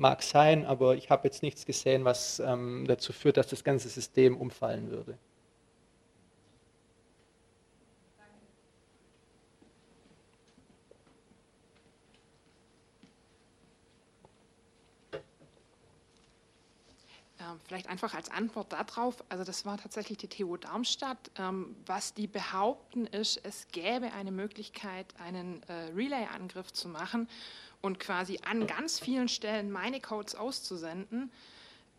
Mag 0.00 0.22
sein, 0.22 0.64
aber 0.64 0.94
ich 0.94 1.10
habe 1.10 1.26
jetzt 1.26 1.42
nichts 1.42 1.66
gesehen, 1.66 2.04
was 2.04 2.38
ähm, 2.38 2.84
dazu 2.86 3.12
führt, 3.12 3.36
dass 3.36 3.48
das 3.48 3.64
ganze 3.64 3.88
System 3.88 4.36
umfallen 4.36 4.92
würde. 4.92 5.18
Ähm, 17.40 17.58
vielleicht 17.64 17.88
einfach 17.88 18.14
als 18.14 18.30
Antwort 18.30 18.72
darauf, 18.72 19.16
also 19.28 19.42
das 19.42 19.66
war 19.66 19.78
tatsächlich 19.78 20.18
die 20.18 20.28
TU 20.28 20.56
Darmstadt. 20.56 21.18
Ähm, 21.40 21.74
was 21.86 22.14
die 22.14 22.28
behaupten 22.28 23.08
ist, 23.08 23.40
es 23.42 23.66
gäbe 23.72 24.12
eine 24.12 24.30
Möglichkeit, 24.30 25.12
einen 25.18 25.60
äh, 25.64 25.92
Relay-Angriff 25.92 26.72
zu 26.72 26.88
machen 26.88 27.28
und 27.80 27.98
quasi 28.00 28.40
an 28.44 28.66
ganz 28.66 28.98
vielen 28.98 29.28
Stellen 29.28 29.70
meine 29.70 30.00
Codes 30.00 30.34
auszusenden. 30.34 31.30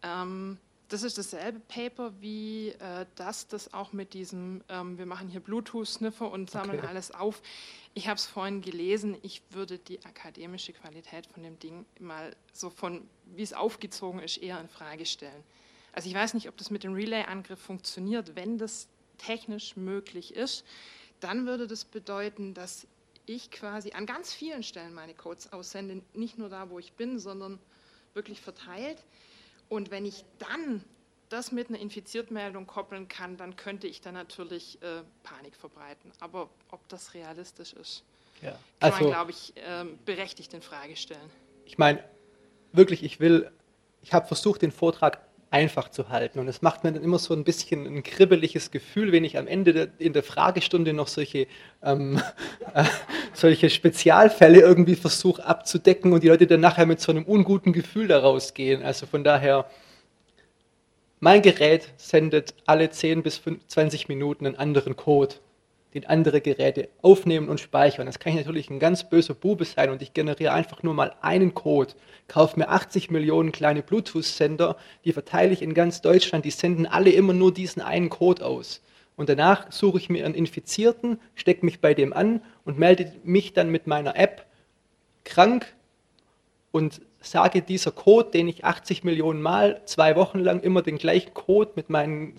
Ähm, 0.04 0.58
das 0.90 1.04
ist 1.04 1.18
dasselbe 1.18 1.60
Paper 1.60 2.12
wie 2.20 2.70
äh, 2.70 3.06
das, 3.16 3.48
das 3.48 3.74
auch 3.74 3.94
mit 3.94 4.14
diesem, 4.14 4.62
ähm, 4.70 4.98
wir 4.98 5.06
machen 5.06 5.28
hier 5.28 5.40
Bluetooth-Sniffer 5.40 6.30
und 6.30 6.50
sammeln 6.50 6.80
okay. 6.80 6.88
alles 6.88 7.12
auf. 7.12 7.42
Ich 7.94 8.08
habe 8.08 8.18
es 8.18 8.26
vorhin 8.26 8.62
gelesen, 8.62 9.16
ich 9.22 9.42
würde 9.52 9.78
die 9.78 10.04
akademische 10.04 10.74
Qualität 10.74 11.28
von 11.28 11.44
dem 11.44 11.60
Ding 11.60 11.86
mal 12.00 12.36
so 12.54 12.70
von, 12.70 13.08
wie 13.36 13.44
es 13.44 13.54
aufgezogen 13.54 14.20
ist, 14.20 14.38
eher 14.38 14.60
in 14.60 14.68
Frage 14.68 15.06
stellen. 15.06 15.44
Also 15.94 16.10
ich 16.10 16.16
weiß 16.16 16.34
nicht, 16.34 16.50
ob 16.50 16.58
das 16.58 16.72
mit 16.72 16.84
dem 16.84 16.94
Relay-Angriff 16.94 17.60
funktioniert. 17.60 18.36
Wenn 18.36 18.58
das 18.58 18.88
technisch 19.18 19.76
möglich 19.76 20.36
ist, 20.36 20.66
dann 21.20 21.46
würde 21.46 21.68
das 21.68 21.86
bedeuten, 21.86 22.54
dass 22.54 22.88
ich 23.30 23.52
quasi 23.52 23.92
an 23.92 24.06
ganz 24.06 24.34
vielen 24.34 24.64
Stellen 24.64 24.94
meine 24.94 25.14
Codes 25.14 25.54
aussende, 25.54 26.02
nicht 26.14 26.38
nur 26.38 26.50
da, 26.50 26.70
wo 26.70 26.80
ich 26.80 26.94
bin, 26.94 27.20
sondern 27.20 27.60
wirklich 28.14 28.42
verteilt. 28.42 28.98
Und 29.70 29.92
wenn 29.92 30.06
ich 30.06 30.26
dann 30.40 30.84
das 31.30 31.52
mit 31.52 31.70
einer 31.70 31.80
Infiziertmeldung 31.80 32.66
koppeln 32.66 33.08
kann, 33.08 33.38
dann 33.38 33.56
könnte 33.56 33.88
ich 33.88 34.02
da 34.02 34.12
natürlich 34.12 34.82
äh, 34.82 35.04
Panik 35.22 35.56
verbreiten. 35.56 36.12
Aber 36.20 36.50
ob 36.72 36.88
das 36.90 37.14
realistisch 37.14 37.74
ist, 37.74 38.04
ja. 38.42 38.52
kann 38.52 38.60
also, 38.80 39.04
man, 39.04 39.12
glaube 39.12 39.32
ich, 39.32 39.56
äh, 39.58 39.86
berechtigt 40.06 40.54
in 40.56 40.62
Frage 40.62 40.96
stellen. 40.96 41.30
Ich 41.66 41.78
meine, 41.78 42.04
wirklich, 42.72 43.04
ich 43.04 43.20
will, 43.20 43.52
ich 44.02 44.12
habe 44.12 44.26
versucht, 44.26 44.64
den 44.64 44.72
Vortrag 44.72 45.29
einfach 45.52 45.90
zu 45.90 46.10
halten. 46.10 46.40
Und 46.40 46.48
es 46.48 46.62
macht 46.62 46.84
mir 46.84 46.92
dann 46.92 47.04
immer 47.04 47.20
so 47.20 47.34
ein 47.34 47.44
bisschen 47.44 47.86
ein 47.86 48.04
kribbeliges 48.04 48.72
Gefühl, 48.72 49.12
wenn 49.12 49.24
ich 49.24 49.38
am 49.38 49.48
Ende 49.48 49.74
der, 49.74 49.88
in 49.98 50.14
der 50.14 50.24
Fragestunde 50.24 50.94
noch 50.94 51.08
solche, 51.08 51.48
ähm, 51.84 52.22
äh, 52.74 52.84
solche 53.34 53.70
Spezialfälle 53.70 54.60
irgendwie 54.60 54.96
versuche 54.96 55.46
abzudecken 55.46 56.14
und 56.14 56.24
die 56.24 56.28
Leute 56.28 56.48
dann 56.48 56.60
nachher 56.60 56.86
mit 56.86 57.02
so 57.02 57.12
einem 57.12 57.24
unguten 57.24 57.74
Gefühl 57.74 58.08
daraus 58.08 58.54
gehen. 58.54 58.84
Also 58.84 59.06
von 59.06 59.24
daher, 59.24 59.70
mein 61.20 61.42
Gerät 61.42 61.90
sendet 61.98 62.54
alle 62.66 62.90
10 62.90 63.24
bis 63.24 63.42
20 63.68 64.08
Minuten 64.08 64.46
einen 64.46 64.56
anderen 64.56 64.96
Code 64.96 65.36
den 65.94 66.06
andere 66.06 66.42
Geräte 66.42 66.90
aufnehmen 67.02 67.50
und 67.50 67.60
speichern. 67.60 68.06
Das 68.06 68.20
kann 68.20 68.34
ich 68.34 68.40
natürlich 68.40 68.70
ein 68.70 68.80
ganz 68.80 69.10
böser 69.10 69.34
Bube 69.34 69.66
sein 69.66 69.90
und 69.90 70.02
ich 70.02 70.14
generiere 70.14 70.54
einfach 70.54 70.84
nur 70.84 70.94
mal 70.94 71.16
einen 71.22 71.54
Code, 71.54 71.94
kaufe 72.28 72.60
mir 72.60 72.70
80 72.70 73.10
Millionen 73.10 73.52
kleine 73.52 73.82
Bluetooth-Sender, 73.82 74.78
die 75.04 75.14
verteile 75.14 75.52
ich 75.52 75.62
in 75.62 75.74
ganz 75.74 76.02
Deutschland, 76.02 76.46
die 76.46 76.52
senden 76.52 76.86
alle 76.86 77.10
immer 77.10 77.34
nur 77.34 77.54
diesen 77.54 77.82
einen 77.82 78.10
Code 78.10 78.46
aus. 78.46 78.82
Und 79.16 79.30
danach 79.30 79.72
suche 79.72 79.98
ich 79.98 80.10
mir 80.10 80.26
einen 80.26 80.36
Infizierten, 80.36 81.20
stecke 81.36 81.66
mich 81.66 81.82
bei 81.82 81.94
dem 81.94 82.14
an 82.14 82.42
und 82.64 82.80
melde 82.80 83.12
mich 83.24 83.54
dann 83.54 83.70
mit 83.70 83.88
meiner 83.88 84.16
App 84.16 84.46
krank 85.26 85.74
und 86.72 87.02
sage 87.20 87.62
dieser 87.62 87.92
Code, 87.92 88.32
den 88.32 88.48
ich 88.48 88.64
80 88.64 89.04
Millionen 89.04 89.42
Mal 89.42 89.82
zwei 89.86 90.16
Wochen 90.16 90.40
lang 90.40 90.62
immer 90.62 90.82
den 90.82 90.98
gleichen 90.98 91.34
Code 91.34 91.72
mit 91.76 91.90
meinen 91.90 92.36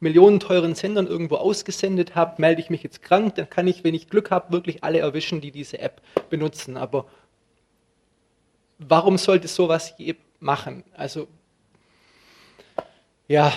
millionenteuren 0.00 0.74
Sendern 0.74 1.06
irgendwo 1.06 1.36
ausgesendet 1.36 2.14
habe, 2.14 2.40
melde 2.40 2.60
ich 2.60 2.70
mich 2.70 2.82
jetzt 2.82 3.02
krank, 3.02 3.34
dann 3.34 3.50
kann 3.50 3.66
ich, 3.66 3.84
wenn 3.84 3.94
ich 3.94 4.08
Glück 4.08 4.30
habe, 4.30 4.52
wirklich 4.52 4.84
alle 4.84 4.98
erwischen, 4.98 5.40
die 5.40 5.50
diese 5.50 5.78
App 5.78 6.00
benutzen. 6.30 6.76
Aber 6.76 7.06
warum 8.78 9.18
sollte 9.18 9.48
sowas 9.48 9.94
je 9.98 10.14
machen? 10.40 10.84
Also, 10.94 11.26
ja, 13.26 13.52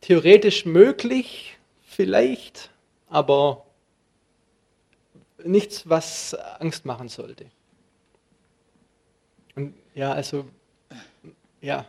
theoretisch 0.00 0.66
möglich, 0.66 1.56
vielleicht, 1.82 2.70
aber 3.08 3.64
nichts, 5.42 5.88
was 5.88 6.34
Angst 6.34 6.84
machen 6.84 7.08
sollte. 7.08 7.46
Und 9.54 9.74
ja, 9.94 10.12
also, 10.12 10.46
ja, 11.60 11.86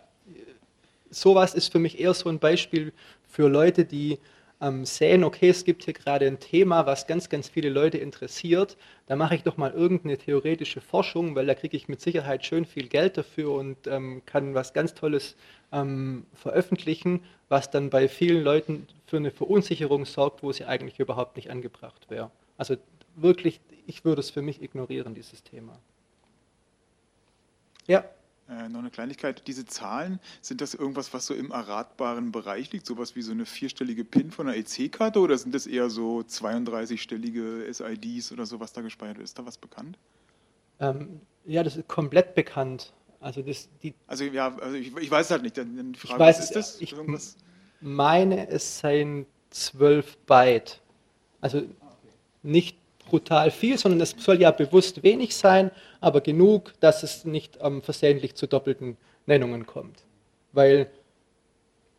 sowas 1.15 1.53
ist 1.53 1.71
für 1.71 1.79
mich 1.79 1.99
eher 1.99 2.13
so 2.13 2.29
ein 2.29 2.39
Beispiel 2.39 2.93
für 3.27 3.47
Leute, 3.47 3.85
die 3.85 4.19
ähm, 4.61 4.85
sehen, 4.85 5.23
okay, 5.23 5.49
es 5.49 5.65
gibt 5.65 5.83
hier 5.83 5.93
gerade 5.93 6.27
ein 6.27 6.39
Thema, 6.39 6.85
was 6.85 7.07
ganz, 7.07 7.29
ganz 7.29 7.49
viele 7.49 7.69
Leute 7.69 7.97
interessiert, 7.97 8.77
da 9.07 9.15
mache 9.15 9.35
ich 9.35 9.43
doch 9.43 9.57
mal 9.57 9.71
irgendeine 9.71 10.17
theoretische 10.17 10.81
Forschung, 10.81 11.35
weil 11.35 11.45
da 11.45 11.55
kriege 11.55 11.75
ich 11.75 11.87
mit 11.87 12.01
Sicherheit 12.01 12.45
schön 12.45 12.65
viel 12.65 12.87
Geld 12.87 13.17
dafür 13.17 13.51
und 13.51 13.87
ähm, 13.87 14.21
kann 14.25 14.53
was 14.53 14.73
ganz 14.73 14.93
Tolles 14.93 15.35
ähm, 15.71 16.25
veröffentlichen, 16.33 17.21
was 17.49 17.69
dann 17.69 17.89
bei 17.89 18.07
vielen 18.07 18.43
Leuten 18.43 18.87
für 19.07 19.17
eine 19.17 19.31
Verunsicherung 19.31 20.05
sorgt, 20.05 20.43
wo 20.43 20.51
sie 20.51 20.65
eigentlich 20.65 20.99
überhaupt 20.99 21.35
nicht 21.35 21.49
angebracht 21.49 22.09
wäre. 22.09 22.31
Also 22.57 22.77
wirklich, 23.15 23.59
ich 23.87 24.05
würde 24.05 24.21
es 24.21 24.31
für 24.31 24.41
mich 24.41 24.61
ignorieren, 24.61 25.13
dieses 25.13 25.43
Thema. 25.43 25.79
Ja. 27.87 28.03
Äh, 28.47 28.69
noch 28.69 28.79
eine 28.79 28.91
Kleinigkeit. 28.91 29.47
Diese 29.47 29.65
Zahlen, 29.65 30.19
sind 30.41 30.61
das 30.61 30.75
irgendwas, 30.75 31.13
was 31.15 31.25
so 31.25 31.33
im 31.33 31.49
erratbaren 31.49 32.31
Bereich 32.31 32.71
liegt? 32.71 32.85
Sowas 32.85 33.15
wie 33.15 33.23
so 33.23 33.31
eine 33.31 33.45
vierstellige 33.45 34.05
PIN 34.05 34.29
von 34.29 34.47
einer 34.47 34.55
EC-Karte 34.57 35.19
oder 35.19 35.35
sind 35.37 35.55
das 35.55 35.65
eher 35.65 35.89
so 35.89 36.19
32-stellige 36.19 37.73
SIDs 37.73 38.31
oder 38.31 38.45
so, 38.45 38.59
was 38.59 38.71
da 38.71 38.81
gespeichert 38.81 39.17
ist? 39.17 39.23
Ist 39.23 39.39
da 39.39 39.45
was 39.47 39.57
bekannt? 39.57 39.97
Ähm, 40.79 41.21
ja, 41.45 41.63
das 41.63 41.75
ist 41.75 41.87
komplett 41.87 42.35
bekannt. 42.35 42.93
Also, 43.19 43.41
das, 43.41 43.67
die 43.81 43.95
also 44.05 44.25
ja, 44.25 44.55
also 44.57 44.75
ich, 44.75 44.95
ich 44.95 45.09
weiß 45.09 45.31
halt 45.31 45.41
nicht. 45.41 45.57
Dann 45.57 45.95
Frage, 45.95 46.13
ich 46.13 46.19
weiß, 46.19 46.37
was 46.37 46.45
ist 46.45 46.55
das? 46.55 46.81
Ich 46.81 46.91
Irgendwas? 46.93 47.37
meine, 47.81 48.47
es 48.49 48.79
seien 48.79 49.25
12 49.49 50.17
Byte. 50.27 50.81
Also 51.41 51.63
nicht 52.43 52.77
brutal 53.05 53.51
viel, 53.51 53.77
sondern 53.77 54.01
es 54.01 54.15
soll 54.17 54.41
ja 54.41 54.51
bewusst 54.51 55.03
wenig 55.03 55.35
sein, 55.35 55.71
aber 56.01 56.21
genug, 56.21 56.73
dass 56.79 57.03
es 57.03 57.25
nicht 57.25 57.59
ähm, 57.61 57.81
versehentlich 57.81 58.35
zu 58.35 58.47
doppelten 58.47 58.97
Nennungen 59.25 59.65
kommt. 59.65 60.03
Weil 60.51 60.89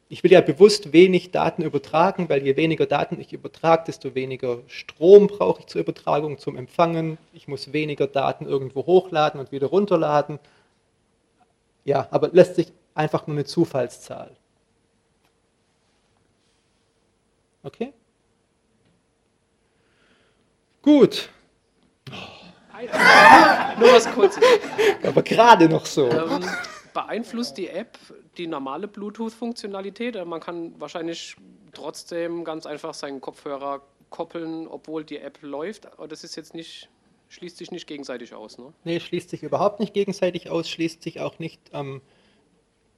ich 0.09 0.23
will 0.23 0.31
ja 0.31 0.41
bewusst 0.41 0.93
wenig 0.93 1.33
Daten 1.33 1.63
übertragen, 1.63 2.29
weil 2.29 2.45
je 2.45 2.57
weniger 2.57 2.87
Daten 2.87 3.21
ich 3.21 3.33
übertrage, 3.33 3.85
desto 3.87 4.15
weniger 4.15 4.61
Strom 4.69 5.27
brauche 5.27 5.61
ich 5.61 5.67
zur 5.67 5.81
Übertragung, 5.81 6.39
zum 6.39 6.57
Empfangen. 6.57 7.19
Ich 7.33 7.49
muss 7.49 7.73
weniger 7.73 8.07
Daten 8.07 8.47
irgendwo 8.47 8.87
hochladen 8.87 9.41
und 9.41 9.51
wieder 9.51 9.67
runterladen. 9.67 10.39
Ja, 11.85 12.07
aber 12.11 12.29
lässt 12.29 12.55
sich 12.55 12.73
einfach 12.95 13.27
nur 13.27 13.37
eine 13.37 13.45
Zufallszahl. 13.45 14.31
Okay? 17.65 17.93
Gut. 20.87 21.29
Nur 23.81 23.93
was 23.93 24.07
Kurzes. 24.13 24.41
Aber 25.03 25.21
gerade 25.23 25.69
noch 25.69 25.85
so. 25.85 26.09
Ähm, 26.09 26.45
beeinflusst 26.95 27.59
die 27.59 27.67
App 27.67 27.99
die 28.39 28.47
normale 28.47 28.87
Bluetooth-Funktionalität? 28.87 30.25
Man 30.25 30.39
kann 30.39 30.79
wahrscheinlich 30.79 31.35
trotzdem 31.73 32.45
ganz 32.45 32.67
einfach 32.67 32.95
seinen 32.95 33.21
Kopfhörer 33.21 33.83
koppeln, 34.11 34.69
obwohl 34.69 35.03
die 35.03 35.19
App 35.19 35.39
läuft. 35.43 35.93
Aber 35.93 36.07
das 36.07 36.23
ist 36.23 36.37
jetzt 36.37 36.55
nicht, 36.55 36.89
schließt 37.31 37.57
sich 37.57 37.73
nicht 37.73 37.89
gegenseitig 37.89 38.33
aus, 38.33 38.57
ne? 38.57 38.73
Nee, 38.85 39.01
schließt 39.01 39.31
sich 39.31 39.43
überhaupt 39.43 39.81
nicht 39.81 39.93
gegenseitig 39.93 40.51
aus, 40.51 40.71
schließt 40.71 41.03
sich 41.03 41.19
auch 41.19 41.41
nicht 41.41 41.61
ähm, 41.73 42.01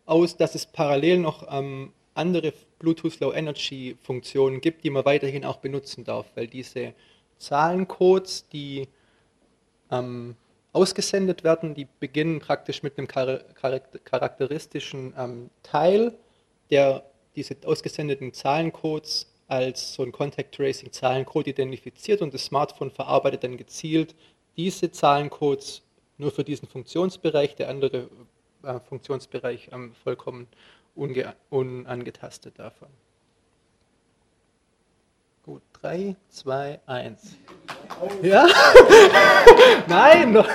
aus, 0.05 0.37
dass 0.37 0.55
es 0.55 0.67
parallel 0.67 1.21
noch 1.21 1.47
ähm, 1.51 1.95
andere 2.13 2.53
Bluetooth 2.81 3.19
Low 3.21 3.33
Energy 3.33 3.97
Funktionen 4.03 4.61
gibt, 4.61 4.85
die 4.85 4.91
man 4.91 5.07
weiterhin 5.07 5.47
auch 5.47 5.57
benutzen 5.57 6.05
darf, 6.05 6.27
weil 6.35 6.49
diese 6.49 6.93
Zahlencodes, 7.39 8.49
die 8.49 8.89
ähm, 9.91 10.37
ausgesendet 10.73 11.45
werden, 11.45 11.75
die 11.75 11.87
beginnen 11.99 12.41
praktisch 12.41 12.83
mit 12.83 12.99
einem 12.99 13.09
charakteristischen 13.09 15.15
ähm, 15.17 15.51
Teil, 15.63 16.17
der 16.71 17.05
diese 17.35 17.57
ausgesendeten 17.65 18.33
Zahlencodes 18.33 19.33
als 19.47 19.95
so 19.95 20.03
ein 20.03 20.13
Contact 20.13 20.55
Tracing 20.55 20.93
Zahlencode 20.93 21.49
identifiziert 21.49 22.21
und 22.21 22.35
das 22.35 22.45
Smartphone 22.45 22.91
verarbeitet 22.91 23.45
dann 23.45 23.57
gezielt 23.57 24.15
diese 24.57 24.91
Zahlencodes 24.91 25.83
nur 26.19 26.33
für 26.33 26.45
diesen 26.45 26.69
Funktionsbereich, 26.69 27.57
der 27.57 27.71
andere 27.71 28.11
äh, 28.63 28.81
Funktionsbereich 28.81 29.71
ähm, 29.73 29.95
vollkommen 29.95 30.49
unangetastet 31.51 32.59
davon. 32.59 32.89
Gut, 35.49 35.63
3, 35.81 36.15
2, 36.29 36.79
1. 36.85 37.37
Ja? 38.21 38.47
Nein! 39.89 40.33
noch- 40.35 40.47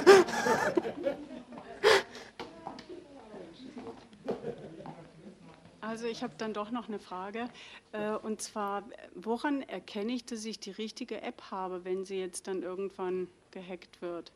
Also 5.81 6.05
ich 6.07 6.23
habe 6.23 6.33
dann 6.37 6.53
doch 6.53 6.71
noch 6.71 6.87
eine 6.87 6.99
Frage. 6.99 7.47
Äh, 7.91 8.11
Und 8.11 8.41
zwar, 8.41 8.83
woran 9.15 9.61
erkenne 9.63 10.13
ich, 10.13 10.25
dass 10.25 10.45
ich 10.45 10.59
die 10.59 10.71
richtige 10.71 11.21
App 11.21 11.41
habe, 11.51 11.85
wenn 11.85 12.05
sie 12.05 12.19
jetzt 12.19 12.47
dann 12.47 12.61
irgendwann 12.63 13.27
gehackt 13.51 14.01
wird? 14.01 14.31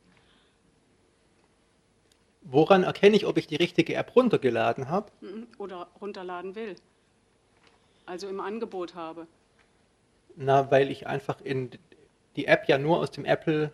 Woran 2.41 2.84
erkenne 2.84 3.15
ich, 3.15 3.25
ob 3.25 3.38
ich 3.38 3.47
die 3.47 3.55
richtige 3.57 3.93
App 3.95 4.15
runtergeladen 4.15 4.89
habe? 4.89 5.11
Mhm. 5.21 5.47
Oder 5.57 5.88
runterladen 6.01 6.55
will? 6.55 6.75
Also 8.05 8.27
im 8.27 8.39
Angebot 8.39 8.95
habe. 8.95 9.27
Na, 10.36 10.70
weil 10.72 10.91
ich 10.91 11.08
einfach 11.08 11.41
in 11.41 11.72
die 12.36 12.45
App 12.45 12.68
ja 12.68 12.78
nur 12.78 12.99
aus 12.99 13.12
dem 13.12 13.26
Apple 13.26 13.72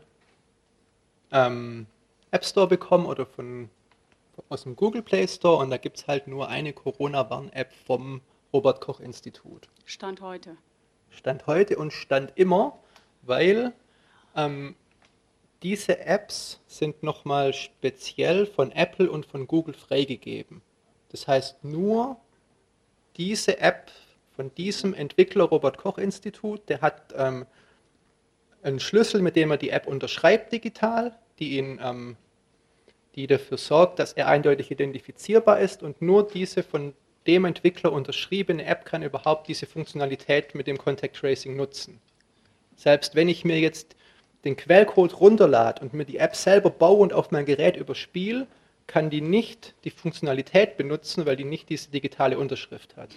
ähm, 1.32 1.88
App 2.32 2.46
Store 2.46 2.68
bekomme 2.68 3.08
oder 3.08 3.26
von, 3.26 3.70
aus 4.50 4.64
dem 4.64 4.76
Google 4.76 5.02
Play 5.02 5.28
Store 5.28 5.58
und 5.58 5.70
da 5.70 5.78
gibt 5.78 5.98
es 5.98 6.08
halt 6.08 6.28
nur 6.28 6.48
eine 6.48 6.74
Corona-Warn-App 6.74 7.74
vom 7.86 8.22
Robert 8.54 8.82
Koch 8.82 9.00
Institut. 9.00 9.68
Stand 9.86 10.22
heute. 10.22 10.58
Stand 11.10 11.48
heute 11.48 11.78
und 11.78 11.92
stand 11.92 12.32
immer, 12.36 12.80
weil 13.24 13.74
ähm, 14.36 14.76
diese 15.64 16.00
Apps 16.00 16.62
sind 16.68 17.04
nochmal 17.04 17.54
speziell 17.54 18.46
von 18.46 18.72
Apple 18.72 19.10
und 19.10 19.26
von 19.26 19.48
Google 19.48 19.74
freigegeben. 19.74 20.62
Das 21.10 21.28
heißt, 21.28 21.64
nur 21.64 22.18
diese 23.18 23.60
App 23.60 23.92
von 24.36 24.54
diesem 24.56 24.94
Entwickler 24.94 25.46
Robert 25.46 25.78
Koch 25.78 25.98
Institut, 25.98 26.68
der 26.70 26.82
hat 26.82 27.14
ähm, 27.16 27.46
einen 28.62 28.80
Schlüssel, 28.80 29.22
mit 29.22 29.36
dem 29.36 29.52
er 29.52 29.58
die 29.58 29.70
App 29.70 29.88
unterschreibt 29.88 30.52
digital, 30.52 31.16
die 31.40 31.58
ihn 31.58 31.80
ähm, 31.84 32.18
die 33.16 33.28
dafür 33.28 33.58
sorgt, 33.58 34.00
dass 34.00 34.14
er 34.14 34.28
eindeutig 34.28 34.72
identifizierbar 34.72 35.60
ist 35.60 35.84
und 35.84 36.02
nur 36.02 36.28
diese 36.28 36.64
von 36.64 36.94
dem 37.28 37.46
Entwickler 37.46 37.92
unterschriebene 37.92 38.66
App 38.66 38.86
kann 38.86 39.04
überhaupt 39.04 39.48
diese 39.48 39.66
Funktionalität 39.66 40.56
mit 40.56 40.68
dem 40.68 40.78
Contact 40.78 41.16
Tracing 41.16 41.56
nutzen. 41.56 42.02
Selbst 42.76 43.16
wenn 43.16 43.30
ich 43.30 43.46
mir 43.46 43.60
jetzt 43.60 43.96
den 44.44 44.58
Quellcode 44.58 45.20
runterlade 45.20 45.82
und 45.82 45.94
mir 45.94 46.06
die 46.06 46.18
App 46.18 46.36
selber 46.36 46.70
baue 46.70 47.00
und 47.00 47.14
auf 47.14 47.32
mein 47.32 47.46
Gerät 47.46 47.78
überspiele, 47.78 48.48
kann 48.88 49.10
die 49.10 49.22
nicht 49.22 49.74
die 49.86 49.92
Funktionalität 49.92 50.76
benutzen, 50.76 51.26
weil 51.26 51.38
die 51.38 51.46
nicht 51.46 51.70
diese 51.70 51.92
digitale 51.92 52.38
Unterschrift 52.38 52.98
hat. 52.98 53.10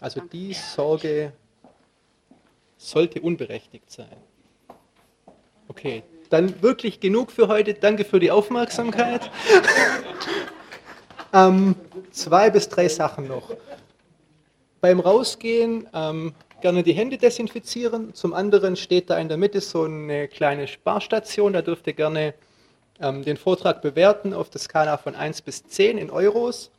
Also 0.00 0.20
die 0.20 0.52
Sorge 0.52 1.32
sollte 2.76 3.20
unberechtigt 3.20 3.90
sein. 3.90 4.16
Okay, 5.68 6.02
dann 6.30 6.62
wirklich 6.62 7.00
genug 7.00 7.30
für 7.30 7.48
heute. 7.48 7.74
Danke 7.74 8.04
für 8.04 8.20
die 8.20 8.30
Aufmerksamkeit. 8.30 9.30
ähm, 11.32 11.74
zwei 12.10 12.50
bis 12.50 12.68
drei 12.68 12.88
Sachen 12.88 13.28
noch. 13.28 13.56
Beim 14.80 15.00
Rausgehen 15.00 15.88
ähm, 15.94 16.34
gerne 16.60 16.82
die 16.82 16.92
Hände 16.92 17.18
desinfizieren. 17.18 18.14
Zum 18.14 18.34
anderen 18.34 18.76
steht 18.76 19.10
da 19.10 19.18
in 19.18 19.28
der 19.28 19.36
Mitte 19.36 19.60
so 19.60 19.84
eine 19.84 20.28
kleine 20.28 20.66
Sparstation. 20.66 21.52
Da 21.52 21.62
dürft 21.62 21.86
ihr 21.86 21.94
gerne 21.94 22.34
ähm, 23.00 23.24
den 23.24 23.36
Vortrag 23.36 23.82
bewerten 23.82 24.34
auf 24.34 24.50
der 24.50 24.60
Skala 24.60 24.96
von 24.96 25.14
1 25.14 25.42
bis 25.42 25.66
10 25.66 25.98
in 25.98 26.10
Euros. 26.10 26.70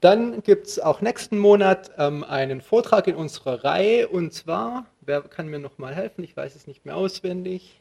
Dann 0.00 0.42
gibt 0.44 0.68
es 0.68 0.78
auch 0.78 1.00
nächsten 1.00 1.38
Monat 1.38 1.90
ähm, 1.98 2.22
einen 2.22 2.60
Vortrag 2.60 3.08
in 3.08 3.16
unserer 3.16 3.64
Reihe 3.64 4.08
und 4.08 4.32
zwar, 4.32 4.86
wer 5.00 5.22
kann 5.22 5.48
mir 5.48 5.58
noch 5.58 5.78
mal 5.78 5.92
helfen? 5.92 6.22
Ich 6.22 6.36
weiß 6.36 6.54
es 6.54 6.68
nicht 6.68 6.84
mehr 6.86 6.96
auswendig. 6.96 7.80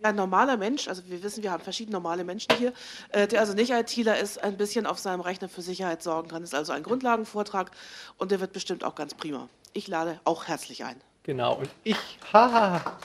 Ein 0.00 0.14
normaler 0.14 0.56
Mensch, 0.56 0.86
also 0.86 1.02
wir 1.08 1.24
wissen, 1.24 1.42
wir 1.42 1.50
haben 1.50 1.62
verschiedene 1.62 1.96
normale 1.96 2.22
Menschen 2.22 2.54
hier, 2.56 2.72
äh, 3.10 3.26
der 3.26 3.40
also 3.40 3.52
nicht 3.52 3.72
ITler 3.72 4.16
ist, 4.20 4.42
ein 4.42 4.56
bisschen 4.56 4.86
auf 4.86 5.00
seinem 5.00 5.20
Rechner 5.20 5.48
für 5.48 5.60
Sicherheit 5.60 6.04
sorgen 6.04 6.28
kann. 6.28 6.40
Das 6.42 6.50
ist 6.50 6.54
also 6.54 6.72
ein 6.72 6.84
Grundlagenvortrag 6.84 7.72
und 8.16 8.30
der 8.30 8.38
wird 8.38 8.52
bestimmt 8.52 8.84
auch 8.84 8.94
ganz 8.94 9.14
prima. 9.14 9.48
Ich 9.72 9.88
lade 9.88 10.20
auch 10.22 10.46
herzlich 10.46 10.84
ein. 10.84 11.00
Genau, 11.28 11.56
und 11.56 11.68
ich, 11.84 11.98
haha, 12.32 12.96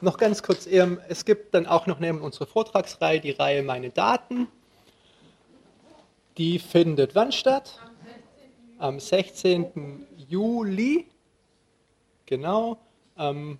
noch 0.00 0.18
ganz 0.18 0.40
kurz, 0.40 0.68
ähm, 0.68 1.00
es 1.08 1.24
gibt 1.24 1.52
dann 1.52 1.66
auch 1.66 1.88
noch 1.88 1.98
neben 1.98 2.20
unserer 2.20 2.46
Vortragsreihe 2.46 3.18
die 3.18 3.32
Reihe 3.32 3.64
Meine 3.64 3.90
Daten. 3.90 4.46
Die 6.38 6.60
findet 6.60 7.16
wann 7.16 7.32
statt? 7.32 7.80
Am 8.78 9.00
16. 9.00 10.06
Juli. 10.28 11.08
Genau. 12.26 12.78
Ähm, 13.18 13.58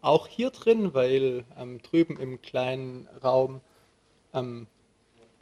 auch 0.00 0.26
hier 0.26 0.48
drin, 0.48 0.94
weil 0.94 1.44
ähm, 1.58 1.82
drüben 1.82 2.18
im 2.18 2.40
kleinen 2.40 3.06
Raum, 3.22 3.60
ähm, 4.32 4.66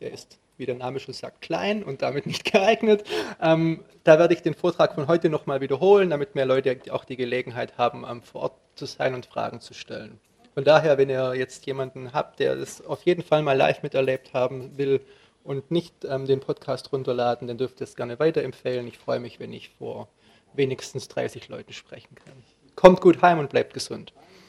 der 0.01 0.10
ist, 0.10 0.40
wie 0.59 0.66
der 0.66 0.74
Name 0.74 1.01
schon 1.01 1.14
sagt, 1.14 1.40
klein 1.40 1.82
und 1.82 2.02
damit 2.02 2.26
nicht 2.26 2.44
geeignet. 2.52 3.05
Ähm, 3.40 3.85
da 4.05 4.18
werde 4.18 4.35
ich 4.35 4.43
den 4.43 4.55
Vortrag 4.55 4.94
von 4.94 5.06
heute 5.06 5.28
nochmal 5.28 5.60
wiederholen, 5.60 6.10
damit 6.10 6.35
mehr 6.35 6.47
Leute 6.47 6.78
auch 6.90 7.05
die 7.05 7.16
Gelegenheit 7.16 7.78
haben, 7.78 8.05
ähm, 8.09 8.22
vor 8.22 8.43
Ort 8.43 8.59
zu 8.74 8.86
sein 8.86 9.14
und 9.14 9.26
Fragen 9.26 9.60
zu 9.60 9.74
stellen. 9.74 10.20
Von 10.55 10.64
daher, 10.64 10.98
wenn 10.98 11.09
ihr 11.09 11.35
jetzt 11.35 11.66
jemanden 11.66 12.12
habt, 12.12 12.40
der 12.40 12.56
das 12.56 12.85
auf 12.85 13.02
jeden 13.05 13.22
Fall 13.22 13.43
mal 13.43 13.56
live 13.56 13.82
miterlebt 13.82 14.35
haben 14.35 14.76
will 14.76 15.01
und 15.44 15.70
nicht 15.70 16.05
ähm, 16.05 16.26
den 16.26 16.40
Podcast 16.40 16.93
runterladen, 16.93 17.47
dann 17.47 17.59
dürft 17.59 17.80
ihr 17.80 17.85
es 17.85 17.94
gerne 17.94 18.18
weiterempfehlen. 18.18 18.89
Ich 18.89 18.98
freue 18.98 19.20
mich, 19.20 19.39
wenn 19.39 19.52
ich 19.52 19.70
vor 19.78 20.09
wenigstens 20.55 21.09
30 21.09 21.48
Leuten 21.48 21.72
sprechen 21.72 22.14
kann. 22.16 22.35
Kommt 22.74 23.01
gut 23.01 23.22
heim 23.22 23.39
und 23.39 23.51
bleibt 23.51 23.72
gesund. 23.74 24.12